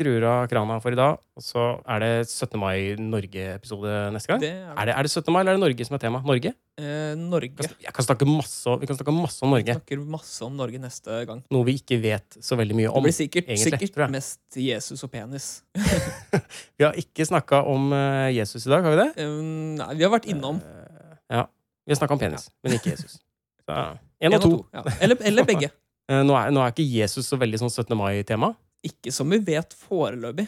skrur 0.00 0.24
av 0.24 0.46
krana 0.48 0.78
for 0.80 0.94
i 0.94 0.96
dag, 0.96 1.18
og 1.36 1.44
så 1.44 1.62
er 1.84 2.00
det 2.00 2.10
17. 2.24 2.56
mai 2.60 2.96
Norge-episode 2.96 3.90
neste 4.14 4.30
gang. 4.30 4.40
Det 4.40 4.48
er, 4.48 4.70
Er 4.72 4.88
det, 4.88 4.94
er 4.96 5.04
det 5.04 5.10
17. 5.12 5.32
mai, 5.34 5.40
eller 5.42 5.52
er 5.52 5.58
det 5.58 5.62
Norge 5.66 5.86
som 5.86 5.96
er 5.96 6.00
tema? 6.00 6.22
Norge? 6.24 6.52
Eh, 6.80 7.12
Norge. 7.20 7.66
Jeg 7.84 7.92
kan 7.92 8.06
snakke 8.06 8.28
masse, 8.28 8.76
vi 8.80 8.88
kan 8.88 8.96
snakke 8.96 9.12
masse 9.12 9.44
om 9.44 9.52
Vi 9.58 9.66
snakker 9.66 10.00
masse 10.00 10.46
om 10.46 10.56
Norge 10.56 10.80
neste 10.80 11.18
gang. 11.28 11.42
Noe 11.52 11.68
vi 11.68 11.76
ikke 11.82 12.00
vet 12.00 12.38
så 12.40 12.56
veldig 12.56 12.78
mye 12.78 12.88
om. 12.88 13.02
Det 13.04 13.10
blir 13.10 13.16
sikkert, 13.18 13.50
egentlig, 13.50 13.90
sikkert 13.90 14.14
mest 14.16 14.60
Jesus 14.64 15.04
og 15.04 15.12
penis. 15.12 15.50
Vi 16.80 16.86
har 16.86 16.96
ikke 16.96 17.26
snakka 17.28 17.60
om 17.68 17.92
eh, 17.92 18.30
Jesus 18.38 18.64
i 18.64 18.72
dag, 18.72 18.86
har 18.86 18.96
vi 18.96 19.02
det? 19.02 19.26
Um, 19.26 19.76
nei, 19.76 19.90
vi 19.98 20.06
har 20.06 20.12
vært 20.12 20.30
innom 20.32 20.62
Uh, 20.64 21.12
ja. 21.28 21.44
Vi 21.84 21.92
har 21.92 21.98
snakka 22.00 22.16
om 22.16 22.20
penis, 22.22 22.48
men 22.64 22.78
ikke 22.78 22.94
Jesus. 22.94 23.20
Én 23.68 24.00
en 24.30 24.38
og 24.38 24.42
to. 24.46 24.56
Ja. 24.72 24.82
Eller, 25.04 25.20
eller 25.28 25.44
begge. 25.44 25.68
Nå 26.26 26.34
er, 26.34 26.50
nå 26.50 26.62
er 26.64 26.72
ikke 26.72 26.88
Jesus 26.88 27.28
så 27.30 27.36
veldig 27.38 27.60
sånn 27.60 27.70
17. 27.70 27.92
mai-tema. 27.94 28.54
Ikke 28.86 29.12
som 29.12 29.28
vi 29.32 29.38
vet 29.44 29.74
foreløpig, 29.76 30.46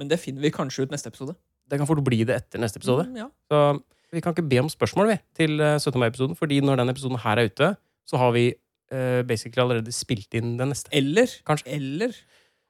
men 0.00 0.08
det 0.08 0.18
finner 0.22 0.44
vi 0.46 0.50
kanskje 0.54 0.86
ut 0.86 0.94
neste 0.94 1.10
episode. 1.12 1.34
Det 1.68 1.78
kan 1.80 1.88
fort 1.88 2.02
bli 2.06 2.22
det 2.28 2.36
etter 2.36 2.62
neste 2.62 2.78
episode. 2.80 3.08
Mm, 3.10 3.16
ja. 3.24 3.26
Så 3.50 3.62
vi 4.14 4.22
kan 4.22 4.32
ikke 4.36 4.46
be 4.48 4.60
om 4.62 4.68
spørsmål 4.70 5.10
vi, 5.10 5.16
til 5.36 5.60
eh, 5.60 5.76
17. 5.82 5.98
mai-episoden, 6.00 6.36
fordi 6.38 6.60
når 6.64 6.80
den 6.80 6.92
episoden 6.92 7.18
her 7.24 7.40
er 7.42 7.50
ute, 7.50 7.72
så 8.06 8.20
har 8.22 8.30
vi 8.36 8.44
uh, 8.94 9.22
basically 9.26 9.64
allerede 9.64 9.90
spilt 9.92 10.32
inn 10.38 10.54
den 10.60 10.70
neste. 10.70 10.92
Eller, 10.94 11.26
Kanskje. 11.48 11.72
eller 11.74 12.14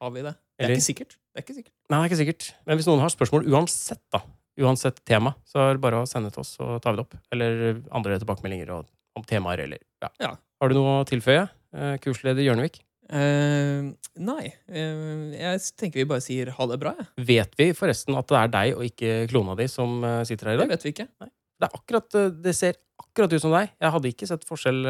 har 0.00 0.14
vi 0.14 0.22
det? 0.24 0.32
Det 0.32 0.64
er 0.64 0.70
Eller- 0.70 0.94
ikke. 0.94 1.06
Det 1.36 1.42
er 1.42 1.44
ikke 1.44 1.56
sikkert. 1.58 1.74
Nei, 1.90 1.98
det 1.98 2.04
er 2.04 2.08
ikke 2.08 2.20
sikkert. 2.22 2.46
Men 2.64 2.78
hvis 2.78 2.86
noen 2.88 3.02
har 3.04 3.12
spørsmål 3.12 3.44
uansett, 3.52 4.00
da, 4.14 4.22
uansett 4.64 5.02
tema, 5.04 5.34
så 5.44 5.60
er 5.66 5.76
det 5.76 5.82
bare 5.84 6.00
å 6.00 6.08
sende 6.08 6.30
til 6.32 6.40
oss, 6.40 6.54
så 6.56 6.78
tar 6.80 6.94
vi 6.96 7.02
det 7.02 7.04
opp. 7.04 7.18
Eller 7.36 7.82
andre 7.92 8.16
tilbakemeldinger 8.22 8.72
om 8.72 9.26
temaer, 9.28 9.60
eller 9.66 9.82
ja. 10.00 10.08
Ja. 10.24 10.30
Har 10.62 10.72
du 10.72 10.78
noe 10.78 11.02
å 11.02 11.04
tilføye, 11.04 11.44
eh, 11.76 11.98
kursleder 12.00 12.40
Hjørnevik? 12.40 12.80
Eh, 13.06 13.86
nei. 14.18 14.44
Uh, 14.66 15.30
jeg 15.36 15.62
tenker 15.78 16.02
vi 16.02 16.08
bare 16.10 16.24
sier 16.24 16.50
ha 16.56 16.68
det 16.70 16.78
bra, 16.82 16.94
Ja. 16.98 17.06
Vet 17.28 17.54
vi 17.58 17.70
forresten 17.76 18.16
at 18.18 18.28
det 18.30 18.40
er 18.40 18.54
deg 18.54 18.78
og 18.78 18.86
ikke 18.88 19.12
klona 19.30 19.54
di 19.58 19.68
som 19.70 20.00
eh, 20.04 20.22
sitter 20.26 20.50
her 20.50 20.58
i 20.58 20.60
dag? 20.62 20.70
Det 20.70 20.76
vet 20.76 20.86
vi 20.86 20.94
ikke. 20.94 21.08
Det, 21.22 21.68
er 21.68 21.76
akkurat, 21.78 22.16
det 22.42 22.54
ser 22.56 22.80
akkurat 23.00 23.32
ut 23.36 23.44
som 23.44 23.54
deg. 23.54 23.74
Jeg 23.80 23.94
hadde 23.96 24.12
ikke 24.12 24.30
sett 24.30 24.46
forskjell, 24.48 24.80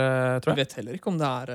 tror 0.43 0.55
jeg. 0.55 0.63
vet 0.65 0.79
heller 0.81 0.99
ikke 0.99 1.13
om 1.13 1.21
det 1.21 1.33
er 1.43 1.53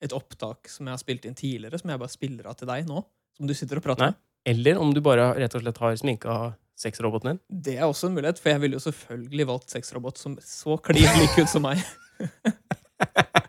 et 0.00 0.14
opptak 0.16 0.70
som 0.70 0.88
jeg 0.88 0.96
har 0.96 1.00
spilt 1.02 1.26
inn 1.28 1.36
tidligere, 1.36 1.80
som 1.80 1.92
jeg 1.92 2.00
bare 2.00 2.12
spiller 2.12 2.50
av 2.50 2.58
til 2.60 2.70
deg 2.70 2.88
nå. 2.88 3.02
Som 3.36 3.48
du 3.48 3.56
sitter 3.56 3.80
og 3.80 3.84
prater 3.84 4.06
Nei. 4.06 4.12
med. 4.12 4.26
Eller 4.50 4.80
om 4.80 4.92
du 4.96 5.02
bare 5.04 5.32
rett 5.36 5.54
og 5.56 5.64
slett 5.64 5.80
har 5.82 5.98
sminka 6.00 6.38
sexroboten 6.80 7.34
din. 7.34 7.42
Det 7.66 7.76
er 7.76 7.84
også 7.84 8.08
en 8.08 8.16
mulighet, 8.16 8.40
for 8.40 8.54
jeg 8.54 8.62
ville 8.62 8.78
jo 8.78 8.84
selvfølgelig 8.86 9.48
valgt 9.50 9.74
sexrobot 9.74 10.20
som 10.20 10.38
så 10.44 10.78
klin 10.80 11.10
lik 11.20 11.36
ut 11.40 11.50
som 11.52 11.66
meg. 11.66 11.82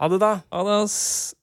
Ha 0.00 0.08
det, 0.08 0.18
da! 0.20 0.30
Ha 0.50 0.62
det, 0.64 0.76
ass. 0.82 1.34